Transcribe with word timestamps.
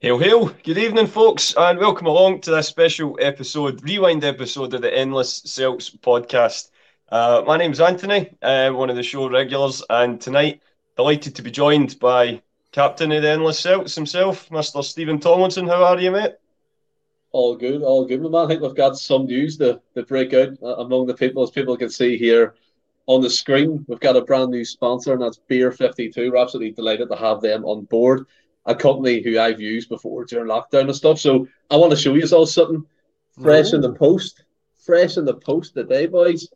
Hail, 0.00 0.16
hail. 0.16 0.46
Good 0.62 0.78
evening, 0.78 1.08
folks, 1.08 1.56
and 1.56 1.76
welcome 1.76 2.06
along 2.06 2.42
to 2.42 2.52
this 2.52 2.68
special 2.68 3.18
episode, 3.20 3.82
rewind 3.82 4.22
episode 4.22 4.72
of 4.72 4.80
the 4.80 4.96
Endless 4.96 5.42
Celts 5.44 5.90
podcast. 5.90 6.70
Uh, 7.08 7.42
my 7.44 7.56
name's 7.56 7.80
Anthony, 7.80 8.32
uh, 8.40 8.70
one 8.70 8.90
of 8.90 8.94
the 8.94 9.02
show 9.02 9.28
regulars, 9.28 9.82
and 9.90 10.20
tonight, 10.20 10.62
delighted 10.96 11.34
to 11.34 11.42
be 11.42 11.50
joined 11.50 11.98
by 11.98 12.40
Captain 12.70 13.10
of 13.10 13.22
the 13.22 13.28
Endless 13.28 13.58
Celts 13.58 13.96
himself, 13.96 14.48
Mr. 14.50 14.84
Stephen 14.84 15.18
Tomlinson. 15.18 15.66
How 15.66 15.82
are 15.82 15.98
you, 15.98 16.12
mate? 16.12 16.34
All 17.32 17.56
good, 17.56 17.82
all 17.82 18.04
good, 18.04 18.22
man. 18.22 18.36
I 18.36 18.46
think 18.46 18.62
we've 18.62 18.76
got 18.76 18.96
some 18.96 19.26
news 19.26 19.56
to, 19.56 19.80
to 19.96 20.04
break 20.04 20.32
out 20.32 20.50
uh, 20.62 20.76
among 20.76 21.08
the 21.08 21.14
people, 21.14 21.42
as 21.42 21.50
people 21.50 21.76
can 21.76 21.90
see 21.90 22.16
here 22.16 22.54
on 23.06 23.20
the 23.20 23.30
screen. 23.30 23.84
We've 23.88 23.98
got 23.98 24.16
a 24.16 24.22
brand 24.22 24.52
new 24.52 24.64
sponsor, 24.64 25.14
and 25.14 25.22
that's 25.22 25.40
Beer 25.48 25.72
52. 25.72 26.30
We're 26.30 26.36
absolutely 26.36 26.70
delighted 26.70 27.08
to 27.08 27.16
have 27.16 27.40
them 27.40 27.64
on 27.64 27.82
board 27.86 28.26
a 28.68 28.74
company 28.74 29.22
who 29.22 29.40
I've 29.40 29.60
used 29.60 29.88
before 29.88 30.26
during 30.26 30.46
lockdown 30.46 30.82
and 30.82 30.94
stuff. 30.94 31.18
So 31.18 31.48
I 31.70 31.76
want 31.76 31.90
to 31.90 31.96
show 31.96 32.14
you 32.14 32.24
all 32.32 32.46
something 32.46 32.84
fresh 33.42 33.72
in 33.72 33.80
the 33.80 33.94
post, 33.94 34.44
fresh 34.84 35.16
in 35.16 35.24
the 35.24 35.34
post 35.34 35.74
today, 35.74 36.06
boys. 36.06 36.48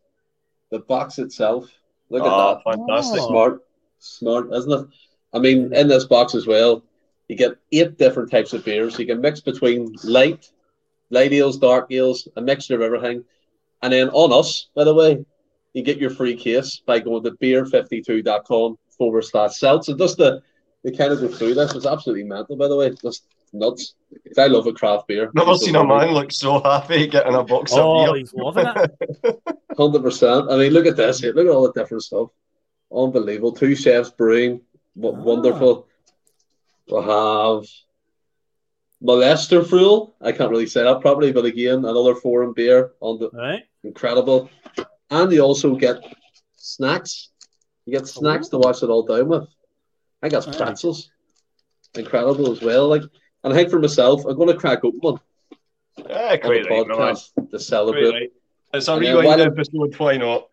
The 0.71 0.81
box 0.81 1.19
itself. 1.19 1.71
Look 2.11 2.23
oh, 2.23 2.27
at 2.27 2.33
ah, 2.33 2.55
that. 2.55 2.65
Fantastic. 2.65 3.21
Smart, 3.21 3.63
smart, 3.99 4.53
isn't 4.53 4.73
it? 4.73 4.87
I 5.33 5.39
mean, 5.39 5.73
in 5.75 5.89
this 5.89 6.05
box 6.05 6.35
as 6.35 6.47
well, 6.47 6.85
you 7.29 7.37
get 7.37 7.57
eight 7.73 7.97
different 7.97 8.31
types 8.31 8.53
of 8.53 8.63
beers. 8.63 8.99
You 8.99 9.07
can 9.07 9.23
mix 9.23 9.41
between 9.41 9.97
light, 10.05 10.51
light 11.09 11.33
ales, 11.33 11.57
dark 11.57 11.91
ales, 11.91 12.29
a 12.37 12.43
mixture 12.43 12.75
of 12.75 12.83
everything. 12.83 13.25
And 13.81 13.91
then 13.91 14.11
on 14.11 14.39
us, 14.39 14.69
by 14.75 14.85
the 14.85 14.95
way, 14.95 15.25
you 15.73 15.83
get 15.83 15.97
your 15.97 16.11
free 16.11 16.37
case 16.37 16.83
by 16.85 16.99
going 16.99 17.25
to 17.25 17.31
beer52.com 17.31 18.77
forward 18.99 19.23
slash 19.23 19.57
sell. 19.57 19.83
So 19.83 19.97
just 19.97 20.19
the 20.19 20.43
they 20.85 20.91
kind 20.93 21.13
of 21.13 21.21
go 21.21 21.29
through 21.29 21.55
this. 21.55 21.75
It's 21.75 21.87
absolutely 21.87 22.25
mental, 22.25 22.57
by 22.57 22.69
the 22.69 22.77
way. 22.77 22.91
Just 22.91 23.27
nuts. 23.53 23.95
I 24.39 24.47
love 24.47 24.67
a 24.67 24.73
craft 24.73 25.09
beer. 25.09 25.31
Never 25.35 25.55
seen 25.57 25.77
a 25.77 25.85
man 25.85 26.13
look 26.13 26.33
so 26.33 26.61
happy 26.61 27.07
getting 27.07 27.35
a 27.35 27.43
box 27.45 27.73
oh, 27.75 28.01
of 28.01 28.07
beer. 28.15 28.19
he's 28.19 28.35
loving 28.35 28.67
it. 28.67 29.41
Hundred 29.77 30.03
percent. 30.03 30.51
I 30.51 30.57
mean, 30.57 30.73
look 30.73 30.87
at 30.87 30.97
this. 30.97 31.23
Look 31.23 31.37
at 31.37 31.47
all 31.53 31.63
the 31.71 31.73
different 31.73 32.03
stuff. 32.03 32.29
Unbelievable. 32.95 33.53
Two 33.53 33.75
chefs 33.75 34.11
brewing. 34.11 34.61
W- 35.01 35.17
Ah. 35.19 35.23
Wonderful. 35.23 35.87
We'll 36.89 37.03
have 37.03 37.67
Molester 39.03 39.65
Fruel. 39.65 40.13
I 40.21 40.33
can't 40.33 40.51
really 40.51 40.67
say 40.67 40.83
that 40.83 41.01
properly, 41.01 41.33
but 41.33 41.45
again, 41.45 41.79
another 41.85 42.15
foreign 42.15 42.53
beer 42.53 42.93
on 43.01 43.19
the 43.19 43.31
Right. 43.33 43.63
incredible. 43.85 44.51
And 45.11 45.33
you 45.33 45.41
also 45.43 45.75
get 45.75 45.97
snacks. 46.57 47.31
You 47.87 47.93
get 47.99 48.07
snacks 48.07 48.49
to 48.49 48.59
wash 48.59 48.83
it 48.83 48.91
all 48.91 49.03
down 49.05 49.29
with. 49.29 49.49
I 50.23 50.29
think 50.29 50.45
that's 50.45 50.57
pretzels. 50.57 51.11
Incredible 51.95 52.53
as 52.53 52.63
well. 52.63 52.89
Like, 52.89 53.03
and 53.45 53.53
I 53.53 53.57
think 53.57 53.71
for 53.71 53.81
myself, 53.81 54.25
I'm 54.25 54.37
going 54.37 54.49
to 54.49 54.57
crack 54.57 54.85
open 54.85 55.01
one 55.01 55.21
Yeah, 56.09 56.33
on 56.33 56.39
quite 56.41 56.63
the 56.63 56.69
right, 56.71 56.87
podcast 56.87 57.51
to 57.51 57.59
celebrate. 57.59 58.11
Right. 58.11 58.33
It's 58.73 58.89
a 58.89 58.99
rewind 58.99 59.41
episode, 59.41 59.95
why 59.99 60.17
not? 60.17 60.49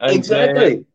And, 0.00 0.10
uh, 0.10 0.14
exactly. 0.14 0.86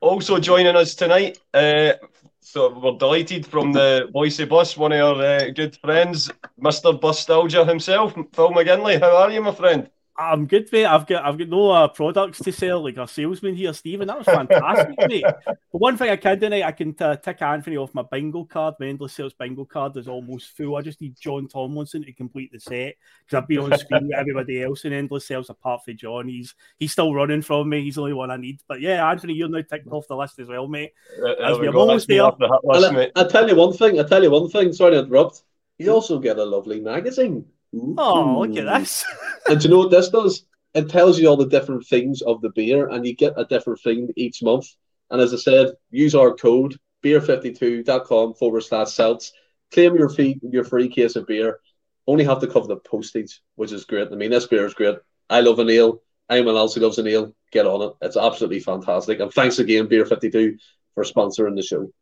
Also 0.00 0.38
joining 0.38 0.76
us 0.76 0.94
tonight, 0.94 1.38
uh, 1.52 1.92
so 2.40 2.78
we're 2.78 2.98
delighted 2.98 3.46
from 3.46 3.72
the 3.72 4.08
Bhoycie 4.14 4.48
Bus, 4.48 4.76
one 4.76 4.92
of 4.92 5.18
our 5.18 5.24
uh, 5.24 5.50
good 5.50 5.76
friends, 5.76 6.30
Mr. 6.60 6.98
Bustalgia 6.98 7.68
himself, 7.68 8.14
Phil 8.14 8.50
McGinlay. 8.50 9.00
How 9.00 9.16
are 9.16 9.30
you, 9.30 9.42
my 9.42 9.54
friend? 9.54 9.88
I'm 10.30 10.46
good, 10.46 10.70
mate. 10.72 10.86
I've 10.86 11.06
got 11.06 11.24
I've 11.24 11.38
got 11.38 11.48
no 11.48 11.70
uh, 11.70 11.88
products 11.88 12.38
to 12.40 12.52
sell 12.52 12.82
like 12.84 12.96
a 12.96 13.08
salesman 13.08 13.54
here, 13.54 13.72
Stephen. 13.72 14.06
That 14.08 14.18
was 14.18 14.26
fantastic, 14.26 14.94
mate. 15.08 15.24
But 15.46 15.56
one 15.70 15.96
thing 15.96 16.10
I 16.10 16.16
can 16.16 16.38
do 16.38 16.46
tonight, 16.46 16.62
I 16.64 16.72
can 16.72 16.94
uh, 17.00 17.16
tick 17.16 17.42
Anthony 17.42 17.76
off 17.76 17.94
my 17.94 18.02
bingo 18.10 18.44
card. 18.44 18.74
My 18.78 18.86
Endless 18.86 19.14
Celts 19.14 19.34
bingo 19.38 19.64
card 19.64 19.96
is 19.96 20.08
almost 20.08 20.56
full. 20.56 20.76
I 20.76 20.82
just 20.82 21.00
need 21.00 21.16
John 21.18 21.48
Tomlinson 21.48 22.04
to 22.04 22.12
complete 22.12 22.52
the 22.52 22.60
set 22.60 22.94
because 23.24 23.42
I've 23.42 23.48
been 23.48 23.58
on 23.60 23.78
screen 23.78 24.08
with 24.08 24.16
everybody 24.16 24.62
else 24.62 24.84
in 24.84 24.92
Endless 24.92 25.26
Celts 25.26 25.48
apart 25.48 25.84
from 25.84 25.96
John. 25.96 26.28
He's 26.28 26.54
he's 26.78 26.92
still 26.92 27.14
running 27.14 27.42
from 27.42 27.68
me. 27.68 27.82
He's 27.82 27.96
the 27.96 28.02
only 28.02 28.12
one 28.14 28.30
I 28.30 28.36
need. 28.36 28.60
But 28.68 28.80
yeah, 28.80 29.08
Anthony, 29.08 29.34
you're 29.34 29.48
now 29.48 29.62
ticked 29.62 29.88
off 29.90 30.08
the 30.08 30.16
list 30.16 30.38
as 30.38 30.48
well, 30.48 30.68
mate. 30.68 30.92
Uh, 31.22 31.32
As 31.32 31.36
there 31.38 31.54
we 31.56 31.60
we 31.62 31.68
are 31.68 31.72
go. 31.72 31.80
almost 31.80 32.08
there. 32.08 32.22
the 32.38 32.48
hit 32.48 32.60
And 32.70 32.82
list, 32.82 32.92
I, 32.92 32.92
mate. 32.92 33.12
I 33.16 33.24
tell 33.24 33.48
you 33.48 33.56
one 33.56 33.72
thing. 33.72 33.98
I 33.98 34.02
tell 34.04 34.22
you 34.22 34.30
one 34.30 34.48
thing. 34.48 34.72
Sorry 34.72 34.92
to 34.92 35.00
interrupt. 35.00 35.42
You 35.78 35.90
also 35.92 36.18
get 36.18 36.38
a 36.38 36.44
lovely 36.44 36.80
magazine. 36.80 37.46
Oh, 37.74 38.40
look 38.40 38.56
Ooh. 38.56 38.68
at 38.68 38.80
this. 38.80 39.04
And 39.48 39.60
do 39.60 39.64
you 39.66 39.70
know 39.74 39.78
what 39.78 39.90
this 39.90 40.08
does? 40.08 40.44
It 40.74 40.88
tells 40.88 41.18
you 41.18 41.26
all 41.28 41.36
the 41.36 41.46
different 41.46 41.86
things 41.86 42.22
of 42.22 42.40
the 42.40 42.50
beer, 42.50 42.88
and 42.88 43.04
you 43.04 43.14
get 43.14 43.34
a 43.36 43.44
different 43.44 43.80
thing 43.80 44.08
each 44.16 44.42
month. 44.42 44.66
And 45.10 45.20
as 45.20 45.34
I 45.34 45.36
said, 45.36 45.72
use 45.90 46.14
our 46.14 46.32
code 46.34 46.76
beer52.com 47.02 48.34
forward 48.34 48.62
slash 48.62 48.92
celts. 48.92 49.32
Claim 49.72 49.96
your 49.96 50.08
fee, 50.08 50.38
your 50.42 50.64
free 50.64 50.88
case 50.88 51.16
of 51.16 51.26
beer. 51.26 51.58
Only 52.06 52.24
have 52.24 52.40
to 52.40 52.46
cover 52.46 52.66
the 52.66 52.76
postage, 52.76 53.42
which 53.56 53.72
is 53.72 53.84
great. 53.84 54.08
I 54.12 54.14
mean, 54.14 54.30
this 54.30 54.46
beer 54.46 54.66
is 54.66 54.74
great. 54.74 54.96
I 55.28 55.40
love 55.40 55.58
an 55.58 55.70
ale. 55.70 56.02
Anyone 56.30 56.56
else 56.56 56.74
who 56.74 56.80
loves 56.80 56.98
an 56.98 57.06
ale, 57.06 57.34
get 57.50 57.66
on 57.66 57.82
it. 57.82 57.92
It's 58.00 58.16
absolutely 58.16 58.60
fantastic. 58.60 59.20
And 59.20 59.32
thanks 59.32 59.58
again, 59.58 59.88
Beer52, 59.88 60.58
for 60.94 61.04
sponsoring 61.04 61.56
the 61.56 61.62
show. 61.62 61.92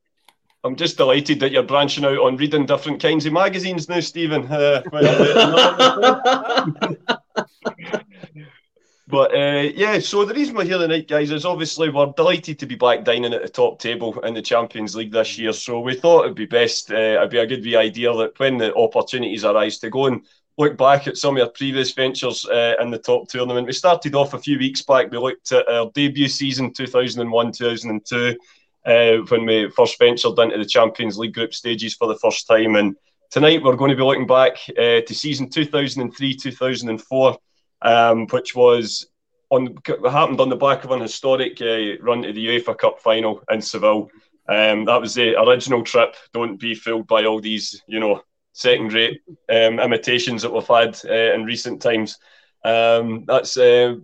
I'm 0.62 0.76
just 0.76 0.98
delighted 0.98 1.40
that 1.40 1.52
you're 1.52 1.62
branching 1.62 2.04
out 2.04 2.18
on 2.18 2.36
reading 2.36 2.66
different 2.66 3.00
kinds 3.00 3.24
of 3.24 3.32
magazines 3.32 3.88
now, 3.88 4.00
Stephen. 4.00 4.46
Uh, 4.46 4.82
But 9.10 9.34
uh, 9.34 9.70
yeah, 9.74 9.98
so 9.98 10.24
the 10.24 10.34
reason 10.34 10.54
we're 10.54 10.64
here 10.64 10.78
tonight, 10.78 11.08
guys, 11.08 11.32
is 11.32 11.44
obviously 11.44 11.90
we're 11.90 12.12
delighted 12.16 12.60
to 12.60 12.66
be 12.66 12.76
back 12.76 13.02
dining 13.02 13.34
at 13.34 13.42
the 13.42 13.48
top 13.48 13.80
table 13.80 14.18
in 14.20 14.34
the 14.34 14.42
Champions 14.42 14.94
League 14.94 15.10
this 15.10 15.36
year. 15.36 15.52
So 15.52 15.80
we 15.80 15.96
thought 15.96 16.24
it'd 16.24 16.36
be 16.36 16.46
best, 16.46 16.92
uh, 16.92 16.94
it'd 16.94 17.30
be 17.30 17.38
a 17.38 17.46
good 17.46 17.66
idea 17.74 18.14
that 18.14 18.38
when 18.38 18.58
the 18.58 18.72
opportunities 18.76 19.44
arise 19.44 19.78
to 19.78 19.90
go 19.90 20.06
and 20.06 20.24
look 20.58 20.76
back 20.76 21.08
at 21.08 21.16
some 21.16 21.36
of 21.36 21.42
our 21.42 21.48
previous 21.48 21.92
ventures 21.92 22.46
uh, 22.46 22.74
in 22.80 22.90
the 22.90 22.98
top 22.98 23.28
tournament. 23.28 23.66
We 23.66 23.72
started 23.72 24.14
off 24.14 24.34
a 24.34 24.38
few 24.38 24.58
weeks 24.58 24.82
back. 24.82 25.10
We 25.10 25.18
looked 25.18 25.50
at 25.52 25.68
our 25.68 25.90
debut 25.92 26.28
season, 26.28 26.72
2001 26.72 27.52
2002, 27.52 28.36
uh, 28.86 29.18
when 29.28 29.46
we 29.46 29.70
first 29.70 29.98
ventured 29.98 30.38
into 30.38 30.58
the 30.58 30.64
Champions 30.64 31.18
League 31.18 31.34
group 31.34 31.54
stages 31.54 31.94
for 31.94 32.08
the 32.08 32.18
first 32.18 32.46
time. 32.46 32.76
And 32.76 32.96
tonight 33.30 33.62
we're 33.62 33.76
going 33.76 33.90
to 33.90 33.96
be 33.96 34.02
looking 34.02 34.26
back 34.26 34.58
uh, 34.70 35.00
to 35.00 35.14
season 35.14 35.48
2003 35.48 36.36
2004 36.36 37.38
um, 37.82 38.26
which 38.28 38.54
was 38.54 39.06
on 39.50 39.76
happened 40.10 40.40
on 40.40 40.48
the 40.48 40.56
back 40.56 40.84
of 40.84 40.90
an 40.90 41.00
historic 41.00 41.60
uh, 41.60 42.00
run 42.02 42.22
to 42.22 42.32
the 42.32 42.46
UEFA 42.46 42.76
Cup 42.78 43.00
final 43.00 43.42
in 43.50 43.60
Seville. 43.60 44.08
Um, 44.48 44.84
that 44.84 45.00
was 45.00 45.14
the 45.14 45.40
original 45.40 45.82
trip. 45.82 46.14
Don't 46.32 46.58
be 46.58 46.74
fooled 46.74 47.06
by 47.06 47.24
all 47.24 47.40
these, 47.40 47.82
you 47.86 48.00
know, 48.00 48.22
second-rate 48.52 49.20
um, 49.48 49.78
imitations 49.78 50.42
that 50.42 50.52
we've 50.52 50.66
had 50.66 50.98
uh, 51.04 51.34
in 51.34 51.44
recent 51.44 51.80
times. 51.82 52.18
Um, 52.64 53.24
that's 53.26 53.56
uh, 53.56 53.96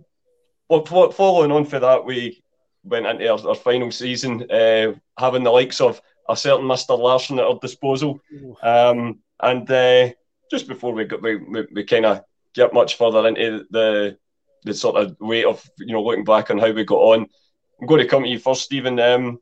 what 0.67 0.87
following 1.13 1.51
on 1.51 1.65
for 1.65 1.79
that. 1.79 2.05
We 2.05 2.43
went 2.87 3.05
into 3.05 3.27
our, 3.29 3.47
our 3.49 3.55
final 3.55 3.91
season 3.91 4.49
uh, 4.51 4.93
having 5.17 5.43
the 5.43 5.51
likes 5.51 5.81
of 5.81 6.01
a 6.29 6.35
certain 6.35 6.65
Mr. 6.65 6.97
Larsson 6.97 7.39
at 7.39 7.45
our 7.45 7.59
disposal, 7.59 8.19
um, 8.61 9.19
and 9.39 9.69
uh, 9.71 10.09
just 10.51 10.67
before 10.67 10.93
we 10.93 11.05
got 11.05 11.21
we, 11.21 11.37
we, 11.37 11.67
we 11.73 11.83
kind 11.83 12.05
of 12.05 12.23
get 12.53 12.73
much 12.73 12.97
further 12.97 13.27
into 13.27 13.65
the 13.69 14.17
the 14.63 14.73
sort 14.73 14.95
of 14.97 15.15
way 15.19 15.43
of 15.43 15.63
you 15.79 15.93
know 15.93 16.03
looking 16.03 16.25
back 16.25 16.49
on 16.49 16.57
how 16.57 16.71
we 16.71 16.83
got 16.83 16.99
on. 16.99 17.27
I'm 17.79 17.87
going 17.87 18.01
to 18.01 18.07
come 18.07 18.23
to 18.23 18.29
you 18.29 18.39
first, 18.39 18.63
Stephen. 18.63 18.99
Um, 18.99 19.39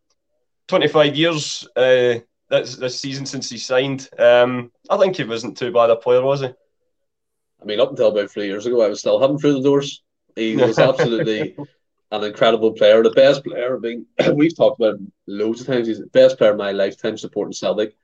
25 0.68 1.16
years 1.16 1.68
uh, 1.76 2.20
this 2.50 2.76
this 2.76 3.00
season 3.00 3.26
since 3.26 3.50
he 3.50 3.58
signed. 3.58 4.10
Um, 4.18 4.72
I 4.90 4.98
think 4.98 5.16
he 5.16 5.24
wasn't 5.24 5.58
too 5.58 5.72
bad 5.72 5.90
a 5.90 5.96
player, 5.96 6.22
was 6.22 6.42
he? 6.42 6.48
I 6.48 7.66
mean, 7.66 7.80
up 7.80 7.92
until 7.92 8.10
about 8.10 8.30
three 8.30 8.48
years 8.48 8.66
ago, 8.66 8.82
I 8.82 8.90
was 8.90 9.00
still 9.00 9.20
having 9.20 9.38
through 9.38 9.54
the 9.54 9.62
doors. 9.62 10.04
He 10.36 10.56
was 10.56 10.78
absolutely 10.80 11.56
an 12.24 12.30
incredible 12.30 12.72
player, 12.74 13.04
the 13.04 13.12
best 13.12 13.44
player. 13.44 13.76
I 13.76 13.80
mean, 13.80 14.06
we've 14.34 14.56
talked 14.56 14.80
about 14.80 14.96
him 14.96 15.12
loads 15.28 15.62
of 15.62 15.68
times. 15.68 15.88
He's 15.88 16.00
the 16.00 16.08
best 16.08 16.38
player 16.38 16.52
of 16.52 16.58
my 16.58 16.72
lifetime 16.72 17.18
supporting 17.18 17.54
Celtic. 17.54 17.96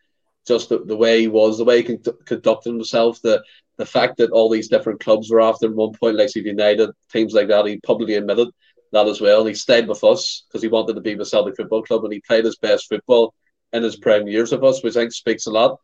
Just 0.48 0.70
the, 0.70 0.84
the 0.84 0.98
way 0.98 1.22
he 1.22 1.28
was, 1.28 1.58
the 1.58 1.66
way 1.66 1.82
he 1.82 1.98
con- 1.98 2.16
conducted 2.26 2.72
himself, 2.72 3.22
the 3.22 3.44
the 3.78 3.86
fact 3.86 4.18
that 4.18 4.32
all 4.32 4.50
these 4.50 4.68
different 4.68 5.00
clubs 5.00 5.30
were 5.30 5.42
after 5.42 5.66
him 5.66 5.72
at 5.74 5.78
one 5.78 5.94
point, 5.94 6.16
like 6.16 6.36
United, 6.36 6.92
teams 7.12 7.34
like 7.34 7.48
that. 7.48 7.66
He 7.66 7.80
publicly 7.80 8.16
admitted 8.16 8.50
that 8.92 9.08
as 9.08 9.22
well. 9.22 9.40
And 9.40 9.50
He 9.50 9.56
stayed 9.56 9.88
with 9.88 10.04
us 10.04 10.44
because 10.48 10.62
he 10.62 10.68
wanted 10.68 10.94
to 10.94 11.02
be 11.02 11.16
with 11.16 11.28
Celtic 11.30 11.56
Football 11.56 11.84
Club, 11.84 12.04
and 12.04 12.14
he 12.14 12.22
played 12.22 12.46
his 12.46 12.58
best 12.58 12.90
football 12.90 13.34
in 13.74 13.84
his 13.84 13.96
prime 13.96 14.28
years 14.28 14.52
with 14.52 14.64
us, 14.64 14.84
which 14.84 14.96
I 14.96 15.02
think 15.02 15.14
speaks 15.14 15.48
a 15.48 15.52
lot. 15.52 15.80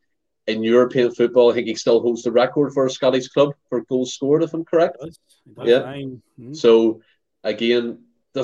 In 0.47 0.63
European 0.63 1.11
football, 1.11 1.51
I 1.51 1.55
think 1.55 1.67
he 1.67 1.75
still 1.75 2.01
holds 2.01 2.23
the 2.23 2.31
record 2.31 2.73
for 2.73 2.85
a 2.85 2.89
Scottish 2.89 3.27
club 3.29 3.53
for 3.69 3.81
goals 3.85 4.13
scored, 4.13 4.43
if 4.43 4.53
I'm 4.53 4.63
correct. 4.63 4.97
Yeah. 5.63 5.81
fine. 5.81 6.21
Hmm. 6.37 6.53
So 6.53 7.01
again, 7.43 7.99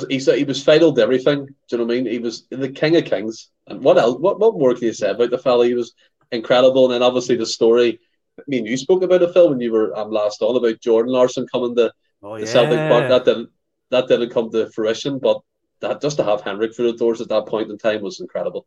he 0.09 0.19
said 0.19 0.37
he 0.37 0.43
was 0.43 0.63
fatal 0.63 0.93
to 0.93 1.01
everything. 1.01 1.45
Do 1.45 1.53
you 1.69 1.77
know 1.77 1.85
what 1.85 1.93
I 1.93 1.95
mean? 2.01 2.05
He 2.11 2.19
was 2.19 2.47
the 2.49 2.69
king 2.69 2.95
of 2.95 3.05
kings. 3.05 3.49
And 3.67 3.81
what 3.81 3.97
else? 3.97 4.19
What 4.19 4.39
what 4.39 4.57
more 4.57 4.73
can 4.73 4.83
you 4.83 4.93
say 4.93 5.09
about 5.11 5.29
the 5.29 5.37
fella? 5.37 5.65
He 5.65 5.73
was 5.73 5.93
incredible. 6.31 6.85
And 6.85 6.93
then 6.93 7.03
obviously 7.03 7.35
the 7.35 7.45
story. 7.45 7.99
I 8.39 8.43
mean, 8.47 8.65
you 8.65 8.77
spoke 8.77 9.03
about 9.03 9.21
a 9.21 9.31
film 9.31 9.51
when 9.51 9.59
you 9.59 9.71
were 9.71 9.95
um, 9.97 10.09
last 10.09 10.41
on 10.41 10.55
about 10.55 10.81
Jordan 10.81 11.13
Larsson 11.13 11.47
coming 11.47 11.75
to 11.75 11.93
Oh, 12.23 12.35
the 12.35 12.45
yeah. 12.45 12.51
Celtic 12.51 12.79
Park. 12.89 13.09
That 13.09 13.25
didn't 13.25 13.49
that 13.91 14.07
didn't 14.07 14.29
come 14.31 14.49
to 14.51 14.69
fruition, 14.71 15.19
but 15.19 15.41
that 15.81 16.01
just 16.01 16.17
to 16.17 16.23
have 16.23 16.41
Henrik 16.41 16.75
through 16.75 16.91
the 16.91 16.97
doors 16.97 17.21
at 17.21 17.29
that 17.29 17.45
point 17.45 17.69
in 17.69 17.77
time 17.77 18.01
was 18.01 18.21
incredible. 18.21 18.65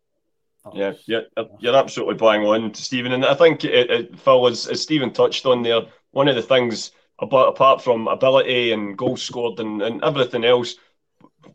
Oh, 0.64 0.72
yeah, 0.74 0.92
yeah, 1.06 1.20
you're 1.60 1.76
absolutely 1.76 2.16
bang 2.16 2.44
on, 2.44 2.74
Stephen. 2.74 3.12
And 3.12 3.24
I 3.24 3.34
think 3.34 3.64
it, 3.64 3.90
it, 3.90 4.18
Phil, 4.18 4.46
as, 4.48 4.66
as 4.66 4.82
Stephen 4.82 5.12
touched 5.12 5.46
on 5.46 5.62
there, 5.62 5.82
one 6.10 6.28
of 6.28 6.34
the 6.34 6.42
things 6.42 6.90
about 7.20 7.48
apart 7.48 7.82
from 7.82 8.08
ability 8.08 8.72
and 8.72 8.98
goals 8.98 9.22
scored 9.22 9.58
and, 9.60 9.80
and 9.80 10.04
everything 10.04 10.44
else, 10.44 10.74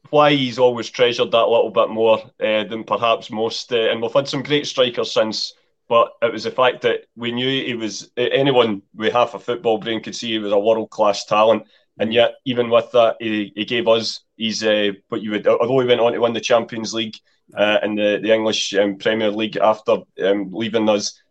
why 0.10 0.34
he's 0.34 0.60
always 0.60 0.90
treasured 0.90 1.32
that 1.32 1.48
little 1.48 1.70
bit 1.70 1.90
more 1.90 2.20
uh, 2.40 2.64
than 2.64 2.84
perhaps 2.84 3.32
most. 3.32 3.72
Uh, 3.72 3.90
and 3.90 4.02
we've 4.02 4.14
had 4.14 4.28
some 4.28 4.44
great 4.44 4.68
strikers 4.68 5.12
since, 5.12 5.54
but 5.88 6.14
it 6.22 6.32
was 6.32 6.44
the 6.44 6.52
fact 6.52 6.82
that 6.82 7.06
we 7.16 7.32
knew 7.32 7.66
he 7.66 7.76
was 7.76 8.12
anyone 8.18 8.82
with 8.96 9.14
half 9.14 9.34
a 9.34 9.40
football 9.40 9.78
brain 9.78 10.02
could 10.02 10.16
see 10.16 10.32
he 10.32 10.40
was 10.40 10.52
a 10.52 10.60
world 10.60 10.90
class 10.90 11.26
talent. 11.26 11.64
And 12.00 12.14
yet, 12.14 12.36
even 12.46 12.70
with 12.70 12.92
that, 12.94 13.18
he, 13.20 13.52
he 13.56 13.66
gave 13.66 13.88
us 13.88 14.22
his. 14.38 14.64
Uh, 14.64 14.92
but 15.10 15.22
you 15.22 15.32
would, 15.32 15.48
although 15.48 15.80
he 15.80 15.88
went 15.88 16.02
on 16.02 16.14
to 16.14 16.20
win 16.20 16.34
the 16.34 16.40
Champions 16.40 16.94
League 16.94 17.18
and 17.54 17.98
the 17.98 18.20
the 18.22 18.34
English 18.34 18.74
um, 18.74 18.98
Premier 18.98 19.30
League 19.30 19.58
after 19.58 19.98
um, 20.24 20.52
leaving 20.52 20.90
us, 20.90 21.22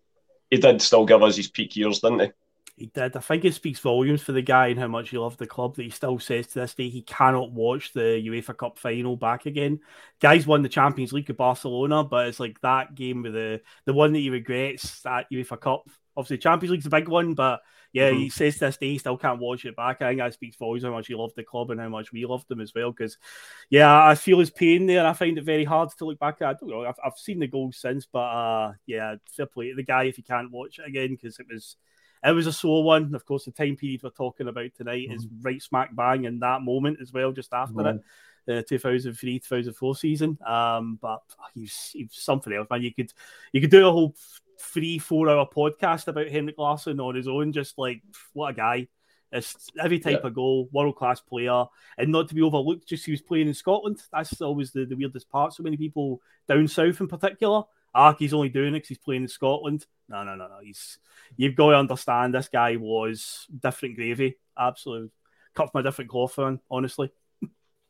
he 0.51 0.59
did 0.59 0.83
still 0.83 1.06
give 1.06 1.23
us 1.23 1.37
his 1.37 1.49
peak 1.49 1.77
years, 1.77 2.01
didn't 2.01 2.21
he? 2.21 2.31
He 2.81 2.87
did. 2.87 3.15
I 3.15 3.21
think 3.21 3.44
it 3.44 3.53
speaks 3.53 3.79
volumes 3.79 4.23
for 4.23 4.32
the 4.32 4.41
guy 4.41 4.69
and 4.69 4.81
how 4.81 4.88
much 4.88 5.11
he 5.11 5.19
loved 5.19 5.38
the 5.38 5.47
club 5.47 5.77
that 5.77 5.82
he 5.82 5.91
still 5.91 6.19
says 6.19 6.47
to 6.47 6.61
this 6.61 6.73
day 6.73 6.88
he 6.88 7.03
cannot 7.03 7.53
watch 7.53 7.93
the 7.93 8.00
UEFA 8.00 8.56
Cup 8.56 8.79
final 8.79 9.19
back 9.19 9.44
again. 9.44 9.81
Guys 10.19 10.47
won 10.47 10.62
the 10.62 10.69
Champions 10.71 11.12
League 11.12 11.29
with 11.29 11.37
Barcelona, 11.37 12.05
but 12.05 12.29
it's 12.29 12.41
like 12.41 12.59
that 12.62 12.94
game 12.94 13.23
with 13.23 13.35
the 13.35 13.61
the 13.85 13.93
one 13.93 14.15
that 14.15 14.21
he 14.21 14.31
regrets 14.31 15.03
that 15.03 15.27
UEFA 15.31 15.61
Cup. 15.61 15.91
Obviously, 16.17 16.38
Champions 16.38 16.71
League's 16.71 16.87
a 16.87 16.91
big 16.91 17.09
one, 17.09 17.35
but 17.35 17.61
yeah, 17.93 18.09
mm-hmm. 18.09 18.19
he 18.21 18.29
says 18.31 18.55
to 18.55 18.61
this 18.61 18.79
day 18.79 18.93
he 18.93 18.99
still 18.99 19.19
can't 19.19 19.41
watch 19.41 19.67
it 19.67 19.77
back. 19.77 20.00
I 20.00 20.09
think 20.09 20.21
that 20.21 20.32
speaks 20.32 20.56
volumes 20.56 20.82
how 20.82 20.91
much 20.91 21.09
he 21.09 21.15
loved 21.15 21.37
the 21.37 21.44
club 21.44 21.71
and 21.71 21.81
how 21.81 21.91
much 21.91 22.12
we 22.12 22.25
loved 22.25 22.49
them 22.49 22.62
as 22.62 22.73
well. 22.75 22.93
Because 22.93 23.19
yeah, 23.69 24.06
I 24.06 24.15
feel 24.15 24.38
his 24.38 24.50
pain 24.50 24.87
there. 24.87 25.06
I 25.06 25.12
find 25.12 25.37
it 25.37 25.44
very 25.44 25.65
hard 25.65 25.91
to 25.99 26.05
look 26.06 26.19
back 26.19 26.41
at. 26.41 26.49
I 26.49 26.53
don't 26.55 26.71
know. 26.71 26.87
I've, 26.87 26.99
I've 27.05 27.19
seen 27.19 27.41
the 27.41 27.47
goals 27.47 27.77
since, 27.77 28.06
but 28.06 28.21
uh, 28.21 28.73
yeah, 28.87 29.17
fair 29.37 29.44
play 29.44 29.69
to 29.69 29.77
the 29.77 29.82
guy 29.82 30.05
if 30.05 30.17
he 30.17 30.23
can't 30.23 30.50
watch 30.50 30.79
it 30.79 30.88
again 30.88 31.11
because 31.11 31.38
it 31.41 31.47
was 31.53 31.77
it 32.25 32.32
was 32.32 32.46
a 32.46 32.52
sore 32.52 32.82
one. 32.82 33.14
Of 33.14 33.25
course, 33.25 33.44
the 33.44 33.52
time 33.52 33.76
period 33.76 34.02
we're 34.02 34.11
talking 34.11 34.49
about 34.49 34.75
tonight 34.76 35.08
mm-hmm. 35.08 35.17
is 35.17 35.26
right 35.40 35.62
smack 35.62 35.94
bang 35.94 36.25
in 36.25 36.40
that 36.40 36.62
moment 36.62 36.99
as 37.00 37.12
well, 37.12 37.32
just 37.32 37.52
after 37.52 37.75
mm-hmm. 37.75 37.99
it. 37.99 38.05
The 38.46 38.62
2003 38.62 39.38
2004 39.38 39.96
season. 39.96 40.38
Um, 40.46 40.99
but 41.00 41.22
he's, 41.55 41.90
he's 41.93 42.08
something 42.12 42.52
else, 42.52 42.69
man. 42.70 42.82
You 42.82 42.93
could 42.93 43.12
you 43.52 43.61
could 43.61 43.70
do 43.70 43.87
a 43.87 43.93
whole 43.93 44.14
three, 44.58 44.99
four 44.99 45.28
hour 45.28 45.46
podcast 45.46 46.08
about 46.08 46.28
Henrik 46.28 46.58
Larsson 46.58 47.00
on 47.00 47.14
his 47.14 47.28
own. 47.28 47.52
Just 47.52 47.78
like 47.78 48.02
what 48.32 48.50
a 48.50 48.55
guy. 48.55 48.88
It's 49.32 49.69
every 49.81 50.00
type 50.00 50.20
yeah. 50.22 50.26
of 50.26 50.34
goal, 50.34 50.69
world 50.72 50.96
class 50.96 51.20
player, 51.20 51.64
and 51.96 52.11
not 52.11 52.28
to 52.28 52.34
be 52.34 52.43
overlooked. 52.43 52.88
Just 52.88 53.06
he 53.06 53.12
was 53.12 53.22
playing 53.22 53.46
in 53.46 53.55
Scotland. 53.55 54.02
That's 54.12 54.40
always 54.40 54.72
the, 54.72 54.84
the 54.84 54.96
weirdest 54.96 55.31
part. 55.31 55.55
So 55.55 55.62
many 55.62 55.76
people 55.76 56.20
down 56.49 56.67
south, 56.67 57.00
in 57.00 57.06
particular, 57.06 57.62
ah, 57.95 58.15
he's 58.19 58.35
only 58.35 58.49
doing 58.49 58.75
it 58.75 58.79
because 58.79 58.89
he's 58.89 58.99
playing 58.99 59.23
in 59.23 59.29
Scotland. 59.29 59.87
No, 60.09 60.25
no, 60.25 60.35
no, 60.35 60.49
no. 60.49 60.59
He's 60.63 60.99
you've 61.37 61.55
got 61.55 61.71
to 61.71 61.77
understand 61.77 62.35
this 62.35 62.49
guy 62.49 62.77
was 62.77 63.47
different 63.63 63.97
gravy. 63.97 64.37
Absolutely 64.59 65.11
cut 65.55 65.71
from 65.71 65.81
a 65.81 65.83
different 65.83 66.11
cloth, 66.11 66.39
man. 66.39 66.61
Honestly. 66.71 67.11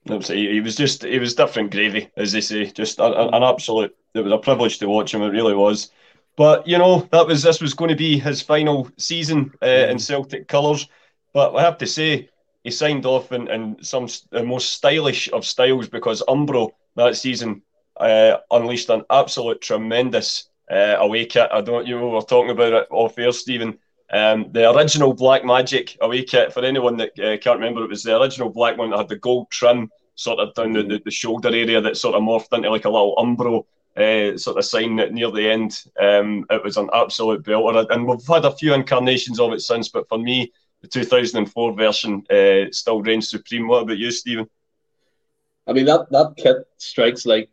he 0.05 0.61
was 0.61 0.77
just 0.77 1.05
he 1.05 1.19
was 1.19 1.35
different 1.35 1.71
gravy, 1.71 2.11
as 2.17 2.33
they 2.33 2.41
say. 2.41 2.67
Just 2.67 2.99
an, 3.01 3.13
an 3.13 3.43
absolute. 3.43 3.97
It 4.15 4.21
was 4.21 4.33
a 4.33 4.39
privilege 4.39 4.79
to 4.79 4.89
watch 4.89 5.15
him. 5.15 5.23
It 5.23 5.29
really 5.29 5.55
was. 5.55 5.91
But 6.37 6.67
you 6.67 6.79
know 6.79 7.09
that 7.13 7.27
was 7.27 7.43
this 7.43 7.61
was 7.61 7.75
going 7.75 7.91
to 7.91 7.97
be 7.97 8.19
his 8.19 8.41
final 8.41 8.89
season 8.97 9.53
uh, 9.63 9.67
in 9.67 9.99
Celtic 9.99 10.49
colours. 10.49 10.89
But 11.33 11.55
I 11.55 11.63
have 11.63 11.79
to 11.79 11.87
say 11.87 12.29
he 12.65 12.71
signed 12.71 13.07
off 13.07 13.33
in, 13.33 13.49
in 13.49 13.83
some 13.83 14.09
the 14.31 14.43
most 14.43 14.73
stylish 14.73 15.31
of 15.33 15.45
styles 15.45 15.89
because 15.89 16.23
Umbro 16.29 16.71
that 16.97 17.17
season 17.17 17.63
uh, 18.01 18.39
unleashed 18.51 18.91
an 18.91 19.03
absolute 19.11 19.61
tremendous 19.61 20.49
uh, 20.71 20.97
away 20.99 21.27
kit. 21.27 21.49
I 21.53 21.61
don't, 21.61 21.87
you 21.87 21.99
know, 21.99 22.09
we 22.11 22.17
are 22.17 22.23
talking 22.23 22.51
about 22.51 22.73
it 22.73 22.89
off 22.91 23.19
air, 23.19 23.33
Stephen. 23.33 23.79
Um, 24.13 24.51
the 24.51 24.71
original 24.71 25.15
Black 25.15 25.45
Magic 25.45 25.97
away 26.01 26.25
kit, 26.25 26.53
for 26.53 26.65
anyone 26.65 26.97
that 26.97 27.19
uh, 27.19 27.37
can't 27.39 27.61
remember, 27.61 27.85
it 27.85 27.91
was 27.91 28.03
the 28.03 28.21
original 28.21 28.51
black 28.51 28.77
one 28.77 28.91
that 28.91 28.99
had 28.99 29.09
the 29.09 29.17
gold 29.17 29.51
trim 29.51 29.91
sort 30.17 30.41
of 30.41 30.53
down 30.55 30.73
the, 30.73 31.01
the, 31.03 31.11
shoulder 31.11 31.49
area 31.49 31.81
that 31.81 31.97
sort 31.97 32.15
of 32.15 32.23
morphed 32.23 32.53
into 32.53 32.71
like 32.71 32.85
a 32.85 32.91
little 32.91 33.15
Umbro 33.17 33.65
uh, 33.97 34.37
sort 34.37 34.59
of 34.59 34.65
sign 34.65 34.97
that 34.97 35.13
near 35.13 35.31
the 35.31 35.49
end. 35.49 35.81
Um, 36.01 36.45
it 36.51 36.63
was 36.63 36.77
an 36.77 36.91
absolute 36.93 37.45
belter, 37.45 37.87
and 37.91 38.07
we've 38.07 38.27
had 38.27 38.45
a 38.45 38.51
few 38.55 38.75
incarnations 38.75 39.41
of 39.41 39.53
it 39.53 39.61
since. 39.61 39.89
But 39.89 40.09
for 40.09 40.19
me, 40.19 40.53
the 40.83 40.89
2004 40.89 41.75
version 41.75 42.25
uh, 42.31 42.71
still 42.73 43.03
reigns 43.03 43.31
supreme. 43.31 43.69
What 43.69 43.83
about 43.83 43.99
you, 43.99 44.11
Stephen? 44.11 44.49
I 45.67 45.73
mean 45.73 45.87
that 45.87 46.11
that 46.11 46.35
kit 46.37 46.57
strikes 46.79 47.27
like 47.27 47.49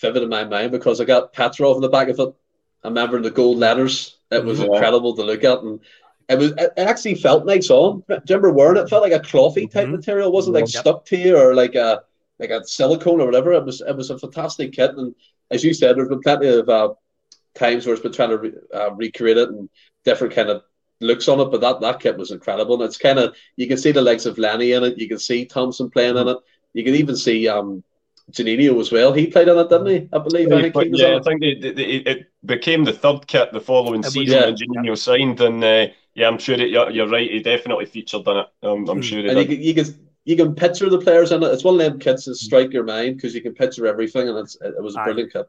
vivid 0.00 0.22
in 0.22 0.28
my 0.28 0.44
mind 0.44 0.72
because 0.72 1.00
I 1.00 1.04
got 1.04 1.32
Petrov 1.32 1.76
in 1.76 1.82
the 1.82 1.88
back 1.88 2.08
of 2.08 2.18
it. 2.18 2.34
I 2.84 2.88
remember 2.88 3.20
the 3.20 3.30
gold 3.30 3.58
letters. 3.58 4.18
It 4.30 4.44
was 4.44 4.60
yeah. 4.60 4.66
incredible 4.66 5.14
to 5.16 5.22
look 5.22 5.44
at, 5.44 5.60
and 5.60 5.80
it 6.28 6.38
was 6.38 6.52
it 6.52 6.72
actually 6.76 7.14
felt 7.16 7.46
nice 7.46 7.70
on. 7.70 8.02
Do 8.08 8.14
you 8.14 8.20
remember 8.28 8.52
wearing 8.52 8.76
it? 8.76 8.88
Felt 8.88 9.02
like 9.02 9.12
a 9.12 9.20
clothy 9.20 9.70
type 9.70 9.84
mm-hmm. 9.84 9.96
material. 9.96 10.28
It 10.28 10.34
wasn't 10.34 10.54
like 10.54 10.72
yep. 10.72 10.80
stuck 10.80 11.04
to 11.06 11.16
you 11.16 11.36
or 11.36 11.54
like 11.54 11.74
a 11.74 12.02
like 12.38 12.50
a 12.50 12.64
silicone 12.66 13.20
or 13.20 13.26
whatever. 13.26 13.52
It 13.52 13.64
was 13.64 13.80
it 13.80 13.96
was 13.96 14.10
a 14.10 14.18
fantastic 14.18 14.72
kit, 14.72 14.92
and 14.96 15.14
as 15.50 15.64
you 15.64 15.72
said, 15.74 15.96
there's 15.96 16.08
been 16.08 16.20
plenty 16.20 16.48
of 16.48 16.68
uh, 16.68 16.94
times 17.54 17.86
where 17.86 17.94
it's 17.94 18.02
been 18.02 18.12
trying 18.12 18.30
to 18.30 18.38
re- 18.38 18.52
uh, 18.74 18.92
recreate 18.94 19.38
it 19.38 19.48
and 19.48 19.68
different 20.04 20.34
kind 20.34 20.50
of 20.50 20.62
looks 21.00 21.28
on 21.28 21.40
it. 21.40 21.50
But 21.50 21.60
that 21.60 21.80
that 21.80 22.00
kit 22.00 22.18
was 22.18 22.30
incredible, 22.30 22.74
and 22.74 22.84
it's 22.84 22.98
kind 22.98 23.18
of 23.18 23.36
you 23.56 23.68
can 23.68 23.78
see 23.78 23.92
the 23.92 24.02
legs 24.02 24.26
of 24.26 24.38
Lenny 24.38 24.72
in 24.72 24.84
it. 24.84 24.98
You 24.98 25.08
can 25.08 25.18
see 25.18 25.44
Thompson 25.44 25.90
playing 25.90 26.16
in 26.16 26.28
it. 26.28 26.38
You 26.72 26.84
can 26.84 26.94
even 26.94 27.16
see 27.16 27.48
um 27.48 27.82
Juninho 28.32 28.80
as 28.80 28.90
well. 28.90 29.12
He 29.12 29.28
played 29.28 29.48
on 29.48 29.58
it, 29.58 29.68
didn't 29.68 29.86
he? 29.86 30.08
I 30.12 30.18
believe. 30.18 30.48
Yeah, 30.48 30.56
I 30.56 30.82
yeah 30.84 31.16
I 31.16 31.22
think 31.22 31.42
it, 31.42 31.64
it, 31.78 32.06
it, 32.06 32.26
became 32.44 32.84
the 32.84 32.92
third 32.92 33.26
kit 33.26 33.52
the 33.52 33.60
following 33.60 34.02
season 34.02 34.38
yeah. 34.38 34.46
when 34.46 34.56
Juninho 34.56 34.98
signed, 34.98 35.40
and 35.40 35.62
uh, 35.62 35.86
yeah, 36.14 36.28
I'm 36.28 36.38
sure 36.38 36.56
it, 36.56 36.70
you're, 36.70 36.90
you're, 36.90 37.08
right. 37.08 37.30
He 37.30 37.40
definitely 37.40 37.86
featured 37.86 38.26
in 38.26 38.36
it. 38.38 38.46
Um, 38.62 38.88
I'm 38.88 38.96
hmm. 38.96 39.00
sure. 39.02 39.26
and 39.26 39.50
you, 39.50 39.56
you, 39.56 39.74
can 39.74 40.08
you 40.24 40.36
can 40.36 40.54
picture 40.54 40.88
the 40.90 40.98
players 40.98 41.30
in 41.30 41.42
it. 41.42 41.46
It's 41.46 41.64
one 41.64 41.74
of 41.74 41.80
them 41.80 41.98
kits 41.98 42.24
that 42.24 42.36
strike 42.36 42.72
your 42.72 42.84
mind 42.84 43.16
because 43.16 43.34
you 43.34 43.42
can 43.42 43.54
picture 43.54 43.86
everything, 43.86 44.28
and 44.28 44.38
it's 44.38 44.56
it 44.60 44.82
was 44.82 44.96
a 44.96 45.04
brilliant 45.04 45.32
kit. 45.32 45.48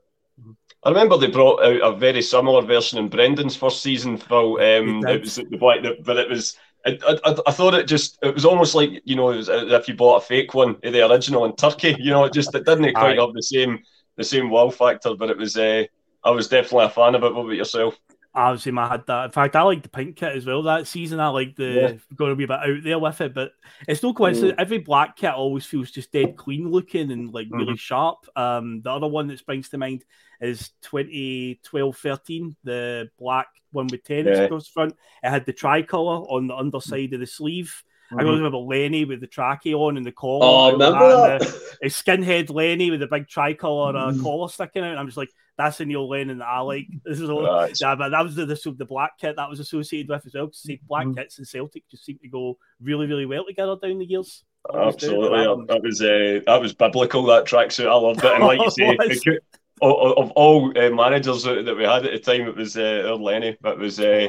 I 0.83 0.89
remember 0.89 1.17
they 1.17 1.27
brought 1.27 1.63
out 1.63 1.81
a 1.81 1.97
very 1.97 2.21
similar 2.21 2.61
version 2.61 2.99
in 2.99 3.09
Brendan's 3.09 3.55
first 3.55 3.81
season, 3.81 4.17
Phil. 4.17 4.61
Um, 4.61 5.05
it 5.07 5.21
was 5.21 5.35
the 5.35 5.57
black, 5.57 5.79
but 6.03 6.17
it 6.17 6.29
was 6.29 6.55
I, 6.87 7.19
I, 7.25 7.35
I, 7.47 7.51
thought 7.51 7.73
it 7.73 7.87
just 7.87 8.17
it 8.21 8.33
was 8.33 8.45
almost 8.45 8.73
like 8.73 9.01
you 9.03 9.15
know 9.15 9.31
as 9.31 9.49
if 9.49 9.87
you 9.87 9.95
bought 9.95 10.23
a 10.23 10.25
fake 10.25 10.53
one 10.53 10.77
of 10.83 10.93
the 10.93 11.09
original 11.09 11.45
in 11.45 11.55
Turkey. 11.55 11.95
You 11.99 12.11
know, 12.11 12.23
it 12.25 12.33
just 12.33 12.55
it 12.55 12.65
didn't 12.65 12.93
quite 12.93 13.19
have 13.19 13.33
the 13.33 13.43
same 13.43 13.83
the 14.15 14.23
same 14.23 14.49
wow 14.49 14.69
factor, 14.69 15.13
but 15.15 15.29
it 15.29 15.37
was 15.37 15.57
uh, 15.57 15.83
I 16.23 16.31
was 16.31 16.47
definitely 16.47 16.85
a 16.85 16.89
fan 16.89 17.15
of 17.15 17.23
it. 17.23 17.33
What 17.33 17.41
about 17.41 17.55
yourself? 17.55 17.99
Obviously 18.37 18.71
I 18.77 18.87
had 18.87 19.05
that. 19.07 19.25
In 19.25 19.31
fact, 19.31 19.55
I 19.55 19.63
like 19.63 19.81
the 19.81 19.89
pink 19.89 20.15
kit 20.15 20.35
as 20.35 20.45
well 20.45 20.61
that 20.63 20.87
season. 20.87 21.19
I 21.19 21.29
like 21.29 21.55
the 21.55 21.65
yeah. 21.65 22.15
going 22.15 22.31
to 22.31 22.35
be 22.35 22.43
a 22.43 22.47
bit 22.47 22.59
out 22.59 22.83
there 22.83 22.99
with 22.99 23.21
it, 23.21 23.33
but 23.33 23.51
it's 23.87 24.03
no 24.03 24.13
coincidence. 24.13 24.53
Mm. 24.53 24.61
Every 24.61 24.77
black 24.77 25.17
kit 25.17 25.31
always 25.31 25.65
feels 25.65 25.91
just 25.91 26.11
dead 26.11 26.37
clean 26.37 26.69
looking 26.69 27.11
and 27.11 27.33
like 27.33 27.47
mm-hmm. 27.47 27.57
really 27.57 27.77
sharp. 27.77 28.19
Um, 28.35 28.81
the 28.81 28.91
other 28.91 29.07
one 29.07 29.27
that 29.27 29.39
springs 29.39 29.69
to 29.69 29.77
mind 29.77 30.05
is 30.39 30.69
2012 30.83 31.97
13, 31.97 32.55
the 32.63 33.09
black 33.17 33.47
one 33.71 33.87
with 33.87 34.03
tennis 34.03 34.37
yeah. 34.37 34.43
across 34.43 34.67
the 34.67 34.71
front. 34.71 34.95
It 35.23 35.29
had 35.29 35.45
the 35.45 35.53
tricolour 35.53 36.21
on 36.29 36.47
the 36.47 36.55
underside 36.55 37.13
of 37.13 37.19
the 37.19 37.27
sleeve. 37.27 37.83
Mm-hmm. 38.11 38.19
I 38.19 38.23
remember 38.23 38.57
Lenny 38.57 39.03
with 39.03 39.19
the 39.19 39.27
trackie 39.27 39.73
on 39.73 39.97
and 39.97 40.05
the 40.05 40.13
collar. 40.13 40.39
Oh, 40.43 40.71
remember 40.71 41.37
that? 41.37 41.41
The, 41.41 41.77
a 41.83 41.89
skinhead 41.89 42.49
Lenny 42.49 42.89
with 42.89 43.01
the 43.01 43.07
big 43.07 43.27
tricolour 43.27 43.97
uh, 43.97 44.11
mm. 44.11 44.21
collar 44.21 44.47
sticking 44.47 44.83
out. 44.83 44.97
I'm 44.97 45.07
just 45.07 45.17
like, 45.17 45.29
that's 45.57 45.79
the 45.79 45.85
Neil 45.85 46.07
Lennon 46.07 46.37
that 46.37 46.47
I 46.47 46.59
like. 46.61 46.87
This 47.03 47.19
is 47.19 47.29
all, 47.29 47.43
right. 47.43 47.75
yeah, 47.79 47.95
but 47.95 48.09
that 48.09 48.23
was 48.23 48.35
the, 48.35 48.45
the 48.45 48.75
the 48.77 48.85
black 48.85 49.17
kit 49.19 49.35
that 49.35 49.49
was 49.49 49.59
associated 49.59 50.09
with 50.09 50.25
as 50.25 50.33
well. 50.33 50.45
Because 50.45 50.61
see, 50.61 50.79
black 50.87 51.05
mm-hmm. 51.05 51.15
kits 51.15 51.37
and 51.37 51.47
Celtic 51.47 51.89
just 51.89 52.05
seem 52.05 52.17
to 52.19 52.29
go 52.29 52.57
really 52.81 53.07
really 53.07 53.25
well 53.25 53.45
together 53.45 53.75
down 53.81 53.99
the 53.99 54.05
years. 54.05 54.43
Absolutely, 54.73 55.65
that 55.67 55.81
was 55.81 56.01
uh, 56.01 56.39
that 56.45 56.61
was 56.61 56.73
biblical. 56.73 57.23
That 57.23 57.45
tracksuit, 57.45 57.89
I 57.89 57.95
loved 57.95 58.23
it. 58.23 58.33
And 58.33 58.43
like 58.43 58.59
you 58.59 58.71
say, 59.19 59.39
of, 59.81 60.17
of, 60.17 60.31
all 60.31 60.77
uh, 60.77 60.89
managers 60.89 61.43
that 61.43 61.75
we 61.77 61.83
had 61.83 62.05
at 62.05 62.11
the 62.11 62.19
time, 62.19 62.47
it 62.47 62.55
was 62.55 62.77
uh, 62.77 63.15
Lenny. 63.19 63.57
It 63.63 63.77
was 63.77 63.99
uh, 63.99 64.27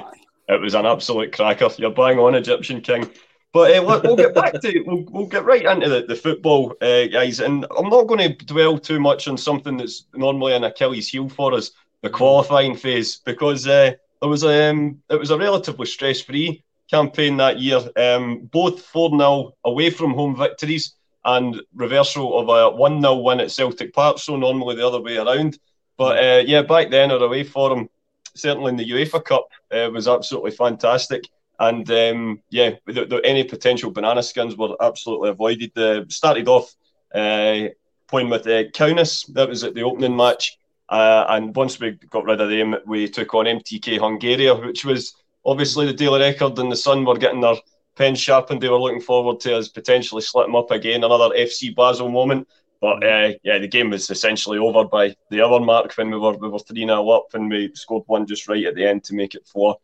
it 0.48 0.60
was 0.60 0.74
an 0.74 0.86
absolute 0.86 1.32
cracker. 1.32 1.68
You're 1.76 1.90
bang 1.90 2.18
on, 2.18 2.34
Egyptian 2.34 2.80
King. 2.80 3.10
But 3.58 3.76
uh, 3.76 3.82
we'll, 3.82 4.00
we'll 4.04 4.16
get 4.16 4.36
back 4.36 4.52
to 4.60 4.84
we'll, 4.86 5.04
we'll 5.10 5.26
get 5.26 5.44
right 5.44 5.64
into 5.64 5.88
the, 5.88 6.04
the 6.06 6.14
football, 6.14 6.76
uh, 6.80 7.06
guys. 7.06 7.40
And 7.40 7.66
I'm 7.76 7.88
not 7.88 8.06
going 8.06 8.20
to 8.20 8.44
dwell 8.44 8.78
too 8.78 9.00
much 9.00 9.26
on 9.26 9.36
something 9.36 9.76
that's 9.76 10.04
normally 10.14 10.54
an 10.54 10.62
Achilles 10.62 11.08
heel 11.08 11.28
for 11.28 11.54
us, 11.54 11.72
the 12.02 12.08
qualifying 12.08 12.76
phase, 12.76 13.16
because 13.16 13.66
uh, 13.66 13.94
there 14.20 14.30
was 14.30 14.44
a 14.44 14.70
um, 14.70 15.02
it 15.10 15.18
was 15.18 15.32
a 15.32 15.36
relatively 15.36 15.86
stress 15.86 16.20
free 16.20 16.62
campaign 16.88 17.36
that 17.38 17.58
year. 17.58 17.80
Um, 17.96 18.48
both 18.52 18.80
four 18.80 19.10
0 19.10 19.56
away 19.64 19.90
from 19.90 20.14
home 20.14 20.36
victories 20.36 20.94
and 21.24 21.60
reversal 21.74 22.38
of 22.38 22.48
a 22.48 22.76
one 22.76 23.00
0 23.00 23.16
win 23.16 23.40
at 23.40 23.50
Celtic 23.50 23.92
Park. 23.92 24.20
So 24.20 24.36
normally 24.36 24.76
the 24.76 24.86
other 24.86 25.00
way 25.00 25.16
around. 25.16 25.58
But 25.96 26.18
uh, 26.18 26.44
yeah, 26.46 26.62
back 26.62 26.90
then 26.90 27.10
our 27.10 27.18
away 27.18 27.42
form, 27.42 27.90
certainly 28.36 28.70
in 28.70 28.76
the 28.76 28.88
UEFA 28.88 29.24
Cup, 29.24 29.48
uh, 29.72 29.90
was 29.92 30.06
absolutely 30.06 30.52
fantastic. 30.52 31.24
And 31.58 31.90
um, 31.90 32.42
yeah, 32.50 32.76
the, 32.86 33.04
the, 33.04 33.20
any 33.24 33.44
potential 33.44 33.90
banana 33.90 34.22
skins 34.22 34.56
were 34.56 34.76
absolutely 34.80 35.30
avoided. 35.30 35.76
Uh, 35.76 36.04
started 36.08 36.48
off 36.48 36.72
uh, 37.14 37.68
playing 38.06 38.30
with 38.30 38.46
uh, 38.46 38.64
Kaunas. 38.70 39.32
That 39.34 39.48
was 39.48 39.64
at 39.64 39.74
the 39.74 39.82
opening 39.82 40.16
match. 40.16 40.58
Uh, 40.88 41.26
and 41.28 41.54
once 41.54 41.78
we 41.78 41.92
got 42.10 42.24
rid 42.24 42.40
of 42.40 42.48
them, 42.48 42.76
we 42.86 43.08
took 43.08 43.34
on 43.34 43.44
MTK 43.44 43.98
Hungaria, 43.98 44.64
which 44.64 44.84
was 44.84 45.14
obviously 45.44 45.86
the 45.86 45.92
daily 45.92 46.20
record 46.20 46.58
and 46.58 46.72
the 46.72 46.76
Sun 46.76 47.04
were 47.04 47.18
getting 47.18 47.40
their 47.40 47.56
pen 47.96 48.14
sharpened. 48.14 48.60
They 48.60 48.68
were 48.68 48.80
looking 48.80 49.00
forward 49.00 49.40
to 49.40 49.56
us 49.56 49.68
potentially 49.68 50.22
splitting 50.22 50.56
up 50.56 50.70
again, 50.70 51.04
another 51.04 51.34
FC 51.36 51.74
Basel 51.74 52.08
moment. 52.08 52.48
But 52.80 53.04
uh, 53.04 53.32
yeah, 53.42 53.58
the 53.58 53.68
game 53.68 53.90
was 53.90 54.08
essentially 54.08 54.58
over 54.58 54.84
by 54.84 55.14
the 55.30 55.42
hour 55.42 55.60
mark 55.60 55.92
when 55.94 56.10
we 56.10 56.18
were 56.18 56.36
we 56.36 56.48
were 56.48 56.60
three 56.60 56.86
0 56.86 57.08
up 57.08 57.26
and 57.34 57.50
we 57.50 57.72
scored 57.74 58.04
one 58.06 58.24
just 58.26 58.48
right 58.48 58.64
at 58.64 58.76
the 58.76 58.86
end 58.86 59.02
to 59.04 59.14
make 59.14 59.34
it 59.34 59.46
four. 59.46 59.76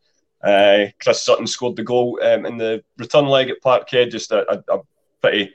Uh, 0.45 0.91
Chris 1.01 1.23
Sutton 1.23 1.47
scored 1.47 1.75
the 1.75 1.83
goal 1.83 2.19
um, 2.21 2.45
in 2.45 2.57
the 2.57 2.83
return 2.97 3.25
leg 3.25 3.49
at 3.49 3.61
Parkhead. 3.63 4.11
Just 4.11 4.31
a, 4.31 4.49
a, 4.51 4.77
a 4.77 4.81
pretty. 5.21 5.53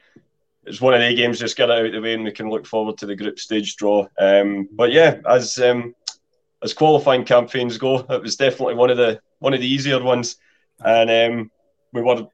It's 0.64 0.80
one 0.80 0.94
of 0.94 1.00
the 1.00 1.14
games. 1.14 1.38
Just 1.38 1.56
get 1.56 1.70
it 1.70 1.78
out 1.78 1.87
of 1.87 1.92
the 1.92 2.00
way, 2.00 2.14
and 2.14 2.25
we 2.25 2.32
can 2.32 2.50
look 2.50 2.66
forward 2.66 2.99
to 2.99 3.06
the 3.06 3.16
group 3.16 3.38
stage 3.38 3.76
draw. 3.76 4.06
Um, 4.18 4.68
but 4.73 4.92
yeah, 4.92 5.20
as 5.28 5.59
um, 5.59 5.94
as 6.62 6.75
qualifying 6.75 7.25
campaigns 7.25 7.78
go, 7.78 7.99
it 8.11 8.23
was 8.23 8.37
definitely 8.37 8.75
one 8.75 8.90
of 8.90 8.97
the 8.97 9.20
one 9.38 9.54
of 9.54 9.61
the 9.61 9.73
easier 9.73 10.02
ones, 10.02 10.37
and 10.85 11.11
um, 11.11 11.50
we 11.92 12.02
were 12.02 12.26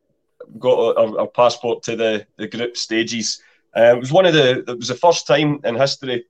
got 0.58 0.96
our, 0.96 1.20
our, 1.20 1.26
passport 1.26 1.82
to 1.82 1.96
the, 1.96 2.26
the 2.36 2.46
group 2.46 2.76
stages. 2.76 3.42
Uh, 3.76 3.94
it 3.96 4.00
was 4.00 4.12
one 4.12 4.26
of 4.26 4.32
the 4.32 4.60
it 4.68 4.78
was 4.78 4.88
the 4.88 4.94
first 4.94 5.26
time 5.26 5.60
in 5.64 5.74
history 5.74 6.24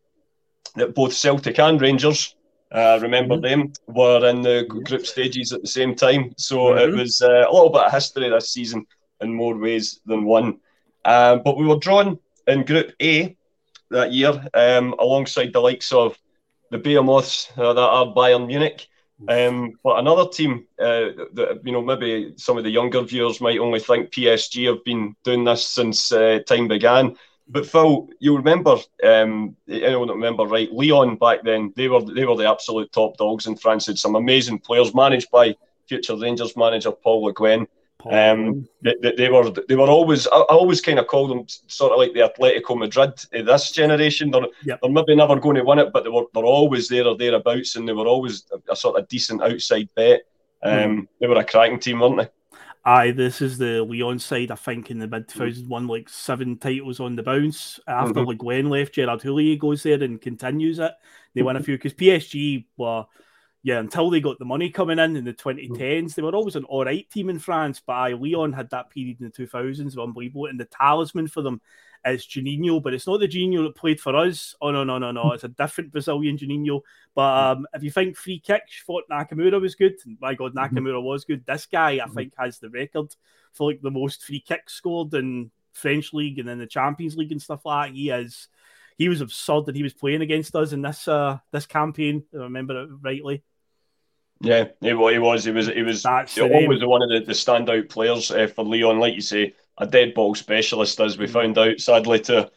that 0.76 0.95
both 0.95 1.12
Celtic 1.12 1.59
and 1.59 1.80
Rangers 1.80 2.36
uh, 2.76 2.99
remember 3.00 3.37
mm-hmm. 3.37 3.62
them 3.62 3.73
were 3.88 4.28
in 4.28 4.42
the 4.42 4.64
group 4.68 5.06
stages 5.06 5.52
at 5.52 5.62
the 5.62 5.68
same 5.68 5.95
time. 5.95 6.35
So 6.37 6.56
mm-hmm. 6.56 6.92
it 6.92 6.97
was 6.97 7.23
uh, 7.23 7.47
a 7.49 7.52
little 7.52 7.71
bit 7.71 7.83
of 7.83 7.92
history 7.92 8.28
this 8.28 8.50
season 8.50 8.87
in 9.21 9.33
more 9.33 9.56
ways 9.56 10.00
than 10.04 10.25
one. 10.25 10.59
Um, 11.04 11.40
but 11.42 11.56
we 11.56 11.66
were 11.66 11.78
drawn 11.78 12.18
in 12.47 12.64
Group 12.64 12.92
A 13.00 13.37
that 13.90 14.12
year 14.12 14.45
um, 14.52 14.95
alongside 14.99 15.52
the 15.52 15.61
likes 15.61 15.90
of 15.92 16.18
the 16.71 16.78
Behemoths 16.78 17.50
uh, 17.56 17.73
that 17.73 17.80
are 17.80 18.06
Bayern 18.06 18.47
Munich. 18.47 18.87
Um, 19.28 19.73
but 19.83 19.99
another 19.99 20.28
team 20.28 20.66
uh, 20.78 21.16
that 21.33 21.62
you 21.64 21.73
know 21.73 21.80
maybe 21.80 22.35
some 22.37 22.59
of 22.59 22.64
the 22.64 22.71
younger 22.71 23.00
viewers 23.00 23.40
might 23.40 23.59
only 23.59 23.80
think 23.80 24.11
PSG 24.11 24.66
have 24.66 24.85
been 24.85 25.16
doing 25.25 25.45
this 25.45 25.66
since 25.66 26.12
uh, 26.12 26.40
time 26.47 26.68
began. 26.68 27.16
But 27.49 27.67
Phil, 27.67 28.09
you 28.19 28.37
remember, 28.37 28.76
um, 29.05 29.57
anyone 29.69 30.09
that 30.09 30.15
remember 30.15 30.45
right, 30.45 30.73
Lyon 30.73 31.17
back 31.17 31.45
then 31.45 31.73
they 31.76 31.88
were 31.88 32.03
they 32.03 32.25
were 32.25 32.37
the 32.37 32.50
absolute 32.50 32.91
top 32.93 33.17
dogs 33.17 33.47
in 33.47 33.57
France. 33.57 33.87
Had 33.87 33.99
some 33.99 34.17
amazing 34.17 34.59
players 34.59 34.95
managed 34.95 35.31
by 35.31 35.55
future 35.88 36.17
Rangers 36.17 36.57
manager 36.57 36.91
Paul 36.91 37.25
Le 37.25 37.33
Guen. 37.33 37.67
Um, 38.11 38.69
they, 38.83 38.95
they, 39.17 39.29
were 39.31 39.50
they 39.50 39.75
were 39.75 39.88
always 39.88 40.26
I, 40.29 40.41
always 40.43 40.81
kind 40.81 40.99
of 40.99 41.09
call 41.09 41.26
them 41.26 41.47
sort 41.67 41.93
of 41.93 41.99
like 41.99 42.12
the 42.12 42.21
Atletico 42.21 42.79
Madrid 42.79 43.15
of 43.33 43.47
this 43.47 43.73
generation. 43.73 44.31
They're, 44.31 44.47
yep. 44.65 44.79
they're 44.81 44.91
maybe 44.91 45.17
never 45.17 45.41
going 45.41 45.57
to 45.57 45.65
win 45.65 45.81
it, 45.81 45.93
but 45.93 46.05
they 46.05 46.11
were 46.11 46.26
they're 46.33 46.45
always 46.45 46.88
there 46.88 47.07
or 47.07 47.17
thereabouts, 47.17 47.75
and 47.75 47.88
they 47.88 47.93
were 47.93 48.07
always 48.07 48.45
a, 48.53 48.73
a 48.73 48.76
sort 48.76 48.99
of 48.99 49.09
decent 49.09 49.43
outside 49.43 49.88
bet. 49.97 50.23
Um, 50.62 50.73
mm. 50.73 51.09
They 51.21 51.26
were 51.26 51.37
a 51.37 51.45
cracking 51.45 51.81
team, 51.81 52.00
weren't 52.00 52.19
they? 52.19 52.29
Aye, 52.88 53.11
this 53.11 53.43
is 53.43 53.59
the 53.59 53.83
Lyon 53.83 54.21
side. 54.21 54.52
I 54.52 54.55
think 54.55 54.93
in 54.93 55.00
the 55.00 55.09
mid 55.09 55.26
2001, 55.26 55.88
like 55.88 56.09
seven 56.09 56.57
titles 56.57 57.00
on 57.00 57.16
the 57.16 57.23
bounce. 57.25 57.81
After 57.88 58.21
mm-hmm. 58.21 58.28
Le 58.28 58.35
Guen 58.37 58.71
left, 58.71 58.95
Gerard 58.95 59.23
Houllier 59.23 59.59
goes 59.59 59.83
there 59.83 60.00
and 60.00 60.21
continues 60.21 60.78
it. 60.78 60.93
They 61.35 61.43
win 61.43 61.57
a 61.57 61.61
few 61.64 61.76
because 61.76 61.95
PSG 61.95 62.64
were 62.76 63.05
yeah, 63.66 63.80
until 63.80 64.11
they 64.11 64.20
got 64.20 64.38
the 64.38 64.44
money 64.44 64.70
coming 64.70 65.00
in 65.00 65.16
in 65.16 65.25
the 65.25 65.32
2010s, 65.32 66.14
they 66.14 66.23
were 66.23 66.37
always 66.37 66.54
an 66.54 66.62
all 66.66 66.85
right 66.85 67.11
team 67.11 67.28
in 67.28 67.40
France. 67.40 67.82
But 67.85 67.94
I, 67.94 68.12
Lyon 68.12 68.52
had 68.52 68.70
that 68.70 68.90
period 68.90 69.16
in 69.20 69.26
the 69.26 69.32
2000s, 69.32 70.00
unbelievable. 70.00 70.46
And 70.46 70.61
the 70.61 70.66
talisman 70.66 71.26
for 71.26 71.42
them 71.42 71.61
is 72.04 72.25
Juninho, 72.25 72.80
but 72.80 72.94
it's 72.94 73.08
not 73.08 73.18
the 73.18 73.26
Juninho 73.26 73.64
that 73.64 73.75
played 73.75 74.00
for 74.00 74.14
us. 74.14 74.54
Oh, 74.62 74.70
no, 74.70 74.85
no, 74.85 74.99
no, 74.99 75.11
no. 75.11 75.32
It's 75.32 75.42
a 75.42 75.49
different 75.49 75.90
Brazilian 75.90 76.38
Juninho. 76.38 76.82
But 77.16 77.56
um, 77.56 77.66
if 77.75 77.82
you 77.82 77.90
think 77.90 78.16
free 78.16 78.38
kicks, 78.38 78.85
thought 78.87 79.02
Nakamura 79.11 79.61
was 79.61 79.75
good. 79.75 79.96
My 80.20 80.35
God, 80.35 80.54
mm-hmm. 80.54 80.76
Nakamura 80.76 81.02
was 81.02 81.25
good. 81.25 81.44
This 81.44 81.66
guy, 81.66 81.94
I 81.94 81.96
mm-hmm. 81.96 82.14
think, 82.14 82.35
has 82.38 82.61
the 82.61 82.70
record 82.70 83.16
for 83.52 83.73
like 83.73 83.80
the 83.82 83.90
most 83.90 84.23
free 84.23 84.44
kicks 84.46 84.75
scored 84.75 85.12
in 85.14 85.50
French 85.73 86.12
league 86.12 86.38
and 86.38 86.49
in 86.49 86.61
the 86.61 86.68
Champions 86.68 87.16
League 87.16 87.32
and 87.32 87.42
stuff 87.42 87.64
like 87.64 87.88
that. 87.88 87.96
He 87.96 88.11
is. 88.11 88.46
He 88.96 89.08
was 89.08 89.23
absurd 89.23 89.66
that 89.66 89.75
he 89.75 89.82
was 89.82 89.92
playing 89.92 90.23
against 90.23 90.54
us 90.54 90.73
in 90.73 90.82
this 90.82 91.08
uh, 91.08 91.38
this 91.50 91.66
campaign. 91.66 92.23
If 92.32 92.40
I 92.40 92.44
remember 92.44 92.85
it 92.85 92.90
rightly. 93.02 93.42
Yeah, 94.40 94.66
he, 94.81 94.88
he 94.88 94.95
was. 94.95 95.45
He 95.45 95.50
was. 95.50 95.69
He 95.69 95.83
was 95.83 96.02
That's 96.02 96.38
always 96.38 96.85
one 96.85 97.02
of 97.02 97.09
the, 97.09 97.21
the 97.21 97.33
standout 97.33 97.88
players 97.88 98.31
uh, 98.31 98.47
for 98.47 98.64
Lyon. 98.64 98.99
Like 98.99 99.14
you 99.14 99.21
say, 99.21 99.55
a 99.78 99.87
dead 99.87 100.14
ball 100.14 100.35
specialist, 100.35 101.00
as 101.00 101.16
we 101.19 101.26
mm. 101.26 101.31
found 101.31 101.59
out. 101.59 101.81
Sadly, 101.81 102.21
to 102.21 102.50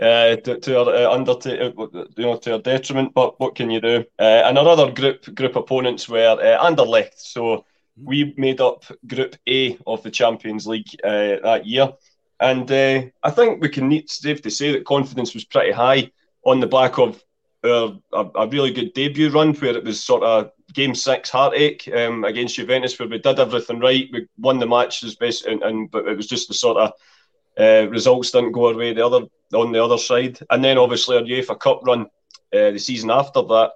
uh, 0.00 0.36
to, 0.36 0.58
to 0.60 0.78
our 0.78 0.94
uh, 0.94 1.12
under 1.12 1.34
to, 1.34 1.66
uh, 1.66 2.04
you 2.16 2.24
know 2.24 2.36
to 2.38 2.54
our 2.54 2.58
detriment. 2.58 3.12
But 3.14 3.38
what 3.38 3.54
can 3.54 3.70
you 3.70 3.80
do? 3.80 4.04
Uh, 4.18 4.42
and 4.44 4.58
our 4.58 4.68
other 4.68 4.90
group 4.90 5.34
group 5.34 5.56
opponents 5.56 6.08
were 6.08 6.38
uh, 6.40 6.64
Anderlecht. 6.64 7.18
So 7.18 7.42
mm. 7.42 7.64
we 8.02 8.34
made 8.38 8.60
up 8.60 8.84
Group 9.06 9.36
A 9.46 9.78
of 9.86 10.02
the 10.02 10.10
Champions 10.10 10.66
League 10.66 10.88
uh, 11.04 11.36
that 11.42 11.66
year, 11.66 11.92
and 12.40 12.70
uh, 12.70 13.02
I 13.22 13.30
think 13.30 13.60
we 13.60 13.68
can 13.68 13.88
need 13.88 14.08
safe 14.08 14.40
to 14.42 14.50
say 14.50 14.72
that 14.72 14.86
confidence 14.86 15.34
was 15.34 15.44
pretty 15.44 15.72
high 15.72 16.10
on 16.44 16.60
the 16.60 16.66
back 16.66 16.98
of 16.98 17.22
a, 17.62 17.96
a, 18.12 18.48
really 18.48 18.72
good 18.72 18.92
debut 18.94 19.30
run 19.30 19.54
where 19.54 19.76
it 19.76 19.84
was 19.84 20.02
sort 20.02 20.22
of 20.22 20.50
game 20.72 20.94
six 20.94 21.30
heartache 21.30 21.88
um, 21.94 22.24
against 22.24 22.56
Juventus 22.56 22.98
where 22.98 23.08
we 23.08 23.18
did 23.18 23.40
everything 23.40 23.80
right. 23.80 24.08
We 24.12 24.28
won 24.38 24.58
the 24.58 24.66
match 24.66 25.02
as 25.02 25.16
best, 25.16 25.46
and, 25.46 25.62
and 25.62 25.90
but 25.90 26.06
it 26.06 26.16
was 26.16 26.26
just 26.26 26.48
the 26.48 26.54
sort 26.54 26.76
of 26.76 26.92
uh, 27.58 27.88
results 27.88 28.30
didn't 28.30 28.52
go 28.52 28.68
our 28.68 28.74
way 28.74 28.92
the 28.92 29.06
other 29.06 29.26
on 29.54 29.72
the 29.72 29.82
other 29.82 29.98
side. 29.98 30.38
And 30.50 30.62
then 30.64 30.78
obviously 30.78 31.16
our 31.16 31.22
UEFA 31.22 31.58
Cup 31.58 31.80
run 31.84 32.02
uh, 32.52 32.70
the 32.70 32.78
season 32.78 33.10
after 33.10 33.42
that. 33.42 33.72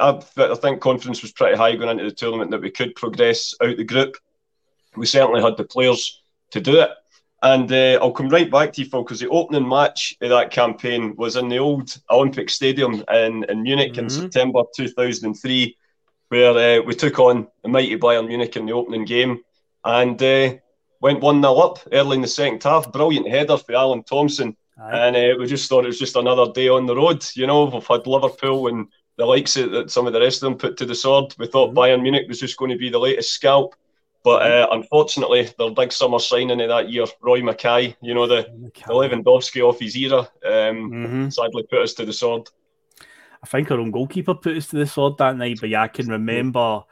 I, 0.00 0.20
I 0.36 0.54
think 0.54 0.80
confidence 0.80 1.22
was 1.22 1.32
pretty 1.32 1.56
high 1.56 1.76
going 1.76 1.90
into 1.90 2.04
the 2.04 2.14
tournament 2.14 2.50
that 2.52 2.62
we 2.62 2.70
could 2.70 2.94
progress 2.94 3.54
out 3.62 3.76
the 3.76 3.84
group. 3.84 4.16
We 4.96 5.06
certainly 5.06 5.42
had 5.42 5.56
the 5.56 5.64
players 5.64 6.22
to 6.50 6.60
do 6.60 6.80
it. 6.80 6.90
And 7.42 7.70
uh, 7.70 7.98
I'll 8.02 8.10
come 8.10 8.28
right 8.28 8.50
back 8.50 8.72
to 8.72 8.82
you, 8.82 8.88
Phil, 8.88 9.04
because 9.04 9.20
the 9.20 9.28
opening 9.28 9.68
match 9.68 10.16
of 10.20 10.30
that 10.30 10.50
campaign 10.50 11.14
was 11.16 11.36
in 11.36 11.48
the 11.48 11.58
old 11.58 11.96
Olympic 12.10 12.50
Stadium 12.50 13.04
in, 13.12 13.44
in 13.44 13.62
Munich 13.62 13.92
mm-hmm. 13.92 14.04
in 14.04 14.10
September 14.10 14.62
2003, 14.74 15.76
where 16.30 16.80
uh, 16.80 16.82
we 16.82 16.94
took 16.94 17.18
on 17.20 17.46
the 17.62 17.68
mighty 17.68 17.96
Bayern 17.96 18.26
Munich 18.26 18.56
in 18.56 18.66
the 18.66 18.72
opening 18.72 19.04
game 19.04 19.40
and 19.84 20.20
uh, 20.20 20.54
went 21.00 21.20
1 21.20 21.40
0 21.40 21.54
up 21.54 21.78
early 21.92 22.16
in 22.16 22.22
the 22.22 22.28
second 22.28 22.62
half. 22.62 22.90
Brilliant 22.90 23.28
header 23.28 23.56
for 23.56 23.74
Alan 23.74 24.02
Thompson. 24.02 24.56
And 24.76 25.16
uh, 25.16 25.36
we 25.38 25.46
just 25.46 25.68
thought 25.68 25.84
it 25.84 25.88
was 25.88 25.98
just 25.98 26.16
another 26.16 26.52
day 26.52 26.68
on 26.68 26.86
the 26.86 26.94
road. 26.94 27.24
You 27.34 27.46
know, 27.46 27.64
we've 27.64 27.86
had 27.86 28.06
Liverpool 28.06 28.68
and 28.68 28.86
the 29.16 29.26
likes 29.26 29.56
of 29.56 29.72
that 29.72 29.90
some 29.90 30.06
of 30.06 30.12
the 30.12 30.20
rest 30.20 30.42
of 30.42 30.48
them 30.48 30.58
put 30.58 30.76
to 30.76 30.86
the 30.86 30.94
sword. 30.94 31.34
We 31.38 31.46
thought 31.46 31.70
mm-hmm. 31.70 31.78
Bayern 31.78 32.02
Munich 32.02 32.28
was 32.28 32.40
just 32.40 32.56
going 32.56 32.70
to 32.70 32.76
be 32.76 32.90
the 32.90 32.98
latest 32.98 33.32
scalp. 33.32 33.74
But 34.24 34.42
uh, 34.42 34.68
unfortunately, 34.72 35.48
their 35.58 35.70
big 35.70 35.92
summer 35.92 36.18
signing 36.18 36.60
of 36.60 36.68
that 36.68 36.90
year, 36.90 37.06
Roy 37.20 37.40
Makaay, 37.40 37.96
you 38.02 38.14
know, 38.14 38.26
the, 38.26 38.48
the 38.74 38.92
Lewandowski 38.92 39.62
off 39.62 39.80
his 39.80 39.96
era, 39.96 40.18
um, 40.18 40.26
mm-hmm. 40.44 41.28
sadly 41.30 41.64
put 41.70 41.82
us 41.82 41.94
to 41.94 42.04
the 42.04 42.12
sword. 42.12 42.48
I 43.42 43.46
think 43.46 43.70
our 43.70 43.78
own 43.78 43.92
goalkeeper 43.92 44.34
put 44.34 44.56
us 44.56 44.66
to 44.68 44.76
the 44.76 44.86
sword 44.86 45.18
that 45.18 45.36
night, 45.36 45.58
but 45.60 45.68
yeah, 45.68 45.82
I 45.82 45.88
can 45.88 46.08
remember 46.08 46.82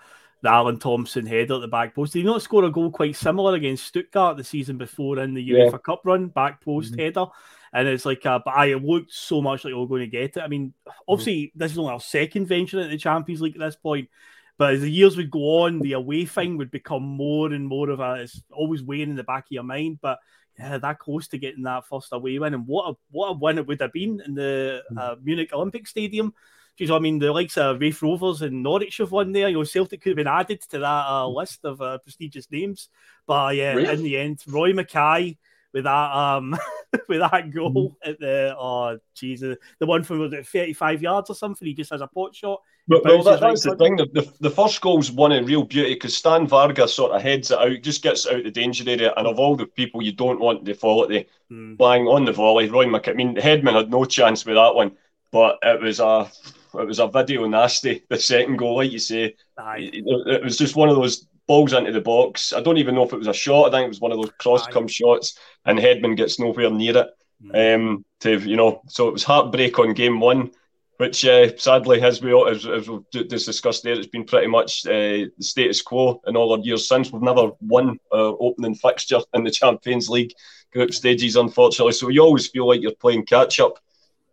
the 0.43 0.51
Alan 0.51 0.79
Thompson 0.79 1.27
header 1.27 1.55
at 1.55 1.61
the 1.61 1.69
back 1.69 1.95
post. 1.95 2.13
Did 2.13 2.21
he 2.21 2.25
not 2.25 2.43
score 2.43 2.65
a 2.65 2.71
goal 2.71 2.91
quite 2.91 3.17
similar 3.17 3.55
against 3.55 3.87
Stuttgart 3.87 4.37
the 4.37 4.45
season 4.45 4.79
before 4.79 5.19
in 5.19 5.35
the 5.35 5.49
UEFA 5.51 5.73
yeah. 5.73 5.79
Cup 5.79 6.03
run, 6.05 6.29
back 6.29 6.65
post 6.65 6.93
mm-hmm. 6.93 7.01
header? 7.01 7.27
And 7.73 7.89
it's 7.89 8.07
like, 8.07 8.25
uh, 8.25 8.39
but 8.45 8.53
I 8.53 8.75
looked 8.75 9.13
so 9.13 9.43
much 9.43 9.65
like 9.65 9.75
we 9.75 9.83
are 9.83 9.87
going 9.87 10.03
to 10.03 10.07
get 10.07 10.37
it. 10.37 10.43
I 10.43 10.49
mean, 10.49 10.73
obviously, 11.09 11.47
mm-hmm. 11.49 11.59
this 11.59 11.73
is 11.73 11.79
only 11.79 11.93
our 11.93 12.01
second 12.01 12.47
venture 12.47 12.81
at 12.81 12.91
the 12.91 12.97
Champions 12.97 13.41
League 13.41 13.57
at 13.57 13.61
this 13.61 13.77
point, 13.77 14.09
but 14.59 14.75
as 14.75 14.81
the 14.81 14.91
years 14.91 15.17
would 15.17 15.31
go 15.31 15.65
on, 15.65 15.81
the 15.81 15.93
away 15.93 16.25
thing 16.25 16.57
would 16.57 16.71
become 16.71 17.03
more 17.03 17.53
and 17.53 17.67
more 17.67 17.91
of 17.91 18.01
a. 18.01 18.15
It's 18.15 18.43
always 18.51 18.83
weighing 18.83 19.11
in 19.11 19.17
the 19.17 19.25
back 19.25 19.45
of 19.45 19.53
your 19.53 19.63
mind. 19.63 19.99
But 20.01 20.19
yeah, 20.59 20.79
that 20.79 20.99
close 20.99 21.29
to 21.29 21.39
getting 21.39 21.65
that 21.65 21.87
first 21.87 22.09
away 22.13 22.39
win, 22.39 22.55
and 22.55 22.67
what 22.67 22.91
a 22.91 22.95
what 23.11 23.29
a 23.29 23.33
win 23.33 23.59
it 23.59 23.67
would 23.67 23.81
have 23.81 23.93
been 23.93 24.23
in 24.25 24.35
the 24.35 24.83
hmm. 24.89 24.99
uh, 24.99 25.15
Munich 25.23 25.53
Olympic 25.53 25.87
Stadium. 25.87 26.33
Jeez, 26.79 26.95
I 26.95 26.99
mean, 26.99 27.19
the 27.19 27.33
likes 27.33 27.57
of 27.57 27.81
Raith 27.81 28.03
Rovers 28.03 28.43
and 28.43 28.63
Norwich 28.63 28.99
have 28.99 29.11
won 29.11 29.33
there. 29.33 29.49
You 29.49 29.57
know, 29.57 29.65
Celtic 29.65 30.03
could 30.03 30.11
have 30.11 30.17
been 30.17 30.27
added 30.27 30.61
to 30.63 30.79
that 30.79 31.07
uh, 31.07 31.27
list 31.27 31.65
of 31.65 31.81
uh, 31.81 31.99
prestigious 31.99 32.51
names. 32.51 32.91
But 33.27 33.57
yeah, 33.57 33.73
really? 33.73 33.95
in 33.95 34.03
the 34.03 34.19
end, 34.19 34.43
Roy 34.47 34.73
Makaay 34.73 35.39
with 35.77 35.85
that 35.85 36.11
um 36.17 36.57
with 37.09 37.21
that 37.21 37.53
goal 37.53 37.71
mm. 38.03 38.11
at 38.11 38.19
the 38.19 38.57
oh 38.59 38.99
Jesus, 39.15 39.59
the 39.79 39.85
one 39.85 40.03
from 40.03 40.21
was 40.21 40.33
it 40.33 40.47
35 40.47 41.03
yards 41.03 41.29
or 41.29 41.35
something. 41.35 41.69
He 41.69 41.75
just 41.75 41.93
has 41.93 42.01
a 42.01 42.07
pot 42.07 42.35
shot. 42.35 42.63
But, 42.89 43.05
well, 43.05 43.23
that, 43.25 43.41
that's 43.41 43.65
the 43.65 43.77
thing. 43.77 43.97
The, 43.97 44.07
the, 44.07 44.33
the 44.41 44.51
first 44.51 44.81
goal's 44.81 45.11
one 45.11 45.33
in 45.33 45.45
real 45.45 45.65
beauty 45.65 45.95
because 45.95 46.17
Stan 46.17 46.47
Varga 46.47 46.89
sort 46.89 47.13
of 47.13 47.21
heads 47.21 47.51
it 47.51 47.59
out, 47.59 47.83
just 47.83 48.03
gets 48.03 48.27
out 48.27 48.43
the 48.45 48.51
danger 48.51 48.89
area, 48.89 49.13
and 49.17 49.27
of 49.27 49.39
all 49.39 49.55
the 49.55 49.67
people 49.67 50.03
you 50.03 50.13
don't 50.13 50.41
want 50.41 50.65
to 50.65 50.75
fall 50.75 51.03
at 51.03 51.11
the 51.11 51.27
mm. 51.53 51.77
flying 51.77 52.07
on 52.07 52.25
the 52.25 52.33
volley, 52.33 52.71
Roy 52.71 52.87
Mc. 52.87 53.07
I 53.09 53.13
mean, 53.13 53.37
Hedman 53.37 53.75
had 53.75 53.91
no 53.91 54.07
chance 54.07 54.47
with 54.47 54.55
that 54.55 54.75
one, 54.75 54.93
but 55.31 55.59
it 55.63 55.83
was 55.83 56.01
a 56.01 56.31
it 56.79 56.87
was 56.87 57.01
a 57.01 57.09
video 57.09 57.47
nasty. 57.47 58.03
The 58.09 58.19
second 58.19 58.57
goal, 58.57 58.77
like 58.77 58.93
you 58.93 58.99
say, 58.99 59.35
it, 59.59 60.05
it 60.27 60.43
was 60.43 60.57
just 60.57 60.77
one 60.77 60.89
of 60.89 60.97
those 60.97 61.27
balls 61.47 61.73
into 61.73 61.93
the 61.93 62.01
box. 62.01 62.53
I 62.53 62.61
don't 62.61 62.79
even 62.79 62.95
know 62.95 63.05
if 63.05 63.13
it 63.13 63.19
was 63.19 63.29
a 63.29 63.33
shot. 63.35 63.69
I 63.69 63.71
think 63.71 63.87
it 63.87 63.89
was 63.89 64.01
one 64.01 64.13
of 64.13 64.19
those 64.19 64.33
cross 64.39 64.67
come 64.67 64.89
shots, 64.89 65.39
and 65.65 65.79
Hedman 65.79 66.17
gets 66.17 66.39
nowhere 66.39 66.71
near 66.71 66.97
it. 66.99 67.09
Mm. 67.43 67.75
Um, 67.75 68.05
to 68.21 68.39
you 68.39 68.57
know, 68.57 68.81
so 68.89 69.09
it 69.09 69.13
was 69.13 69.25
heartbreak 69.25 69.79
on 69.79 69.95
game 69.95 70.21
one. 70.21 70.51
which 70.99 71.25
uh, 71.27 71.57
sadly, 71.57 72.01
as 72.01 72.23
we 72.23 72.33
as, 72.49 72.67
as 72.67 72.89
we've 72.89 73.11
just 73.13 73.47
discussed 73.47 73.83
there, 73.83 73.95
it's 73.95 74.07
been 74.07 74.25
pretty 74.25 74.47
much 74.47 74.87
uh, 74.87 74.91
the 74.91 75.33
status 75.41 75.83
quo 75.83 76.21
in 76.27 76.37
all 76.37 76.53
our 76.53 76.59
years 76.61 76.89
since. 76.89 77.13
We've 77.13 77.23
never 77.23 77.51
won 77.61 77.99
our 78.13 78.37
opening 78.41 78.75
fixture 78.75 79.21
in 79.35 79.45
the 79.45 79.51
Champions 79.51 80.09
League 80.09 80.33
group 80.73 80.95
stages, 80.95 81.37
unfortunately. 81.37 81.93
So 81.93 82.09
you 82.09 82.23
always 82.23 82.49
feel 82.49 82.67
like 82.67 82.81
you're 82.81 82.93
playing 82.93 83.27
catch 83.27 83.61
up. 83.61 83.79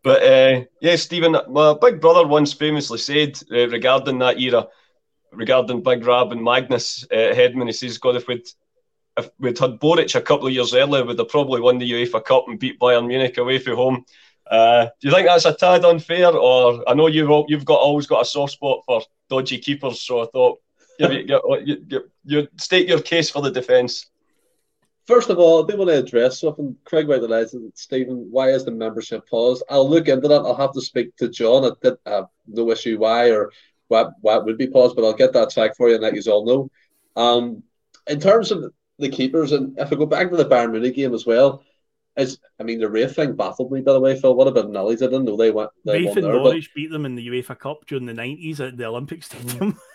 But 0.03 0.23
uh, 0.23 0.65
yeah, 0.81 0.95
Stephen, 0.95 1.37
my 1.49 1.75
big 1.79 2.01
brother 2.01 2.27
once 2.27 2.53
famously 2.53 2.97
said 2.97 3.39
uh, 3.51 3.67
regarding 3.69 4.19
that 4.19 4.39
era, 4.39 4.67
regarding 5.33 5.83
Big 5.83 6.05
Rab 6.05 6.31
and 6.31 6.43
Magnus 6.43 7.05
uh, 7.11 7.15
Hedman, 7.15 7.67
he 7.67 7.73
says, 7.73 7.97
God, 7.97 8.15
if 8.15 8.27
we'd 8.27 8.47
if 9.17 9.29
we'd 9.39 9.59
had 9.59 9.79
Boruc 9.79 10.15
a 10.15 10.21
couple 10.21 10.47
of 10.47 10.53
years 10.53 10.73
earlier, 10.73 11.05
we'd 11.05 11.19
have 11.19 11.29
probably 11.29 11.61
won 11.61 11.77
the 11.77 11.91
UEFA 11.91 12.23
Cup 12.23 12.45
and 12.47 12.59
beat 12.59 12.79
Bayern 12.79 13.07
Munich 13.07 13.37
away 13.37 13.59
from 13.59 13.75
home. 13.75 14.05
Uh, 14.49 14.85
do 14.99 15.07
you 15.07 15.13
think 15.13 15.27
that's 15.27 15.45
a 15.45 15.53
tad 15.53 15.85
unfair, 15.85 16.35
or 16.35 16.83
I 16.87 16.93
know 16.93 17.07
you've 17.07 17.45
you've 17.47 17.65
got 17.65 17.79
always 17.79 18.07
got 18.07 18.21
a 18.21 18.25
soft 18.25 18.53
spot 18.53 18.83
for 18.85 19.01
dodgy 19.29 19.59
keepers, 19.59 20.01
so 20.01 20.21
I 20.21 20.25
thought 20.27 20.59
you, 20.99 21.07
you, 21.65 21.85
you, 21.87 22.03
you 22.25 22.47
state 22.57 22.87
your 22.87 23.01
case 23.01 23.29
for 23.29 23.41
the 23.41 23.51
defence. 23.51 24.09
First 25.05 25.29
of 25.29 25.37
all, 25.37 25.63
I 25.63 25.67
do 25.67 25.77
want 25.77 25.89
to 25.89 25.99
address 25.99 26.39
something. 26.39 26.77
Craig 26.85 27.07
White 27.07 27.23
and 27.23 27.71
Stephen, 27.75 28.27
why 28.31 28.49
is 28.49 28.63
the 28.63 28.71
membership 28.71 29.27
paused? 29.29 29.63
I'll 29.69 29.89
look 29.89 30.07
into 30.07 30.29
that. 30.29 30.41
I'll 30.41 30.55
have 30.55 30.71
to 30.73 30.81
speak 30.81 31.15
to 31.17 31.27
John. 31.27 31.65
I 31.65 31.71
did 31.81 31.97
have 32.05 32.27
no 32.47 32.71
issue 32.71 32.97
why 32.97 33.31
or 33.31 33.51
what 33.93 34.13
what 34.21 34.45
would 34.45 34.57
be 34.57 34.67
paused, 34.67 34.95
but 34.95 35.05
I'll 35.05 35.13
get 35.13 35.33
that 35.33 35.51
check 35.51 35.75
for 35.77 35.87
you 35.87 35.95
and 35.95 36.03
let 36.03 36.15
you 36.15 36.31
all 36.31 36.45
know. 36.45 36.71
Um, 37.21 37.63
in 38.07 38.19
terms 38.19 38.51
of 38.51 38.73
the 38.99 39.09
keepers, 39.09 39.51
and 39.51 39.77
if 39.77 39.93
I 39.93 39.95
go 39.95 40.05
back 40.05 40.29
to 40.29 40.37
the 40.37 40.45
Bayern 40.45 40.71
Munich 40.71 40.95
game 40.95 41.13
as 41.13 41.25
well, 41.25 41.63
is 42.17 42.39
I 42.59 42.63
mean 42.63 42.79
the 42.79 42.89
Raith 42.89 43.15
thing 43.15 43.35
baffled 43.35 43.71
me 43.71 43.81
by 43.81 43.93
the 43.93 43.99
way, 43.99 44.19
Phil. 44.19 44.35
What 44.35 44.47
about 44.47 44.69
Nellies? 44.69 45.01
I 45.01 45.05
didn't 45.05 45.25
know 45.25 45.37
they 45.37 45.51
went. 45.51 45.69
They 45.85 46.05
Raith 46.05 46.17
and 46.17 46.27
Norwich 46.27 46.69
but... 46.69 46.75
beat 46.75 46.91
them 46.91 47.05
in 47.05 47.15
the 47.15 47.27
UEFA 47.27 47.57
Cup 47.57 47.85
during 47.87 48.05
the 48.05 48.13
nineties 48.13 48.59
at 48.61 48.77
the 48.77 48.85
Olympic 48.85 49.23
Stadium. 49.23 49.77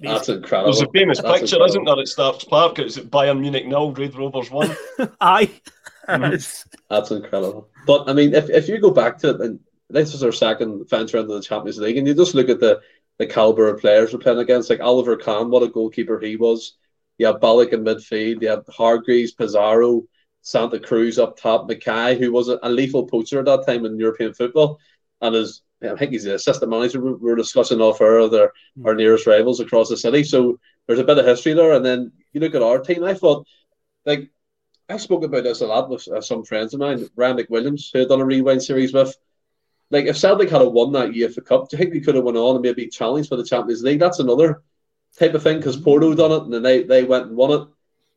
That's 0.00 0.28
incredible. 0.30 0.72
There's 0.72 0.82
a 0.82 0.90
famous 0.92 1.20
That's 1.20 1.40
picture, 1.40 1.56
incredible. 1.56 1.66
isn't 1.66 1.84
there, 1.84 2.00
at 2.00 2.08
Starks 2.08 2.44
Park? 2.44 2.78
It's 2.78 2.96
at 2.96 3.10
Bayern 3.10 3.40
Munich 3.40 3.66
nil, 3.66 3.92
Raith 3.92 4.14
Rovers 4.14 4.50
one. 4.50 4.74
Aye. 5.20 5.50
Mm-hmm. 6.08 6.78
That's 6.90 7.10
incredible. 7.10 7.68
But 7.86 8.08
I 8.08 8.12
mean, 8.14 8.34
if, 8.34 8.48
if 8.50 8.68
you 8.68 8.80
go 8.80 8.90
back 8.90 9.18
to 9.18 9.30
it, 9.30 9.40
and 9.40 9.60
this 9.90 10.12
was 10.12 10.22
our 10.22 10.32
second 10.32 10.88
venture 10.88 11.18
into 11.18 11.34
the 11.34 11.42
Champions 11.42 11.78
League, 11.78 11.96
and 11.96 12.06
you 12.06 12.14
just 12.14 12.34
look 12.34 12.48
at 12.48 12.60
the 12.60 12.80
the 13.18 13.26
caliber 13.26 13.68
of 13.68 13.80
players 13.80 14.12
we're 14.12 14.18
playing 14.18 14.38
against, 14.38 14.70
like 14.70 14.80
Oliver 14.80 15.16
Kahn, 15.16 15.50
what 15.50 15.62
a 15.62 15.68
goalkeeper 15.68 16.18
he 16.20 16.36
was. 16.36 16.76
You 17.18 17.26
have 17.26 17.36
Ballack 17.36 17.72
in 17.72 17.84
midfield, 17.84 18.42
you 18.42 18.48
have 18.48 18.64
Hargreaves, 18.68 19.32
Pizarro, 19.32 20.02
Santa 20.42 20.80
Cruz 20.80 21.18
up 21.18 21.36
top, 21.36 21.68
Makaay, 21.68 22.18
who 22.18 22.32
was 22.32 22.48
a, 22.48 22.58
lethal 22.68 23.06
poacher 23.06 23.38
at 23.38 23.44
that 23.46 23.66
time 23.66 23.84
in 23.84 23.98
European 23.98 24.34
football, 24.34 24.78
and 25.20 25.34
is 25.34 25.62
I 25.90 25.96
think 25.96 26.12
he's 26.12 26.24
the 26.24 26.34
assistant 26.34 26.70
manager. 26.70 27.00
We 27.00 27.12
were 27.12 27.36
discussing 27.36 27.80
off 27.80 28.00
air 28.00 28.28
their 28.28 28.52
mm. 28.78 28.86
our 28.86 28.94
nearest 28.94 29.26
rivals 29.26 29.60
across 29.60 29.88
the 29.88 29.96
city. 29.96 30.24
So 30.24 30.58
there's 30.86 30.98
a 30.98 31.04
bit 31.04 31.18
of 31.18 31.26
history 31.26 31.54
there. 31.54 31.72
And 31.72 31.84
then 31.84 32.12
you 32.32 32.40
look 32.40 32.54
at 32.54 32.62
our 32.62 32.78
team. 32.78 33.04
I 33.04 33.14
thought, 33.14 33.46
like, 34.04 34.30
I 34.88 34.96
spoke 34.98 35.24
about 35.24 35.44
this 35.44 35.60
a 35.60 35.66
lot 35.66 35.88
with 35.88 36.06
uh, 36.08 36.20
some 36.20 36.44
friends 36.44 36.74
of 36.74 36.80
mine, 36.80 37.08
Ryan 37.16 37.38
McWilliams, 37.38 37.90
who 37.92 38.00
had 38.00 38.08
done 38.08 38.20
a 38.20 38.24
rewind 38.24 38.62
series 38.62 38.92
with. 38.92 39.16
Like, 39.90 40.06
if 40.06 40.16
Celtic 40.16 40.50
had 40.50 40.62
won 40.62 40.92
that 40.92 41.14
year 41.14 41.28
for 41.28 41.40
Cup, 41.40 41.68
do 41.68 41.76
you 41.76 41.82
think 41.82 41.94
we 41.94 42.00
could 42.00 42.14
have 42.14 42.24
went 42.24 42.36
on 42.36 42.56
and 42.56 42.62
maybe 42.62 42.88
challenged 42.88 43.28
for 43.28 43.36
the 43.36 43.44
Champions 43.44 43.82
League? 43.82 44.00
That's 44.00 44.18
another 44.18 44.62
type 45.18 45.34
of 45.34 45.42
thing 45.42 45.58
because 45.58 45.76
Porto 45.76 46.14
done 46.14 46.32
it 46.32 46.42
and 46.42 46.52
then 46.52 46.62
they, 46.62 46.82
they 46.82 47.04
went 47.04 47.26
and 47.26 47.36
won 47.36 47.52
it. 47.52 47.68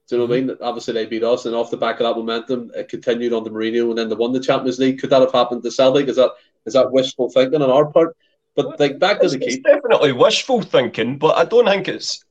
Do 0.07 0.15
you 0.15 0.21
know 0.21 0.25
what 0.25 0.37
I 0.37 0.41
mean? 0.41 0.57
Obviously, 0.61 0.93
they 0.93 1.05
beat 1.05 1.23
us, 1.23 1.45
and 1.45 1.53
off 1.53 1.69
the 1.69 1.75
back 1.75 1.99
of 1.99 2.05
that 2.05 2.17
momentum, 2.17 2.71
it 2.73 2.87
continued 2.87 3.33
on 3.33 3.43
the 3.43 3.49
Mourinho, 3.49 3.89
and 3.89 3.97
then 3.97 4.07
they 4.07 4.15
won 4.15 4.31
the 4.31 4.39
Champions 4.39 4.79
League. 4.79 4.99
Could 4.99 5.09
that 5.09 5.21
have 5.21 5.33
happened 5.33 5.63
to 5.63 5.71
Celtic? 5.71 6.07
Is 6.07 6.15
that 6.15 6.31
is 6.65 6.73
that 6.73 6.91
wishful 6.91 7.29
thinking 7.29 7.61
on 7.61 7.69
our 7.69 7.85
part? 7.85 8.15
But 8.55 8.79
like 8.79 8.99
back 8.99 9.19
to 9.19 9.27
the 9.27 9.37
key, 9.37 9.59
definitely 9.59 10.13
wishful 10.13 10.61
thinking, 10.61 11.17
but 11.17 11.35
I 11.35 11.43
don't 11.43 11.65
think 11.65 11.89
it's 11.89 12.23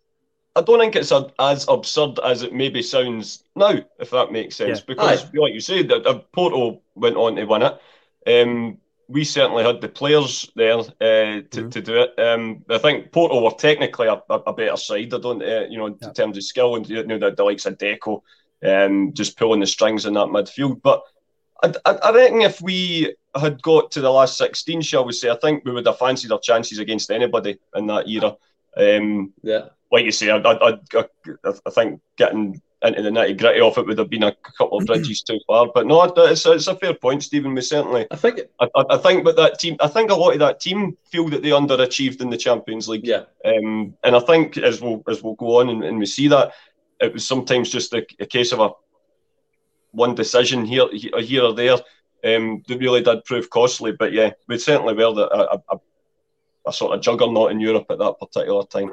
I 0.56 0.62
don't 0.62 0.80
think 0.80 0.96
it's 0.96 1.12
a, 1.12 1.30
as 1.38 1.66
absurd 1.68 2.18
as 2.24 2.42
it 2.42 2.54
maybe 2.54 2.82
sounds 2.82 3.44
now, 3.54 3.74
if 4.00 4.10
that 4.10 4.32
makes 4.32 4.56
sense. 4.56 4.78
Yeah. 4.78 4.84
Because, 4.88 5.24
Aye. 5.24 5.30
like 5.34 5.52
you 5.52 5.60
said, 5.60 5.92
uh, 5.92 6.20
Porto 6.32 6.80
went 6.94 7.16
on 7.16 7.36
to 7.36 7.44
win 7.44 7.62
it. 7.62 8.42
Um, 8.42 8.78
we 9.08 9.24
certainly 9.24 9.64
had 9.64 9.80
the 9.80 9.88
players 9.88 10.50
there 10.56 10.78
uh, 10.78 10.84
to, 11.00 11.42
mm-hmm. 11.50 11.68
to 11.68 11.80
do 11.80 11.94
it. 11.96 12.18
Um, 12.18 12.64
I 12.68 12.78
think 12.78 13.12
Porto 13.12 13.40
were 13.42 13.52
technically 13.52 14.08
a, 14.08 14.20
a, 14.28 14.34
a 14.34 14.52
better 14.52 14.76
side. 14.76 15.14
I 15.14 15.18
don't, 15.18 15.42
uh, 15.42 15.66
you 15.68 15.78
know, 15.78 15.86
in 15.86 15.98
yeah. 16.02 16.10
terms 16.10 16.36
of 16.36 16.42
skill 16.42 16.76
and 16.76 16.88
you 16.88 17.04
know 17.04 17.18
the, 17.18 17.30
the 17.30 17.44
likes 17.44 17.66
of 17.66 17.78
Deco, 17.78 18.22
um, 18.64 19.12
just 19.14 19.38
pulling 19.38 19.60
the 19.60 19.66
strings 19.66 20.06
in 20.06 20.14
that 20.14 20.28
midfield. 20.28 20.82
But 20.82 21.02
I, 21.62 21.72
I, 21.84 21.92
I, 21.92 22.12
reckon 22.12 22.42
if 22.42 22.60
we 22.60 23.14
had 23.34 23.62
got 23.62 23.92
to 23.92 24.00
the 24.00 24.10
last 24.10 24.38
sixteen, 24.38 24.80
shall 24.80 25.04
we 25.04 25.12
say, 25.12 25.30
I 25.30 25.36
think 25.36 25.64
we 25.64 25.72
would 25.72 25.86
have 25.86 25.98
fancied 25.98 26.32
our 26.32 26.40
chances 26.40 26.78
against 26.78 27.10
anybody 27.10 27.58
in 27.76 27.86
that 27.86 28.08
era. 28.08 28.36
Um, 28.76 29.32
yeah, 29.42 29.66
like 29.92 30.04
you 30.04 30.12
say, 30.12 30.30
I, 30.30 30.38
I, 30.38 30.78
I, 30.94 31.04
I 31.44 31.70
think 31.70 32.00
getting 32.16 32.60
into 32.82 33.02
the 33.02 33.10
nitty 33.10 33.38
gritty 33.38 33.60
of 33.60 33.78
it 33.78 33.86
would 33.86 33.98
have 33.98 34.10
been 34.10 34.22
a 34.22 34.34
couple 34.58 34.78
of 34.78 34.86
bridges 34.86 35.22
too 35.22 35.40
far. 35.46 35.68
But 35.74 35.86
no, 35.86 36.02
it's 36.02 36.44
a, 36.44 36.52
it's 36.52 36.66
a 36.66 36.76
fair 36.76 36.94
point, 36.94 37.22
Stephen. 37.22 37.54
We 37.54 37.62
certainly, 37.62 38.06
I 38.10 38.16
think, 38.16 38.40
I, 38.60 38.68
I, 38.90 38.96
think, 38.98 39.24
but 39.24 39.36
that 39.36 39.58
team, 39.58 39.76
I 39.80 39.88
think 39.88 40.10
a 40.10 40.14
lot 40.14 40.34
of 40.34 40.38
that 40.40 40.60
team 40.60 40.96
feel 41.10 41.28
that 41.30 41.42
they 41.42 41.50
underachieved 41.50 42.20
in 42.20 42.30
the 42.30 42.36
Champions 42.36 42.88
League. 42.88 43.06
Yeah, 43.06 43.24
um, 43.44 43.94
and 44.04 44.14
I 44.14 44.20
think 44.20 44.58
as 44.58 44.80
we'll 44.80 45.02
as 45.08 45.22
we'll 45.22 45.34
go 45.34 45.60
on 45.60 45.70
and, 45.70 45.84
and 45.84 45.98
we 45.98 46.06
see 46.06 46.28
that 46.28 46.52
it 47.00 47.12
was 47.12 47.26
sometimes 47.26 47.70
just 47.70 47.92
a, 47.94 48.06
a 48.20 48.26
case 48.26 48.52
of 48.52 48.60
a 48.60 48.70
one 49.92 50.14
decision 50.14 50.64
here 50.64 50.86
here 50.92 51.44
or 51.44 51.54
there 51.54 51.76
um, 52.24 52.62
that 52.68 52.78
really 52.78 53.02
did 53.02 53.24
prove 53.24 53.48
costly. 53.48 53.92
But 53.92 54.12
yeah, 54.12 54.32
we 54.48 54.58
certainly 54.58 54.94
were 54.94 55.28
a, 55.32 55.60
a, 55.74 55.80
a 56.66 56.72
sort 56.72 56.94
of 56.94 57.00
juggernaut 57.00 57.52
in 57.52 57.60
Europe 57.60 57.86
at 57.90 57.98
that 57.98 58.18
particular 58.18 58.64
time. 58.64 58.92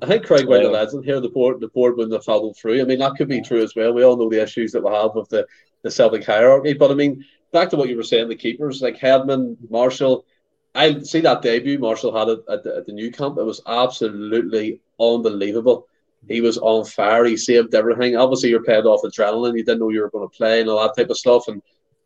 I 0.00 0.06
think 0.06 0.26
Craig 0.26 0.46
White 0.46 0.64
um, 0.64 0.72
lads 0.72 0.94
in 0.94 1.02
here, 1.02 1.20
the 1.20 1.28
board 1.28 1.60
the 1.60 1.68
board 1.68 1.96
wouldn't 1.96 2.14
have 2.14 2.24
followed 2.24 2.56
through. 2.56 2.80
I 2.80 2.84
mean, 2.84 3.00
that 3.00 3.14
could 3.16 3.28
be 3.28 3.40
true 3.40 3.62
as 3.62 3.74
well. 3.74 3.92
We 3.92 4.04
all 4.04 4.16
know 4.16 4.30
the 4.30 4.42
issues 4.42 4.72
that 4.72 4.82
we 4.82 4.90
have 4.90 5.14
with 5.14 5.28
the, 5.28 5.46
the 5.82 5.90
Celtic 5.90 6.24
hierarchy. 6.24 6.72
But 6.72 6.90
I 6.90 6.94
mean, 6.94 7.24
back 7.52 7.70
to 7.70 7.76
what 7.76 7.88
you 7.88 7.96
were 7.96 8.02
saying, 8.02 8.28
the 8.28 8.36
keepers 8.36 8.82
like 8.82 8.98
Hedman, 8.98 9.56
Marshall. 9.70 10.24
I 10.74 11.00
see 11.00 11.20
that 11.20 11.42
debut 11.42 11.78
Marshall 11.78 12.16
had 12.16 12.30
at, 12.30 12.64
the, 12.64 12.76
at 12.76 12.86
the 12.86 12.92
Nou 12.92 13.10
Camp. 13.10 13.36
It 13.36 13.42
was 13.42 13.60
absolutely 13.66 14.80
unbelievable. 14.98 15.86
He 16.28 16.40
was 16.40 16.56
on 16.58 16.84
fire. 16.84 17.24
He 17.24 17.36
saved 17.36 17.74
everything. 17.74 18.16
Obviously, 18.16 18.50
you're 18.50 18.62
paid 18.62 18.84
off 18.84 19.02
adrenaline. 19.02 19.56
You 19.56 19.64
didn't 19.64 19.80
know 19.80 19.90
you 19.90 20.00
were 20.00 20.10
going 20.10 20.28
to 20.28 20.36
play 20.36 20.60
and 20.60 20.70
all 20.70 20.80
that 20.80 20.96
type 20.96 21.10
of 21.10 21.18
stuff. 21.18 21.48
And 21.48 21.60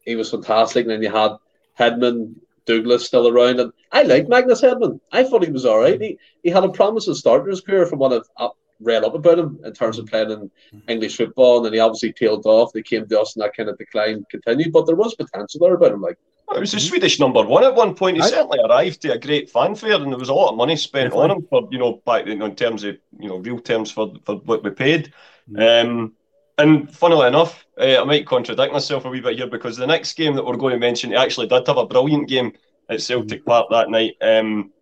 he 0.04 0.16
was 0.16 0.30
fantastic. 0.30 0.82
And 0.82 0.90
then 0.90 1.02
you 1.02 1.10
had 1.10 1.32
Hedman, 1.78 2.34
Douglas 2.66 3.06
still 3.06 3.28
around. 3.28 3.60
And 3.60 3.72
I 3.92 4.02
like 4.02 4.28
Magnus 4.28 4.60
Hedman. 4.60 5.00
I 5.12 5.24
thought 5.24 5.44
he 5.44 5.52
was 5.52 5.64
all 5.64 5.80
right. 5.80 6.00
He, 6.00 6.18
he 6.42 6.50
had 6.50 6.64
a 6.64 6.68
promising 6.68 7.14
start 7.14 7.44
in 7.44 7.50
his 7.50 7.60
career 7.60 7.86
from 7.86 8.00
what 8.00 8.24
I've 8.38 8.50
read 8.80 9.04
up 9.04 9.14
about 9.14 9.38
him 9.38 9.58
in 9.64 9.72
terms 9.72 9.98
of 9.98 10.06
playing 10.06 10.30
in 10.30 10.50
English 10.88 11.16
football. 11.16 11.56
And 11.56 11.66
then 11.66 11.72
he 11.72 11.78
obviously 11.78 12.12
tailed 12.12 12.44
off. 12.44 12.72
They 12.72 12.82
came 12.82 13.08
to 13.08 13.20
us 13.20 13.34
and 13.34 13.42
that 13.42 13.56
kind 13.56 13.68
of 13.68 13.78
decline 13.78 14.24
continued. 14.30 14.72
But 14.72 14.86
there 14.86 14.96
was 14.96 15.14
potential 15.14 15.60
there 15.60 15.74
about 15.74 15.92
him. 15.92 16.02
Like, 16.02 16.18
it 16.54 16.60
was 16.60 16.74
a 16.74 16.80
Swedish 16.80 17.18
number 17.18 17.42
one 17.42 17.64
at 17.64 17.74
one 17.74 17.94
point. 17.94 18.18
He 18.18 18.22
I, 18.22 18.28
certainly 18.28 18.60
arrived 18.64 19.02
to 19.02 19.12
a 19.12 19.18
great 19.18 19.50
fanfare, 19.50 19.94
and 19.94 20.12
there 20.12 20.18
was 20.18 20.28
a 20.28 20.34
lot 20.34 20.50
of 20.50 20.56
money 20.56 20.76
spent 20.76 21.12
on 21.12 21.30
him 21.30 21.46
for 21.50 21.66
you 21.72 21.78
know 21.78 22.00
back 22.06 22.26
you 22.26 22.36
know, 22.36 22.46
in 22.46 22.54
terms 22.54 22.84
of 22.84 22.96
you 23.18 23.28
know 23.28 23.38
real 23.38 23.58
terms 23.58 23.90
for 23.90 24.14
for 24.24 24.36
what 24.36 24.62
we 24.62 24.70
paid. 24.70 25.12
Mm. 25.50 25.84
Um, 25.84 26.12
and 26.58 26.90
funnily 26.94 27.28
enough, 27.28 27.66
uh, 27.78 28.00
I 28.00 28.04
might 28.04 28.26
contradict 28.26 28.72
myself 28.72 29.04
a 29.04 29.10
wee 29.10 29.20
bit 29.20 29.36
here 29.36 29.46
because 29.46 29.76
the 29.76 29.86
next 29.86 30.14
game 30.14 30.34
that 30.34 30.44
we're 30.44 30.56
going 30.56 30.72
to 30.72 30.78
mention, 30.78 31.10
he 31.10 31.16
actually 31.16 31.46
did 31.48 31.66
have 31.66 31.76
a 31.76 31.86
brilliant 31.86 32.28
game 32.28 32.52
at 32.88 33.02
Celtic 33.02 33.42
mm. 33.42 33.46
Park 33.46 33.68
that 33.70 33.90
night. 33.90 34.16
Um, 34.20 34.72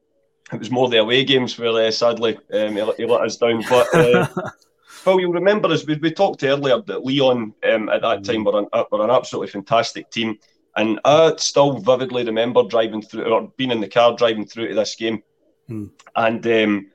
it 0.52 0.58
was 0.58 0.70
more 0.70 0.88
the 0.88 0.98
away 0.98 1.24
games 1.24 1.58
where 1.58 1.86
uh, 1.86 1.90
sadly 1.90 2.36
um, 2.52 2.76
he, 2.76 2.92
he, 2.96 3.06
let 3.06 3.22
us 3.22 3.36
down. 3.36 3.64
But 3.68 3.92
uh, 3.94 4.26
Phil, 4.86 5.20
you'll 5.20 5.32
remember 5.32 5.72
as 5.72 5.86
we, 5.86 5.96
we 5.96 6.12
talked 6.12 6.44
earlier 6.44 6.80
that 6.82 7.04
Lyon 7.04 7.54
um, 7.70 7.88
at 7.88 8.02
that 8.02 8.24
time 8.24 8.44
were 8.44 8.58
an, 8.60 8.66
uh, 8.72 8.84
were 8.92 9.02
an 9.02 9.10
absolutely 9.10 9.50
fantastic 9.50 10.10
team. 10.10 10.38
And 10.76 11.00
I 11.04 11.34
still 11.38 11.78
vividly 11.78 12.24
remember 12.24 12.62
driving 12.64 13.02
through 13.02 13.24
or 13.24 13.52
being 13.56 13.70
in 13.70 13.80
the 13.80 13.88
car 13.88 14.16
driving 14.16 14.46
through 14.46 14.68
to 14.68 14.74
this 14.74 14.96
game. 14.96 15.22
Hmm. 15.66 15.86
And 16.14 16.46
um, 16.46 16.90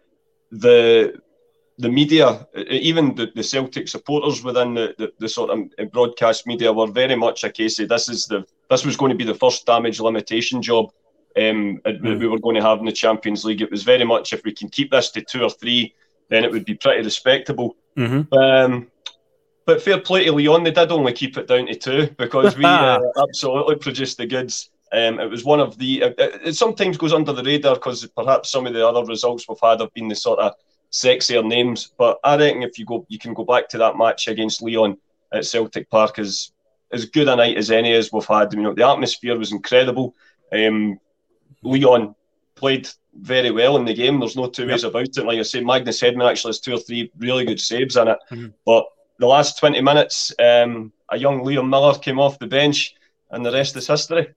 the 0.51 1.19
the 1.79 1.89
media, 1.89 2.45
even 2.55 3.15
the, 3.15 3.31
the 3.33 3.43
Celtic 3.43 3.87
supporters 3.87 4.43
within 4.43 4.73
the, 4.73 4.93
the, 4.97 5.13
the, 5.19 5.29
sort 5.29 5.49
of 5.49 5.91
broadcast 5.91 6.45
media, 6.45 6.71
were 6.71 6.87
very 6.87 7.15
much 7.15 7.45
a 7.45 7.49
case 7.49 7.79
of 7.79 7.87
this 7.87 8.09
is 8.09 8.25
the 8.27 8.45
this 8.69 8.85
was 8.85 8.97
going 8.97 9.09
to 9.09 9.17
be 9.17 9.23
the 9.23 9.33
first 9.33 9.65
damage 9.65 9.99
limitation 9.99 10.61
job 10.61 10.91
um, 11.37 11.79
mm. 11.85 12.19
we 12.19 12.27
were 12.27 12.39
going 12.39 12.55
to 12.55 12.61
have 12.61 12.79
in 12.79 12.85
the 12.85 12.91
Champions 12.91 13.45
League. 13.45 13.61
It 13.61 13.71
was 13.71 13.83
very 13.83 14.03
much 14.03 14.33
if 14.33 14.43
we 14.43 14.51
can 14.51 14.69
keep 14.69 14.91
this 14.91 15.09
to 15.11 15.21
two 15.21 15.43
or 15.43 15.49
three, 15.49 15.93
then 16.29 16.43
it 16.43 16.51
would 16.51 16.65
be 16.65 16.75
pretty 16.75 17.03
respectable. 17.03 17.77
Mm-hmm. 17.97 18.33
Um, 18.33 18.87
but 19.65 19.81
fair 19.81 19.99
play 19.99 20.25
to 20.25 20.31
Lyon, 20.31 20.63
they 20.63 20.71
did 20.71 20.91
only 20.91 21.13
keep 21.13 21.37
it 21.37 21.47
down 21.47 21.67
to 21.67 21.75
two 21.75 22.09
because 22.17 22.57
we 22.57 22.65
uh, 22.65 22.99
absolutely 23.21 23.75
produced 23.75 24.17
the 24.17 24.25
goods. 24.25 24.69
Um, 24.91 25.19
it 25.19 25.29
was 25.29 25.45
one 25.45 25.59
of 25.59 25.77
the. 25.77 26.03
Uh, 26.03 26.11
it 26.17 26.55
sometimes 26.55 26.97
goes 26.97 27.13
under 27.13 27.31
the 27.31 27.43
radar 27.43 27.75
because 27.75 28.05
perhaps 28.07 28.49
some 28.49 28.65
of 28.65 28.73
the 28.73 28.85
other 28.85 29.05
results 29.05 29.45
we've 29.47 29.57
had 29.61 29.81
have 29.81 29.93
been 29.93 30.07
the 30.07 30.15
sort 30.15 30.39
of 30.39 30.53
sexier 30.91 31.45
names. 31.45 31.91
But 31.97 32.19
I 32.23 32.37
reckon 32.37 32.63
if 32.63 32.77
you 32.77 32.85
go, 32.85 33.05
you 33.09 33.19
can 33.19 33.33
go 33.33 33.43
back 33.43 33.69
to 33.69 33.77
that 33.79 33.97
match 33.97 34.27
against 34.27 34.61
Lyon 34.61 34.97
at 35.33 35.45
Celtic 35.45 35.89
Park 35.89 36.19
as 36.19 36.51
as 36.91 37.05
good 37.05 37.27
a 37.27 37.35
night 37.35 37.57
as 37.57 37.69
any 37.69 37.93
as 37.93 38.11
we've 38.11 38.25
had. 38.25 38.53
You 38.53 38.61
know, 38.61 38.73
the 38.73 38.87
atmosphere 38.87 39.37
was 39.37 39.51
incredible. 39.51 40.15
Um, 40.51 40.99
Lyon 41.61 42.15
played 42.55 42.89
very 43.13 43.51
well 43.51 43.77
in 43.77 43.85
the 43.85 43.93
game. 43.93 44.19
There's 44.19 44.35
no 44.35 44.47
two 44.47 44.63
yep. 44.63 44.71
ways 44.71 44.83
about 44.83 45.17
it. 45.17 45.25
Like 45.25 45.39
I 45.39 45.43
say, 45.43 45.61
Magnus 45.61 46.01
Hedman 46.01 46.29
actually 46.29 46.49
has 46.49 46.59
two 46.59 46.73
or 46.73 46.79
three 46.79 47.11
really 47.17 47.45
good 47.45 47.59
saves 47.59 47.95
in 47.95 48.07
it. 48.07 48.17
Mm-hmm. 48.31 48.47
But 48.65 48.85
the 49.19 49.27
last 49.27 49.59
20 49.59 49.81
minutes, 49.81 50.33
um, 50.39 50.91
a 51.09 51.17
young 51.17 51.41
Liam 51.41 51.69
Miller 51.69 51.97
came 51.99 52.19
off 52.19 52.39
the 52.39 52.47
bench, 52.47 52.95
and 53.29 53.45
the 53.45 53.51
rest 53.51 53.75
is 53.75 53.87
history 53.87 54.33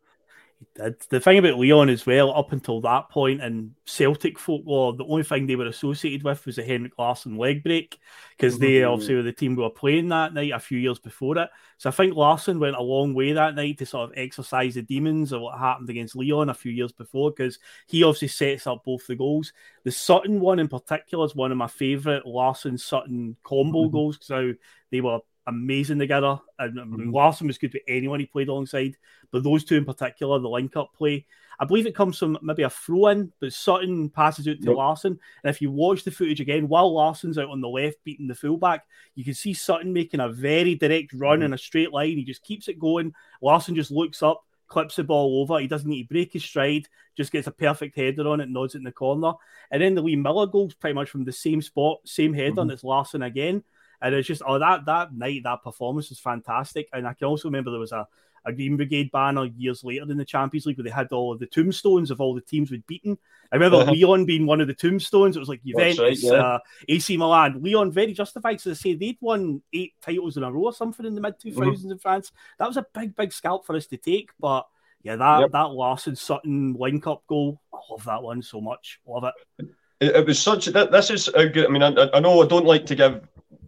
did. 0.74 1.00
The 1.10 1.20
thing 1.20 1.38
about 1.38 1.58
Lyon 1.58 1.88
as 1.88 2.06
well, 2.06 2.32
up 2.32 2.52
until 2.52 2.80
that 2.82 3.08
point 3.08 3.42
in 3.42 3.74
Celtic 3.84 4.38
folklore, 4.38 4.94
the 4.94 5.04
only 5.04 5.22
thing 5.22 5.46
they 5.46 5.56
were 5.56 5.66
associated 5.66 6.22
with 6.22 6.44
was 6.46 6.56
the 6.56 6.64
Henrik 6.64 6.98
Larsson 6.98 7.36
leg 7.36 7.62
break 7.62 7.98
because 8.36 8.54
mm-hmm. 8.54 8.64
they 8.64 8.84
obviously 8.84 9.14
were 9.14 9.22
the 9.22 9.32
team 9.32 9.54
who 9.54 9.62
were 9.62 9.70
playing 9.70 10.08
that 10.08 10.34
night 10.34 10.52
a 10.52 10.58
few 10.58 10.78
years 10.78 10.98
before 10.98 11.38
it. 11.38 11.48
So 11.78 11.88
I 11.88 11.92
think 11.92 12.14
Larsson 12.14 12.58
went 12.60 12.76
a 12.76 12.82
long 12.82 13.14
way 13.14 13.32
that 13.32 13.54
night 13.54 13.78
to 13.78 13.86
sort 13.86 14.10
of 14.10 14.16
exercise 14.16 14.74
the 14.74 14.82
demons 14.82 15.32
of 15.32 15.40
what 15.40 15.58
happened 15.58 15.90
against 15.90 16.16
Lyon 16.16 16.48
a 16.48 16.54
few 16.54 16.72
years 16.72 16.92
before 16.92 17.30
because 17.30 17.58
he 17.86 18.04
obviously 18.04 18.28
sets 18.28 18.66
up 18.66 18.84
both 18.84 19.06
the 19.06 19.16
goals. 19.16 19.52
The 19.84 19.92
Sutton 19.92 20.40
one 20.40 20.58
in 20.58 20.68
particular 20.68 21.24
is 21.24 21.34
one 21.34 21.52
of 21.52 21.58
my 21.58 21.66
favourite 21.66 22.26
Larsson 22.26 22.78
Sutton 22.78 23.36
combo 23.42 23.84
mm-hmm. 23.84 23.92
goals 23.92 24.18
because 24.18 24.56
they 24.90 25.00
were 25.00 25.20
amazing 25.46 25.98
together. 25.98 26.38
And 26.58 26.80
I 26.80 26.84
mean. 26.84 27.12
Larsson 27.12 27.46
was 27.46 27.58
good 27.58 27.72
with 27.72 27.82
anyone 27.88 28.20
he 28.20 28.26
played 28.26 28.48
alongside, 28.48 28.96
but 29.30 29.42
those 29.42 29.64
two 29.64 29.76
in 29.76 29.84
particular, 29.84 30.38
the 30.38 30.48
link 30.48 30.76
up 30.76 30.94
play, 30.94 31.26
I 31.58 31.64
believe 31.64 31.86
it 31.86 31.94
comes 31.94 32.18
from 32.18 32.38
maybe 32.42 32.64
a 32.64 32.70
throw 32.70 33.08
in, 33.08 33.32
but 33.40 33.52
Sutton 33.52 34.10
passes 34.10 34.48
out 34.48 34.60
to 34.60 34.68
yep. 34.68 34.76
Larsson. 34.76 35.18
And 35.44 35.50
if 35.54 35.60
you 35.60 35.70
watch 35.70 36.02
the 36.02 36.10
footage 36.10 36.40
again, 36.40 36.66
while 36.66 36.92
Larsson's 36.92 37.38
out 37.38 37.50
on 37.50 37.60
the 37.60 37.68
left 37.68 38.02
beating 38.04 38.26
the 38.26 38.34
fullback, 38.34 38.84
you 39.14 39.24
can 39.24 39.34
see 39.34 39.54
Sutton 39.54 39.92
making 39.92 40.20
a 40.20 40.28
very 40.28 40.74
direct 40.74 41.12
run 41.12 41.38
mm-hmm. 41.38 41.46
in 41.46 41.52
a 41.52 41.58
straight 41.58 41.92
line. 41.92 42.16
He 42.16 42.24
just 42.24 42.42
keeps 42.42 42.68
it 42.68 42.80
going. 42.80 43.14
Larsson 43.40 43.74
just 43.74 43.90
looks 43.90 44.22
up, 44.22 44.44
clips 44.66 44.96
the 44.96 45.04
ball 45.04 45.40
over. 45.40 45.60
He 45.60 45.68
doesn't 45.68 45.88
need 45.88 46.08
to 46.08 46.14
break 46.14 46.32
his 46.32 46.42
stride, 46.42 46.88
just 47.16 47.30
gets 47.30 47.46
a 47.46 47.52
perfect 47.52 47.94
header 47.94 48.26
on 48.26 48.40
it, 48.40 48.48
nods 48.48 48.74
it 48.74 48.78
in 48.78 48.84
the 48.84 48.90
corner. 48.92 49.32
And 49.70 49.82
then 49.82 49.94
the 49.94 50.02
Liam 50.02 50.22
Miller 50.22 50.46
goals 50.46 50.74
pretty 50.74 50.94
much 50.94 51.10
from 51.10 51.24
the 51.24 51.32
same 51.32 51.62
spot, 51.62 52.00
same 52.04 52.32
header, 52.32 52.50
mm-hmm. 52.50 52.58
and 52.60 52.70
it's 52.72 52.82
Larsson 52.82 53.22
again. 53.22 53.62
And 54.02 54.14
it's 54.14 54.26
just 54.26 54.42
oh 54.46 54.58
that 54.58 54.84
that 54.86 55.14
night 55.14 55.42
that 55.44 55.62
performance 55.62 56.10
was 56.10 56.18
fantastic. 56.18 56.88
And 56.92 57.06
I 57.06 57.14
can 57.14 57.28
also 57.28 57.48
remember 57.48 57.70
there 57.70 57.80
was 57.80 57.92
a, 57.92 58.06
a 58.44 58.52
Green 58.52 58.76
Brigade 58.76 59.12
banner 59.12 59.44
years 59.44 59.84
later 59.84 60.10
in 60.10 60.16
the 60.16 60.24
Champions 60.24 60.66
League 60.66 60.76
where 60.76 60.84
they 60.84 60.90
had 60.90 61.12
all 61.12 61.32
of 61.32 61.38
the 61.38 61.46
tombstones 61.46 62.10
of 62.10 62.20
all 62.20 62.34
the 62.34 62.40
teams 62.40 62.70
we'd 62.70 62.86
beaten. 62.86 63.16
I 63.52 63.56
remember 63.56 63.78
uh-huh. 63.78 63.92
Lyon 63.92 64.24
being 64.24 64.46
one 64.46 64.60
of 64.60 64.66
the 64.66 64.74
tombstones. 64.74 65.36
It 65.36 65.40
was 65.40 65.48
like 65.48 65.62
Juventus, 65.62 65.98
right, 66.00 66.18
yeah. 66.18 66.32
uh, 66.32 66.58
AC 66.88 67.16
Milan. 67.16 67.62
Lyon 67.62 67.92
very 67.92 68.12
justified. 68.12 68.60
So 68.60 68.70
they 68.70 68.74
say 68.74 68.94
they'd 68.94 69.18
won 69.20 69.62
eight 69.72 69.92
titles 70.00 70.36
in 70.36 70.42
a 70.42 70.50
row 70.50 70.64
or 70.64 70.72
something 70.72 71.06
in 71.06 71.14
the 71.14 71.20
mid 71.20 71.38
2000s 71.38 71.54
mm-hmm. 71.54 71.92
in 71.92 71.98
France. 71.98 72.32
That 72.58 72.66
was 72.66 72.78
a 72.78 72.86
big, 72.94 73.14
big 73.14 73.32
scalp 73.32 73.64
for 73.64 73.76
us 73.76 73.86
to 73.88 73.96
take. 73.96 74.30
But 74.40 74.66
yeah, 75.02 75.16
that 75.16 75.40
yep. 75.40 75.52
that 75.52 75.70
Larsson 75.70 76.16
Sutton 76.16 76.74
link 76.74 77.06
up 77.06 77.24
goal, 77.26 77.60
I 77.72 77.78
love 77.90 78.04
that 78.04 78.22
one 78.22 78.42
so 78.42 78.60
much. 78.60 79.00
Love 79.06 79.24
it. 79.24 79.66
It, 80.00 80.16
it 80.16 80.26
was 80.26 80.40
such 80.40 80.66
that 80.66 80.90
this 80.90 81.10
is 81.10 81.28
a 81.28 81.48
good. 81.48 81.66
I 81.66 81.68
mean, 81.68 81.82
I, 81.82 82.08
I 82.14 82.20
know 82.20 82.42
I 82.42 82.46
don't 82.46 82.66
like 82.66 82.86
to 82.86 82.94
give 82.94 83.20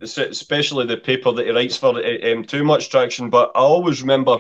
especially 0.05 0.87
the 0.87 0.97
paper 0.97 1.33
that 1.33 1.47
he 1.47 1.53
writes 1.53 1.77
for 1.77 2.01
um, 2.27 2.45
too 2.45 2.65
much 2.65 2.91
traction. 2.91 3.31
But 3.31 3.51
I 3.55 3.61
always 3.61 4.03
remember 4.03 4.39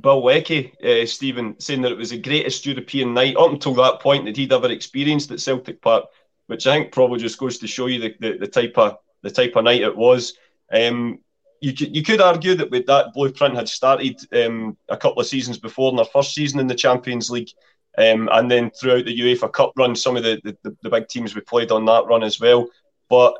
Bill 0.00 0.24
Leckie, 0.24 0.72
uh, 0.82 1.06
Stephen, 1.06 1.58
saying 1.60 1.82
that 1.82 1.92
it 1.92 1.98
was 1.98 2.10
the 2.10 2.18
greatest 2.18 2.64
European 2.64 3.12
night 3.12 3.36
up 3.36 3.50
until 3.50 3.74
that 3.74 4.00
point 4.00 4.24
that 4.24 4.36
he'd 4.36 4.52
ever 4.52 4.70
experienced 4.70 5.30
at 5.30 5.40
Celtic 5.40 5.80
Park, 5.82 6.06
which 6.46 6.66
I 6.66 6.76
think 6.76 6.92
probably 6.92 7.18
just 7.18 7.38
goes 7.38 7.58
to 7.58 7.66
show 7.66 7.86
you 7.86 8.00
the, 8.00 8.14
the, 8.20 8.38
the 8.38 8.46
type 8.46 8.78
of 8.78 8.98
the 9.22 9.30
type 9.30 9.54
of 9.56 9.64
night 9.64 9.82
it 9.82 9.96
was. 9.96 10.34
Um, 10.72 11.20
you 11.60 11.74
could 11.74 11.94
you 11.94 12.02
could 12.02 12.20
argue 12.20 12.54
that 12.56 12.70
with 12.70 12.86
that 12.86 13.12
blueprint 13.14 13.54
had 13.54 13.68
started 13.68 14.18
um, 14.34 14.76
a 14.88 14.96
couple 14.96 15.20
of 15.20 15.26
seasons 15.26 15.58
before 15.58 15.90
in 15.90 15.96
their 15.96 16.04
first 16.06 16.34
season 16.34 16.58
in 16.58 16.66
the 16.66 16.74
Champions 16.74 17.30
League. 17.30 17.50
Um, 17.98 18.30
and 18.32 18.50
then 18.50 18.70
throughout 18.70 19.04
the 19.04 19.16
UEFA 19.16 19.52
Cup 19.52 19.72
run, 19.76 19.94
some 19.94 20.16
of 20.16 20.22
the, 20.22 20.40
the, 20.42 20.76
the 20.82 20.88
big 20.88 21.08
teams 21.08 21.34
we 21.34 21.42
played 21.42 21.70
on 21.70 21.84
that 21.84 22.06
run 22.06 22.22
as 22.22 22.40
well. 22.40 22.68
But 23.10 23.34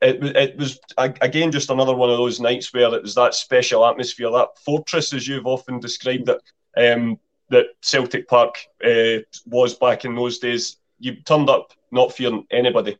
it, 0.00 0.36
it 0.36 0.56
was 0.56 0.78
again 0.96 1.50
just 1.50 1.70
another 1.70 1.94
one 1.94 2.10
of 2.10 2.16
those 2.16 2.40
nights 2.40 2.72
where 2.72 2.94
it 2.94 3.02
was 3.02 3.14
that 3.16 3.34
special 3.34 3.84
atmosphere, 3.84 4.30
that 4.30 4.58
fortress, 4.64 5.12
as 5.12 5.26
you've 5.26 5.46
often 5.46 5.80
described 5.80 6.28
it, 6.28 6.40
um, 6.76 7.18
that 7.50 7.66
Celtic 7.82 8.28
Park 8.28 8.58
uh, 8.84 9.18
was 9.46 9.74
back 9.74 10.04
in 10.04 10.14
those 10.14 10.38
days. 10.38 10.76
You 11.00 11.16
turned 11.22 11.50
up 11.50 11.72
not 11.90 12.12
fearing 12.12 12.46
anybody. 12.50 12.98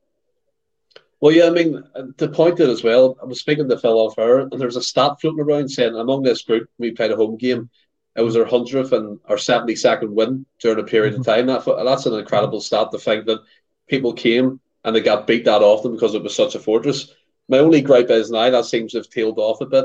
Well, 1.20 1.32
yeah, 1.32 1.46
I 1.46 1.50
mean, 1.50 1.82
to 2.18 2.28
point 2.28 2.60
it 2.60 2.68
as 2.68 2.84
well, 2.84 3.16
I 3.20 3.26
was 3.26 3.40
speaking 3.40 3.68
to 3.68 3.78
Phil 3.78 3.98
off 3.98 4.18
air, 4.18 4.38
and 4.38 4.52
there's 4.52 4.76
a 4.76 4.82
stat 4.82 5.20
floating 5.20 5.40
around 5.40 5.68
saying 5.68 5.94
among 5.94 6.22
this 6.22 6.42
group, 6.42 6.68
we 6.78 6.92
played 6.92 7.10
a 7.10 7.16
home 7.16 7.36
game. 7.36 7.68
It 8.16 8.22
was 8.22 8.36
our 8.36 8.44
100th 8.44 8.92
and 8.92 9.18
our 9.26 9.36
72nd 9.36 10.10
win 10.10 10.46
during 10.60 10.78
a 10.78 10.84
period 10.84 11.14
mm-hmm. 11.14 11.20
of 11.20 11.26
time. 11.26 11.46
That, 11.46 11.84
that's 11.84 12.06
an 12.06 12.14
incredible 12.14 12.60
stat 12.60 12.90
to 12.92 12.98
think 12.98 13.26
that 13.26 13.40
people 13.88 14.12
came 14.12 14.60
and 14.88 14.96
they 14.96 15.00
got 15.00 15.26
beat 15.26 15.44
that 15.44 15.60
often 15.60 15.92
because 15.92 16.14
it 16.14 16.22
was 16.22 16.34
such 16.34 16.54
a 16.54 16.58
fortress. 16.58 17.12
My 17.50 17.58
only 17.58 17.82
gripe 17.82 18.08
is 18.08 18.30
now 18.30 18.48
that 18.48 18.64
seems 18.64 18.92
to 18.92 18.98
have 18.98 19.10
tailed 19.10 19.38
off 19.38 19.60
a 19.60 19.66
bit. 19.66 19.84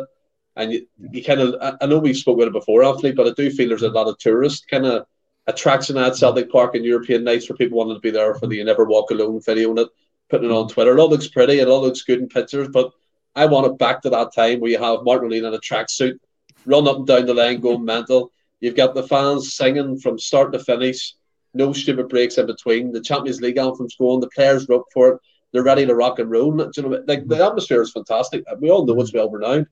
And 0.56 0.72
you, 0.72 0.88
you 1.12 1.22
kind 1.22 1.42
of, 1.42 1.76
I 1.82 1.86
know 1.86 2.00
we've 2.00 2.16
spoken 2.16 2.44
about 2.44 2.56
it 2.56 2.60
before, 2.60 2.86
Anthony, 2.86 3.12
but 3.12 3.28
I 3.28 3.32
do 3.32 3.52
feel 3.52 3.68
there's 3.68 3.84
a 3.84 3.90
lot 3.90 4.08
of 4.08 4.18
tourist 4.18 4.70
kind 4.70 4.86
of 4.86 5.06
attraction 5.48 5.98
at 5.98 6.16
Celtic 6.16 6.50
Park 6.50 6.76
and 6.76 6.86
European 6.86 7.26
nights 7.26 7.46
for 7.46 7.54
people 7.56 7.78
wanting 7.78 7.96
to 7.96 8.00
be 8.00 8.12
there 8.12 8.34
for 8.36 8.48
the 8.48 8.56
You 8.56 8.64
Never 8.64 8.86
Walk 8.86 9.12
Alone 9.12 9.42
video 9.42 9.72
and 9.72 9.80
it, 9.80 9.90
putting 10.30 10.50
it 10.50 10.54
on 10.54 10.70
Twitter. 10.70 10.94
It 10.94 11.02
all 11.02 11.10
looks 11.10 11.28
pretty, 11.28 11.60
it 11.60 11.68
all 11.68 11.82
looks 11.82 12.04
good 12.04 12.20
in 12.20 12.30
pictures, 12.30 12.70
but 12.70 12.92
I 13.36 13.46
want 13.46 13.68
it 13.68 13.78
back 13.78 14.04
to 14.04 14.10
that 14.12 14.34
time 14.34 14.62
where 14.62 14.72
you 14.72 14.80
have 14.80 15.04
Martin 15.04 15.26
O'Neill 15.26 15.48
in 15.48 15.54
a 15.54 15.60
tracksuit, 15.60 16.18
run 16.66 16.88
up 16.88 16.98
and 16.98 17.08
down 17.08 17.26
the 17.26 17.34
lane, 17.34 17.60
going 17.60 17.84
mental. 17.86 18.32
You've 18.62 18.78
got 18.78 18.96
the 18.96 19.06
fans 19.06 19.54
singing 19.54 20.00
from 20.00 20.18
start 20.18 20.54
to 20.54 20.60
finish 20.60 21.14
no 21.54 21.74
stupid 21.74 22.10
breaks 22.10 22.38
in 22.38 22.46
between. 22.46 22.92
The 22.92 23.02
Champions 23.02 23.42
League 23.42 23.58
anthem's 23.58 23.96
going, 23.96 24.20
the 24.20 24.30
players 24.30 24.68
are 24.70 24.76
up 24.76 24.86
for 24.94 25.10
it, 25.10 25.20
they're 25.52 25.64
ready 25.64 25.86
to 25.86 25.96
rock 25.96 26.20
and 26.20 26.30
roll. 26.30 26.56
You 26.76 26.84
know, 26.84 27.04
like 27.08 27.28
the 27.28 27.46
atmosphere 27.46 27.82
is 27.82 27.92
fantastic. 27.92 28.44
We 28.60 28.70
all 28.70 28.86
know 28.86 29.00
it's 29.00 29.14
well 29.14 29.30
renowned, 29.30 29.68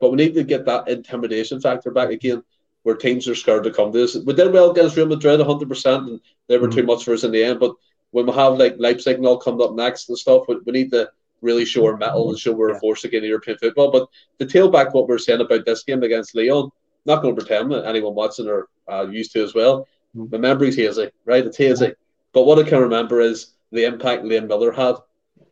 but 0.00 0.10
we 0.10 0.16
need 0.16 0.34
to 0.34 0.44
get 0.44 0.64
that 0.64 0.88
intimidation 0.88 1.60
factor 1.60 1.90
back 1.90 2.10
again, 2.10 2.42
where 2.82 2.96
teams 2.96 3.28
are 3.28 3.34
scared 3.34 3.64
to 3.64 3.70
come 3.70 3.92
to 3.92 4.02
us. 4.02 4.16
We 4.16 4.32
did 4.32 4.52
well 4.52 4.70
against 4.70 4.96
Real 4.96 5.06
Madrid, 5.06 5.40
100, 5.40 5.68
percent 5.68 6.08
and 6.08 6.20
they 6.48 6.56
were 6.56 6.68
too 6.68 6.84
much 6.84 7.04
for 7.04 7.12
us 7.12 7.24
in 7.24 7.32
the 7.32 7.44
end. 7.44 7.60
But 7.60 7.74
when 8.12 8.26
we 8.26 8.32
have 8.32 8.58
like 8.58 8.76
Leipzig 8.78 9.16
and 9.16 9.26
all 9.26 9.38
coming 9.38 9.62
up 9.62 9.74
next 9.74 10.08
and 10.08 10.18
stuff, 10.18 10.44
we, 10.48 10.56
we 10.64 10.72
need 10.72 10.90
to 10.92 11.10
really 11.42 11.64
show 11.64 11.86
our 11.86 11.96
metal 11.96 12.30
and 12.30 12.38
show 12.38 12.52
we're 12.52 12.70
a 12.70 12.80
force 12.80 13.04
again 13.04 13.22
in 13.22 13.28
European 13.28 13.58
football. 13.58 13.90
But 13.90 14.08
to 14.38 14.50
tail 14.50 14.70
back 14.70 14.94
what 14.94 15.08
we're 15.08 15.18
saying 15.18 15.40
about 15.40 15.64
this 15.66 15.84
game 15.84 16.02
against 16.02 16.34
Lyon, 16.34 16.70
not 17.06 17.22
going 17.22 17.34
to 17.34 17.40
pretend 17.40 17.72
that 17.72 17.86
anyone 17.86 18.14
watching 18.14 18.48
are 18.48 18.68
uh, 18.90 19.06
used 19.06 19.32
to 19.32 19.42
as 19.42 19.54
well. 19.54 19.86
My 20.14 20.38
memory's 20.38 20.76
hazy, 20.76 21.10
right? 21.24 21.46
It's 21.46 21.56
hazy. 21.56 21.94
But 22.32 22.44
what 22.44 22.58
I 22.58 22.68
can 22.68 22.80
remember 22.80 23.20
is 23.20 23.54
the 23.72 23.84
impact 23.84 24.24
Liam 24.24 24.48
Miller 24.48 24.72
had 24.72 24.96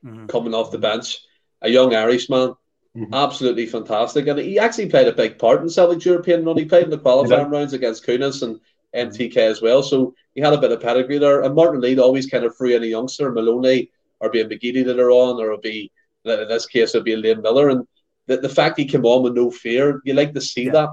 mm-hmm. 0.05 0.27
coming 0.27 0.55
off 0.55 0.71
the 0.71 0.79
bench. 0.79 1.19
A 1.63 1.69
young 1.69 1.95
Irishman, 1.95 2.55
mm-hmm. 2.97 3.15
absolutely 3.15 3.67
fantastic. 3.67 4.27
And 4.27 4.39
he 4.39 4.59
actually 4.59 4.89
played 4.89 5.09
a 5.09 5.13
big 5.13 5.39
part 5.39 5.61
in 5.61 5.69
Celtic 5.69 6.05
European 6.05 6.45
run. 6.45 6.57
He 6.57 6.65
played 6.65 6.85
in 6.85 6.91
the 6.91 6.99
qualifying 6.99 7.53
yeah. 7.53 7.59
rounds 7.59 7.73
against 7.73 8.07
Kaunas 8.07 8.43
and 8.43 8.61
MTK 8.95 9.37
as 9.37 9.61
well. 9.61 9.83
So 9.83 10.15
he 10.35 10.41
had 10.41 10.53
a 10.53 10.61
bit 10.61 10.73
of 10.73 10.81
pedigree 10.81 11.19
there. 11.19 11.43
And 11.43 11.55
Martin 11.55 11.81
Lead 11.81 11.99
always 11.99 12.27
kind 12.27 12.45
of 12.45 12.57
threw 12.57 12.77
in 12.77 12.83
a 12.83 12.87
youngster, 12.87 13.33
Maloney, 13.33 13.91
or 14.21 14.31
be 14.31 14.41
a 14.41 14.49
that 14.49 15.01
are 15.01 15.11
on, 15.11 15.41
or 15.41 15.47
it'll 15.47 15.61
be, 15.61 15.91
in 16.25 16.49
this 16.49 16.67
case, 16.67 16.95
it'll 16.95 17.05
be 17.05 17.17
Liam 17.17 17.43
Miller. 17.43 17.69
And 17.71 17.87
the, 18.27 18.39
the 18.39 18.49
fact 18.49 18.79
he 18.79 18.85
came 18.85 19.05
on 19.05 19.23
with 19.23 19.35
no 19.35 19.51
fear, 19.51 20.01
you 20.05 20.15
like 20.15 20.35
to 20.35 20.41
see 20.41 20.67
yeah. 20.67 20.73
that 20.73 20.89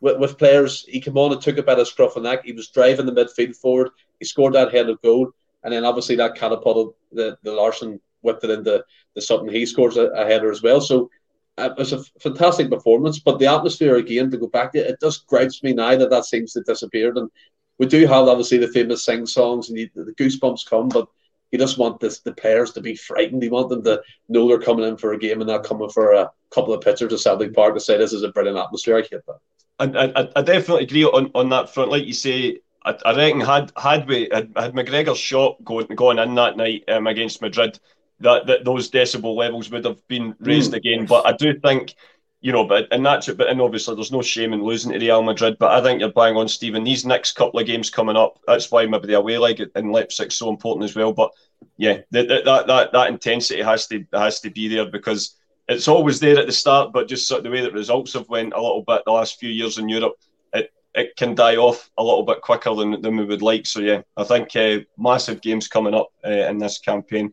with, 0.00 0.18
with 0.18 0.38
players. 0.38 0.84
He 0.88 1.00
came 1.00 1.16
on 1.16 1.32
and 1.32 1.40
took 1.40 1.58
a 1.58 1.62
bit 1.62 1.78
of 1.78 1.88
scruff 1.88 2.16
and 2.16 2.24
neck. 2.24 2.44
He 2.44 2.52
was 2.52 2.68
driving 2.68 3.06
the 3.06 3.12
midfield 3.12 3.56
forward. 3.56 3.90
He 4.18 4.24
scored 4.24 4.54
that 4.54 4.72
head 4.72 4.88
of 4.88 5.00
goal, 5.02 5.30
and 5.64 5.72
then 5.72 5.84
obviously 5.84 6.16
that 6.16 6.36
catapulted 6.36 6.94
the 7.12 7.38
the 7.42 7.52
Larsson 7.52 8.00
whipped 8.22 8.44
it 8.44 8.50
into 8.50 8.84
the 9.14 9.20
something. 9.20 9.52
He 9.52 9.66
scores 9.66 9.96
a, 9.96 10.06
a 10.06 10.24
header 10.24 10.50
as 10.50 10.62
well. 10.62 10.80
So 10.80 11.10
uh, 11.58 11.70
it 11.70 11.78
was 11.78 11.92
a 11.92 12.02
fantastic 12.20 12.70
performance. 12.70 13.18
But 13.18 13.38
the 13.38 13.46
atmosphere 13.46 13.96
again 13.96 14.30
to 14.30 14.38
go 14.38 14.48
back 14.48 14.72
to 14.72 14.78
it 14.78 15.00
just 15.00 15.26
gripes 15.26 15.62
me 15.62 15.72
now 15.72 15.96
that 15.96 16.10
that 16.10 16.24
seems 16.24 16.52
to 16.52 16.60
have 16.60 16.66
disappeared. 16.66 17.16
And 17.18 17.30
we 17.78 17.86
do 17.86 18.06
have 18.06 18.28
obviously 18.28 18.58
the 18.58 18.68
famous 18.68 19.04
sing 19.04 19.26
songs 19.26 19.68
and 19.68 19.78
you, 19.78 19.88
the 19.94 20.12
goosebumps 20.12 20.68
come, 20.68 20.88
but 20.88 21.08
you 21.52 21.58
just 21.58 21.78
want 21.78 22.00
this, 22.00 22.20
the 22.20 22.32
players 22.32 22.72
to 22.72 22.80
be 22.80 22.96
frightened. 22.96 23.42
You 23.42 23.50
want 23.50 23.68
them 23.68 23.84
to 23.84 24.02
know 24.28 24.48
they're 24.48 24.58
coming 24.58 24.86
in 24.86 24.96
for 24.96 25.12
a 25.12 25.18
game 25.18 25.40
and 25.40 25.48
not 25.48 25.64
coming 25.64 25.88
for 25.90 26.12
a 26.12 26.30
couple 26.50 26.74
of 26.74 26.80
pictures 26.80 27.10
to 27.10 27.18
Celtic 27.18 27.54
Park 27.54 27.74
to 27.74 27.80
say 27.80 27.96
this 27.96 28.12
is 28.12 28.22
a 28.22 28.30
brilliant 28.30 28.58
atmosphere. 28.58 28.96
I 28.96 29.02
hate 29.02 29.24
that. 29.26 29.38
I, 29.78 29.84
I, 29.84 30.28
I 30.36 30.42
definitely 30.42 30.84
agree 30.84 31.04
on, 31.04 31.30
on 31.34 31.48
that 31.50 31.72
front. 31.72 31.90
Like 31.90 32.06
you 32.06 32.12
say, 32.12 32.60
I, 32.84 32.96
I 33.04 33.14
reckon 33.14 33.40
had 33.40 33.72
had 33.76 34.08
we 34.08 34.28
had, 34.32 34.52
had 34.56 34.74
McGregor's 34.74 35.18
shot 35.18 35.62
going 35.64 35.86
going 35.88 36.18
in 36.18 36.34
that 36.34 36.56
night 36.56 36.84
um, 36.88 37.06
against 37.06 37.42
Madrid, 37.42 37.78
that, 38.20 38.46
that 38.46 38.64
those 38.64 38.90
decibel 38.90 39.36
levels 39.36 39.70
would 39.70 39.84
have 39.84 40.06
been 40.08 40.34
raised 40.40 40.72
mm. 40.72 40.76
again. 40.76 41.06
But 41.06 41.26
I 41.26 41.32
do 41.32 41.58
think, 41.60 41.94
you 42.40 42.52
know, 42.52 42.64
but 42.64 42.88
and 42.90 43.04
that's 43.04 43.28
it. 43.28 43.36
But 43.36 43.48
and 43.48 43.60
obviously, 43.60 43.94
there's 43.94 44.12
no 44.12 44.22
shame 44.22 44.52
in 44.52 44.64
losing 44.64 44.92
to 44.92 44.98
Real 44.98 45.22
Madrid. 45.22 45.56
But 45.58 45.72
I 45.72 45.82
think 45.82 46.00
you're 46.00 46.12
bang 46.12 46.36
on, 46.36 46.48
Stephen. 46.48 46.84
These 46.84 47.04
next 47.04 47.32
couple 47.32 47.60
of 47.60 47.66
games 47.66 47.90
coming 47.90 48.16
up, 48.16 48.38
that's 48.46 48.70
why 48.70 48.86
maybe 48.86 49.08
the 49.08 49.14
away 49.14 49.36
leg 49.36 49.62
in 49.74 49.92
Leipzig's 49.92 50.36
so 50.36 50.48
important 50.48 50.84
as 50.84 50.94
well. 50.94 51.12
But 51.12 51.32
yeah, 51.76 51.98
that 52.12 52.28
that 52.28 52.66
that, 52.66 52.92
that 52.92 53.08
intensity 53.08 53.60
has 53.62 53.86
to 53.88 54.04
has 54.12 54.40
to 54.40 54.50
be 54.50 54.68
there 54.68 54.86
because 54.86 55.36
it's 55.68 55.88
always 55.88 56.20
there 56.20 56.38
at 56.38 56.46
the 56.46 56.52
start, 56.52 56.92
but 56.92 57.08
just 57.08 57.26
sort 57.26 57.38
of 57.38 57.44
the 57.44 57.50
way 57.50 57.60
that 57.62 57.72
results 57.72 58.12
have 58.12 58.28
went 58.28 58.52
a 58.52 58.60
little 58.60 58.84
bit 58.86 59.02
the 59.04 59.12
last 59.12 59.38
few 59.38 59.50
years 59.50 59.78
in 59.78 59.88
Europe, 59.88 60.14
it 60.52 60.72
it 60.94 61.16
can 61.16 61.34
die 61.34 61.56
off 61.56 61.90
a 61.98 62.02
little 62.02 62.22
bit 62.22 62.40
quicker 62.40 62.74
than, 62.74 63.00
than 63.02 63.16
we 63.16 63.24
would 63.24 63.42
like. 63.42 63.66
So 63.66 63.80
yeah, 63.80 64.02
I 64.16 64.24
think 64.24 64.54
uh, 64.56 64.84
massive 64.96 65.40
games 65.40 65.68
coming 65.68 65.94
up 65.94 66.08
uh, 66.24 66.30
in 66.30 66.58
this 66.58 66.78
campaign. 66.78 67.32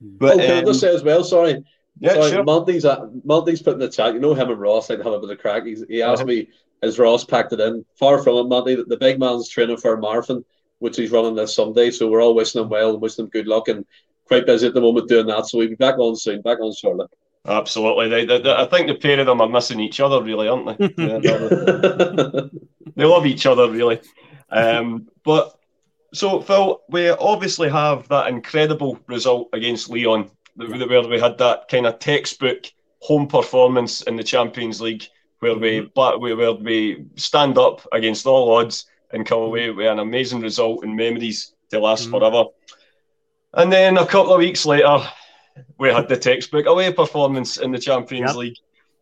But, 0.00 0.34
oh, 0.34 0.38
can 0.38 0.50
um, 0.50 0.58
I 0.58 0.62
just 0.62 0.80
say 0.80 0.94
as 0.94 1.02
well? 1.02 1.24
Sorry, 1.24 1.62
yeah, 1.98 2.14
sorry. 2.14 2.30
Sure. 2.30 2.44
Monty's 2.44 2.84
uh, 2.84 3.06
Monty's 3.24 3.62
put 3.62 3.74
in 3.74 3.80
the 3.80 3.88
chat. 3.88 4.14
You 4.14 4.20
know 4.20 4.34
him 4.34 4.50
and 4.50 4.60
Ross 4.60 4.90
like 4.90 4.98
have 4.98 5.06
a 5.06 5.18
bit 5.18 5.24
of 5.24 5.30
a 5.30 5.36
crack. 5.36 5.64
He's, 5.64 5.84
he 5.88 6.02
asked 6.02 6.22
uh-huh. 6.22 6.26
me, 6.26 6.48
"Is 6.82 6.98
Ross 6.98 7.24
packed 7.24 7.52
it 7.52 7.60
in?" 7.60 7.84
Far 7.98 8.22
from 8.22 8.36
it, 8.36 8.48
Monty. 8.48 8.74
The, 8.74 8.84
the 8.84 8.96
big 8.96 9.18
man's 9.18 9.48
training 9.48 9.78
for 9.78 9.94
a 9.94 10.00
marathon, 10.00 10.44
which 10.78 10.96
he's 10.96 11.10
running 11.10 11.34
this 11.34 11.54
Sunday. 11.54 11.90
So 11.90 12.08
we're 12.08 12.22
all 12.22 12.34
wishing 12.34 12.60
him 12.60 12.68
well 12.68 12.92
and 12.92 13.00
wishing 13.00 13.24
him 13.24 13.30
good 13.30 13.46
luck. 13.46 13.68
And 13.68 13.84
quite 14.26 14.46
busy 14.46 14.66
at 14.68 14.74
the 14.74 14.80
moment 14.80 15.08
doing 15.08 15.26
that. 15.26 15.46
So 15.46 15.58
we'll 15.58 15.68
be 15.68 15.74
back 15.74 15.98
on 15.98 16.14
soon. 16.14 16.40
Back 16.40 16.60
on 16.60 16.72
shortly. 16.72 17.06
Absolutely. 17.46 18.08
They, 18.08 18.24
they, 18.26 18.40
they, 18.40 18.52
I 18.52 18.66
think 18.66 18.88
the 18.88 18.94
pair 18.94 19.18
of 19.18 19.26
them 19.26 19.40
are 19.40 19.48
missing 19.48 19.80
each 19.80 20.00
other, 20.00 20.22
really, 20.22 20.48
aren't 20.48 20.78
they? 20.78 22.50
They 22.96 23.04
love 23.04 23.24
each 23.24 23.46
other, 23.46 23.70
really. 23.70 24.00
Um, 24.50 25.08
but 25.24 25.58
so, 26.12 26.40
Phil, 26.40 26.82
we 26.88 27.08
obviously 27.08 27.68
have 27.70 28.08
that 28.08 28.28
incredible 28.28 28.98
result 29.06 29.48
against 29.52 29.88
Lyon, 29.88 30.30
where 30.56 31.08
we 31.08 31.20
had 31.20 31.38
that 31.38 31.68
kind 31.68 31.86
of 31.86 31.98
textbook 31.98 32.64
home 33.00 33.26
performance 33.26 34.02
in 34.02 34.16
the 34.16 34.24
Champions 34.24 34.80
League, 34.80 35.04
where 35.38 35.56
we 35.56 35.80
mm-hmm. 35.80 36.20
where 36.20 36.52
we 36.52 37.06
stand 37.16 37.58
up 37.58 37.86
against 37.92 38.26
all 38.26 38.54
odds 38.56 38.86
and 39.12 39.26
come 39.26 39.40
away 39.40 39.70
with 39.70 39.86
an 39.86 39.98
amazing 39.98 40.40
result 40.40 40.84
and 40.84 40.96
memories 40.96 41.54
to 41.70 41.80
last 41.80 42.02
mm-hmm. 42.02 42.18
forever. 42.18 42.44
And 43.54 43.72
then 43.72 43.96
a 43.96 44.06
couple 44.06 44.32
of 44.32 44.38
weeks 44.38 44.66
later, 44.66 44.98
we 45.78 45.88
had 45.88 46.08
the 46.08 46.16
textbook 46.16 46.66
away 46.66 46.92
performance 46.92 47.56
in 47.56 47.70
the 47.70 47.78
Champions 47.78 48.30
yep. 48.30 48.36
League, 48.36 48.56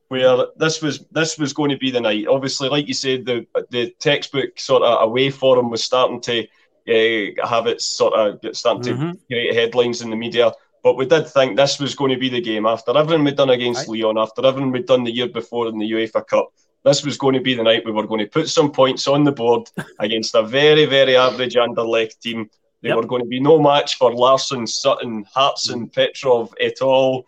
where 0.08 0.46
this 0.56 0.80
was 0.82 1.04
this 1.11 1.38
was 1.38 1.52
going 1.52 1.70
to 1.70 1.78
be 1.78 1.90
the 1.90 2.00
night. 2.00 2.26
Obviously, 2.26 2.68
like 2.68 2.88
you 2.88 2.94
said, 2.94 3.24
the 3.24 3.46
the 3.70 3.90
textbook 3.98 4.58
sort 4.58 4.82
of 4.82 5.02
away 5.02 5.30
form 5.30 5.70
was 5.70 5.84
starting 5.84 6.20
to 6.22 6.46
uh, 6.88 7.46
have 7.46 7.66
its 7.66 7.84
sort 7.84 8.14
of 8.14 8.56
starting 8.56 8.94
mm-hmm. 8.94 9.11
to 9.12 9.18
create 9.26 9.54
headlines 9.54 10.02
in 10.02 10.11
the 10.11 10.16
media. 10.16 10.52
But 10.82 10.96
we 10.96 11.06
did 11.06 11.26
think 11.26 11.56
this 11.56 11.78
was 11.78 11.94
going 11.94 12.12
to 12.12 12.18
be 12.18 12.28
the 12.28 12.40
game 12.40 12.64
after 12.64 12.96
everything 12.96 13.24
we'd 13.24 13.37
done 13.37 13.50
against 13.50 13.88
right. 13.88 13.98
Lyon, 13.98 14.16
after 14.16 14.46
everything 14.46 14.70
we'd 14.70 14.87
done 14.87 15.04
the 15.04 15.11
year 15.11 15.28
before 15.28 15.66
in 15.68 15.78
the 15.78 15.90
UEFA 15.90 16.26
Cup. 16.26 16.52
This 16.84 17.04
was 17.04 17.18
going 17.18 17.34
to 17.34 17.40
be 17.40 17.54
the 17.54 17.64
night 17.64 17.84
we 17.84 17.92
were 17.92 18.06
going 18.06 18.20
to 18.20 18.30
put 18.30 18.48
some 18.48 18.70
points 18.70 19.08
on 19.08 19.24
the 19.24 19.32
board 19.32 19.68
against 19.98 20.34
a 20.34 20.42
very, 20.42 20.87
very 20.87 21.16
average 21.16 21.56
Anderlecht 21.56 22.20
team 22.20 22.48
they 22.83 22.88
yep. 22.88 22.97
were 22.97 23.07
going 23.07 23.23
to 23.23 23.29
be 23.29 23.41
no 23.41 23.61
match 23.61 23.97
for 23.97 24.14
Larsson, 24.14 24.67
Sutton, 24.67 25.25
Hartson, 25.33 25.88
Petrov 25.88 26.55
et 26.61 26.75
al. 26.81 27.27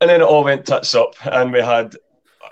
And 0.00 0.10
then 0.10 0.20
it 0.20 0.24
all 0.24 0.44
went 0.44 0.66
tits 0.66 0.94
up, 0.94 1.14
and 1.24 1.52
we 1.52 1.60
had 1.60 1.94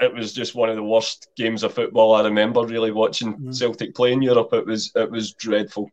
it 0.00 0.14
was 0.14 0.32
just 0.32 0.54
one 0.54 0.68
of 0.68 0.76
the 0.76 0.82
worst 0.82 1.28
games 1.36 1.62
of 1.62 1.74
football 1.74 2.14
I 2.14 2.22
remember 2.22 2.64
really 2.64 2.90
watching 2.90 3.36
mm. 3.36 3.54
Celtic 3.54 3.94
play 3.94 4.12
in 4.12 4.22
Europe. 4.22 4.50
It 4.52 4.66
was 4.66 4.92
it 4.94 5.10
was 5.10 5.32
dreadful. 5.32 5.90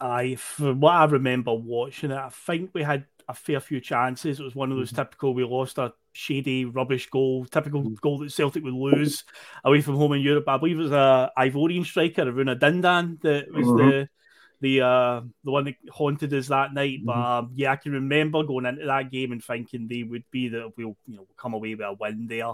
I, 0.00 0.34
from 0.34 0.80
what 0.80 0.94
I 0.94 1.04
remember 1.04 1.54
watching 1.54 2.10
it, 2.10 2.16
I 2.16 2.28
think 2.30 2.70
we 2.74 2.82
had 2.82 3.04
a 3.28 3.34
fair 3.34 3.60
few 3.60 3.80
chances. 3.80 4.40
It 4.40 4.42
was 4.42 4.54
one 4.54 4.70
of 4.70 4.76
those 4.76 4.90
mm-hmm. 4.90 5.02
typical 5.02 5.34
we 5.34 5.44
lost 5.44 5.78
a 5.78 5.92
shady 6.12 6.64
rubbish 6.64 7.08
goal, 7.10 7.44
typical 7.44 7.82
mm. 7.82 8.00
goal 8.00 8.18
that 8.18 8.32
Celtic 8.32 8.64
would 8.64 8.74
lose 8.74 9.24
away 9.64 9.80
from 9.80 9.96
home 9.96 10.12
in 10.14 10.20
Europe. 10.20 10.48
I 10.48 10.56
believe 10.56 10.78
it 10.78 10.82
was 10.82 10.92
a 10.92 11.30
Ivorian 11.38 11.84
striker, 11.84 12.24
Aruna 12.24 12.58
Dindane, 12.58 13.20
that 13.22 13.52
was 13.52 13.66
mm-hmm. 13.66 13.88
the 13.88 14.08
the 14.60 14.80
uh 14.80 15.20
the 15.44 15.50
one 15.50 15.64
that 15.64 15.76
haunted 15.90 16.32
us 16.32 16.48
that 16.48 16.74
night. 16.74 16.98
Mm-hmm. 16.98 17.06
But 17.06 17.16
um, 17.16 17.50
yeah, 17.54 17.72
I 17.72 17.76
can 17.76 17.92
remember 17.92 18.42
going 18.42 18.66
into 18.66 18.86
that 18.86 19.10
game 19.10 19.32
and 19.32 19.42
thinking 19.42 19.88
they 19.88 20.02
would 20.02 20.24
be 20.30 20.48
that 20.48 20.72
we'll 20.76 20.96
you 21.06 21.16
know 21.16 21.26
come 21.36 21.54
away 21.54 21.74
with 21.74 21.86
a 21.86 21.92
win 21.98 22.26
there. 22.26 22.52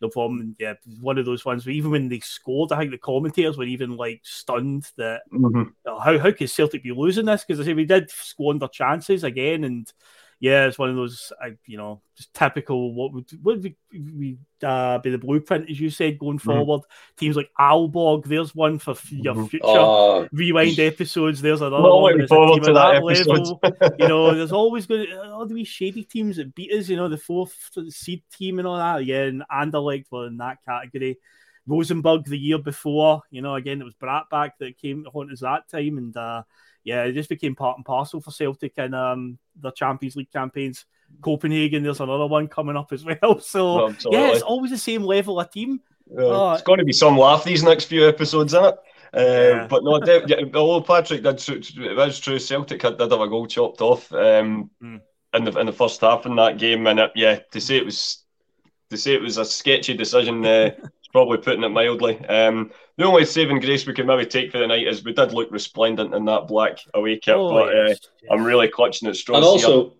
No 0.00 0.08
problem. 0.08 0.54
Yeah, 0.60 0.74
one 1.00 1.18
of 1.18 1.26
those 1.26 1.44
ones 1.44 1.66
where 1.66 1.74
even 1.74 1.90
when 1.90 2.08
they 2.08 2.20
scored, 2.20 2.70
I 2.70 2.78
think 2.78 2.92
the 2.92 2.98
commentators 2.98 3.58
were 3.58 3.64
even 3.64 3.96
like 3.96 4.20
stunned 4.22 4.88
that 4.96 5.22
mm-hmm. 5.32 5.70
how 5.84 6.18
how 6.18 6.30
could 6.30 6.50
Celtic 6.50 6.84
be 6.84 6.92
losing 6.92 7.26
this? 7.26 7.44
Because 7.44 7.60
I 7.60 7.64
say 7.64 7.74
we 7.74 7.84
did 7.84 8.10
squander 8.10 8.68
chances 8.68 9.24
again 9.24 9.64
and 9.64 9.92
yeah, 10.40 10.66
it's 10.66 10.78
one 10.78 10.90
of 10.90 10.96
those, 10.96 11.32
uh, 11.44 11.50
you 11.66 11.76
know, 11.76 12.00
just 12.16 12.32
typical 12.32 12.94
what 12.94 13.12
would 13.12 13.26
would 13.42 13.60
be, 13.60 13.76
be, 13.90 14.38
uh, 14.62 14.98
be 14.98 15.10
the 15.10 15.18
blueprint, 15.18 15.68
as 15.68 15.80
you 15.80 15.90
said, 15.90 16.18
going 16.18 16.38
mm-hmm. 16.38 16.48
forward. 16.48 16.82
Teams 17.16 17.34
like 17.36 17.50
Aalborg, 17.58 18.24
there's 18.24 18.54
one 18.54 18.78
for 18.78 18.94
your 19.10 19.34
mm-hmm. 19.34 19.46
future 19.46 19.66
uh, 19.66 20.28
rewind 20.30 20.78
episodes. 20.78 21.42
There's 21.42 21.60
another 21.60 21.82
well, 21.82 22.02
one. 22.02 22.26
Forward 22.28 22.62
to 22.62 22.72
that, 22.72 23.02
that 23.02 23.04
level. 23.04 23.60
you 23.98 24.08
know, 24.08 24.34
there's 24.36 24.52
always 24.52 24.86
going 24.86 25.06
to 25.06 25.32
all 25.32 25.46
the 25.46 25.64
shady 25.64 26.04
teams 26.04 26.36
that 26.36 26.54
beat 26.54 26.72
us. 26.72 26.88
You 26.88 26.96
know, 26.96 27.08
the 27.08 27.18
fourth 27.18 27.56
seed 27.88 28.22
team 28.32 28.60
and 28.60 28.68
all 28.68 28.76
that. 28.76 29.04
Yeah, 29.04 29.22
and 29.22 29.42
Anderlecht 29.52 30.06
were 30.12 30.28
in 30.28 30.36
that 30.36 30.58
category. 30.64 31.18
Rosenborg 31.66 32.24
the 32.24 32.38
year 32.38 32.58
before, 32.58 33.22
you 33.30 33.42
know, 33.42 33.54
again 33.54 33.80
it 33.80 33.84
was 33.84 33.94
Brattbakk 33.94 34.52
that 34.58 34.78
came 34.78 35.04
on 35.12 35.30
us 35.30 35.40
that 35.40 35.68
time, 35.68 35.98
and 35.98 36.16
uh, 36.16 36.42
yeah, 36.82 37.02
it 37.02 37.12
just 37.12 37.28
became 37.28 37.54
part 37.54 37.76
and 37.76 37.84
parcel 37.84 38.20
for 38.20 38.30
Celtic 38.30 38.72
and 38.78 38.94
um, 38.94 39.38
the 39.60 39.70
Champions 39.72 40.16
League 40.16 40.32
campaigns. 40.32 40.84
Copenhagen, 41.22 41.82
there's 41.82 42.00
another 42.00 42.26
one 42.26 42.48
coming 42.48 42.76
up 42.76 42.92
as 42.92 43.04
well. 43.04 43.40
So 43.40 43.88
yeah, 44.10 44.30
it's 44.32 44.42
always 44.42 44.70
the 44.70 44.78
same 44.78 45.02
level 45.02 45.40
of 45.40 45.50
team. 45.50 45.80
Uh, 46.10 46.52
it's 46.52 46.62
going 46.62 46.78
to 46.78 46.84
be 46.84 46.92
some 46.92 47.18
laugh 47.18 47.44
these 47.44 47.62
next 47.62 47.86
few 47.86 48.06
episodes, 48.06 48.54
isn't 48.54 48.64
it? 48.64 48.74
Uh, 49.14 49.20
yeah. 49.20 49.66
But 49.68 49.84
no, 49.84 50.00
yeah, 50.04 50.44
although 50.54 50.82
Patrick 50.82 51.22
did, 51.22 51.36
it 51.48 52.08
is 52.08 52.18
true. 52.20 52.38
Celtic 52.38 52.82
had, 52.82 52.98
did 52.98 53.10
have 53.10 53.20
a 53.20 53.28
goal 53.28 53.46
chopped 53.46 53.80
off 53.80 54.12
um, 54.12 54.70
mm. 54.82 55.00
in 55.34 55.44
the 55.44 55.58
in 55.58 55.66
the 55.66 55.72
first 55.72 56.00
half 56.00 56.26
in 56.26 56.36
that 56.36 56.58
game, 56.58 56.86
and 56.86 57.00
it, 57.00 57.12
yeah, 57.14 57.38
to 57.52 57.60
say 57.60 57.76
it 57.76 57.84
was 57.84 58.24
to 58.90 58.96
say 58.96 59.14
it 59.14 59.22
was 59.22 59.38
a 59.38 59.44
sketchy 59.44 59.94
decision, 59.94 60.44
uh, 60.44 60.70
probably 61.12 61.38
putting 61.38 61.64
it 61.64 61.68
mildly. 61.70 62.18
Um, 62.26 62.70
the 62.96 63.04
only 63.04 63.24
saving 63.24 63.60
grace 63.60 63.86
we 63.86 63.94
can 63.94 64.06
maybe 64.06 64.26
take 64.26 64.52
for 64.52 64.58
the 64.58 64.66
night 64.66 64.86
is 64.86 65.04
we 65.04 65.12
did 65.12 65.32
look 65.32 65.50
resplendent 65.50 66.14
in 66.14 66.24
that 66.26 66.48
black 66.48 66.78
away 66.94 67.18
kit, 67.18 67.34
oh, 67.34 67.50
but 67.50 67.74
yes. 67.74 68.00
uh, 68.28 68.34
I'm 68.34 68.44
really 68.44 68.68
clutching 68.68 69.08
at 69.08 69.16
straws. 69.16 69.38
And 69.38 69.44
also, 69.44 69.84
here. 69.84 69.92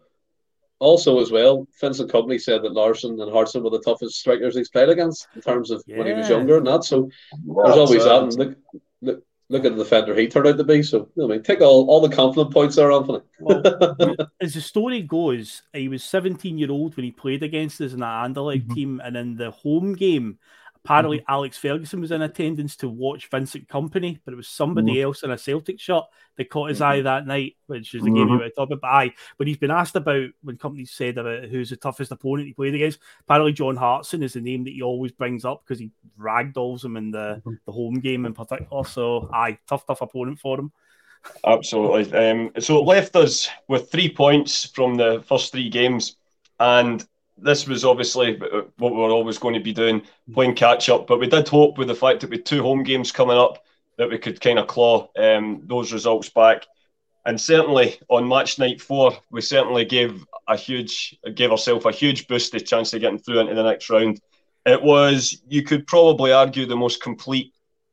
also 0.80 1.20
as 1.20 1.30
well, 1.30 1.66
Vincent 1.80 2.10
Kompany 2.10 2.40
said 2.40 2.62
that 2.62 2.72
Larsson 2.72 3.20
and 3.20 3.32
Hartson 3.32 3.62
were 3.62 3.70
the 3.70 3.80
toughest 3.80 4.18
strikers 4.18 4.56
he's 4.56 4.70
played 4.70 4.88
against 4.88 5.28
in 5.34 5.42
terms 5.42 5.70
of 5.70 5.82
yeah. 5.86 5.98
when 5.98 6.06
he 6.06 6.12
was 6.12 6.28
younger 6.28 6.58
and 6.58 6.66
that. 6.66 6.84
So 6.84 7.08
there's 7.32 7.76
always 7.76 8.04
that. 8.04 8.22
And 8.22 8.34
look, 8.34 8.58
look, 9.00 9.22
look 9.48 9.64
at 9.64 9.76
the 9.76 9.82
defender 9.82 10.14
he 10.14 10.28
turned 10.28 10.46
out 10.46 10.58
to 10.58 10.64
be. 10.64 10.82
So 10.82 11.08
you 11.14 11.22
know, 11.22 11.24
I 11.26 11.28
mean, 11.28 11.42
take 11.42 11.60
all, 11.60 11.88
all 11.88 12.00
the 12.00 12.14
confident 12.14 12.52
points 12.52 12.76
there, 12.76 12.92
Anthony. 12.92 13.20
well, 13.40 13.62
as 14.40 14.54
the 14.54 14.60
story 14.60 15.02
goes, 15.02 15.62
he 15.72 15.88
was 15.88 16.04
17 16.04 16.58
year 16.58 16.70
old 16.70 16.96
when 16.96 17.04
he 17.04 17.10
played 17.10 17.42
against 17.42 17.80
us 17.80 17.92
in 17.92 18.00
that 18.00 18.28
Anderlecht 18.28 18.64
mm-hmm. 18.64 18.74
team, 18.74 19.00
and 19.02 19.16
in 19.16 19.36
the 19.36 19.50
home 19.50 19.94
game, 19.94 20.38
Apparently, 20.84 21.18
mm-hmm. 21.18 21.32
Alex 21.32 21.58
Ferguson 21.58 22.00
was 22.00 22.12
in 22.12 22.22
attendance 22.22 22.76
to 22.76 22.88
watch 22.88 23.28
Vincent 23.30 23.68
Kompany, 23.68 24.20
but 24.24 24.32
it 24.32 24.36
was 24.36 24.48
somebody 24.48 24.94
mm-hmm. 24.94 25.04
else 25.04 25.22
in 25.22 25.30
a 25.30 25.38
Celtic 25.38 25.80
shirt 25.80 26.04
that 26.36 26.50
caught 26.50 26.70
his 26.70 26.80
mm-hmm. 26.80 26.92
eye 26.92 27.00
that 27.02 27.26
night, 27.26 27.56
which 27.66 27.94
is 27.94 28.02
the 28.02 28.10
game 28.10 28.30
we 28.30 28.36
were 28.36 28.48
talking 28.50 28.74
about. 28.74 28.80
But 28.82 28.88
aye, 28.88 29.14
when 29.36 29.48
he's 29.48 29.56
been 29.56 29.70
asked 29.70 29.96
about 29.96 30.30
when 30.42 30.56
Kompany 30.56 30.88
said 30.88 31.18
about 31.18 31.44
who's 31.44 31.70
the 31.70 31.76
toughest 31.76 32.12
opponent 32.12 32.48
he 32.48 32.54
played 32.54 32.74
against, 32.74 33.00
apparently 33.20 33.52
John 33.52 33.76
Hartson 33.76 34.22
is 34.22 34.32
the 34.32 34.40
name 34.40 34.64
that 34.64 34.72
he 34.72 34.82
always 34.82 35.12
brings 35.12 35.44
up 35.44 35.64
because 35.64 35.78
he 35.78 35.90
ragdolls 36.18 36.84
him 36.84 36.96
in 36.96 37.10
the, 37.10 37.42
mm-hmm. 37.44 37.54
the 37.66 37.72
home 37.72 38.00
game 38.00 38.24
in 38.24 38.34
particular. 38.34 38.84
So, 38.84 39.28
aye, 39.32 39.58
tough, 39.66 39.86
tough 39.86 40.00
opponent 40.00 40.38
for 40.38 40.58
him. 40.58 40.72
Absolutely. 41.44 42.16
Um, 42.16 42.52
so 42.58 42.78
it 42.78 42.86
left 42.86 43.16
us 43.16 43.48
with 43.66 43.90
three 43.90 44.08
points 44.08 44.64
from 44.64 44.94
the 44.94 45.24
first 45.28 45.52
three 45.52 45.68
games, 45.68 46.16
and 46.60 47.06
this 47.40 47.66
was 47.66 47.84
obviously 47.84 48.40
uh, 48.40 48.62
what 48.78 48.92
we 48.92 48.98
were 48.98 49.10
always 49.10 49.38
going 49.38 49.54
to 49.54 49.60
be 49.60 49.72
doing, 49.72 50.02
playing 50.32 50.54
catch 50.54 50.88
up. 50.88 51.06
But 51.06 51.20
we 51.20 51.26
did 51.26 51.48
hope 51.48 51.78
with 51.78 51.88
the 51.88 51.94
fact 51.94 52.20
that 52.20 52.30
with 52.30 52.44
two 52.44 52.62
home 52.62 52.82
games 52.82 53.12
coming 53.12 53.36
up, 53.36 53.64
that 53.96 54.10
we 54.10 54.18
could 54.18 54.40
kind 54.40 54.58
of 54.58 54.66
claw 54.66 55.08
um, 55.18 55.62
those 55.64 55.92
results 55.92 56.28
back. 56.28 56.66
And 57.26 57.40
certainly 57.40 57.98
on 58.08 58.28
match 58.28 58.58
night 58.58 58.80
four, 58.80 59.18
we 59.30 59.40
certainly 59.40 59.84
gave 59.84 60.24
a 60.46 60.56
huge, 60.56 61.18
gave 61.34 61.50
ourselves 61.50 61.84
a 61.84 61.92
huge 61.92 62.26
boost, 62.26 62.52
the 62.52 62.60
chance 62.60 62.94
of 62.94 63.00
getting 63.00 63.18
through 63.18 63.40
into 63.40 63.54
the 63.54 63.62
next 63.62 63.90
round. 63.90 64.20
It 64.64 64.82
was, 64.82 65.42
you 65.48 65.62
could 65.62 65.86
probably 65.86 66.32
argue, 66.32 66.66
the 66.66 66.76
most 66.76 67.02
complete 67.02 67.52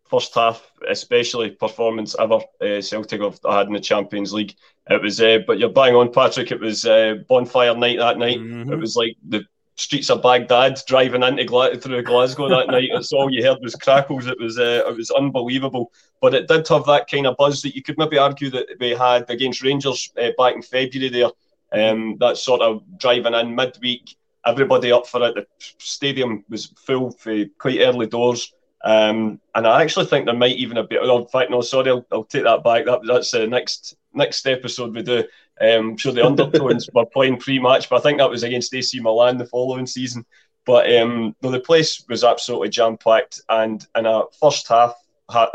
first 0.10 0.36
half, 0.36 0.71
especially 0.88 1.49
performance 1.49 2.15
ever 2.19 2.39
uh, 2.62 2.81
Celtic 2.81 3.21
have 3.21 3.39
had 3.43 3.67
in 3.67 3.73
the 3.73 3.79
Champions 3.79 4.31
League. 4.31 4.55
It 4.89 5.02
was, 5.02 5.19
uh, 5.19 5.39
but 5.48 5.58
you're 5.58 5.69
bang 5.69 5.95
on, 5.95 6.12
Patrick. 6.12 6.52
It 6.52 6.60
was 6.60 6.86
uh, 6.86 7.15
bonfire 7.28 7.76
night 7.76 7.98
that 7.98 8.19
night. 8.19 8.38
Mm-hmm. 8.39 8.71
It 8.71 8.80
was 8.80 8.95
like 8.95 9.17
the 9.28 9.43
streets 9.78 10.10
of 10.10 10.21
Baghdad 10.21 10.80
driving 10.88 11.24
into 11.24 11.43
Gla- 11.43 11.76
through 11.78 12.04
Glasgow 12.04 12.50
that 12.50 12.67
night. 12.67 12.89
It's 12.91 13.12
all 13.12 13.32
you 13.32 13.43
heard 13.43 13.58
was 13.62 13.76
crackles. 13.76 14.28
It 14.28 14.39
was 14.39 14.60
uh, 14.60 14.84
it 14.88 14.95
was 14.95 15.12
unbelievable. 15.12 15.91
But 16.21 16.36
it 16.36 16.48
did 16.48 16.67
have 16.67 16.86
that 16.86 17.10
kind 17.10 17.28
of 17.28 17.38
buzz 17.38 17.62
that 17.63 17.76
you 17.76 17.82
could 17.82 17.98
maybe 17.98 18.17
argue 18.17 18.50
that 18.52 18.67
we 18.80 18.91
had 18.91 19.30
against 19.30 19.63
Rangers 19.63 20.12
uh, 20.21 20.30
back 20.38 20.56
in 20.56 20.62
February 20.62 21.10
there. 21.10 21.32
Um, 21.71 22.17
that 22.19 22.38
sort 22.38 22.62
of 22.62 22.84
driving 22.98 23.34
in 23.34 23.56
midweek, 23.56 24.15
everybody 24.45 24.91
up 24.91 25.08
for 25.08 25.28
it. 25.28 25.36
The 25.36 25.48
stadium 25.80 26.45
was 26.48 26.67
full 26.86 27.12
for 27.12 27.45
quite 27.58 27.82
early 27.82 28.08
doors. 28.08 28.54
Um, 28.83 29.39
and 29.55 29.65
I 29.65 29.81
actually 29.81 30.05
think 30.05 30.25
there 30.25 30.35
might 30.35 30.57
even 30.57 30.85
be. 30.88 30.97
Oh, 30.97 31.19
in 31.19 31.27
fact, 31.27 31.49
no, 31.49 31.61
sorry, 31.61 31.89
I'll, 31.89 32.05
I'll 32.11 32.23
take 32.23 32.43
that 32.43 32.63
back. 32.63 32.85
That, 32.85 33.01
that's 33.05 33.31
the 33.31 33.47
next 33.47 33.95
next 34.13 34.45
episode 34.47 34.93
we 34.93 35.01
do. 35.01 35.23
Um, 35.59 35.95
I'm 36.05 36.15
the 36.15 36.25
undertones 36.25 36.89
were 36.93 37.05
playing 37.05 37.38
pre-match, 37.38 37.89
but 37.89 37.97
I 37.97 37.99
think 38.01 38.19
that 38.19 38.29
was 38.29 38.43
against 38.43 38.73
AC 38.73 38.99
Milan 38.99 39.38
the 39.38 39.45
following 39.45 39.88
season. 39.88 40.25
But 40.65 40.93
um, 40.95 41.35
no, 41.41 41.51
the 41.51 41.59
place 41.59 42.03
was 42.09 42.23
absolutely 42.23 42.69
jam 42.69 42.97
packed, 42.97 43.41
and 43.49 43.85
in 43.95 44.05
a 44.05 44.23
first 44.39 44.67
half 44.67 44.93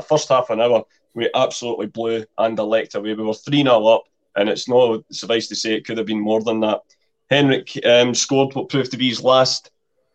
first 0.08 0.28
half 0.28 0.50
an 0.50 0.60
hour, 0.60 0.84
we 1.14 1.30
absolutely 1.34 1.86
blew 1.86 2.24
Anderlecht 2.38 2.94
away. 2.94 3.14
We 3.14 3.24
were 3.24 3.34
3 3.34 3.62
0 3.62 3.86
up, 3.86 4.04
and 4.36 4.48
it's 4.48 4.68
no 4.68 5.04
suffice 5.10 5.48
to 5.48 5.56
say 5.56 5.74
it 5.74 5.84
could 5.84 5.98
have 5.98 6.06
been 6.06 6.20
more 6.20 6.42
than 6.42 6.60
that. 6.60 6.80
Henrik 7.30 7.78
um, 7.84 8.14
scored 8.14 8.54
what 8.54 8.68
proved 8.68 8.90
to 8.92 8.96
be 8.96 9.08
his 9.08 9.22
last 9.22 9.70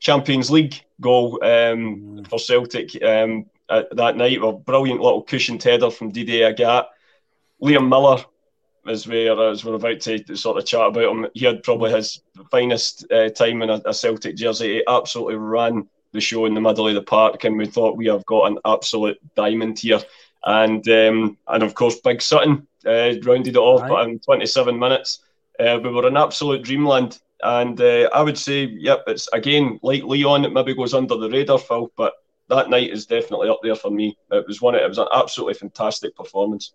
Champions 0.05 0.51
League 0.51 0.83
goal 1.01 1.43
um, 1.43 2.19
mm. 2.21 2.27
for 2.27 2.37
Celtic 2.37 3.01
um, 3.03 3.47
that 3.67 4.15
night. 4.15 4.37
A 4.39 4.51
brilliant 4.51 5.01
little 5.01 5.23
cushioned 5.23 5.63
header 5.63 5.89
from 5.89 6.11
Didier 6.11 6.53
Agathe. 6.53 6.85
Liam 7.59 7.89
Miller 7.89 8.23
as, 8.87 9.07
we 9.07 9.27
are, 9.27 9.49
as 9.49 9.65
we're 9.65 9.73
about 9.73 9.99
to 10.01 10.35
sort 10.35 10.59
of 10.59 10.65
chat 10.67 10.85
about 10.85 11.11
him, 11.11 11.25
he 11.33 11.45
had 11.45 11.63
probably 11.63 11.91
his 11.91 12.21
finest 12.51 13.11
uh, 13.11 13.29
time 13.29 13.63
in 13.63 13.71
a, 13.71 13.81
a 13.83 13.93
Celtic 13.95 14.35
jersey. 14.35 14.75
He 14.75 14.83
absolutely 14.87 15.37
ran 15.37 15.89
the 16.11 16.21
show 16.21 16.45
in 16.45 16.53
the 16.53 16.61
middle 16.61 16.87
of 16.87 16.93
the 16.93 17.01
park, 17.01 17.43
and 17.43 17.57
we 17.57 17.65
thought 17.65 17.97
we 17.97 18.05
have 18.05 18.27
got 18.27 18.51
an 18.51 18.59
absolute 18.63 19.17
diamond 19.35 19.79
here. 19.79 20.01
And 20.43 20.87
um, 20.87 21.35
and 21.47 21.63
of 21.63 21.73
course, 21.73 21.99
Big 22.01 22.21
Sutton 22.21 22.67
uh, 22.85 23.13
rounded 23.23 23.55
it 23.55 23.57
off 23.57 23.89
right. 23.89 24.07
in 24.07 24.19
27 24.19 24.77
minutes. 24.77 25.21
Uh, 25.59 25.79
we 25.83 25.89
were 25.89 26.07
in 26.07 26.15
absolute 26.15 26.61
dreamland, 26.61 27.19
and 27.45 27.79
uh, 27.79 28.09
I 28.13 28.21
would 28.21 28.37
say, 28.37 28.65
yep, 28.65 29.03
it's 29.07 29.27
again 29.31 29.79
like 29.83 30.03
Lyon, 30.03 30.45
It 30.45 30.53
maybe 30.53 30.73
goes 30.73 30.93
under 30.93 31.15
the 31.15 31.29
radar, 31.29 31.59
Phil, 31.59 31.91
but 31.95 32.13
that 32.49 32.69
night 32.69 32.91
is 32.91 33.05
definitely 33.05 33.49
up 33.49 33.59
there 33.61 33.75
for 33.75 33.91
me. 33.91 34.17
It 34.31 34.47
was 34.47 34.61
one. 34.61 34.75
It 34.75 34.87
was 34.87 34.97
an 34.97 35.07
absolutely 35.13 35.53
fantastic 35.53 36.15
performance. 36.15 36.73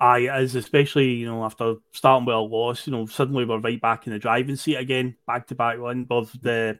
Aye, 0.00 0.28
as 0.30 0.56
especially 0.56 1.12
you 1.12 1.26
know 1.26 1.44
after 1.44 1.76
starting 1.92 2.26
with 2.26 2.34
a 2.34 2.38
loss, 2.38 2.86
you 2.86 2.92
know 2.92 3.06
suddenly 3.06 3.44
we're 3.44 3.58
right 3.58 3.80
back 3.80 4.06
in 4.06 4.12
the 4.12 4.18
driving 4.18 4.56
seat 4.56 4.76
again, 4.76 5.16
back 5.26 5.46
to 5.48 5.54
back 5.54 5.78
one. 5.78 6.04
Both 6.04 6.36
the 6.42 6.78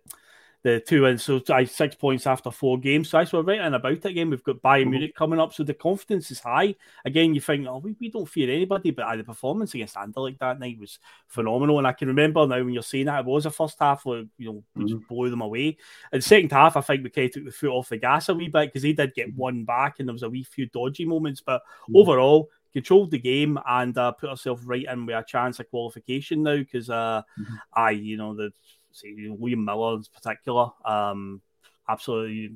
the 0.64 0.80
two 0.80 1.02
wins. 1.02 1.22
So 1.22 1.42
I 1.50 1.64
six 1.64 1.94
points 1.94 2.26
after 2.26 2.50
four 2.50 2.78
games. 2.78 3.10
So 3.10 3.18
I 3.18 3.26
we're 3.30 3.42
right 3.42 3.60
in 3.60 3.74
about 3.74 3.92
it 3.92 4.04
again. 4.06 4.30
We've 4.30 4.42
got 4.42 4.62
Bayern 4.62 4.82
mm-hmm. 4.82 4.90
Munich 4.90 5.14
coming 5.14 5.38
up, 5.38 5.52
so 5.52 5.62
the 5.62 5.74
confidence 5.74 6.30
is 6.30 6.40
high. 6.40 6.74
Again, 7.04 7.34
you 7.34 7.40
think, 7.42 7.66
oh, 7.68 7.78
we, 7.78 7.94
we 8.00 8.10
don't 8.10 8.28
fear 8.28 8.50
anybody, 8.50 8.90
but 8.90 9.04
uh, 9.04 9.14
the 9.14 9.24
performance 9.24 9.74
against 9.74 9.94
Anderlecht 9.94 10.38
that 10.38 10.58
night 10.58 10.78
was 10.80 10.98
phenomenal. 11.28 11.76
And 11.78 11.86
I 11.86 11.92
can 11.92 12.08
remember 12.08 12.46
now 12.46 12.64
when 12.64 12.72
you're 12.72 12.82
saying 12.82 13.06
that 13.06 13.20
it 13.20 13.26
was 13.26 13.44
a 13.44 13.50
first 13.50 13.76
half 13.78 14.06
where 14.06 14.24
you 14.38 14.46
know 14.46 14.64
we 14.74 14.84
mm-hmm. 14.84 14.96
just 14.96 15.06
blew 15.08 15.28
them 15.28 15.42
away. 15.42 15.76
And 16.10 16.22
the 16.22 16.26
second 16.26 16.50
half, 16.50 16.78
I 16.78 16.80
think 16.80 17.04
we 17.04 17.10
kind 17.10 17.26
of 17.26 17.32
took 17.32 17.44
the 17.44 17.52
foot 17.52 17.68
off 17.68 17.90
the 17.90 17.98
gas 17.98 18.30
a 18.30 18.34
wee 18.34 18.48
bit 18.48 18.68
because 18.68 18.82
they 18.82 18.94
did 18.94 19.14
get 19.14 19.28
mm-hmm. 19.28 19.40
one 19.40 19.64
back, 19.64 19.96
and 19.98 20.08
there 20.08 20.14
was 20.14 20.22
a 20.22 20.30
wee 20.30 20.44
few 20.44 20.66
dodgy 20.66 21.04
moments. 21.04 21.42
But 21.42 21.60
mm-hmm. 21.60 21.96
overall, 21.96 22.48
controlled 22.74 23.10
the 23.10 23.18
game 23.18 23.58
and 23.68 23.96
uh, 23.96 24.12
put 24.12 24.28
ourselves 24.28 24.64
right 24.64 24.86
in 24.90 25.06
with 25.06 25.14
a 25.14 25.24
chance 25.24 25.60
of 25.60 25.70
qualification 25.70 26.42
now 26.42 26.56
because 26.56 26.90
uh, 26.90 27.22
mm-hmm. 27.38 27.54
I, 27.72 27.90
you 27.90 28.16
know, 28.16 28.34
the 28.34 28.50
say 28.94 29.14
William 29.28 29.64
Miller 29.64 29.96
in 29.96 30.04
particular. 30.14 30.68
Um, 30.84 31.42
absolutely 31.88 32.54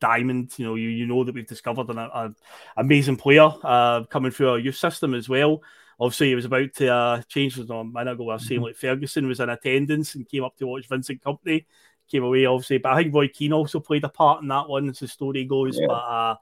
diamond. 0.00 0.52
You 0.56 0.66
know, 0.66 0.74
you, 0.74 0.88
you 0.88 1.06
know 1.06 1.24
that 1.24 1.34
we've 1.34 1.46
discovered 1.46 1.88
an, 1.88 1.98
an 1.98 2.34
amazing 2.76 3.16
player 3.16 3.48
uh, 3.62 4.04
coming 4.04 4.32
through 4.32 4.50
our 4.50 4.58
youth 4.58 4.76
system 4.76 5.14
as 5.14 5.28
well. 5.28 5.62
Obviously, 5.98 6.28
he 6.28 6.34
was 6.34 6.44
about 6.44 6.74
to 6.74 6.92
uh, 6.92 7.22
change. 7.22 7.58
A 7.58 7.84
minute 7.84 8.12
ago, 8.12 8.30
I 8.30 8.34
was 8.34 8.46
saying 8.46 8.60
like 8.60 8.76
Ferguson 8.76 9.26
was 9.26 9.40
in 9.40 9.48
attendance 9.48 10.14
and 10.14 10.28
came 10.28 10.44
up 10.44 10.56
to 10.58 10.66
watch 10.66 10.88
Vincent 10.88 11.22
Kompany. 11.22 11.64
Came 12.08 12.22
away, 12.22 12.44
obviously, 12.46 12.78
but 12.78 12.92
I 12.92 13.02
think 13.02 13.14
Roy 13.14 13.26
Keane 13.26 13.52
also 13.52 13.80
played 13.80 14.04
a 14.04 14.08
part 14.08 14.42
in 14.42 14.48
that 14.48 14.68
one, 14.68 14.88
as 14.88 15.00
the 15.00 15.08
story 15.08 15.44
goes. 15.44 15.76
Yeah. 15.76 15.86
But 15.88 15.94
uh, 15.94 16.36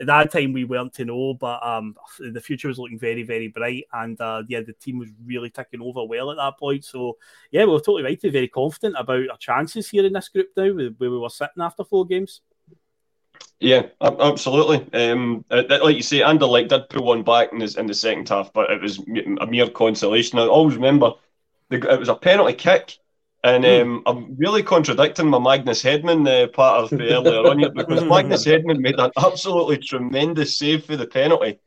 at 0.00 0.06
that 0.06 0.32
time 0.32 0.52
we 0.52 0.64
weren't 0.64 0.92
to 0.94 1.04
know, 1.04 1.34
but 1.34 1.64
um, 1.66 1.94
the 2.18 2.40
future 2.40 2.68
was 2.68 2.78
looking 2.78 2.98
very, 2.98 3.22
very 3.22 3.48
bright, 3.48 3.84
and 3.92 4.20
uh, 4.20 4.42
yeah, 4.48 4.60
the 4.60 4.74
team 4.74 4.98
was 4.98 5.08
really 5.24 5.50
ticking 5.50 5.82
over 5.82 6.04
well 6.04 6.30
at 6.30 6.36
that 6.36 6.58
point. 6.58 6.84
So 6.84 7.16
yeah, 7.50 7.64
we 7.64 7.72
were 7.72 7.78
totally 7.78 8.02
right 8.02 8.20
to 8.20 8.28
be 8.28 8.32
very 8.32 8.48
confident 8.48 8.96
about 8.98 9.28
our 9.30 9.38
chances 9.38 9.88
here 9.88 10.04
in 10.04 10.12
this 10.12 10.28
group 10.28 10.48
now, 10.56 10.72
where 10.72 11.10
we 11.10 11.18
were 11.18 11.30
sitting 11.30 11.62
after 11.62 11.84
four 11.84 12.06
games. 12.06 12.40
Yeah, 13.58 13.86
absolutely. 14.00 14.86
Um, 14.92 15.44
like 15.50 15.96
you 15.96 16.02
say, 16.02 16.20
Anderlecht 16.20 16.68
did 16.68 16.88
pull 16.90 17.04
one 17.04 17.22
back 17.22 17.52
in 17.52 17.62
in 17.62 17.86
the 17.86 17.94
second 17.94 18.28
half, 18.28 18.52
but 18.52 18.70
it 18.70 18.82
was 18.82 18.98
a 18.98 19.46
mere 19.46 19.70
consolation. 19.70 20.38
I 20.38 20.46
always 20.46 20.76
remember 20.76 21.12
the, 21.70 21.76
it 21.90 21.98
was 21.98 22.10
a 22.10 22.14
penalty 22.14 22.52
kick 22.52 22.98
and 23.46 23.64
hmm. 23.64 23.70
um, 23.70 24.02
I'm 24.06 24.36
really 24.36 24.64
contradicting 24.64 25.28
my 25.28 25.38
Magnus 25.38 25.82
Hedman 25.82 26.26
uh, 26.26 26.48
part 26.48 26.82
of 26.82 26.90
the 26.90 27.10
earlier 27.10 27.48
on 27.48 27.60
here 27.60 27.70
because 27.70 28.04
Magnus 28.04 28.44
Hedman 28.44 28.80
made 28.80 28.98
an 28.98 29.12
absolutely 29.16 29.78
tremendous 29.78 30.58
save 30.58 30.84
for 30.84 30.96
the 30.96 31.06
penalty 31.06 31.60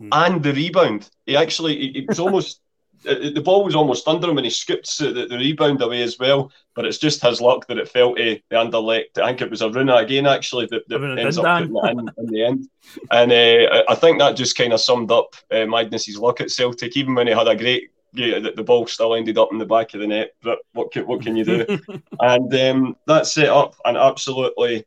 mm. 0.00 0.08
and 0.12 0.42
the 0.42 0.54
rebound. 0.54 1.10
He 1.26 1.36
actually, 1.36 1.88
it 1.88 2.08
was 2.08 2.20
almost, 2.20 2.62
the 3.02 3.42
ball 3.44 3.64
was 3.64 3.74
almost 3.74 4.08
under 4.08 4.30
him 4.30 4.38
and 4.38 4.46
he 4.46 4.50
scooped 4.50 4.96
the, 4.98 5.26
the, 5.28 5.36
rebound 5.36 5.82
away 5.82 6.02
as 6.02 6.18
well. 6.18 6.50
But 6.74 6.86
it's 6.86 6.96
just 6.96 7.22
his 7.22 7.42
luck 7.42 7.66
that 7.66 7.76
it 7.76 7.90
fell 7.90 8.14
to 8.14 8.40
the 8.48 8.56
Anderlecht. 8.56 9.18
I 9.18 9.26
think 9.26 9.42
it 9.42 9.50
was 9.50 9.60
Aruna 9.60 10.02
again, 10.02 10.26
actually, 10.26 10.68
that, 10.70 10.88
that 10.88 11.18
ends 11.18 11.36
up 11.36 11.60
in, 11.60 12.10
in 12.16 12.26
the 12.28 12.44
end. 12.46 12.68
And 13.10 13.30
uh, 13.30 13.82
I 13.90 13.94
think 13.94 14.20
that 14.20 14.36
just 14.36 14.56
kind 14.56 14.72
of 14.72 14.80
summed 14.80 15.12
up 15.12 15.36
uh, 15.50 15.66
Magnus's 15.66 16.16
luck 16.16 16.40
at 16.40 16.50
Celtic, 16.50 16.96
even 16.96 17.14
when 17.14 17.26
he 17.26 17.34
had 17.34 17.46
a 17.46 17.54
great 17.54 17.90
yeah, 18.16 18.38
the, 18.38 18.52
the, 18.52 18.62
ball 18.62 18.86
still 18.86 19.14
ended 19.14 19.38
up 19.38 19.50
in 19.52 19.58
the 19.58 19.66
back 19.66 19.94
of 19.94 20.00
the 20.00 20.06
net. 20.06 20.32
But 20.42 20.58
what 20.72 20.92
can, 20.92 21.06
what 21.06 21.22
can 21.22 21.36
you 21.36 21.44
do? 21.44 21.66
and 22.20 22.54
um, 22.54 22.96
that 23.06 23.26
set 23.26 23.48
up 23.48 23.76
and 23.84 23.96
absolutely, 23.96 24.84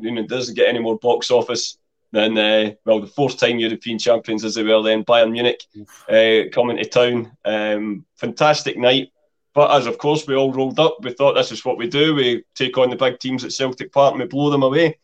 you 0.00 0.10
know, 0.10 0.26
doesn't 0.26 0.56
get 0.56 0.68
any 0.68 0.80
more 0.80 0.98
box 0.98 1.30
office 1.30 1.78
than 2.10 2.36
uh, 2.36 2.72
well 2.84 3.00
the 3.00 3.06
fourth 3.06 3.38
time 3.38 3.58
European 3.58 3.98
champions 3.98 4.44
as 4.44 4.54
they 4.54 4.62
were 4.62 4.82
then 4.82 5.04
Bayern 5.04 5.32
Munich 5.32 5.64
uh, 6.08 6.50
coming 6.52 6.76
to 6.76 6.84
town. 6.84 7.36
Um, 7.44 8.04
fantastic 8.16 8.76
night. 8.76 9.10
But 9.54 9.70
as 9.76 9.86
of 9.86 9.98
course 9.98 10.26
we 10.26 10.34
all 10.34 10.52
rolled 10.52 10.80
up, 10.80 10.98
we 11.02 11.12
thought 11.12 11.34
this 11.34 11.52
is 11.52 11.64
what 11.64 11.76
we 11.76 11.86
do. 11.86 12.14
We 12.14 12.44
take 12.54 12.76
on 12.78 12.90
the 12.90 12.96
big 12.96 13.18
teams 13.18 13.44
at 13.44 13.52
Celtic 13.52 13.92
Park 13.92 14.12
and 14.12 14.22
we 14.22 14.26
blow 14.26 14.50
them 14.50 14.62
away. 14.62 14.98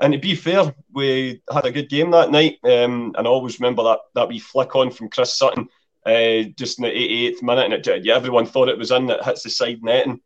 And 0.00 0.12
to 0.12 0.18
be 0.18 0.36
fair, 0.36 0.72
we 0.92 1.42
had 1.52 1.66
a 1.66 1.72
good 1.72 1.88
game 1.88 2.12
that 2.12 2.30
night. 2.30 2.58
Um, 2.62 3.14
and 3.18 3.26
I 3.26 3.30
always 3.30 3.58
remember 3.58 3.82
that 3.82 3.98
that 4.14 4.28
wee 4.28 4.38
flick 4.38 4.76
on 4.76 4.92
from 4.92 5.08
Chris 5.08 5.34
Sutton 5.34 5.68
uh, 6.08 6.44
just 6.56 6.78
in 6.78 6.84
the 6.84 6.90
88th 6.90 7.42
minute, 7.42 7.72
and 7.72 7.86
it, 7.86 8.08
everyone 8.08 8.46
thought 8.46 8.70
it 8.70 8.78
was 8.78 8.90
in. 8.90 9.10
It 9.10 9.24
hits 9.24 9.42
the 9.42 9.50
side 9.50 9.82
netting, 9.82 10.20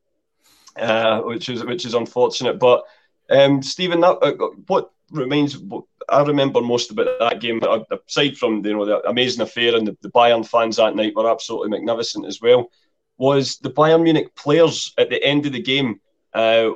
uh, 0.76 1.20
which 1.22 1.48
is 1.48 1.64
which 1.64 1.84
is 1.84 1.94
unfortunate. 1.94 2.60
But 2.60 2.84
um, 3.30 3.62
Stephen, 3.62 4.00
that, 4.00 4.18
uh, 4.22 4.32
what 4.68 4.92
remains, 5.10 5.58
what 5.58 5.84
I 6.08 6.22
remember 6.22 6.60
most 6.60 6.92
about 6.92 7.18
that 7.18 7.40
game, 7.40 7.60
uh, 7.62 7.80
aside 8.08 8.36
from 8.36 8.64
you 8.64 8.74
know 8.74 8.84
the 8.84 9.08
amazing 9.08 9.42
affair 9.42 9.74
and 9.74 9.86
the, 9.88 9.96
the 10.02 10.10
Bayern 10.10 10.46
fans 10.46 10.76
that 10.76 10.94
night 10.94 11.16
were 11.16 11.28
absolutely 11.28 11.70
magnificent 11.70 12.26
as 12.26 12.40
well, 12.40 12.70
was 13.18 13.58
the 13.58 13.70
Bayern 13.70 14.04
Munich 14.04 14.32
players 14.36 14.94
at 14.98 15.10
the 15.10 15.22
end 15.24 15.46
of 15.46 15.52
the 15.52 15.62
game. 15.62 16.00
Uh, 16.32 16.70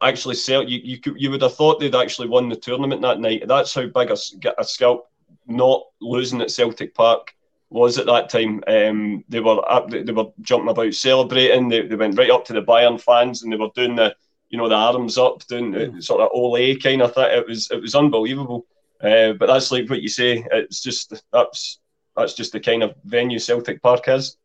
actually, 0.00 0.36
sell 0.36 0.62
you, 0.62 0.78
you 0.84 1.00
you 1.16 1.32
would 1.32 1.42
have 1.42 1.56
thought 1.56 1.80
they'd 1.80 1.96
actually 1.96 2.28
won 2.28 2.48
the 2.48 2.54
tournament 2.54 3.02
that 3.02 3.18
night. 3.18 3.42
That's 3.48 3.74
how 3.74 3.86
big 3.86 4.12
a, 4.12 4.16
a 4.56 4.64
scalp 4.64 5.08
not 5.48 5.82
losing 6.00 6.40
at 6.40 6.52
Celtic 6.52 6.94
Park 6.94 7.34
was 7.72 7.98
at 7.98 8.06
that 8.06 8.28
time. 8.28 8.62
Um, 8.66 9.24
they 9.28 9.40
were 9.40 9.62
up, 9.70 9.90
they 9.90 10.12
were 10.12 10.32
jumping 10.40 10.68
about, 10.68 10.94
celebrating. 10.94 11.68
They, 11.68 11.86
they 11.86 11.96
went 11.96 12.18
right 12.18 12.30
up 12.30 12.44
to 12.46 12.52
the 12.52 12.62
Bayern 12.62 13.00
fans 13.00 13.42
and 13.42 13.52
they 13.52 13.56
were 13.56 13.70
doing 13.74 13.96
the, 13.96 14.14
you 14.50 14.58
know, 14.58 14.68
the 14.68 14.74
arms 14.74 15.18
up, 15.18 15.46
doing 15.46 15.72
mm. 15.72 16.02
sort 16.02 16.20
of 16.20 16.30
ole 16.32 16.76
kind 16.76 17.02
of 17.02 17.14
thing. 17.14 17.28
It 17.30 17.46
was 17.46 17.70
it 17.70 17.80
was 17.80 17.94
unbelievable. 17.94 18.66
Uh, 19.02 19.32
but 19.32 19.46
that's 19.46 19.72
like 19.72 19.90
what 19.90 20.02
you 20.02 20.08
say. 20.08 20.46
It's 20.52 20.80
just 20.80 21.22
that's 21.32 21.80
that's 22.16 22.34
just 22.34 22.52
the 22.52 22.60
kind 22.60 22.82
of 22.82 22.94
venue 23.04 23.38
Celtic 23.38 23.82
Park 23.82 24.08
is. 24.08 24.36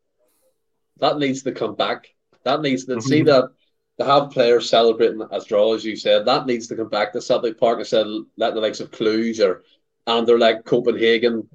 That 1.00 1.18
needs 1.18 1.44
to 1.44 1.52
come 1.52 1.76
back. 1.76 2.08
That 2.44 2.62
needs 2.62 2.86
to 2.86 2.94
mm-hmm. 2.94 3.02
see 3.02 3.22
that 3.24 3.52
to 4.00 4.06
have 4.06 4.32
players 4.32 4.70
celebrating 4.70 5.22
as 5.32 5.46
draw, 5.46 5.74
as 5.74 5.84
you 5.84 5.96
said. 5.96 6.26
That 6.26 6.46
needs 6.46 6.68
to 6.68 6.76
come 6.76 6.90
back 6.90 7.14
to 7.14 7.22
Celtic 7.22 7.60
Park 7.60 7.80
instead 7.80 8.08
of 8.08 8.26
let 8.38 8.54
the 8.54 8.62
likes 8.62 8.80
of 8.80 8.92
Cluj 8.92 9.46
or 9.46 9.64
Anderlecht 10.08 10.64
Copenhagen 10.66 11.48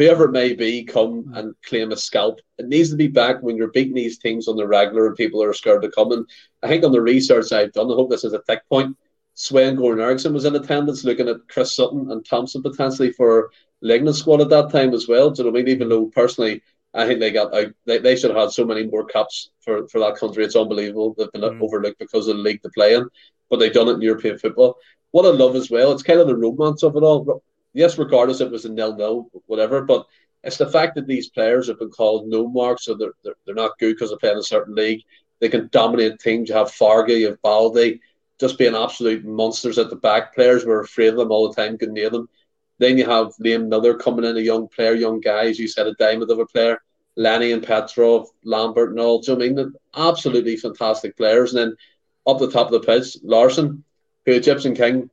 whoever 0.00 0.24
it 0.24 0.32
may 0.32 0.54
be, 0.54 0.82
come 0.82 1.30
and 1.34 1.54
claim 1.62 1.92
a 1.92 1.96
scalp. 1.96 2.40
It 2.56 2.68
needs 2.68 2.88
to 2.90 2.96
be 2.96 3.08
back 3.08 3.42
when 3.42 3.56
you're 3.56 3.70
beating 3.70 3.94
these 3.94 4.18
teams 4.18 4.48
on 4.48 4.56
the 4.56 4.66
regular 4.66 5.06
and 5.06 5.16
people 5.16 5.42
are 5.42 5.52
scared 5.52 5.82
to 5.82 5.90
come. 5.90 6.12
And 6.12 6.26
I 6.62 6.68
think 6.68 6.84
on 6.84 6.92
the 6.92 7.02
research 7.02 7.52
I've 7.52 7.72
done, 7.72 7.90
I 7.90 7.94
hope 7.94 8.08
this 8.08 8.24
is 8.24 8.32
a 8.32 8.40
thick 8.42 8.62
point. 8.70 8.96
Sven 9.34 9.76
Goran 9.76 10.02
Eriksson 10.02 10.32
was 10.32 10.46
in 10.46 10.56
attendance 10.56 11.04
looking 11.04 11.28
at 11.28 11.46
Chris 11.48 11.76
Sutton 11.76 12.10
and 12.10 12.24
Thompson 12.24 12.62
potentially 12.62 13.12
for 13.12 13.50
Lignan 13.84 14.14
squad 14.14 14.40
at 14.40 14.48
that 14.48 14.70
time 14.70 14.94
as 14.94 15.06
well. 15.06 15.34
So 15.34 15.46
I 15.46 15.50
mean, 15.50 15.68
even 15.68 15.90
though 15.90 16.06
personally 16.06 16.62
I 16.94 17.06
think 17.06 17.20
they 17.20 17.30
got 17.30 17.54
out, 17.54 17.72
they, 17.84 17.98
they 17.98 18.16
should 18.16 18.30
have 18.30 18.40
had 18.40 18.52
so 18.52 18.64
many 18.64 18.86
more 18.86 19.04
cups 19.04 19.50
for, 19.60 19.86
for 19.88 19.98
that 20.00 20.16
country. 20.16 20.44
It's 20.44 20.56
unbelievable. 20.56 21.14
They've 21.16 21.30
been 21.32 21.42
mm. 21.42 21.60
overlooked 21.60 21.98
because 21.98 22.26
of 22.26 22.36
the 22.36 22.42
league 22.42 22.62
to 22.62 22.70
play 22.70 22.94
in, 22.94 23.06
but 23.50 23.58
they've 23.58 23.72
done 23.72 23.88
it 23.88 23.94
in 23.94 24.02
European 24.02 24.38
football. 24.38 24.78
What 25.10 25.26
I 25.26 25.30
love 25.30 25.56
as 25.56 25.70
well, 25.70 25.92
it's 25.92 26.02
kind 26.02 26.20
of 26.20 26.26
the 26.26 26.36
romance 26.36 26.82
of 26.82 26.96
it 26.96 27.02
all 27.02 27.42
yes, 27.72 27.98
regardless 27.98 28.40
it 28.40 28.50
was 28.50 28.64
a 28.64 28.68
nil 28.68 28.96
nil, 28.96 29.30
whatever, 29.46 29.82
but 29.82 30.06
it's 30.42 30.56
the 30.56 30.70
fact 30.70 30.94
that 30.94 31.06
these 31.06 31.28
players 31.28 31.68
have 31.68 31.78
been 31.78 31.90
called 31.90 32.26
no 32.26 32.48
marks, 32.48 32.84
so 32.84 32.94
they're, 32.94 33.12
they're, 33.22 33.34
they're 33.44 33.54
not 33.54 33.78
good 33.78 33.94
because 33.94 34.10
they 34.10 34.16
play 34.16 34.30
in 34.30 34.38
a 34.38 34.42
certain 34.42 34.74
league. 34.74 35.02
They 35.38 35.48
can 35.48 35.68
dominate 35.70 36.18
teams. 36.18 36.48
You 36.48 36.54
have 36.54 36.74
Varga, 36.76 37.18
you 37.18 37.26
have 37.26 37.42
Balde, 37.42 37.98
just 38.38 38.58
being 38.58 38.74
absolute 38.74 39.24
monsters 39.24 39.78
at 39.78 39.90
the 39.90 39.96
back. 39.96 40.34
Players 40.34 40.64
were 40.64 40.80
afraid 40.80 41.08
of 41.08 41.16
them 41.16 41.30
all 41.30 41.48
the 41.48 41.54
time, 41.54 41.76
couldn't 41.76 41.94
near 41.94 42.10
them. 42.10 42.28
Then 42.78 42.96
you 42.96 43.04
have 43.04 43.34
Liam 43.36 43.68
Miller 43.68 43.94
coming 43.94 44.24
in, 44.24 44.38
a 44.38 44.40
young 44.40 44.66
player, 44.68 44.94
young 44.94 45.20
guy, 45.20 45.46
as 45.46 45.58
you 45.58 45.68
said, 45.68 45.86
a 45.86 45.94
diamond 45.94 46.30
of 46.30 46.38
a 46.38 46.46
player. 46.46 46.80
Lenny 47.16 47.52
and 47.52 47.62
Petrov, 47.62 48.28
Lambert, 48.44 48.90
and 48.90 49.00
all. 49.00 49.22
I 49.28 49.34
mean, 49.34 49.74
absolutely 49.94 50.56
fantastic 50.56 51.16
players. 51.16 51.52
And 51.52 51.60
then 51.60 51.76
up 52.26 52.38
the 52.38 52.50
top 52.50 52.70
of 52.70 52.72
the 52.72 52.80
pitch, 52.80 53.18
Larsson, 53.22 53.84
who 54.24 54.32
Egyptian 54.32 54.74
King 54.74 55.10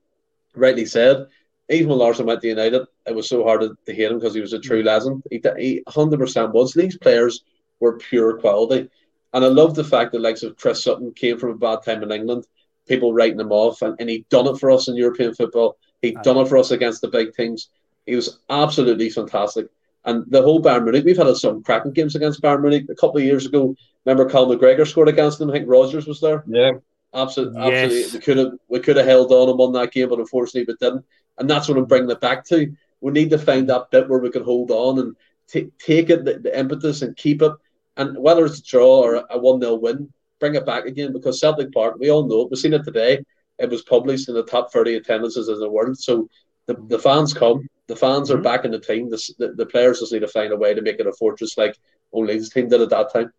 rightly 0.56 0.86
said, 0.86 1.28
even 1.70 1.90
when 1.90 2.00
Larsson 2.00 2.26
went 2.26 2.42
to 2.42 2.48
United, 2.48 2.86
it 3.06 3.16
was 3.16 3.28
so 3.28 3.44
hard 3.44 3.62
to, 3.62 3.78
to 3.86 3.94
hate 3.94 4.12
him 4.12 4.20
because 4.20 4.34
he 4.34 4.42
was 4.42 4.54
a 4.54 4.60
true 4.60 4.82
mm. 4.82 4.86
legend. 4.86 5.24
He, 5.30 5.42
he 5.58 5.84
100% 5.88 6.52
was. 6.54 6.74
These 6.74 6.98
players 6.98 7.44
were 7.80 7.98
pure 7.98 8.38
quality. 8.38 8.90
And 9.34 9.44
I 9.44 9.50
love 9.50 9.76
the 9.76 9.84
fact 9.84 10.14
that 10.14 10.22
likes 10.22 10.44
of 10.44 10.58
Chris 10.58 10.84
Sutton 10.84 11.14
came 11.14 11.38
from 11.38 11.52
a 11.52 11.56
bad 11.56 11.84
time 11.84 12.04
in 12.04 12.12
England, 12.12 12.48
people 12.88 13.14
writing 13.14 13.40
him 13.40 13.52
off, 13.52 13.82
and, 13.82 13.96
and 14.00 14.10
he'd 14.10 14.28
done 14.30 14.48
it 14.48 14.58
for 14.58 14.72
us 14.72 14.88
in 14.88 14.96
European 14.96 15.34
football. 15.36 15.78
He'd 16.02 16.22
done 16.22 16.38
it 16.38 16.48
for 16.48 16.58
us 16.58 16.72
against 16.72 17.02
the 17.02 17.10
big 17.10 17.34
teams. 17.34 17.70
He 18.06 18.16
was 18.16 18.40
absolutely 18.50 19.10
fantastic. 19.10 19.68
And 20.06 20.24
the 20.30 20.42
whole 20.42 20.62
Bayern 20.62 20.84
Munich, 20.84 21.04
we've 21.04 21.18
had 21.18 21.36
some 21.36 21.62
cracking 21.64 21.92
games 21.92 22.16
against 22.16 22.42
Bayern 22.42 22.62
Munich. 22.62 22.86
A 22.90 22.96
couple 22.96 23.18
of 23.18 23.24
years 23.24 23.46
ago, 23.46 23.76
remember 24.06 24.30
Cal 24.30 24.48
McGregor 24.48 24.88
scored 24.88 25.10
against 25.10 25.38
them? 25.38 25.50
I 25.50 25.54
think 25.54 25.68
Rodgers 25.68 26.08
was 26.08 26.22
there. 26.22 26.46
Yeah. 26.48 26.72
Absolutely, 27.14 27.62
yes. 27.62 27.86
absolutely. 27.86 28.20
We 28.20 28.24
could 28.24 28.38
have 28.38 28.52
we 28.68 28.80
could 28.80 28.98
have 28.98 29.06
held 29.06 29.32
on 29.32 29.50
and 29.50 29.58
won 29.58 29.74
that 29.74 29.92
game, 29.92 30.10
but 30.10 30.20
unfortunately 30.20 30.66
we 30.72 30.78
didn't. 30.80 31.06
And 31.38 31.50
that's 31.50 31.68
what 31.68 31.78
I'm 31.78 31.86
bringing 31.86 32.10
it 32.10 32.22
back 32.22 32.46
to. 32.46 32.74
We 33.02 33.12
need 33.12 33.30
to 33.30 33.38
find 33.38 33.70
that 33.70 33.92
bit 33.92 34.10
where 34.10 34.20
we 34.20 34.32
can 34.32 34.44
hold 34.44 34.72
on 34.72 35.00
and 35.00 35.16
t- 35.48 35.72
take 35.80 36.10
it, 36.10 36.26
the, 36.26 36.40
the, 36.40 36.58
impetus, 36.58 37.02
and 37.02 37.16
keep 37.16 37.42
it. 37.42 37.52
And 37.96 38.18
whether 38.18 38.46
it's 38.46 38.60
a 38.60 38.64
draw 38.64 39.02
or 39.02 39.26
a 39.30 39.38
1 39.38 39.62
0 39.62 39.76
win, 39.76 40.12
bring 40.40 40.56
it 40.56 40.66
back 40.66 40.86
again 40.86 41.14
because 41.14 41.40
Celtic 41.40 41.72
Park, 41.72 41.98
we 42.00 42.10
all 42.10 42.28
know 42.28 42.42
it. 42.42 42.50
We've 42.50 42.60
seen 42.60 42.74
it 42.74 42.84
today. 42.84 43.24
It 43.60 43.70
was 43.70 43.82
published 43.84 44.30
in 44.30 44.36
the 44.36 44.44
top 44.44 44.72
30 44.72 44.96
attendances 44.96 45.50
in 45.50 45.60
the 45.60 45.70
world. 45.70 45.98
So 45.98 46.30
the, 46.68 46.76
the 46.88 47.00
fans 47.00 47.34
come, 47.34 47.68
the 47.88 47.96
fans 47.96 48.30
mm-hmm. 48.30 48.40
are 48.40 48.44
back 48.44 48.66
in 48.66 48.72
the 48.72 48.80
team. 48.80 49.10
The, 49.10 49.34
the, 49.40 49.54
the, 49.54 49.66
players 49.66 50.00
just 50.00 50.12
need 50.12 50.20
to 50.20 50.28
find 50.28 50.54
a 50.54 50.58
way 50.58 50.74
to 50.74 50.82
make 50.82 51.00
it 51.00 51.08
a 51.08 51.14
fortress 51.14 51.58
like 51.58 51.78
only 52.14 52.38
the 52.38 52.46
team 52.46 52.70
did 52.70 52.82
at 52.82 52.90
that 52.90 53.12
time. 53.12 53.32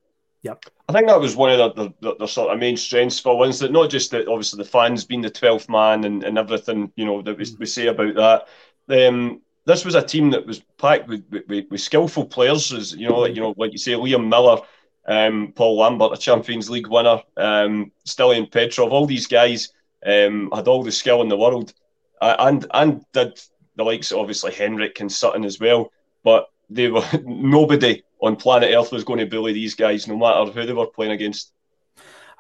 Yep. 0.43 0.65
I 0.89 0.93
think 0.93 1.09
that 1.09 1.21
was 1.21 1.37
one 1.37 1.59
of 1.59 1.75
the, 1.75 1.93
the, 2.01 2.17
the, 2.17 2.27
sort 2.27 2.53
of 2.53 2.61
main 2.61 2.77
strengths 2.77 3.19
for 3.19 3.37
Wins 3.37 3.59
that 3.59 3.73
not 3.73 3.91
just 3.91 4.13
that 4.13 4.29
obviously 4.29 4.59
the 4.59 4.69
fans 4.69 5.05
being 5.05 5.21
the 5.21 5.31
12th 5.31 5.69
man 5.69 6.05
and, 6.05 6.23
and 6.23 6.39
everything, 6.39 6.93
you 6.97 7.05
know, 7.05 7.23
that 7.23 7.37
we, 7.37 7.45
we 7.59 7.67
say 7.67 7.89
about 7.89 8.15
that. 8.15 9.09
Um, 9.09 9.43
this 9.67 9.85
was 9.85 9.97
a 9.97 10.03
team 10.03 10.31
that 10.31 10.47
was 10.47 10.63
packed 10.79 11.09
with, 11.09 11.25
with, 11.49 11.67
with 11.71 11.81
skillful 11.81 12.25
players, 12.25 12.73
as 12.73 12.95
you 12.95 13.09
know, 13.09 13.19
like, 13.19 13.35
you 13.35 13.43
know, 13.43 13.55
like 13.57 13.73
you 13.73 13.79
say, 13.79 13.93
Liam 13.93 14.29
Miller, 14.29 14.63
um, 15.07 15.53
Paul 15.55 15.77
Lambert, 15.77 16.13
a 16.13 16.17
Champions 16.17 16.71
League 16.71 16.87
winner, 16.87 17.21
um, 17.37 17.93
Stiliyan 18.07 18.51
Petrov, 18.51 18.93
all 18.93 19.07
these 19.07 19.27
guys 19.27 19.73
um, 20.07 20.51
had 20.55 20.69
all 20.69 20.83
the 20.83 20.93
skill 20.93 21.21
in 21.21 21.29
the 21.29 21.37
world, 21.37 21.75
uh, 22.23 22.37
and 22.39 22.67
and 22.73 23.05
did 23.13 23.39
the 23.77 23.85
likes 23.85 24.11
of 24.11 24.19
obviously 24.19 24.53
Henrik 24.53 25.01
and 25.01 25.11
Sutton 25.11 25.45
as 25.45 25.61
well, 25.61 25.93
but 26.23 26.51
they 26.71 26.89
were 26.89 27.05
nobody 27.25 28.03
on 28.21 28.37
planet 28.37 28.75
Earth 28.75 28.93
was 28.93 29.05
going 29.05 29.21
to 29.21 29.27
bully 29.27 29.53
these 29.53 29.75
guys, 29.75 30.07
no 30.09 30.17
matter 30.17 30.51
who 30.51 30.67
they 30.67 30.73
were 30.73 30.87
playing 30.87 31.13
against. 31.13 31.53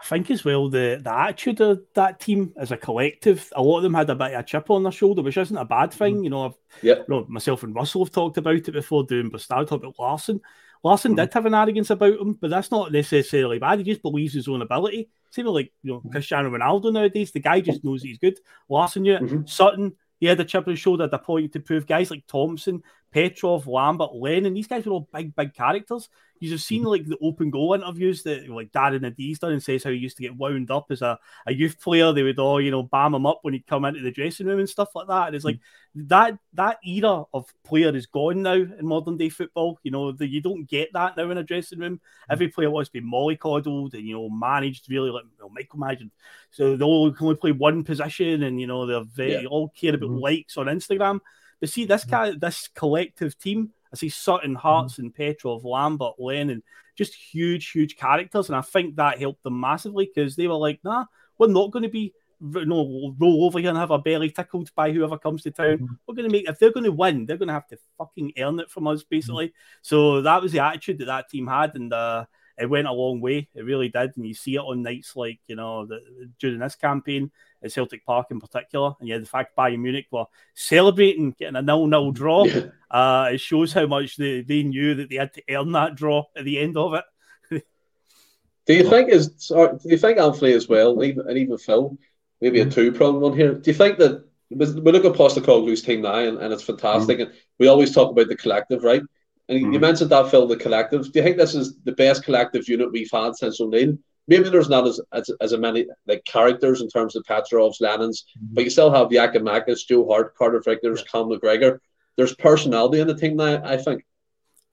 I 0.00 0.04
think 0.04 0.30
as 0.30 0.44
well 0.44 0.68
the 0.68 1.00
the 1.02 1.12
attitude 1.12 1.60
of 1.60 1.82
that 1.94 2.20
team 2.20 2.52
as 2.56 2.70
a 2.70 2.76
collective, 2.76 3.52
a 3.56 3.62
lot 3.62 3.78
of 3.78 3.82
them 3.82 3.94
had 3.94 4.08
a 4.10 4.14
bit 4.14 4.32
of 4.32 4.40
a 4.40 4.42
chip 4.44 4.70
on 4.70 4.84
their 4.84 4.92
shoulder, 4.92 5.22
which 5.22 5.36
isn't 5.36 5.56
a 5.56 5.64
bad 5.64 5.92
thing. 5.92 6.16
Mm-hmm. 6.16 6.24
You 6.24 6.30
know, 6.30 6.46
I've, 6.46 6.58
yep. 6.82 6.98
you 7.08 7.14
know, 7.14 7.26
myself 7.28 7.64
and 7.64 7.74
Russell 7.74 8.04
have 8.04 8.12
talked 8.12 8.36
about 8.38 8.54
it 8.54 8.72
before 8.72 9.04
doing 9.04 9.28
but 9.28 9.40
started 9.40 9.68
talking 9.68 9.86
about 9.86 9.98
Larsson. 9.98 10.40
Larsson 10.84 11.12
mm-hmm. 11.12 11.16
did 11.16 11.34
have 11.34 11.46
an 11.46 11.54
arrogance 11.54 11.90
about 11.90 12.20
him, 12.20 12.34
but 12.34 12.50
that's 12.50 12.70
not 12.70 12.92
necessarily 12.92 13.58
bad. 13.58 13.78
He 13.80 13.84
just 13.84 14.02
believes 14.02 14.34
his 14.34 14.46
own 14.46 14.62
ability. 14.62 15.08
Same 15.30 15.46
like 15.46 15.72
you 15.82 15.92
know 15.92 16.02
Cristiano 16.10 16.50
Ronaldo 16.50 16.92
nowadays. 16.92 17.32
The 17.32 17.40
guy 17.40 17.60
just 17.60 17.82
knows 17.82 18.02
he's 18.02 18.18
good. 18.18 18.38
Larsson 18.68 19.02
knew 19.02 19.14
it. 19.14 19.22
Mm-hmm. 19.22 19.46
Sutton, 19.46 19.96
he 20.20 20.26
had 20.26 20.40
a 20.40 20.44
chip 20.44 20.66
on 20.66 20.72
his 20.72 20.80
shoulder 20.80 21.04
at 21.04 21.10
the 21.10 21.18
point 21.18 21.52
to 21.52 21.60
prove 21.60 21.86
guys 21.86 22.10
like 22.10 22.26
Thompson, 22.26 22.82
Petrov, 23.10 23.66
Lambert, 23.66 24.14
Lennon, 24.14 24.54
these 24.54 24.66
guys 24.66 24.84
were 24.84 24.92
all 24.92 25.08
big, 25.12 25.34
big 25.34 25.54
characters. 25.54 26.08
You've 26.40 26.52
just 26.52 26.66
seen 26.66 26.84
mhm. 26.84 26.90
like 26.90 27.06
the 27.06 27.18
open 27.20 27.50
goal 27.50 27.74
interviews 27.74 28.22
that 28.22 28.48
like 28.48 28.70
Darren 28.70 29.04
O'Dea's 29.04 29.38
done 29.38 29.52
and 29.52 29.62
says 29.62 29.82
how 29.82 29.90
he 29.90 29.96
used 29.96 30.16
to 30.18 30.22
get 30.22 30.36
wound 30.36 30.70
up 30.70 30.86
as 30.90 31.02
a, 31.02 31.18
a 31.46 31.52
youth 31.52 31.80
player. 31.80 32.12
They 32.12 32.22
would 32.22 32.38
all, 32.38 32.60
you 32.60 32.70
know, 32.70 32.82
bam 32.82 33.14
him 33.14 33.26
up 33.26 33.40
when 33.42 33.54
he'd 33.54 33.66
come 33.66 33.84
into 33.84 34.00
the 34.00 34.10
dressing 34.10 34.46
room 34.46 34.58
and 34.58 34.68
stuff 34.68 34.94
like 34.94 35.08
that. 35.08 35.28
And 35.28 35.36
it's 35.36 35.44
mm. 35.44 35.48
like 35.48 35.60
that 35.96 36.38
that 36.54 36.78
era 36.86 37.24
of 37.34 37.52
player 37.64 37.94
is 37.94 38.06
gone 38.06 38.42
now 38.42 38.52
in 38.52 38.86
modern 38.86 39.16
day 39.16 39.28
football. 39.28 39.78
You 39.82 39.90
know, 39.90 40.12
the, 40.12 40.28
you 40.28 40.40
don't 40.40 40.68
get 40.68 40.92
that 40.92 41.16
now 41.16 41.30
in 41.30 41.38
a 41.38 41.42
dressing 41.42 41.80
room. 41.80 41.94
Mm. 41.96 42.32
Every 42.32 42.48
player 42.48 42.70
wants 42.70 42.90
to 42.90 43.00
be 43.00 43.06
mollycoddled 43.06 43.94
and 43.94 44.06
you 44.06 44.14
know 44.14 44.30
managed 44.30 44.90
really 44.90 45.10
like 45.10 45.24
well, 45.40 45.50
micromanaged. 45.50 46.10
So 46.50 46.76
they 46.76 46.84
all 46.84 47.10
can 47.12 47.26
only 47.26 47.36
play 47.36 47.52
one 47.52 47.84
position 47.84 48.44
and 48.44 48.60
you 48.60 48.66
know 48.66 48.86
they're 48.86 49.04
very 49.04 49.42
yeah. 49.42 49.48
all 49.48 49.70
care 49.70 49.94
about 49.94 50.10
mm-hmm. 50.10 50.20
likes 50.20 50.56
on 50.56 50.66
Instagram. 50.66 51.20
But 51.60 51.70
see, 51.70 51.84
this 51.84 52.04
guy, 52.04 52.32
this 52.38 52.68
collective 52.74 53.38
team 53.38 53.72
I 53.92 53.96
see 53.96 54.08
Sutton, 54.08 54.54
Hartson, 54.54 55.02
mm-hmm. 55.02 55.06
and 55.06 55.14
Petrov, 55.14 55.64
Lambert, 55.64 56.14
Lennon, 56.18 56.62
just 56.96 57.14
huge, 57.14 57.70
huge 57.70 57.96
characters. 57.96 58.48
And 58.48 58.56
I 58.56 58.60
think 58.60 58.96
that 58.96 59.18
helped 59.18 59.42
them 59.42 59.60
massively 59.60 60.10
because 60.12 60.36
they 60.36 60.46
were 60.46 60.54
like, 60.54 60.80
nah, 60.84 61.06
we're 61.38 61.48
not 61.48 61.70
going 61.70 61.84
to 61.84 61.88
be 61.88 62.12
no 62.40 63.14
roll 63.18 63.46
over 63.46 63.58
here 63.58 63.70
and 63.70 63.78
have 63.78 63.90
our 63.90 63.98
belly 63.98 64.30
tickled 64.30 64.72
by 64.74 64.92
whoever 64.92 65.18
comes 65.18 65.42
to 65.42 65.50
town. 65.50 65.78
Mm-hmm. 65.78 65.94
We're 66.06 66.14
going 66.14 66.28
to 66.28 66.32
make 66.32 66.48
if 66.48 66.58
they're 66.58 66.72
going 66.72 66.84
to 66.84 66.92
win, 66.92 67.26
they're 67.26 67.36
going 67.36 67.48
to 67.48 67.54
have 67.54 67.66
to 67.68 67.78
fucking 67.96 68.32
earn 68.38 68.60
it 68.60 68.70
from 68.70 68.86
us, 68.86 69.02
basically. 69.02 69.48
Mm-hmm. 69.48 69.78
So 69.82 70.22
that 70.22 70.42
was 70.42 70.52
the 70.52 70.60
attitude 70.60 70.98
that 70.98 71.06
that 71.06 71.30
team 71.30 71.46
had, 71.46 71.74
and 71.74 71.92
uh, 71.92 72.26
it 72.58 72.66
went 72.66 72.88
a 72.88 72.92
long 72.92 73.20
way. 73.20 73.48
It 73.54 73.64
really 73.64 73.88
did, 73.88 74.12
and 74.16 74.26
you 74.26 74.34
see 74.34 74.56
it 74.56 74.60
on 74.60 74.82
nights 74.82 75.14
like 75.16 75.38
you 75.46 75.56
know 75.56 75.86
the, 75.86 76.00
during 76.38 76.58
this 76.58 76.74
campaign 76.74 77.30
at 77.62 77.72
Celtic 77.72 78.04
Park 78.04 78.28
in 78.30 78.40
particular. 78.40 78.92
And 79.00 79.08
yeah, 79.08 79.18
the 79.18 79.26
fact 79.26 79.56
Bayern 79.56 79.80
Munich 79.80 80.06
were 80.10 80.26
celebrating 80.54 81.32
getting 81.32 81.56
a 81.56 81.62
nil-nil 81.62 82.12
draw, 82.12 82.46
uh, 82.90 83.30
it 83.32 83.40
shows 83.40 83.72
how 83.72 83.86
much 83.86 84.16
they, 84.16 84.42
they 84.42 84.62
knew 84.62 84.94
that 84.94 85.10
they 85.10 85.16
had 85.16 85.34
to 85.34 85.42
earn 85.50 85.72
that 85.72 85.94
draw 85.94 86.24
at 86.36 86.44
the 86.44 86.58
end 86.58 86.76
of 86.76 86.94
it. 86.94 87.04
do 88.66 88.74
you 88.74 88.88
think 88.88 89.08
is 89.10 89.28
do 89.28 89.78
you 89.84 89.98
think 89.98 90.18
Anthony 90.18 90.52
as 90.52 90.68
well, 90.68 91.02
even, 91.02 91.28
and 91.28 91.38
even 91.38 91.58
Phil, 91.58 91.96
maybe 92.40 92.60
a 92.60 92.66
two-pronged 92.66 93.20
one 93.20 93.36
here? 93.36 93.54
Do 93.54 93.70
you 93.70 93.76
think 93.76 93.98
that 93.98 94.24
we 94.50 94.66
look 94.66 95.04
at 95.04 95.12
Postecoglou's 95.12 95.82
team 95.82 96.02
now, 96.02 96.18
and, 96.18 96.38
and 96.38 96.52
it's 96.52 96.62
fantastic, 96.62 97.18
mm-hmm. 97.18 97.30
and 97.30 97.40
we 97.58 97.68
always 97.68 97.94
talk 97.94 98.10
about 98.10 98.28
the 98.28 98.36
collective, 98.36 98.82
right? 98.82 99.02
And 99.48 99.60
mm-hmm. 99.60 99.72
you 99.72 99.80
mentioned 99.80 100.10
that 100.10 100.30
Phil, 100.30 100.46
the 100.46 100.56
collective. 100.56 101.10
Do 101.10 101.18
you 101.18 101.22
think 101.22 101.36
this 101.36 101.54
is 101.54 101.76
the 101.84 101.92
best 101.92 102.24
collective 102.24 102.68
unit 102.68 102.92
we've 102.92 103.10
had 103.10 103.36
since 103.36 103.60
O'Neill? 103.60 103.96
maybe 104.28 104.50
there's 104.50 104.68
not 104.68 104.86
as, 104.86 105.00
as, 105.12 105.30
as 105.40 105.56
many 105.56 105.86
like 106.06 106.24
characters 106.24 106.80
in 106.80 106.88
terms 106.88 107.16
of 107.16 107.24
Petrovs, 107.24 107.80
Lennons, 107.80 108.24
mm-hmm. 108.36 108.54
but 108.54 108.64
you 108.64 108.70
still 108.70 108.92
have 108.92 109.08
Giakoumakis, 109.08 109.88
Joe 109.88 110.06
Hart, 110.06 110.36
Carter 110.36 110.60
Vickers, 110.60 111.00
yeah. 111.00 111.10
Cal 111.10 111.26
McGregor. 111.26 111.78
There's 112.16 112.34
personality 112.34 113.00
in 113.00 113.08
the 113.08 113.14
team 113.14 113.36
now, 113.36 113.62
I 113.64 113.76
think. 113.76 114.04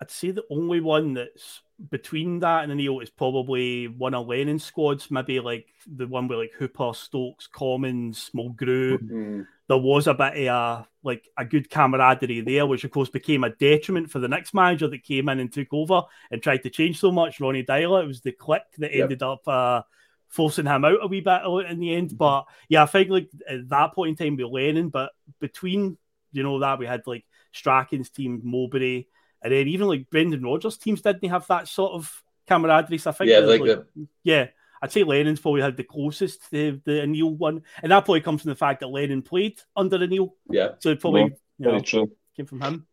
I'd 0.01 0.11
say 0.11 0.31
the 0.31 0.43
only 0.51 0.81
one 0.81 1.13
that's 1.13 1.61
between 1.89 2.39
that 2.39 2.63
and 2.63 2.71
O'Neill 2.71 2.99
is 2.99 3.09
probably 3.09 3.87
one 3.87 4.13
of 4.13 4.27
Lennon's 4.27 4.63
squads, 4.63 5.11
maybe 5.11 5.39
like 5.39 5.67
the 5.87 6.07
one 6.07 6.27
with 6.27 6.39
like 6.39 6.53
Hooper, 6.57 6.93
Stokes, 6.93 7.47
Commons, 7.47 8.29
Mulgrew. 8.35 8.97
Mm-hmm 8.99 9.41
there 9.67 9.77
was 9.77 10.07
a 10.07 10.13
bit 10.13 10.47
of 10.47 10.81
a 10.81 10.87
like 11.03 11.27
a 11.37 11.45
good 11.45 11.69
camaraderie 11.69 12.41
there, 12.41 12.65
which 12.65 12.83
of 12.83 12.91
course 12.91 13.09
became 13.09 13.43
a 13.43 13.49
detriment 13.49 14.09
for 14.09 14.19
the 14.19 14.27
next 14.27 14.53
manager 14.53 14.87
that 14.87 15.03
came 15.03 15.29
in 15.29 15.39
and 15.39 15.51
took 15.51 15.67
over 15.71 16.03
and 16.31 16.41
tried 16.41 16.63
to 16.63 16.69
change 16.69 16.99
so 16.99 17.11
much. 17.11 17.39
Ronnie 17.39 17.63
Deila, 17.63 18.03
it 18.03 18.07
was 18.07 18.21
the 18.21 18.31
click 18.31 18.63
that 18.77 18.93
yep. 18.93 19.03
ended 19.03 19.23
up 19.23 19.47
uh, 19.47 19.81
forcing 20.27 20.65
him 20.65 20.85
out 20.85 20.99
a 21.01 21.07
wee 21.07 21.21
bit 21.21 21.41
in 21.69 21.79
the 21.79 21.95
end. 21.95 22.17
But 22.17 22.45
yeah, 22.69 22.83
I 22.83 22.87
think 22.87 23.09
like 23.09 23.29
at 23.49 23.69
that 23.69 23.93
point 23.93 24.19
in 24.19 24.25
time 24.25 24.35
we 24.35 24.43
were 24.43 24.61
learning, 24.61 24.89
but 24.89 25.11
between 25.39 25.97
you 26.31 26.43
know 26.43 26.59
that 26.59 26.79
we 26.79 26.85
had 26.85 27.01
like 27.07 27.25
Strachan's 27.53 28.09
team, 28.09 28.41
Mowbray, 28.43 29.05
and 29.41 29.53
then 29.53 29.67
even 29.67 29.87
like 29.87 30.09
Brendan 30.09 30.43
Rodgers' 30.43 30.77
teams 30.77 31.01
didn't 31.01 31.29
have 31.29 31.47
that 31.47 31.67
sort 31.67 31.93
of 31.93 32.23
camaraderie. 32.47 32.97
So 32.97 33.09
I 33.09 33.13
think 33.13 33.31
yeah, 33.31 33.39
like, 33.39 33.61
like 33.61 33.85
yeah, 34.23 34.47
I'd 34.81 34.91
say 34.91 35.03
Lennon's 35.03 35.39
probably 35.39 35.61
had 35.61 35.77
the 35.77 35.83
closest 35.83 36.49
to 36.51 36.81
the 36.85 37.01
O'Neill 37.01 37.33
one, 37.33 37.63
and 37.81 37.91
that 37.91 38.05
probably 38.05 38.21
comes 38.21 38.41
from 38.41 38.49
the 38.49 38.55
fact 38.55 38.81
that 38.81 38.87
Lennon 38.87 39.21
played 39.21 39.59
under 39.75 39.97
the 39.97 40.05
O'Neill. 40.05 40.35
Yeah, 40.49 40.69
so 40.79 40.89
it 40.89 40.99
probably 40.99 41.21
yeah, 41.21 41.67
you 41.67 41.71
know, 41.71 41.79
true. 41.79 42.11
came 42.35 42.45
from 42.45 42.61
him. 42.61 42.87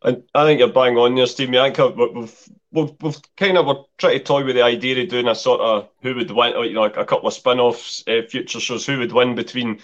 And 0.00 0.22
I 0.32 0.44
think 0.44 0.60
you're 0.60 0.72
bang 0.72 0.96
on 0.96 1.16
there, 1.16 1.26
Steve. 1.26 1.52
I 1.56 1.72
think 1.72 1.96
we've, 1.96 2.48
we've, 2.70 2.92
we've 3.00 3.36
kind 3.36 3.58
of 3.58 3.66
we're 3.66 3.82
trying 3.96 4.18
to 4.18 4.24
toy 4.24 4.44
with 4.44 4.54
the 4.54 4.62
idea 4.62 5.02
of 5.02 5.08
doing 5.08 5.26
a 5.26 5.34
sort 5.34 5.60
of 5.60 5.88
who 6.02 6.14
would 6.14 6.30
win, 6.30 6.52
you 6.64 6.74
know, 6.74 6.82
like 6.82 6.96
a 6.96 7.04
couple 7.04 7.26
of 7.26 7.34
spin-offs, 7.34 8.04
uh, 8.06 8.22
future 8.28 8.60
shows, 8.60 8.86
who 8.86 8.98
would 9.00 9.12
win 9.12 9.34
between, 9.34 9.80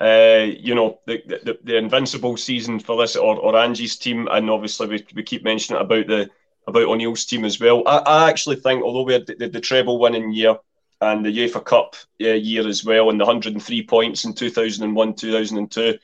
uh, 0.00 0.46
you 0.58 0.74
know, 0.74 1.00
the, 1.06 1.22
the 1.26 1.58
the 1.64 1.76
invincible 1.76 2.36
season 2.36 2.78
for 2.78 2.96
this 2.96 3.16
or, 3.16 3.36
or 3.36 3.56
Ange's 3.56 3.96
team, 3.96 4.28
and 4.30 4.48
obviously 4.50 4.86
we, 4.86 5.06
we 5.14 5.22
keep 5.22 5.44
mentioning 5.44 5.80
about 5.80 6.06
the 6.06 6.30
about 6.66 6.84
O'Neill's 6.84 7.24
team 7.24 7.44
as 7.44 7.58
well. 7.58 7.82
I, 7.86 7.98
I 7.98 8.30
actually 8.30 8.56
think, 8.56 8.82
although 8.82 9.02
we 9.02 9.14
had 9.14 9.26
the, 9.26 9.34
the, 9.34 9.48
the 9.48 9.60
treble 9.60 9.98
winning 9.98 10.32
year, 10.32 10.56
and 11.00 11.24
the 11.24 11.30
UEFA 11.30 11.64
Cup 11.64 11.96
uh, 12.22 12.28
year 12.28 12.66
as 12.66 12.84
well, 12.84 13.10
and 13.10 13.20
the 13.20 13.24
103 13.24 13.86
points 13.86 14.24
in 14.24 14.34
2001, 14.34 15.14
2002. 15.14 15.98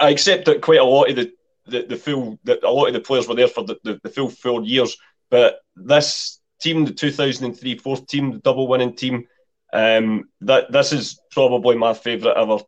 I 0.00 0.10
accept 0.10 0.44
that 0.46 0.60
quite 0.60 0.80
a 0.80 0.84
lot 0.84 1.10
of 1.10 1.16
the 1.16 1.32
the, 1.66 1.82
the 1.82 1.96
full 1.96 2.38
that 2.44 2.62
a 2.62 2.70
lot 2.70 2.86
of 2.86 2.94
the 2.94 3.00
players 3.00 3.28
were 3.28 3.34
there 3.34 3.48
for 3.48 3.62
the, 3.62 3.76
the, 3.84 4.00
the, 4.02 4.08
full 4.08 4.30
four 4.30 4.62
years, 4.62 4.96
but 5.30 5.60
this 5.76 6.40
team, 6.60 6.84
the 6.84 6.92
2003 6.92 7.76
fourth 7.78 8.06
team, 8.06 8.32
the 8.32 8.38
double 8.38 8.66
winning 8.66 8.96
team, 8.96 9.26
um, 9.72 10.28
that 10.40 10.72
this 10.72 10.92
is 10.92 11.20
probably 11.30 11.76
my 11.76 11.92
favourite 11.92 12.38
ever 12.38 12.58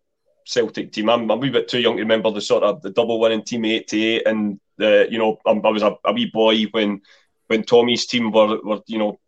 Celtic 0.44 0.92
team. 0.92 1.08
I'm, 1.08 1.22
I'm, 1.22 1.30
a 1.30 1.36
wee 1.36 1.50
bit 1.50 1.68
too 1.68 1.80
young 1.80 1.96
to 1.96 2.02
remember 2.02 2.30
the 2.30 2.40
sort 2.40 2.62
of 2.62 2.82
the 2.82 2.90
double 2.90 3.20
winning 3.20 3.42
team 3.42 3.64
'88, 3.64 4.26
and 4.26 4.60
the 4.76 5.06
you 5.10 5.18
know 5.18 5.38
I, 5.46 5.50
I 5.52 5.68
was 5.68 5.82
a, 5.82 5.96
a 6.04 6.12
wee 6.12 6.30
boy 6.32 6.64
when 6.64 7.02
when 7.46 7.64
Tommy's 7.64 8.06
team 8.06 8.30
were, 8.30 8.60
were 8.62 8.80
you 8.86 8.98
know 8.98 9.20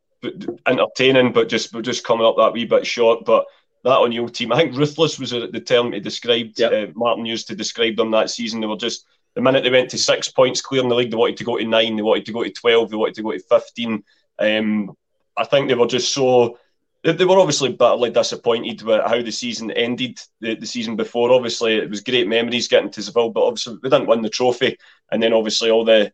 entertaining, 0.67 1.33
but 1.33 1.49
just 1.49 1.75
just 1.83 2.05
coming 2.05 2.27
up 2.27 2.37
that 2.37 2.53
wee 2.53 2.65
bit 2.65 2.87
short. 2.87 3.25
But 3.25 3.47
that 3.85 3.99
O'Neill 3.99 4.29
team. 4.29 4.53
I 4.53 4.57
think 4.57 4.77
ruthless 4.77 5.19
was 5.19 5.31
the 5.31 5.65
term 5.65 5.93
he 5.93 6.01
described. 6.01 6.61
Yep. 6.61 6.73
Uh, 6.73 6.93
Martin 6.95 7.27
used 7.27 7.49
to 7.49 7.57
describe 7.57 7.97
them 7.97 8.13
that 8.13 8.31
season. 8.31 8.61
They 8.61 8.67
were 8.67 8.77
just 8.77 9.07
the 9.35 9.41
minute 9.41 9.65
they 9.65 9.71
went 9.71 9.91
to 9.91 9.99
six 9.99 10.29
points 10.29 10.61
clear 10.61 10.83
in 10.83 10.89
the 10.89 10.95
league, 10.95 11.11
they 11.11 11.17
wanted 11.17 11.39
to 11.39 11.45
go 11.45 11.59
to 11.59 11.65
nine, 11.65 11.97
they 11.97 12.03
wanted 12.03 12.27
to 12.27 12.33
go 12.33 12.45
to 12.45 12.51
twelve, 12.51 12.91
they 12.91 12.97
wanted 12.97 13.15
to 13.17 13.23
go 13.23 13.33
to 13.33 13.41
fifteen. 13.41 14.05
Um, 14.39 14.97
I 15.37 15.45
think 15.45 15.69
they 15.69 15.75
were 15.75 15.87
just 15.87 16.13
so. 16.13 16.59
They, 17.05 17.25
were 17.25 17.41
obviously 17.41 17.71
bitterly 17.71 18.11
disappointed 18.11 18.83
with 18.83 19.05
how 19.05 19.21
the 19.23 19.33
season 19.33 19.73
ended 19.73 20.21
the, 20.41 20.55
the 20.55 20.67
season 20.67 20.95
before. 20.95 21.33
Obviously, 21.33 21.75
it 21.75 21.91
was 21.91 22.01
great 22.01 22.29
memories 22.29 22.69
getting 22.69 22.91
to 22.93 23.03
Seville, 23.03 23.31
but 23.31 23.45
obviously 23.45 23.79
we 23.83 23.91
didn't 23.91 24.07
win 24.07 24.23
the 24.23 24.29
trophy. 24.29 24.77
And 25.11 25.21
then 25.21 25.33
obviously 25.33 25.71
all 25.71 25.85
the 25.85 26.13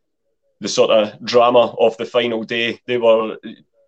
the 0.61 0.69
sort 0.69 0.91
of 0.91 1.25
drama 1.25 1.75
of 1.79 1.97
the 1.99 2.05
final 2.05 2.43
day. 2.43 2.81
They 2.87 2.99
were. 2.99 3.37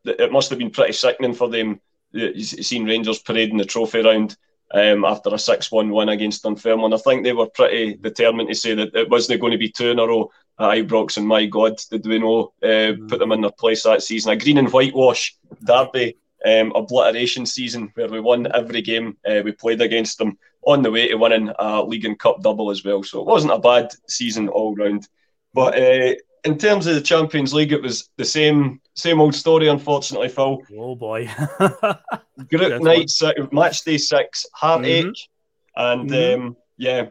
It 0.05 0.32
must 0.32 0.51
have 0.51 0.59
been 0.59 0.70
pretty 0.70 0.92
sickening 0.92 1.34
for 1.34 1.48
them 1.48 1.80
seeing 2.12 2.84
Rangers 2.84 3.18
parading 3.20 3.59
the 3.59 3.64
trophy 3.64 4.01
around 4.01 4.36
um, 4.72 5.05
after 5.05 5.34
a 5.34 5.38
6 5.38 5.72
1 5.72 5.90
win 5.90 6.09
against 6.09 6.42
Dunfermline. 6.42 6.92
I 6.92 6.96
think 6.98 7.24
they 7.24 7.32
were 7.32 7.48
pretty 7.48 7.94
determined 7.94 8.48
to 8.48 8.55
say 8.55 8.74
that 8.74 8.94
it 8.94 9.11
wasn't 9.11 9.40
going 9.40 9.53
to 9.53 9.59
be 9.59 9.70
two 9.70 9.90
in 9.90 9.98
a 9.98 10.07
row 10.07 10.30
at 10.59 10.78
Ibrox, 10.78 11.16
and 11.16 11.26
my 11.26 11.46
God, 11.46 11.80
did 11.90 12.07
we 12.07 12.18
know 12.18 12.53
uh, 12.62 12.66
mm. 12.66 13.09
put 13.09 13.18
them 13.18 13.32
in 13.32 13.40
their 13.40 13.51
place 13.51 13.82
that 13.84 14.03
season. 14.03 14.32
A 14.32 14.36
green 14.36 14.59
and 14.59 14.72
whitewash 14.72 15.36
derby. 15.64 16.16
Um, 16.43 16.72
obliteration 16.74 17.45
season 17.45 17.91
where 17.95 18.09
we 18.09 18.18
won 18.18 18.51
every 18.55 18.80
game 18.80 19.18
uh, 19.28 19.43
we 19.45 19.53
played 19.53 19.82
against 19.82 20.16
them 20.16 20.38
on 20.62 20.80
the 20.80 20.91
way 20.91 21.09
to 21.09 21.16
winning 21.16 21.53
a 21.59 21.82
league 21.82 22.07
and 22.07 22.18
cup 22.18 22.41
double 22.43 22.70
as 22.70 22.82
well. 22.82 23.03
So 23.03 23.20
it 23.20 23.26
wasn't 23.26 23.53
a 23.53 23.59
bad 23.59 23.91
season 24.09 24.49
all 24.49 24.74
round. 24.74 25.07
But 25.53 25.78
uh, 25.78 26.14
in 26.45 26.59
terms 26.59 26.86
of 26.86 26.95
the 26.95 27.01
Champions 27.01 27.53
League, 27.53 27.72
it 27.72 27.82
was 27.82 28.09
the 28.16 28.24
same 28.24 28.80
same 28.95 29.20
old 29.20 29.34
story. 29.34 29.68
Unfortunately, 29.68 30.28
Phil. 30.28 30.62
Oh 30.76 30.95
boy. 30.95 31.28
Group 32.49 32.82
night, 32.82 33.11
six, 33.11 33.41
match 33.53 33.84
day 33.84 33.99
six, 33.99 34.47
heartache, 34.55 35.07
mm-hmm. 35.07 35.82
and 35.82 36.11
mm-hmm. 36.11 36.43
Um, 36.43 36.57
yeah, 36.76 37.11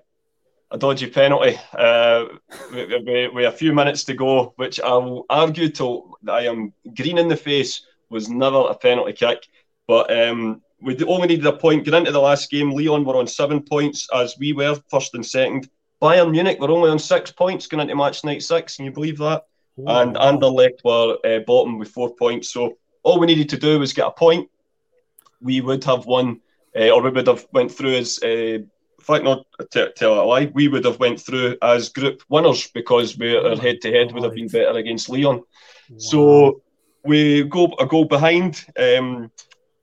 a 0.71 0.77
dodgy 0.77 1.07
penalty 1.07 1.59
uh, 1.73 2.25
with, 2.71 3.34
with, 3.34 3.45
a 3.45 3.51
few 3.51 3.73
minutes 3.73 4.03
to 4.05 4.13
go, 4.13 4.53
which 4.55 4.80
I 4.80 4.93
will 4.93 5.25
argue 5.30 5.69
till 5.69 6.17
I 6.27 6.45
am 6.47 6.73
green 6.95 7.17
in 7.17 7.27
the 7.27 7.36
face 7.36 7.86
was 8.10 8.30
never 8.30 8.68
a 8.70 8.76
penalty 8.76 9.14
kick. 9.14 9.47
But 9.88 10.12
um, 10.16 10.62
we 10.82 11.01
only 11.03 11.28
needed 11.28 11.45
a 11.45 11.53
point. 11.53 11.86
Get 11.86 11.93
into 11.93 12.12
the 12.12 12.22
last 12.22 12.49
game. 12.49 12.72
Lyon 12.72 13.03
were 13.03 13.18
on 13.18 13.28
seven 13.28 13.62
points 13.62 14.07
as 14.14 14.38
we 14.38 14.53
were 14.53 14.80
first 14.89 15.14
and 15.16 15.26
second. 15.26 15.70
Bayern 16.01 16.32
Munich 16.32 16.60
were 16.60 16.72
only 16.72 16.89
on 16.89 16.99
six 16.99 17.32
points 17.32 17.68
going 17.68 17.82
into 17.82 17.95
match 17.95 18.24
night 18.24 18.43
six. 18.43 18.76
Can 18.76 18.86
you 18.86 18.91
believe 18.91 19.18
that? 19.18 19.43
Wow. 19.76 20.01
And 20.01 20.16
Anderlecht 20.16 20.84
were 20.84 21.18
uh, 21.26 21.39
bottom 21.39 21.78
with 21.78 21.89
four 21.89 22.16
points. 22.16 22.51
So 22.51 22.78
all 23.03 23.20
we 23.20 23.28
needed 23.28 23.49
to 23.49 23.57
do 23.57 23.80
was 23.80 23.93
get 23.93 24.07
a 24.07 24.12
point. 24.12 24.49
We 25.41 25.62
would 25.62 25.84
have 25.86 26.05
won, 26.05 26.41
uh, 26.78 26.89
or 26.89 27.01
we 27.01 27.10
would 27.12 27.28
have 27.28 27.45
went 27.51 27.72
through 27.72 27.95
as. 27.95 28.20
Uh, 28.24 28.60
in 28.99 29.05
fact, 29.05 29.24
not 29.24 29.45
to 29.72 29.91
tell 29.93 30.22
a 30.22 30.24
lie, 30.24 30.51
we 30.53 30.68
would 30.68 30.84
have 30.84 30.99
went 30.99 31.22
through 31.22 31.57
as 31.62 31.89
group 31.89 32.22
winners 32.28 32.68
because 32.68 33.18
we, 33.18 33.36
our 33.36 33.55
head 33.55 33.80
to 33.82 33.91
head 33.91 34.12
would 34.12 34.24
have 34.24 34.36
been 34.36 34.49
better 34.49 34.78
against 34.78 35.10
Lyon. 35.10 35.38
Wow. 35.38 35.43
So 35.97 36.62
we 37.04 37.43
go 37.43 37.74
a 37.80 37.86
goal 37.86 38.06
behind. 38.06 38.66
Um, 38.78 39.32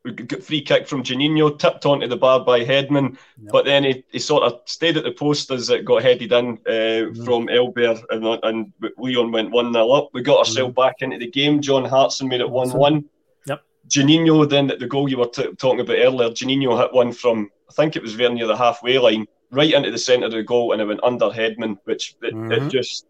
we 0.07 0.13
got 0.13 0.43
free 0.43 0.63
kick 0.63 0.87
from 0.87 1.03
Juninho, 1.03 1.59
tipped 1.59 1.85
onto 1.85 2.07
the 2.07 2.17
bar 2.17 2.45
by 2.45 2.65
Hedman, 2.65 3.19
yep. 3.43 3.53
but 3.53 3.65
then 3.65 3.83
he, 3.83 4.05
he 4.13 4.21
sort 4.21 4.45
of 4.45 4.61
stayed 4.67 4.97
at 4.97 5.03
the 5.03 5.11
post 5.11 5.51
as 5.51 5.69
it 5.69 5.85
got 5.85 6.03
headed 6.03 6.31
in 6.33 6.59
uh, 6.67 7.11
mm. 7.11 7.25
from 7.25 7.49
Elber, 7.49 8.01
and, 8.11 8.25
and 8.45 8.73
Lyon 8.99 9.33
went 9.33 9.51
1 9.51 9.73
0 9.73 9.91
up. 9.91 10.11
We 10.13 10.23
got 10.23 10.39
ourselves 10.39 10.73
mm. 10.73 10.77
back 10.77 10.97
into 11.01 11.19
the 11.19 11.31
game. 11.31 11.61
John 11.61 11.85
Hartson 11.85 12.29
made 12.29 12.41
it 12.41 12.49
1 12.49 12.71
1. 12.71 13.05
Yep. 13.47 13.63
Juninho, 13.89 14.49
then 14.49 14.69
the 14.69 14.87
goal 14.87 15.09
you 15.09 15.19
were 15.19 15.27
t- 15.27 15.53
talking 15.59 15.81
about 15.81 15.99
earlier, 15.99 16.31
Juninho 16.31 16.81
hit 16.81 16.93
one 16.93 17.13
from, 17.13 17.51
I 17.69 17.73
think 17.73 17.97
it 17.97 18.03
was 18.03 18.15
very 18.15 18.33
near 18.33 18.47
the 18.47 18.57
halfway 18.57 18.99
line, 18.99 19.27
right 19.51 19.73
into 19.73 19.91
the 19.91 19.99
centre 19.99 20.27
of 20.27 20.33
the 20.33 20.45
goal, 20.45 20.73
and 20.73 20.81
it 20.81 20.87
went 20.87 21.03
under 21.03 21.27
Hedman, 21.27 21.79
which 21.85 22.15
it, 22.23 22.35
mm-hmm. 22.35 22.53
it 22.53 22.71
just. 22.71 23.07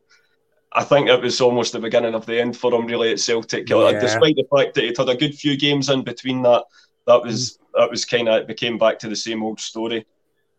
I 0.76 0.84
think 0.84 1.08
it 1.08 1.22
was 1.22 1.40
almost 1.40 1.72
the 1.72 1.78
beginning 1.78 2.14
of 2.14 2.26
the 2.26 2.38
end 2.38 2.54
for 2.54 2.72
him, 2.74 2.86
really, 2.86 3.10
at 3.10 3.18
Celtic. 3.18 3.68
Yeah. 3.68 3.98
Despite 3.98 4.36
the 4.36 4.46
fact 4.54 4.74
that 4.74 4.84
he'd 4.84 4.98
had 4.98 5.08
a 5.08 5.16
good 5.16 5.34
few 5.34 5.56
games 5.56 5.88
in 5.88 6.04
between 6.04 6.42
that, 6.42 6.64
that 7.06 7.22
was 7.22 7.58
that 7.74 7.90
was 7.90 8.04
kind 8.04 8.28
of 8.28 8.42
it 8.42 8.46
became 8.46 8.76
back 8.76 8.98
to 8.98 9.08
the 9.08 9.16
same 9.16 9.42
old 9.42 9.58
story. 9.58 10.04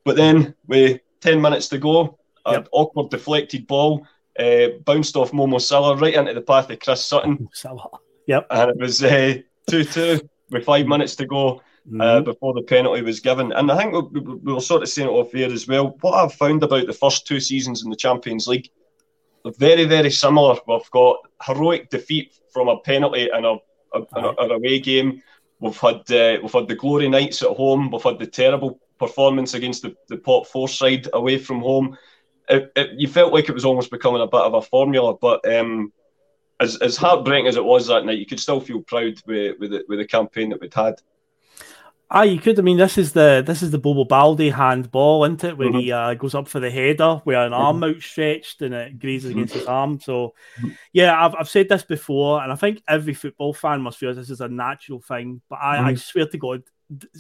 But 0.04 0.16
then 0.16 0.56
with 0.66 1.02
ten 1.22 1.40
minutes 1.40 1.68
to 1.70 1.78
go, 1.78 2.18
yep. 2.48 2.64
an 2.64 2.68
awkward 2.72 3.12
deflected 3.12 3.68
ball 3.68 4.08
uh, 4.40 4.70
bounced 4.84 5.16
off 5.16 5.34
Momo 5.34 5.62
Sylla 5.62 5.96
right 5.96 6.16
into 6.16 6.34
the 6.34 6.42
path 6.42 6.72
of 6.72 6.80
Chris 6.80 7.06
Sutton. 7.06 7.48
Sylla. 7.54 7.88
Yep. 8.26 8.48
And 8.50 8.72
it 8.72 8.78
was 8.78 9.04
uh, 9.04 9.36
two 9.70 9.84
two 9.84 10.28
with 10.50 10.66
five 10.66 10.88
minutes 10.88 11.16
to 11.18 11.28
go. 11.28 11.62
Uh, 11.88 12.20
mm-hmm. 12.20 12.26
before 12.26 12.54
the 12.54 12.62
penalty 12.64 13.02
was 13.02 13.22
given, 13.22 13.54
and 13.54 13.72
I 13.72 13.78
think 13.78 14.12
we, 14.12 14.20
we 14.20 14.52
were 14.52 14.60
sort 14.60 14.84
of 14.84 14.90
saying 14.90 15.08
it 15.08 15.12
off 15.12 15.34
air 15.34 15.50
as 15.50 15.70
well. 15.70 15.96
What 16.02 16.16
I've 16.16 16.34
found 16.34 16.62
about 16.62 16.86
the 16.86 16.92
first 16.92 17.26
two 17.26 17.40
seasons 17.40 17.82
in 17.82 17.90
the 17.90 17.96
Champions 17.96 18.46
League, 18.46 18.70
very, 19.58 19.86
very 19.86 20.12
similar. 20.12 20.58
We've 20.68 20.92
got 20.92 21.18
heroic 21.46 21.90
defeat 21.90 22.34
from 22.52 22.68
a 22.68 22.80
penalty 22.80 23.30
in 23.34 23.46
a, 23.46 23.54
a, 23.94 24.02
a, 24.16 24.36
an 24.40 24.52
away 24.52 24.80
game. 24.80 25.22
We've 25.60 25.78
had 25.78 26.10
uh, 26.12 26.38
we've 26.42 26.52
had 26.52 26.68
the 26.68 26.76
glory 26.76 27.10
nights 27.10 27.42
at 27.42 27.50
home. 27.50 27.90
We've 27.92 28.04
had 28.04 28.20
the 28.20 28.28
terrible 28.28 28.80
performance 29.00 29.54
against 29.54 29.82
the, 29.82 29.96
the 30.08 30.18
pot 30.18 30.48
four 30.48 30.68
side 30.68 31.08
away 31.14 31.38
from 31.38 31.62
home. 31.62 31.98
It, 32.50 32.72
it, 32.76 32.92
you 32.98 33.08
felt 33.08 33.34
like 33.34 33.50
it 33.50 33.54
was 33.54 33.66
almost 33.66 33.92
becoming 33.92 34.22
a 34.22 34.28
bit 34.28 34.42
of 34.42 34.54
a 34.54 34.62
formula, 34.62 35.16
but 35.16 35.48
um, 35.54 35.92
as 36.60 36.78
as 36.78 36.98
heartbreaking 36.98 37.48
as 37.48 37.58
it 37.58 37.64
was 37.64 37.88
that 37.88 38.06
night, 38.06 38.20
you 38.20 38.26
could 38.26 38.40
still 38.40 38.60
feel 38.60 38.82
proud 38.82 39.16
with 39.26 39.60
with 39.60 39.72
the, 39.72 39.84
with 39.88 40.00
the 40.00 40.08
campaign 40.08 40.50
that 40.50 40.62
we'd 40.62 40.74
had. 40.74 40.96
Ah, 42.10 42.24
you 42.24 42.40
could. 42.40 42.58
I 42.58 42.62
mean, 42.62 42.78
this 42.78 42.98
is 42.98 43.12
the 43.12 43.44
this 43.46 43.62
is 43.62 43.72
the 43.72 43.78
Bobo 43.78 44.06
Balde 44.06 44.54
handball, 44.54 45.26
isn't 45.26 45.44
it? 45.44 45.58
Where 45.58 45.68
mm-hmm. 45.68 45.80
he 45.80 45.92
uh, 45.92 46.14
goes 46.14 46.36
up 46.36 46.48
for 46.48 46.62
the 46.62 46.72
header, 46.72 47.22
with 47.26 47.36
an 47.36 47.52
mm-hmm. 47.52 47.62
arm 47.62 47.84
outstretched, 47.84 48.62
and 48.62 48.74
it 48.74 48.98
grazes 48.98 49.32
against 49.32 49.54
his 49.54 49.66
arm. 49.66 50.00
So, 50.00 50.34
mm-hmm. 50.58 50.70
yeah, 50.94 51.26
I've, 51.26 51.36
I've 51.36 51.50
said 51.50 51.68
this 51.68 51.84
before, 51.84 52.42
and 52.42 52.52
I 52.52 52.56
think 52.56 52.82
every 52.88 53.14
football 53.14 53.54
fan 53.54 53.82
must 53.82 53.98
feel 53.98 54.14
this 54.14 54.30
is 54.30 54.40
a 54.40 54.48
natural 54.48 55.02
thing. 55.02 55.42
But 55.50 55.58
I, 55.58 55.78
I 55.78 55.82
mm-hmm. 55.82 55.96
swear 55.98 56.28
to 56.28 56.38
God, 56.38 56.64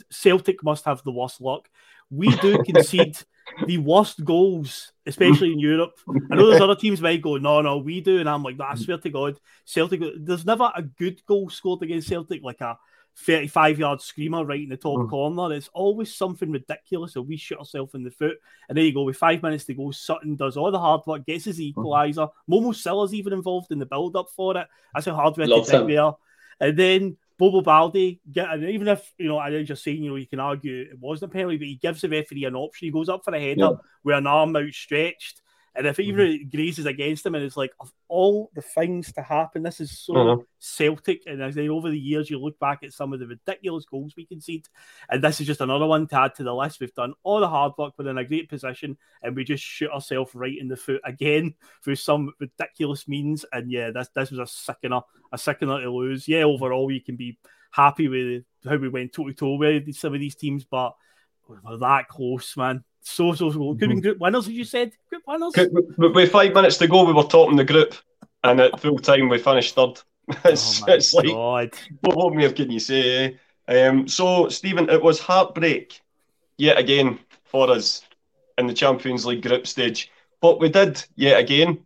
Celtic 0.09 0.63
must 0.63 0.85
have 0.85 1.03
the 1.03 1.11
worst 1.11 1.41
luck. 1.41 1.69
We 2.09 2.33
do 2.37 2.63
concede 2.63 3.17
the 3.65 3.79
worst 3.79 4.23
goals, 4.23 4.93
especially 5.05 5.51
in 5.51 5.59
Europe. 5.59 5.99
I 6.31 6.35
know 6.35 6.47
there's 6.47 6.61
other 6.61 6.75
teams 6.75 7.01
might 7.01 7.21
go, 7.21 7.35
no, 7.35 7.61
no, 7.61 7.79
we 7.79 7.99
do, 7.99 8.19
and 8.21 8.29
I'm 8.29 8.43
like, 8.43 8.57
I 8.61 8.75
swear 8.75 8.97
to 8.99 9.09
God, 9.09 9.37
Celtic. 9.65 10.01
There's 10.17 10.45
never 10.45 10.71
a 10.73 10.81
good 10.81 11.25
goal 11.25 11.49
scored 11.49 11.83
against 11.83 12.07
Celtic 12.07 12.41
like 12.41 12.61
a 12.61 12.77
35 13.19 13.79
yard 13.79 14.01
screamer 14.01 14.45
right 14.45 14.61
in 14.61 14.69
the 14.69 14.77
top 14.77 14.97
mm. 14.97 15.09
corner. 15.09 15.53
It's 15.55 15.69
always 15.73 16.15
something 16.15 16.51
ridiculous. 16.51 17.13
So 17.13 17.21
we 17.21 17.37
shoot 17.37 17.57
ourselves 17.57 17.95
in 17.95 18.03
the 18.03 18.11
foot. 18.11 18.37
And 18.69 18.77
there 18.77 18.85
you 18.85 18.93
go. 18.93 19.03
With 19.03 19.17
five 19.17 19.41
minutes 19.41 19.65
to 19.65 19.73
go, 19.73 19.91
Sutton 19.91 20.35
does 20.35 20.55
all 20.55 20.71
the 20.71 20.79
hard 20.79 21.01
work, 21.07 21.25
gets 21.25 21.45
his 21.45 21.59
equaliser. 21.59 22.29
Mm. 22.29 22.31
Momo 22.49 22.75
Sylla's 22.75 23.13
even 23.13 23.33
involved 23.33 23.71
in 23.71 23.79
the 23.79 23.85
build 23.85 24.15
up 24.15 24.29
for 24.35 24.57
it. 24.57 24.67
That's 24.93 25.07
how 25.07 25.15
hard 25.15 25.35
we 25.37 25.49
had 25.49 25.65
to 25.65 25.85
there. 25.85 26.11
And 26.59 26.77
then 26.77 27.17
Bobo 27.37 27.61
Balde, 27.61 28.19
get, 28.31 28.49
and 28.49 28.63
even 28.63 28.87
if, 28.87 29.13
you 29.17 29.27
know, 29.27 29.37
I 29.37 29.49
was 29.49 29.67
just 29.67 29.83
saying, 29.83 30.03
you 30.03 30.09
know, 30.09 30.15
you 30.15 30.25
can 30.25 30.39
argue 30.39 30.87
it 30.91 30.99
wasn't 30.99 31.31
a 31.31 31.33
penalty, 31.33 31.57
but 31.57 31.67
he 31.67 31.75
gives 31.75 32.01
the 32.01 32.09
referee 32.09 32.45
an 32.45 32.55
option. 32.55 32.87
He 32.87 32.91
goes 32.91 33.09
up 33.09 33.23
for 33.23 33.33
a 33.33 33.39
header 33.39 33.59
yeah. 33.59 33.71
with 34.03 34.15
an 34.15 34.27
arm 34.27 34.55
outstretched. 34.55 35.41
And 35.77 35.85
if 35.85 35.99
even 35.99 36.25
mm-hmm. 36.25 36.49
grazes 36.49 36.87
against 36.87 37.23
him, 37.23 37.35
and 37.35 37.43
it's 37.43 37.55
like 37.55 37.71
of 37.79 37.93
all 38.07 38.49
the 38.55 38.63
things 38.63 39.13
to 39.13 39.21
happen, 39.21 39.61
this 39.61 39.79
is 39.79 39.99
so 39.99 40.13
mm-hmm. 40.13 40.41
Celtic. 40.57 41.21
And 41.27 41.41
as 41.41 41.53
they 41.53 41.69
over 41.69 41.91
the 41.91 41.99
years, 41.99 42.31
you 42.31 42.39
look 42.39 42.57
back 42.57 42.81
at 42.81 42.93
some 42.93 43.13
of 43.13 43.19
the 43.19 43.27
ridiculous 43.27 43.85
goals 43.85 44.15
we 44.17 44.25
concede, 44.25 44.67
and 45.07 45.23
this 45.23 45.39
is 45.39 45.45
just 45.45 45.61
another 45.61 45.85
one 45.85 46.07
to 46.07 46.19
add 46.19 46.33
to 46.35 46.43
the 46.43 46.53
list. 46.53 46.79
We've 46.79 46.93
done 46.95 47.13
all 47.21 47.39
the 47.39 47.47
hard 47.47 47.73
work, 47.77 47.93
we're 47.97 48.09
in 48.09 48.17
a 48.17 48.25
great 48.25 48.49
position, 48.49 48.97
and 49.21 49.35
we 49.35 49.43
just 49.43 49.63
shoot 49.63 49.91
ourselves 49.91 50.33
right 50.33 50.57
in 50.59 50.67
the 50.67 50.75
foot 50.75 51.01
again 51.05 51.53
through 51.83 51.97
some 51.97 52.33
ridiculous 52.39 53.07
means. 53.07 53.45
And 53.51 53.71
yeah, 53.71 53.91
this 53.91 54.09
this 54.15 54.31
was 54.31 54.39
a 54.39 54.47
sickener, 54.47 55.01
a 55.31 55.37
sickener 55.37 55.79
to 55.79 55.91
lose. 55.91 56.27
Yeah, 56.27 56.43
overall, 56.43 56.91
you 56.91 57.01
can 57.01 57.17
be 57.17 57.37
happy 57.69 58.07
with 58.07 58.43
how 58.67 58.77
we 58.77 58.89
went 58.89 59.13
toe 59.13 59.27
to 59.27 59.33
toe 59.33 59.57
with 59.57 59.93
some 59.93 60.15
of 60.15 60.19
these 60.19 60.35
teams, 60.35 60.65
but 60.65 60.95
we're 61.49 61.77
that 61.77 62.07
close, 62.07 62.55
man 62.57 62.83
so 63.07 63.33
so 63.33 63.51
so 63.51 63.75
could 63.75 63.89
mm-hmm. 63.89 63.99
group 63.99 64.19
winners, 64.19 64.47
as 64.47 64.53
you 64.53 64.63
said. 64.63 64.91
Group 65.09 65.23
winners. 65.27 65.53
With 65.97 66.31
five 66.31 66.53
minutes 66.53 66.77
to 66.77 66.87
go, 66.87 67.05
we 67.05 67.13
were 67.13 67.23
topping 67.23 67.55
the 67.55 67.63
group, 67.63 67.95
and 68.43 68.59
at 68.59 68.79
full 68.79 68.99
time 68.99 69.29
we 69.29 69.37
finished 69.37 69.75
third. 69.75 70.01
it's, 70.45 70.83
oh 70.83 70.91
it's 70.91 71.13
like 71.13 71.75
what, 72.01 72.17
what 72.17 72.35
more 72.35 72.49
can 72.49 72.69
you 72.69 72.79
say? 72.79 73.37
Eh? 73.67 73.87
Um, 73.87 74.07
so 74.07 74.49
Stephen, 74.49 74.89
it 74.89 75.01
was 75.01 75.19
heartbreak 75.19 76.01
yet 76.57 76.77
again 76.77 77.19
for 77.45 77.69
us 77.69 78.01
in 78.57 78.67
the 78.67 78.73
Champions 78.73 79.25
League 79.25 79.41
group 79.43 79.67
stage, 79.67 80.11
but 80.41 80.59
we 80.59 80.67
did 80.67 81.03
yet 81.15 81.39
again, 81.39 81.85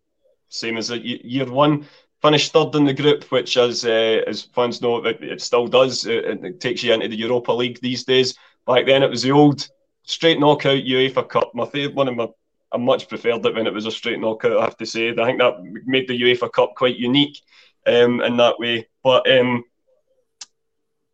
same 0.49 0.78
as 0.78 0.89
year 0.89 1.49
one. 1.49 1.86
Finished 2.22 2.51
third 2.51 2.76
in 2.76 2.86
the 2.86 2.93
group, 2.93 3.24
which, 3.32 3.57
as 3.57 3.84
uh, 3.84 4.22
as 4.28 4.43
fans 4.43 4.82
know, 4.82 5.03
it, 5.05 5.24
it 5.24 5.41
still 5.41 5.68
does. 5.68 6.05
It, 6.05 6.43
it 6.43 6.59
takes 6.59 6.84
you 6.84 6.93
into 6.93 7.07
the 7.07 7.16
Europa 7.16 7.51
League 7.51 7.80
these 7.82 8.03
days. 8.03 8.36
Back 8.68 8.86
then, 8.86 9.03
it 9.03 9.09
was 9.09 9.24
the 9.24 9.32
old 9.32 9.68
straight 10.03 10.39
knockout 10.39 10.84
UEFA 10.84 11.28
Cup. 11.28 11.51
My 11.53 11.66
favorite 11.66 11.95
one 11.95 12.07
of 12.07 12.16
my 12.16 12.28
I 12.72 12.78
much 12.78 13.09
preferred 13.09 13.45
it 13.45 13.53
when 13.53 13.68
it 13.68 13.74
was 13.74 13.86
a 13.86 13.91
straight 13.91 14.20
knockout. 14.20 14.57
I 14.57 14.64
have 14.64 14.78
to 14.78 14.86
say, 14.86 15.09
I 15.09 15.26
think 15.26 15.39
that 15.39 15.62
made 15.86 16.07
the 16.07 16.20
UEFA 16.20 16.51
Cup 16.51 16.74
quite 16.76 16.95
unique 16.95 17.38
um, 17.86 18.22
in 18.22 18.38
that 18.38 18.59
way. 18.59 18.88
But 19.03 19.30
um, 19.30 19.64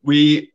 we 0.03 0.51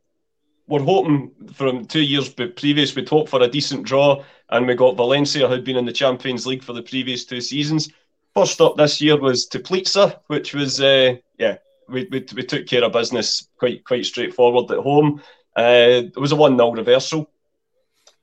we're 0.67 0.81
hoping 0.81 1.31
from 1.53 1.85
two 1.85 2.01
years 2.01 2.29
previous, 2.29 2.95
we'd 2.95 3.09
hope 3.09 3.27
for 3.27 3.41
a 3.41 3.47
decent 3.49 3.83
draw, 3.83 4.23
and 4.49 4.65
we 4.65 4.75
got 4.75 4.95
Valencia, 4.95 5.47
who'd 5.47 5.65
been 5.65 5.75
in 5.75 5.85
the 5.85 5.91
Champions 5.91 6.47
League 6.47 6.63
for 6.63 6.71
the 6.71 6.81
previous 6.81 7.25
two 7.25 7.41
seasons. 7.41 7.89
First 8.33 8.61
up 8.61 8.77
this 8.77 9.01
year 9.01 9.19
was 9.19 9.47
Teplice, 9.47 10.17
which 10.27 10.53
was, 10.53 10.79
uh, 10.79 11.15
yeah, 11.37 11.57
we, 11.89 12.07
we, 12.11 12.25
we, 12.33 12.43
took 12.43 12.65
care 12.65 12.83
of 12.83 12.93
business 12.93 13.49
quite 13.57 13.83
quite 13.83 14.05
straightforward 14.05 14.71
at 14.71 14.79
home. 14.79 15.21
Uh, 15.55 16.03
it 16.05 16.17
was 16.17 16.31
a 16.31 16.35
1 16.35 16.57
0 16.57 16.71
reversal 16.71 17.29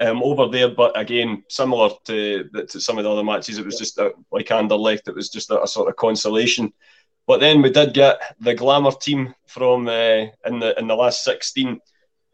um, 0.01 0.23
over 0.23 0.49
there, 0.49 0.71
but 0.71 0.99
again, 0.99 1.45
similar 1.49 1.91
to, 2.05 2.49
to 2.69 2.81
some 2.81 2.99
of 2.99 3.05
the 3.05 3.11
other 3.11 3.23
matches, 3.23 3.59
it 3.59 3.67
was 3.67 3.79
just 3.79 3.99
a, 3.99 4.13
like 4.33 4.47
Anderlecht, 4.47 5.09
it 5.09 5.15
was 5.15 5.29
just 5.29 5.51
a, 5.51 5.63
a, 5.63 5.69
sort 5.69 5.89
of 5.89 5.97
consolation. 5.97 6.73
But 7.27 7.41
then 7.41 7.63
we 7.63 7.71
did 7.71 7.95
get 7.95 8.21
the 8.41 8.55
glamour 8.55 8.93
team 8.93 9.35
from 9.47 9.87
uh, 9.87 10.27
in 10.47 10.59
the 10.59 10.75
in 10.79 10.89
the 10.89 10.97
last 10.97 11.23
16 11.23 11.79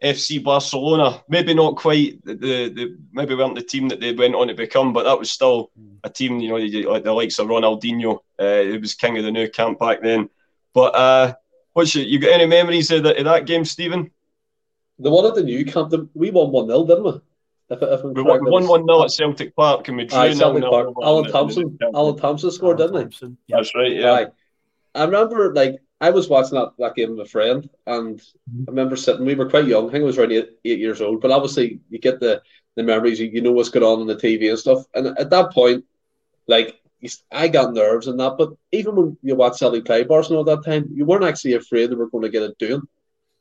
FC 0.03 0.42
Barcelona. 0.42 1.22
Maybe 1.28 1.53
not 1.53 1.76
quite 1.76 2.24
the, 2.24 2.34
the 2.34 2.97
maybe 3.12 3.34
weren't 3.34 3.57
the 3.57 3.62
team 3.62 3.88
that 3.88 4.01
they 4.01 4.14
went 4.14 4.34
on 4.34 4.49
to 4.49 4.55
become, 4.55 4.92
but 4.92 5.03
that 5.03 5.18
was 5.18 5.30
still 5.30 5.70
a 6.05 6.09
team. 6.09 6.38
You 6.38 6.51
know, 6.51 6.90
like 6.90 7.05
the 7.05 7.12
likes 7.12 7.38
of 7.38 7.49
Ronaldinho. 7.49 8.20
Uh, 8.38 8.61
he 8.61 8.78
was 8.78 8.94
king 8.94 9.18
of 9.18 9.24
the 9.24 9.32
Nou 9.32 9.49
Camp 9.49 9.78
back 9.78 10.03
then. 10.03 10.30
But 10.72 10.94
uh, 10.94 11.34
what's 11.72 11.94
your, 11.94 12.05
you 12.05 12.18
got 12.18 12.32
any 12.32 12.47
memories 12.47 12.90
of, 12.90 13.03
the, 13.03 13.18
of 13.18 13.24
that 13.24 13.47
game, 13.47 13.64
Stephen? 13.64 14.11
The 14.99 15.11
one 15.11 15.26
at 15.26 15.34
the 15.34 15.42
Nou 15.42 15.64
Camp, 15.64 15.90
the, 15.90 16.09
we 16.14 16.30
won 16.30 16.51
one 16.51 16.68
0 16.68 16.86
didn't 16.86 17.05
we? 17.05 17.20
If, 17.68 17.82
if 17.82 18.05
we 18.05 18.22
won 18.22 18.66
one 18.66 18.86
0 18.86 19.03
at 19.03 19.11
Celtic 19.11 19.55
Park, 19.55 19.88
and 19.88 19.97
we 19.97 20.05
drew 20.07 20.18
Aye, 20.18 20.34
Celtic 20.34 20.64
Park. 20.64 20.88
Alan 21.03 21.30
Thompson, 21.30 21.78
Alan 21.94 22.16
Thompson 22.16 22.51
scored, 22.51 22.80
Alan 22.80 22.92
didn't 22.92 23.03
Thompson. 23.11 23.38
he? 23.47 23.55
That's 23.55 23.74
right. 23.74 23.92
Yeah. 23.92 24.12
Aye. 24.12 24.26
I 24.94 25.05
remember 25.05 25.53
like 25.55 25.80
I 26.01 26.11
was 26.11 26.28
watching 26.28 26.59
that, 26.59 26.72
that 26.78 26.94
game 26.94 27.11
with 27.11 27.26
a 27.26 27.30
friend, 27.30 27.68
and 27.86 28.18
mm-hmm. 28.18 28.64
I 28.68 28.70
remember 28.70 28.97
sitting. 28.97 29.24
We 29.24 29.34
were 29.34 29.49
quite 29.49 29.66
young. 29.66 29.88
I 29.88 29.92
think 29.92 30.03
I 30.03 30.07
was 30.07 30.18
around 30.18 30.32
eight, 30.32 30.51
eight 30.64 30.78
years 30.78 31.01
old. 31.01 31.20
But 31.20 31.30
obviously, 31.30 31.80
you 31.90 31.99
get 31.99 32.20
the 32.20 32.42
the 32.74 32.82
memories. 32.82 33.20
You, 33.20 33.28
you 33.28 33.40
know 33.40 33.53
what's 33.53 33.70
going 33.70 33.84
on 33.84 34.01
on 34.01 34.07
the 34.07 34.16
TV 34.16 34.49
and 34.49 34.59
stuff. 34.59 34.84
And 34.94 35.18
at 35.18 35.30
that 35.30 35.53
point, 35.53 35.84
like 36.47 36.80
I 37.30 37.49
got 37.49 37.72
nerves 37.72 38.07
and 38.07 38.18
that. 38.20 38.36
But 38.36 38.53
even 38.72 38.97
when 38.97 39.16
you 39.22 39.34
watch 39.34 39.59
Celtic 39.59 39.84
play 39.84 40.05
Barcelona 40.05 40.51
at 40.51 40.62
that 40.62 40.70
time, 40.70 40.90
you 40.92 41.05
weren't 41.05 41.24
actually 41.24 41.55
afraid 41.55 41.90
they 41.90 41.94
were 41.94 42.11
going 42.11 42.22
to 42.22 42.30
get 42.30 42.42
it 42.42 42.59
doing. 42.59 42.82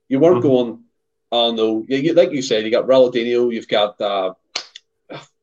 You 0.08 0.20
weren't 0.20 0.40
mm-hmm. 0.40 0.48
going, 0.48 0.84
no. 1.52 1.86
You, 1.88 1.98
you, 1.98 2.14
like 2.14 2.32
you 2.32 2.42
said, 2.42 2.64
you 2.64 2.72
got 2.72 2.88
Ronaldinho. 2.88 3.54
You've 3.54 3.68
got 3.68 4.00
uh, 4.00 4.34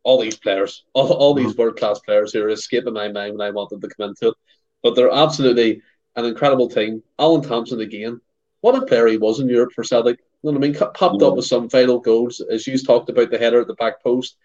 all 0.02 0.20
these 0.20 0.36
players, 0.36 0.84
all, 0.92 1.12
all 1.12 1.34
these 1.34 1.52
mm-hmm. 1.52 1.60
world 1.60 1.76
class 1.76 2.00
players 2.00 2.32
who 2.32 2.42
are 2.42 2.48
escaping 2.50 2.94
my 2.94 3.08
mind 3.08 3.36
when 3.36 3.46
I 3.46 3.50
want 3.50 3.70
them 3.70 3.80
to 3.80 3.88
come 3.88 4.10
into 4.10 4.28
it. 4.28 4.34
But 4.82 4.96
they're 4.96 5.12
absolutely 5.12 5.82
an 6.16 6.24
incredible 6.24 6.68
team. 6.68 7.02
Alan 7.18 7.42
Thompson 7.42 7.80
again. 7.80 8.20
What 8.60 8.80
a 8.80 8.86
player 8.86 9.08
he 9.08 9.18
was 9.18 9.40
in 9.40 9.48
Europe 9.48 9.72
for 9.72 9.82
Celtic. 9.82 10.18
You 10.18 10.50
know 10.50 10.58
what 10.58 10.64
I 10.64 10.68
mean? 10.68 10.92
Popped 10.94 11.22
up 11.22 11.36
with 11.36 11.46
some 11.46 11.68
vital 11.68 11.98
goals. 11.98 12.40
As 12.40 12.66
you 12.66 12.78
talked 12.78 13.10
about 13.10 13.30
the 13.30 13.38
header 13.38 13.60
at 13.60 13.66
the 13.66 13.74
back 13.74 14.02
post, 14.02 14.36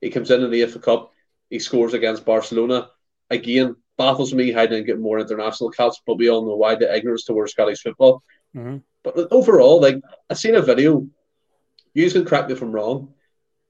he 0.00 0.10
comes 0.10 0.30
in 0.30 0.42
in 0.42 0.50
the 0.50 0.66
FA 0.66 0.78
Cup. 0.78 1.12
He 1.48 1.58
scores 1.58 1.94
against 1.94 2.24
Barcelona. 2.24 2.90
Again, 3.30 3.76
baffles 3.96 4.34
me 4.34 4.52
how 4.52 4.66
didn't 4.66 4.86
get 4.86 5.00
more 5.00 5.18
international 5.18 5.70
caps, 5.70 6.00
but 6.06 6.16
we 6.16 6.28
all 6.28 6.44
know 6.44 6.56
why 6.56 6.74
the 6.74 6.94
ignorance 6.94 7.24
towards 7.24 7.52
Scottish 7.52 7.82
football. 7.82 8.22
Mm-hmm. 8.54 8.78
But 9.02 9.28
overall, 9.30 9.80
like 9.80 10.00
I 10.30 10.34
seen 10.34 10.54
a 10.54 10.62
video. 10.62 11.06
You 11.94 12.10
can 12.10 12.24
correct 12.24 12.48
me 12.48 12.54
if 12.54 12.62
I'm 12.62 12.72
wrong. 12.72 13.12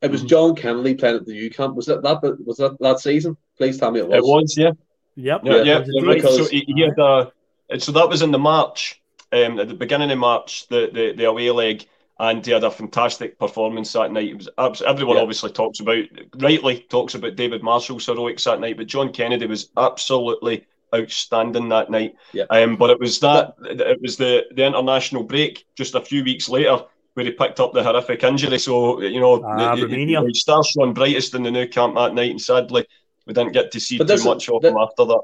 It 0.01 0.11
was 0.11 0.21
mm-hmm. 0.21 0.29
John 0.29 0.55
Kennedy 0.55 0.95
playing 0.95 1.17
at 1.17 1.27
the 1.27 1.33
Nou 1.33 1.51
Camp. 1.51 1.75
Was 1.75 1.87
that 1.87 2.03
that 2.03 2.23
was 2.45 2.59
that 2.59 2.77
that 2.81 3.01
season? 3.01 3.37
Please 3.57 3.79
tell 3.79 3.91
me 3.91 4.01
it 4.01 4.09
was. 4.09 4.19
It 4.19 4.25
was, 4.25 4.57
yeah. 4.57 4.71
Yep. 5.17 5.41
Yeah, 5.45 5.63
yeah. 5.63 5.85
yeah 5.87 6.07
right. 6.07 6.23
So 6.23 6.45
he, 6.45 6.65
he 6.67 6.81
had 6.83 6.99
a 6.99 7.33
so 7.79 7.93
that 7.93 8.09
was 8.09 8.23
in 8.23 8.31
the 8.31 8.39
March, 8.39 9.01
um, 9.33 9.59
at 9.59 9.69
the 9.69 9.75
beginning 9.75 10.11
of 10.11 10.19
March, 10.19 10.69
the, 10.69 10.91
the, 10.93 11.13
the 11.13 11.25
away 11.25 11.51
leg, 11.51 11.87
and 12.19 12.45
he 12.45 12.53
had 12.53 12.65
a 12.65 12.71
fantastic 12.71 13.39
performance 13.39 13.93
that 13.93 14.13
night. 14.13 14.29
It 14.29 14.49
was 14.59 14.83
everyone 14.83 15.17
yeah. 15.17 15.23
obviously 15.23 15.51
talks 15.51 15.81
about, 15.81 16.05
rightly 16.37 16.81
talks 16.89 17.15
about 17.15 17.37
David 17.37 17.63
Marshall's 17.63 18.07
heroics 18.07 18.45
that 18.45 18.61
night, 18.61 18.77
but 18.77 18.87
John 18.87 19.13
Kennedy 19.13 19.47
was 19.47 19.71
absolutely 19.77 20.67
outstanding 20.95 21.69
that 21.71 21.91
night. 21.91 22.15
Yeah. 22.33 22.45
Um, 22.51 22.77
but 22.77 22.91
it 22.91 23.01
was 23.01 23.21
that 23.21 23.55
it 23.63 24.01
was 24.01 24.17
the 24.17 24.45
the 24.55 24.67
international 24.67 25.25
break 25.25 25.65
just 25.77 25.95
a 25.95 26.01
few 26.01 26.25
weeks 26.25 26.49
later 26.49 26.85
where 27.15 27.27
he 27.27 27.33
picked 27.33 27.61
up 27.61 27.75
the 27.75 27.83
horrific 27.83 28.23
injury. 28.25 28.59
So 28.59 29.01
you 29.01 29.21
know, 29.21 29.43
ah, 29.45 29.75
the, 29.77 29.83
Romania. 29.83 30.23
the 30.23 30.35
stars 30.35 30.69
shone 30.69 30.95
brightest 30.95 31.35
in 31.35 31.43
the 31.43 31.51
Nou 31.51 31.67
Camp 31.69 31.95
that 31.97 32.15
night, 32.15 32.31
and 32.31 32.41
sadly 32.41 32.87
we 33.27 33.35
didn't 33.35 33.53
get 33.53 33.71
to 33.73 33.81
see 33.81 33.99
too 33.99 34.25
much 34.25 34.49
of 34.49 34.65
him 34.65 34.77
after 34.77 35.05
that 35.05 35.23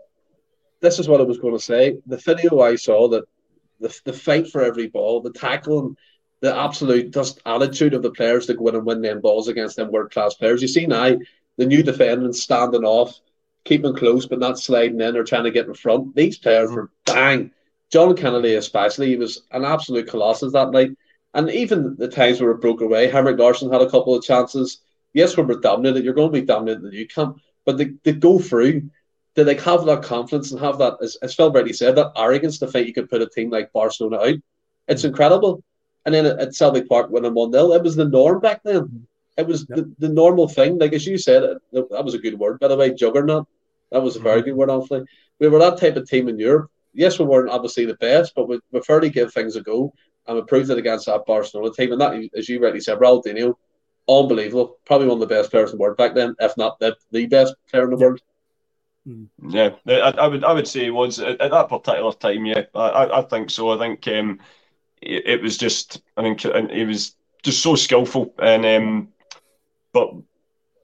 this 0.80 0.98
is 0.98 1.08
what 1.08 1.20
I 1.20 1.24
was 1.24 1.38
going 1.38 1.54
to 1.56 1.62
say. 1.62 1.98
The 2.06 2.16
video 2.16 2.60
I 2.60 2.76
saw 2.76 3.08
that 3.08 3.24
the, 3.80 4.00
the 4.04 4.12
fight 4.12 4.48
for 4.48 4.62
every 4.62 4.88
ball, 4.88 5.20
the 5.20 5.32
tackling, 5.32 5.96
the 6.40 6.56
absolute 6.56 7.12
just 7.12 7.40
attitude 7.46 7.94
of 7.94 8.02
the 8.02 8.12
players 8.12 8.46
to 8.46 8.54
go 8.54 8.68
in 8.68 8.76
and 8.76 8.86
win 8.86 9.02
them 9.02 9.20
balls 9.20 9.48
against 9.48 9.76
them 9.76 9.90
world 9.90 10.12
class 10.12 10.34
players. 10.34 10.62
You 10.62 10.68
see 10.68 10.86
now 10.86 11.18
the 11.56 11.66
new 11.66 11.82
defendants 11.82 12.42
standing 12.42 12.84
off, 12.84 13.18
keeping 13.64 13.94
close 13.94 14.26
but 14.26 14.38
not 14.38 14.58
sliding 14.58 15.00
in 15.00 15.16
or 15.16 15.24
trying 15.24 15.44
to 15.44 15.50
get 15.50 15.66
in 15.66 15.74
front. 15.74 16.14
These 16.14 16.38
players 16.38 16.70
were 16.70 16.90
bang. 17.04 17.50
John 17.90 18.16
Kennedy 18.16 18.54
especially, 18.54 19.08
he 19.08 19.16
was 19.16 19.42
an 19.50 19.64
absolute 19.64 20.08
colossus 20.08 20.52
that 20.52 20.70
night. 20.70 20.90
And 21.34 21.50
even 21.50 21.96
the 21.96 22.08
times 22.08 22.40
where 22.40 22.50
it 22.50 22.60
broke 22.60 22.80
away, 22.80 23.08
Henrik 23.08 23.38
Larsson 23.38 23.72
had 23.72 23.82
a 23.82 23.90
couple 23.90 24.14
of 24.14 24.24
chances. 24.24 24.80
Yes, 25.12 25.36
we 25.36 25.42
were 25.42 25.60
dominated. 25.60 26.04
You're 26.04 26.14
going 26.14 26.32
to 26.32 26.40
be 26.40 26.46
dominated 26.46 26.84
in 26.84 26.90
the 26.90 26.96
Nou 26.96 27.06
Camp, 27.06 27.40
but 27.64 27.78
they, 27.78 27.92
they 28.04 28.12
go 28.12 28.38
through 28.38 28.90
They 29.34 29.44
like 29.44 29.60
have 29.60 29.84
that 29.84 30.02
confidence 30.02 30.52
and 30.52 30.60
have 30.60 30.78
that, 30.78 30.94
as, 31.02 31.16
as 31.16 31.34
Phil 31.34 31.46
already 31.46 31.72
said, 31.72 31.96
that 31.96 32.12
arrogance 32.16 32.58
to 32.58 32.66
think 32.66 32.86
you 32.86 32.94
could 32.94 33.10
put 33.10 33.22
a 33.22 33.28
team 33.28 33.50
like 33.50 33.72
Barcelona 33.72 34.18
out. 34.18 34.36
It's 34.88 35.02
mm. 35.02 35.08
incredible. 35.08 35.62
And 36.04 36.14
then 36.14 36.26
at, 36.26 36.38
at 36.38 36.54
Celtic 36.54 36.88
Park 36.88 37.10
winning 37.10 37.34
1 37.34 37.52
0, 37.52 37.72
it 37.72 37.82
was 37.82 37.96
the 37.96 38.04
norm 38.04 38.40
back 38.40 38.62
then. 38.64 39.06
It 39.38 39.46
was 39.46 39.64
yep. 39.68 39.78
the, 39.78 39.94
the 40.00 40.12
normal 40.12 40.48
thing. 40.48 40.78
Like 40.78 40.92
as 40.92 41.06
you 41.06 41.16
said, 41.16 41.42
that 41.72 42.04
was 42.04 42.14
a 42.14 42.18
good 42.18 42.38
word, 42.38 42.58
by 42.58 42.68
the 42.68 42.76
way, 42.76 42.92
juggernaut. 42.92 43.46
That 43.92 44.02
was 44.02 44.16
a 44.16 44.20
very 44.20 44.40
mm-hmm. 44.40 44.50
good 44.50 44.56
word, 44.56 44.70
honestly. 44.70 45.02
We 45.38 45.48
were 45.48 45.60
that 45.60 45.78
type 45.78 45.96
of 45.96 46.08
team 46.08 46.28
in 46.28 46.38
Europe. 46.38 46.70
Yes, 46.92 47.18
we 47.18 47.24
weren't 47.24 47.50
obviously 47.50 47.86
the 47.86 47.94
best, 47.94 48.32
but 48.34 48.48
we, 48.48 48.58
we 48.72 48.80
fairly 48.80 49.10
give 49.10 49.32
things 49.32 49.54
a 49.54 49.62
go. 49.62 49.94
And 50.26 50.36
we 50.36 50.42
proved 50.42 50.70
it 50.70 50.78
against 50.78 51.06
that 51.06 51.24
Barcelona 51.24 51.72
team. 51.72 51.92
And 51.92 52.00
that, 52.00 52.28
as 52.36 52.48
you 52.48 52.60
rightly 52.60 52.80
said, 52.80 52.98
Ronaldinho, 52.98 53.54
unbelievable. 54.08 54.78
Probably 54.84 55.06
one 55.06 55.22
of 55.22 55.28
the 55.28 55.34
best 55.34 55.50
players 55.50 55.70
in 55.70 55.78
the 55.78 55.82
world 55.82 55.96
back 55.96 56.14
then, 56.14 56.34
if 56.40 56.56
not 56.56 56.78
the, 56.80 56.96
the 57.12 57.26
best 57.26 57.54
player 57.70 57.84
in 57.84 57.90
the 57.90 57.96
world. 57.96 58.20
Hmm. 59.06 59.24
Yeah, 59.48 59.70
I, 59.86 60.10
I, 60.10 60.26
would 60.26 60.44
I 60.44 60.52
would 60.52 60.66
say 60.66 60.86
it 60.86 60.90
was 60.90 61.20
at, 61.20 61.40
at 61.40 61.52
that 61.52 61.68
particular 61.68 62.12
time. 62.12 62.44
Yeah, 62.44 62.64
I, 62.74 63.20
I 63.20 63.22
think 63.22 63.50
so. 63.50 63.70
I 63.70 63.78
think 63.78 64.06
um, 64.08 64.40
it, 65.00 65.26
it, 65.26 65.42
was 65.42 65.56
just 65.56 66.02
I 66.16 66.22
think 66.22 66.44
it 66.44 66.86
was 66.86 67.14
just 67.42 67.62
so 67.62 67.76
skillful 67.76 68.34
and 68.38 68.66
um, 68.66 69.08
but 69.92 70.12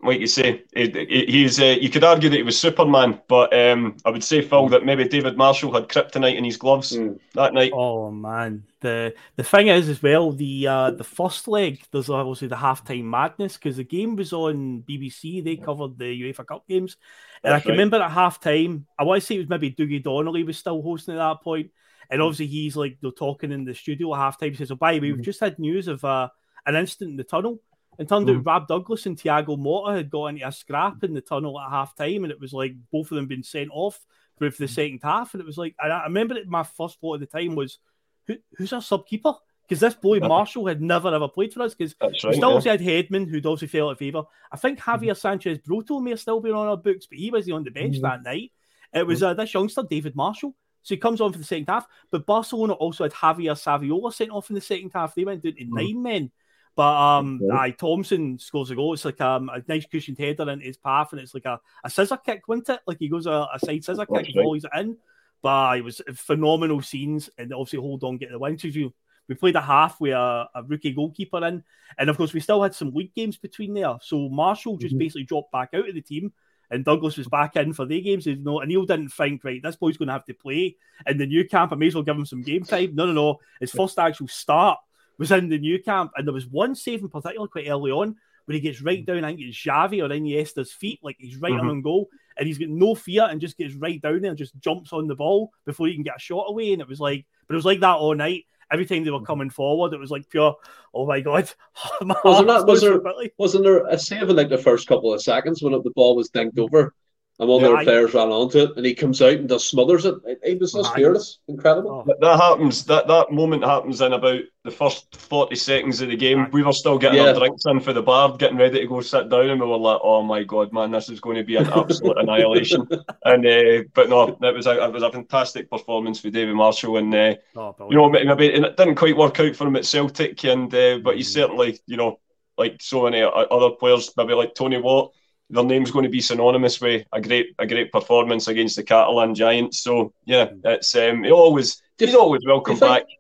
like 0.05 0.21
you 0.21 0.27
say, 0.27 0.63
he's 0.75 1.59
uh, 1.59 1.77
you 1.81 1.89
could 1.89 2.05
argue 2.05 2.29
that 2.29 2.37
he 2.37 2.43
was 2.43 2.61
Superman, 2.61 3.21
but 3.27 3.57
um, 3.59 3.97
I 4.05 4.11
would 4.11 4.23
say 4.23 4.43
Phil 4.43 4.69
that 4.69 4.85
maybe 4.85 5.09
David 5.09 5.39
Marshall 5.39 5.73
had 5.73 5.89
kryptonite 5.89 6.37
in 6.37 6.45
his 6.45 6.59
gloves 6.59 6.93
mm. 6.93 7.19
that 7.33 7.55
night. 7.55 7.73
Oh 7.75 8.11
man, 8.11 8.65
the 8.81 9.15
the 9.37 9.43
thing 9.43 9.69
is 9.69 9.89
as 9.89 10.03
well 10.03 10.33
the 10.33 10.67
uh, 10.67 10.91
the 10.91 11.05
first 11.05 11.49
leg 11.49 11.83
there's 11.91 12.11
obviously 12.11 12.49
the 12.49 12.57
halftime 12.57 13.05
madness 13.05 13.55
because 13.55 13.79
the 13.79 13.85
game 13.85 14.15
was 14.15 14.35
on 14.35 14.85
BBC. 14.87 15.43
They 15.43 15.57
covered 15.57 15.99
the 15.99 16.23
UEFA 16.23 16.47
Cup 16.47 16.69
games, 16.69 16.99
and 17.43 17.53
That's 17.53 17.63
I 17.63 17.63
can 17.63 17.71
right. 17.71 17.79
remember 17.79 18.03
at 18.03 18.11
halftime. 18.11 18.85
I 18.99 19.05
want 19.05 19.23
to 19.23 19.27
say 19.27 19.37
it 19.37 19.39
was 19.39 19.49
maybe 19.49 19.73
Dougie 19.73 20.05
Donnelly 20.05 20.45
was 20.45 20.59
still 20.59 20.83
hosting 20.83 21.15
at 21.15 21.19
that 21.19 21.43
point, 21.43 21.71
and 22.11 22.21
hmm. 22.21 22.27
obviously 22.27 22.49
he's 22.49 22.77
like 22.77 22.99
they're 23.01 23.11
talking 23.11 23.53
in 23.53 23.65
the 23.65 23.75
studio 23.75 24.15
at 24.15 24.21
halftime. 24.21 24.51
He 24.51 24.57
says, 24.57 24.71
"Oh, 24.71 24.77
by 24.77 24.93
the 24.93 25.01
way, 25.01 25.13
we've 25.13 25.17
hmm. 25.17 25.23
just 25.23 25.41
had 25.41 25.59
news 25.59 25.89
of 25.89 26.05
uh, 26.05 26.29
an 26.67 26.77
incident 26.77 27.13
in 27.13 27.17
the 27.17 27.25
tunnel." 27.25 27.63
And 27.99 28.09
turned 28.09 28.29
mm. 28.29 28.39
out 28.39 28.47
Rob 28.47 28.69
Douglas 28.69 29.07
and 29.07 29.17
Thiago 29.17 29.59
Motta 29.59 29.97
had 29.97 30.11
got 30.11 30.27
into 30.27 30.47
a 30.47 30.53
scrap 30.53 31.05
in 31.05 31.15
the 31.15 31.21
tunnel 31.21 31.61
at 31.61 31.71
half 31.71 31.95
time, 31.95 32.25
and 32.25 32.33
it 32.33 32.41
was 32.41 32.53
like 32.53 32.75
both 32.91 33.11
of 33.11 33.17
them 33.17 33.27
being 33.27 33.43
sent 33.43 33.71
off 33.73 34.01
for 34.39 34.51
the 34.51 34.69
second 34.69 35.01
half. 35.03 35.35
And 35.35 35.41
it 35.41 35.47
was 35.47 35.59
like, 35.59 35.75
I 35.79 36.05
remember 36.05 36.35
that 36.35 36.49
my 36.49 36.65
first 36.65 37.01
thought 37.01 37.15
at 37.15 37.21
the 37.21 37.39
time 37.39 37.55
was, 37.55 37.79
Who, 38.27 38.37
who's 38.57 38.73
our 38.73 38.83
sub 38.83 39.07
keeper? 39.07 39.35
Because 39.67 39.81
this 39.81 39.95
boy 39.95 40.19
Marshall 40.19 40.67
had 40.67 40.83
never 40.83 41.15
ever 41.15 41.29
played 41.29 41.55
for 41.55 41.63
us. 41.63 41.75
Because 41.75 41.95
right, 42.01 42.13
we 42.13 42.35
still 42.35 42.61
yeah. 42.61 42.73
had 42.73 42.81
Hedman, 42.81 43.29
who'd 43.29 43.47
also 43.47 43.67
fell 43.67 43.89
out 43.89 43.93
of 43.93 43.99
favour. 43.99 44.25
I 44.53 44.57
think 44.57 44.79
Javier 44.79 45.13
mm. 45.13 45.17
Sanchez 45.17 45.59
Broto 45.59 46.03
may 46.03 46.11
have 46.11 46.21
still 46.21 46.41
been 46.41 46.53
on 46.53 46.67
our 46.67 46.77
books, 46.77 47.07
but 47.07 47.19
he 47.19 47.31
was 47.31 47.51
on 47.51 47.65
the 47.65 47.71
bench 47.71 47.97
mm. 47.97 48.03
that 48.03 48.23
night. 48.23 48.53
It 48.93 49.07
was 49.07 49.23
uh, 49.23 49.35
this 49.35 49.55
youngster, 49.55 49.83
David 49.89 50.15
Marshall. 50.15 50.55
So 50.83 50.95
he 50.95 50.99
comes 50.99 51.21
on 51.23 51.33
for 51.33 51.39
the 51.39 51.45
second 51.45 51.69
half. 51.69 51.87
But 52.11 52.27
Barcelona 52.27 52.75
also 52.75 53.05
had 53.05 53.13
Javier 53.13 53.53
Saviola 53.53 54.13
sent 54.13 54.31
off 54.31 54.51
in 54.51 54.55
the 54.55 54.61
second 54.61 54.91
half. 54.95 55.15
They 55.15 55.25
went 55.25 55.43
down 55.43 55.55
to 55.55 55.65
nine 55.67 56.03
men. 56.03 56.31
But 56.77 56.97
um, 56.97 57.41
okay. 57.43 57.57
aye, 57.57 57.71
Thompson 57.71 58.39
scores 58.39 58.71
a 58.71 58.75
goal. 58.75 58.95
It's 58.95 59.05
like 59.05 59.21
um, 59.21 59.49
a 59.49 59.63
nice 59.69 59.87
cushioned 59.87 60.19
header 60.19 60.51
into 60.51 60.67
his 60.67 60.77
path, 60.77 61.13
and 61.13 61.21
it's 61.21 61.35
like 61.35 61.45
a, 61.45 61.61
a 61.85 61.91
scissor 61.91 62.17
kick, 62.17 62.49
wasn't 62.49 62.71
it? 62.71 62.81
Like 62.87 62.99
he 62.99 63.09
goes 63.09 63.27
a, 63.27 63.47
a 63.53 63.59
side 63.65 63.85
scissor 63.85 64.07
kick, 64.07 64.27
and 64.27 64.35
volleys 64.35 64.65
it 64.65 64.71
in. 64.79 64.97
But 65.41 65.79
it 65.79 65.85
was 65.85 66.03
phenomenal 66.15 66.83
scenes, 66.83 67.31
and 67.39 67.53
obviously 67.53 67.79
hold 67.79 68.03
on, 68.03 68.17
get 68.17 68.31
the 68.31 68.39
win. 68.39 68.59
So 68.59 68.69
you, 68.69 68.93
we 69.29 69.37
played 69.37 69.57
a 69.57 69.61
half 69.61 70.01
with 70.01 70.15
a, 70.15 70.49
a, 70.55 70.63
rookie 70.65 70.93
goalkeeper 70.93 71.45
in, 71.45 71.63
and 71.97 72.11
of 72.11 72.17
course 72.17 72.33
we 72.33 72.41
still 72.41 72.63
had 72.63 72.75
some 72.75 72.93
league 72.93 73.15
games 73.15 73.37
between 73.37 73.75
there. 73.75 73.97
So 74.01 74.29
Marshall 74.29 74.77
just 74.77 74.95
mm-hmm. 74.95 74.99
basically 74.99 75.25
dropped 75.25 75.53
back 75.53 75.71
out 75.75 75.89
of 75.89 75.95
the 75.95 76.01
team, 76.01 76.33
and 76.71 76.85
Douglas 76.85 77.17
was 77.17 77.29
back 77.29 77.55
in 77.55 77.73
for 77.73 77.87
their 77.87 78.01
games. 78.01 78.27
You 78.27 78.35
know, 78.35 78.61
and 78.61 78.73
O'Neill 78.73 78.87
didn't 78.87 79.11
think, 79.11 79.45
right, 79.45 79.63
this 79.63 79.77
boy's 79.77 79.97
going 79.97 80.09
to 80.09 80.15
have 80.15 80.25
to 80.25 80.35
play 80.35 80.77
in 81.07 81.19
the 81.19 81.27
Nou 81.27 81.45
Camp. 81.45 81.73
I 81.73 81.77
may 81.77 81.87
as 81.87 81.95
well 81.95 82.03
give 82.03 82.17
him 82.17 82.27
some 82.27 82.43
game 82.43 82.65
time. 82.65 82.97
No, 82.97 83.07
no, 83.07 83.13
no. 83.13 83.39
His 83.61 83.71
first 83.71 83.97
actual 83.99 84.27
start 84.27 84.81
was 85.19 85.31
in 85.33 85.49
the 85.49 85.59
Nou 85.59 85.79
Camp, 85.79 86.13
and 86.17 86.27
there 86.27 86.35
was 86.35 86.47
one 86.47 86.75
save 86.75 87.03
in 87.03 87.09
particular 87.09 87.47
quite 87.49 87.69
early 87.69 87.91
on 87.91 88.17
where 88.47 88.55
he 88.55 88.61
gets 88.61 88.83
right 88.83 89.03
Mm. 89.03 89.07
down, 89.07 89.25
I 89.25 89.29
think 89.29 89.41
it's 89.41 89.57
Xavi 89.65 90.03
or 90.05 90.09
Iniesta's 90.13 90.73
feet, 90.73 90.99
like 91.03 91.17
he's 91.19 91.37
right 91.39 91.53
Mhm. 91.53 91.71
on 91.71 91.83
goal, 91.83 92.09
and 92.37 92.47
he's 92.47 92.59
got 92.59 92.69
no 92.69 92.95
fear 92.95 93.27
and 93.31 93.41
just 93.41 93.57
gets 93.57 93.75
right 93.75 94.01
down 94.03 94.21
there 94.21 94.31
and 94.31 94.39
just 94.39 94.59
jumps 94.61 94.93
on 94.93 95.07
the 95.07 95.15
ball 95.15 95.51
before 95.65 95.87
he 95.87 95.95
can 95.95 96.03
get 96.03 96.17
a 96.17 96.21
shot 96.21 96.47
away. 96.49 96.73
And 96.73 96.83
it 96.83 96.89
was 96.89 97.01
like, 97.01 97.25
but 97.49 97.55
it 97.55 97.57
was 97.57 97.65
like 97.65 97.81
that 97.81 97.97
all 97.97 98.15
night. 98.15 98.45
Every 98.71 98.87
time 98.87 99.05
they 99.05 99.11
were 99.11 99.21
coming 99.23 99.51
forward, 99.51 99.93
it 99.93 100.01
was 100.01 100.11
like 100.11 100.29
pure, 100.29 100.57
oh 100.93 101.07
my 101.07 101.21
god. 101.21 101.51
My 102.03 102.15
Was 102.23 102.23
there 102.25 102.33
heart 102.35 102.47
not- 102.47 102.67
was 102.67 102.81
there- 102.83 103.31
Wasn't 103.39 103.65
there 103.65 103.87
a 103.87 103.99
save 103.99 104.29
in 104.29 104.37
like 104.37 104.49
the 104.49 104.59
first 104.59 104.89
couple 104.89 105.13
of 105.13 105.23
seconds 105.23 105.63
when 105.63 105.73
the 105.73 105.91
ball 105.95 106.17
was 106.17 106.31
dinked 106.31 106.59
over 106.59 106.95
and 107.41 107.49
one 107.49 107.63
of 107.65 107.69
their 107.69 107.77
I- 107.79 107.85
players 107.85 108.15
ran 108.15 108.29
onto 108.29 108.59
it 108.59 108.77
and 108.77 108.87
he 108.87 108.95
comes 108.95 109.21
out 109.21 109.33
and 109.35 109.49
just 109.49 109.69
smothers 109.69 110.05
it? 110.05 110.15
It, 110.25 110.39
it 110.45 110.61
was 110.61 110.73
just 110.73 110.91
Aye. 110.93 110.95
fearless, 110.95 111.39
incredible. 111.49 111.91
Oh, 111.91 112.05
That, 112.07 112.21
that 112.21 112.41
happens. 112.41 112.85
That 112.85 113.09
that 113.09 113.33
moment 113.33 113.65
happens 113.65 114.01
in 114.01 114.13
about 114.13 114.41
the 114.63 114.71
first 114.71 115.17
forty 115.17 115.57
seconds 115.57 116.01
of 116.01 116.09
the 116.09 116.17
game. 116.17 116.49
We 116.53 116.63
were 116.63 116.73
still 116.73 116.97
getting 116.99 117.21
Yeah. 117.21 117.29
our 117.33 117.35
drinks 117.39 117.67
in 117.67 117.81
for 117.81 117.93
the 117.93 118.03
bar, 118.03 118.37
getting 118.37 118.57
ready 118.57 118.81
to 118.81 118.87
go 118.87 119.01
sit 119.01 119.29
down, 119.29 119.51
and 119.51 119.61
we 119.61 119.67
were 119.67 119.77
like, 119.77 120.01
"Oh 120.03 120.23
my 120.23 120.45
god, 120.45 120.73
man, 120.73 120.91
this 120.93 121.09
is 121.11 121.21
going 121.21 121.37
to 121.37 121.45
be 121.45 121.57
an 121.57 121.67
absolute 121.73 122.19
annihilation." 122.19 122.87
And 123.25 123.47
uh, 123.47 123.85
but 123.95 124.09
no, 124.09 124.29
it 124.41 124.55
was 124.55 124.67
a 124.67 124.85
it 124.85 124.93
was 124.93 125.03
a 125.03 125.11
fantastic 125.13 125.69
performance 125.71 126.21
for 126.21 126.31
David 126.31 126.55
Marshall, 126.55 126.99
and 126.99 127.15
uh, 127.15 127.35
oh, 127.57 127.75
you 127.91 127.97
know 127.97 128.09
maybe 128.11 128.27
maybe- 128.27 128.55
and 128.55 128.65
it 128.65 128.77
didn't 128.77 128.95
quite 128.97 129.17
work 129.17 129.41
out 129.41 129.57
for 129.57 129.67
him 129.67 129.77
at 129.77 129.85
Celtic, 129.87 130.45
and 130.45 130.73
uh, 130.75 130.99
but 130.99 131.17
he 131.17 131.23
Mm. 131.23 131.27
certainly 131.27 131.79
you 131.87 131.97
know 131.97 132.21
like 132.57 132.77
so 132.81 133.03
many 133.03 133.21
other 133.23 133.71
players, 133.71 134.13
maybe 134.17 134.35
like 134.35 134.55
Tony 134.55 134.81
Watt. 134.81 135.13
Their 135.55 135.65
name's 135.65 135.91
going 135.93 136.03
to 136.03 136.09
be 136.11 136.21
synonymous 136.21 136.81
with 136.81 137.07
a 137.13 137.21
great 137.21 137.55
a 137.59 137.67
great 137.67 137.93
performance 137.93 138.49
against 138.49 138.75
the 138.77 138.83
Catalan 138.83 139.35
Giants. 139.35 139.79
So 139.81 140.13
yeah, 140.27 140.51
it's 140.65 140.95
um, 140.97 141.23
he 141.25 141.31
always 141.31 141.81
Do 141.97 142.07
he's 142.07 142.15
always 142.17 142.43
welcome 142.47 142.75
do 142.75 142.81
back. 142.81 143.07
think- 143.07 143.19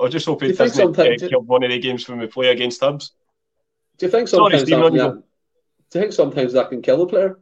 I 0.00 0.08
just 0.08 0.26
hope 0.26 0.42
he 0.42 0.48
do 0.48 0.54
doesn't 0.54 0.98
uh, 0.98 1.28
kill 1.28 1.42
one 1.42 1.62
of 1.64 1.70
the 1.70 1.78
games 1.78 2.08
when 2.08 2.18
we 2.18 2.26
play 2.26 2.48
against 2.50 2.80
Hibs. 2.80 3.10
Do 3.98 4.06
you 4.06 4.10
think 4.12 4.28
Sorry, 4.28 4.52
sometimes 4.58 4.62
Stephen, 4.62 4.80
that, 4.80 4.86
on 4.86 4.94
you 4.94 5.00
yeah, 5.02 5.08
go. 5.08 5.14
do 5.90 5.98
you 5.98 6.00
think 6.00 6.12
sometimes 6.12 6.52
that 6.54 6.70
can 6.70 6.82
kill 6.82 7.02
a 7.02 7.06
player? 7.06 7.38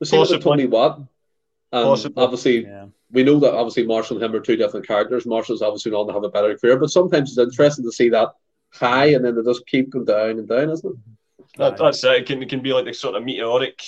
We 0.00 0.06
see 0.06 0.16
it 0.16 0.20
with 0.20 0.28
Possibly. 0.30 0.44
Tony 0.50 0.66
Watt. 0.66 0.98
And 0.98 1.84
Possibly. 1.84 2.22
obviously 2.22 2.62
yeah. 2.64 2.86
we 3.10 3.22
know 3.24 3.38
that 3.40 3.52
obviously 3.54 3.86
Marshall 3.86 4.16
and 4.16 4.24
him 4.24 4.34
are 4.34 4.40
two 4.40 4.56
different 4.56 4.86
characters. 4.86 5.26
Marshall's 5.26 5.62
obviously 5.62 5.90
going 5.90 6.06
to 6.08 6.14
have 6.14 6.24
a 6.24 6.30
better 6.30 6.56
career, 6.56 6.78
but 6.78 6.90
sometimes 6.90 7.30
it's 7.30 7.38
interesting 7.38 7.84
to 7.84 7.92
see 7.92 8.08
that 8.10 8.28
high 8.72 9.06
and 9.14 9.24
then 9.24 9.34
they 9.36 9.42
just 9.42 9.66
keep 9.66 9.90
going 9.90 10.04
down 10.04 10.38
and 10.38 10.48
down, 10.48 10.70
isn't 10.70 10.90
it? 10.90 10.98
That, 11.56 11.76
that's 11.76 12.02
it. 12.04 12.12
It 12.12 12.26
can, 12.26 12.42
it 12.42 12.48
can 12.48 12.60
be 12.60 12.72
like 12.72 12.84
the 12.84 12.92
sort 12.92 13.14
of 13.16 13.24
meteoric 13.24 13.82